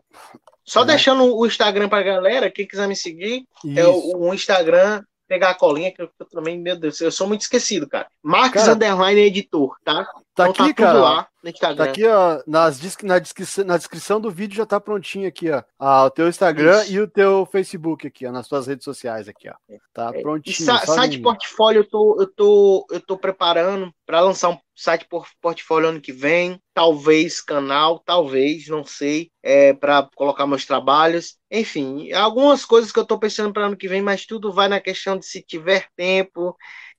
Só 0.65 0.83
é. 0.83 0.85
deixando 0.85 1.35
o 1.35 1.45
Instagram 1.45 1.89
pra 1.89 2.01
galera, 2.01 2.49
quem 2.49 2.67
quiser 2.67 2.87
me 2.87 2.95
seguir, 2.95 3.45
Isso. 3.63 3.79
é 3.79 3.87
o, 3.87 4.17
o, 4.17 4.33
Instagram 4.33 5.03
pegar 5.27 5.49
a 5.49 5.55
colinha, 5.55 5.91
que 5.91 6.01
eu, 6.01 6.09
eu 6.19 6.25
também, 6.27 6.59
meu 6.59 6.77
Deus, 6.77 6.99
eu 7.01 7.11
sou 7.11 7.27
muito 7.27 7.41
esquecido, 7.41 7.87
cara. 7.87 8.07
Marques 8.21 8.63
Cara, 8.63 8.73
Underline 8.73 9.21
Editor, 9.21 9.75
tá? 9.83 10.07
Tá 10.35 10.49
então 10.49 10.65
aqui, 10.65 10.73
tá 10.73 10.83
cara. 10.83 10.99
lá 10.99 11.27
no 11.43 11.49
Instagram. 11.49 11.85
Tá 11.85 11.91
aqui, 11.91 12.07
ó, 12.07 12.41
nas, 12.47 12.79
na, 13.03 13.19
descrição, 13.19 13.65
na 13.65 13.77
descrição 13.77 14.19
do 14.19 14.31
vídeo 14.31 14.57
já 14.57 14.65
tá 14.65 14.79
prontinho 14.79 15.27
aqui, 15.27 15.51
ó. 15.51 15.61
Ah, 15.77 16.05
o 16.05 16.09
teu 16.09 16.27
Instagram 16.27 16.81
Isso. 16.83 16.93
e 16.93 16.99
o 16.99 17.07
teu 17.07 17.45
Facebook 17.45 18.07
aqui, 18.07 18.25
ó, 18.25 18.31
nas 18.31 18.47
tuas 18.47 18.65
redes 18.65 18.83
sociais 18.83 19.27
aqui, 19.27 19.47
ó. 19.49 19.53
Tá 19.93 20.11
É, 20.13 20.21
prontinho. 20.21 20.55
Sa- 20.55 20.85
site 20.85 21.19
portfólio 21.19 21.81
eu 21.81 21.89
tô, 21.89 22.17
eu 22.19 22.27
tô, 22.27 22.87
eu 22.89 22.99
tô 22.99 23.17
preparando 23.17 23.93
para 24.05 24.21
lançar 24.21 24.49
um 24.49 24.57
site 24.75 25.05
por, 25.07 25.27
portfólio 25.39 25.89
ano 25.89 26.01
que 26.01 26.11
vem, 26.11 26.59
talvez 26.73 27.39
canal, 27.39 27.99
talvez, 27.99 28.67
não 28.67 28.83
sei, 28.83 29.29
é, 29.43 29.71
para 29.73 30.09
colocar 30.15 30.47
meus 30.47 30.65
trabalhos. 30.65 31.35
Enfim, 31.51 32.11
algumas 32.13 32.65
coisas 32.65 32.91
que 32.91 32.97
eu 32.99 33.05
tô 33.05 33.19
pensando 33.19 33.53
para 33.53 33.67
ano 33.67 33.77
que 33.77 33.87
vem, 33.87 34.01
mas 34.01 34.25
tudo 34.25 34.51
vai 34.51 34.67
na 34.67 34.79
questão 34.81 35.17
de 35.17 35.25
se 35.27 35.43
tiver 35.43 35.87
tempo. 35.95 36.55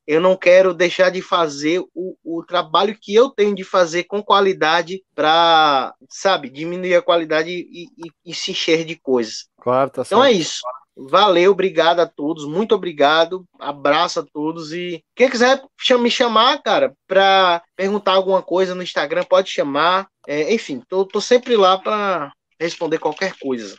Eu 0.07 0.21
não 0.21 0.37
quero 0.37 0.75
deixar 0.75 1.11
de 1.11 1.23
fazer 1.23 1.83
o, 1.95 2.17
o 2.23 2.45
trabalho 2.45 2.97
que 3.01 3.15
eu 3.15 3.31
tenho 3.31 3.55
de 3.55 3.65
fazer 3.65 4.05
com 4.05 4.23
qualidade 4.23 5.03
para, 5.15 5.95
sabe, 6.09 6.51
diminuir 6.51 6.95
a 6.95 7.03
qualidade 7.03 7.51
e, 7.51 7.85
e, 7.97 8.11
e 8.27 8.35
se 8.35 8.51
encher 8.51 8.85
de 8.85 8.97
coisas. 8.97 9.47
Claro, 9.61 9.91
tá 9.91 10.03
Então 10.03 10.23
é 10.23 10.31
isso. 10.31 10.61
Valeu, 10.97 11.51
obrigado 11.51 11.99
a 12.01 12.07
todos, 12.07 12.45
muito 12.45 12.73
obrigado, 12.73 13.45
abraço 13.59 14.21
a 14.21 14.23
todos 14.23 14.73
e 14.73 15.03
quem 15.17 15.29
quiser 15.29 15.61
me 15.99 16.09
chamar, 16.09 16.63
cara, 16.63 16.95
para 17.09 17.61
perguntar 17.75 18.13
alguma 18.13 18.41
coisa 18.41 18.77
no 18.77 18.83
Instagram, 18.83 19.25
pode 19.25 19.51
chamar. 19.51 20.07
É, 20.27 20.55
enfim, 20.55 20.81
tô, 20.89 21.05
tô 21.05 21.21
sempre 21.21 21.57
lá 21.57 21.77
para 21.77 22.33
responder 22.61 22.99
qualquer 22.99 23.35
coisa. 23.41 23.77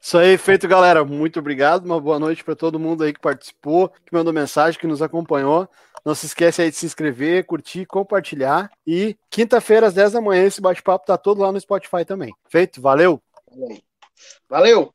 Isso 0.00 0.16
aí, 0.16 0.38
feito, 0.38 0.68
galera. 0.68 1.04
Muito 1.04 1.38
obrigado. 1.38 1.84
Uma 1.84 2.00
boa 2.00 2.18
noite 2.18 2.44
para 2.44 2.54
todo 2.54 2.78
mundo 2.78 3.04
aí 3.04 3.12
que 3.12 3.20
participou, 3.20 3.88
que 3.88 4.12
mandou 4.12 4.32
mensagem, 4.32 4.78
que 4.78 4.86
nos 4.86 5.02
acompanhou. 5.02 5.68
Não 6.04 6.14
se 6.14 6.26
esquece 6.26 6.62
aí 6.62 6.70
de 6.70 6.76
se 6.76 6.86
inscrever, 6.86 7.44
curtir, 7.44 7.84
compartilhar. 7.84 8.70
E 8.86 9.16
quinta-feira, 9.28 9.86
às 9.86 9.94
10 9.94 10.12
da 10.12 10.20
manhã, 10.20 10.44
esse 10.44 10.60
bate-papo 10.60 11.06
tá 11.06 11.18
todo 11.18 11.42
lá 11.42 11.50
no 11.50 11.60
Spotify 11.60 12.04
também. 12.04 12.32
Feito? 12.48 12.80
Valeu! 12.80 13.20
Valeu! 14.48 14.86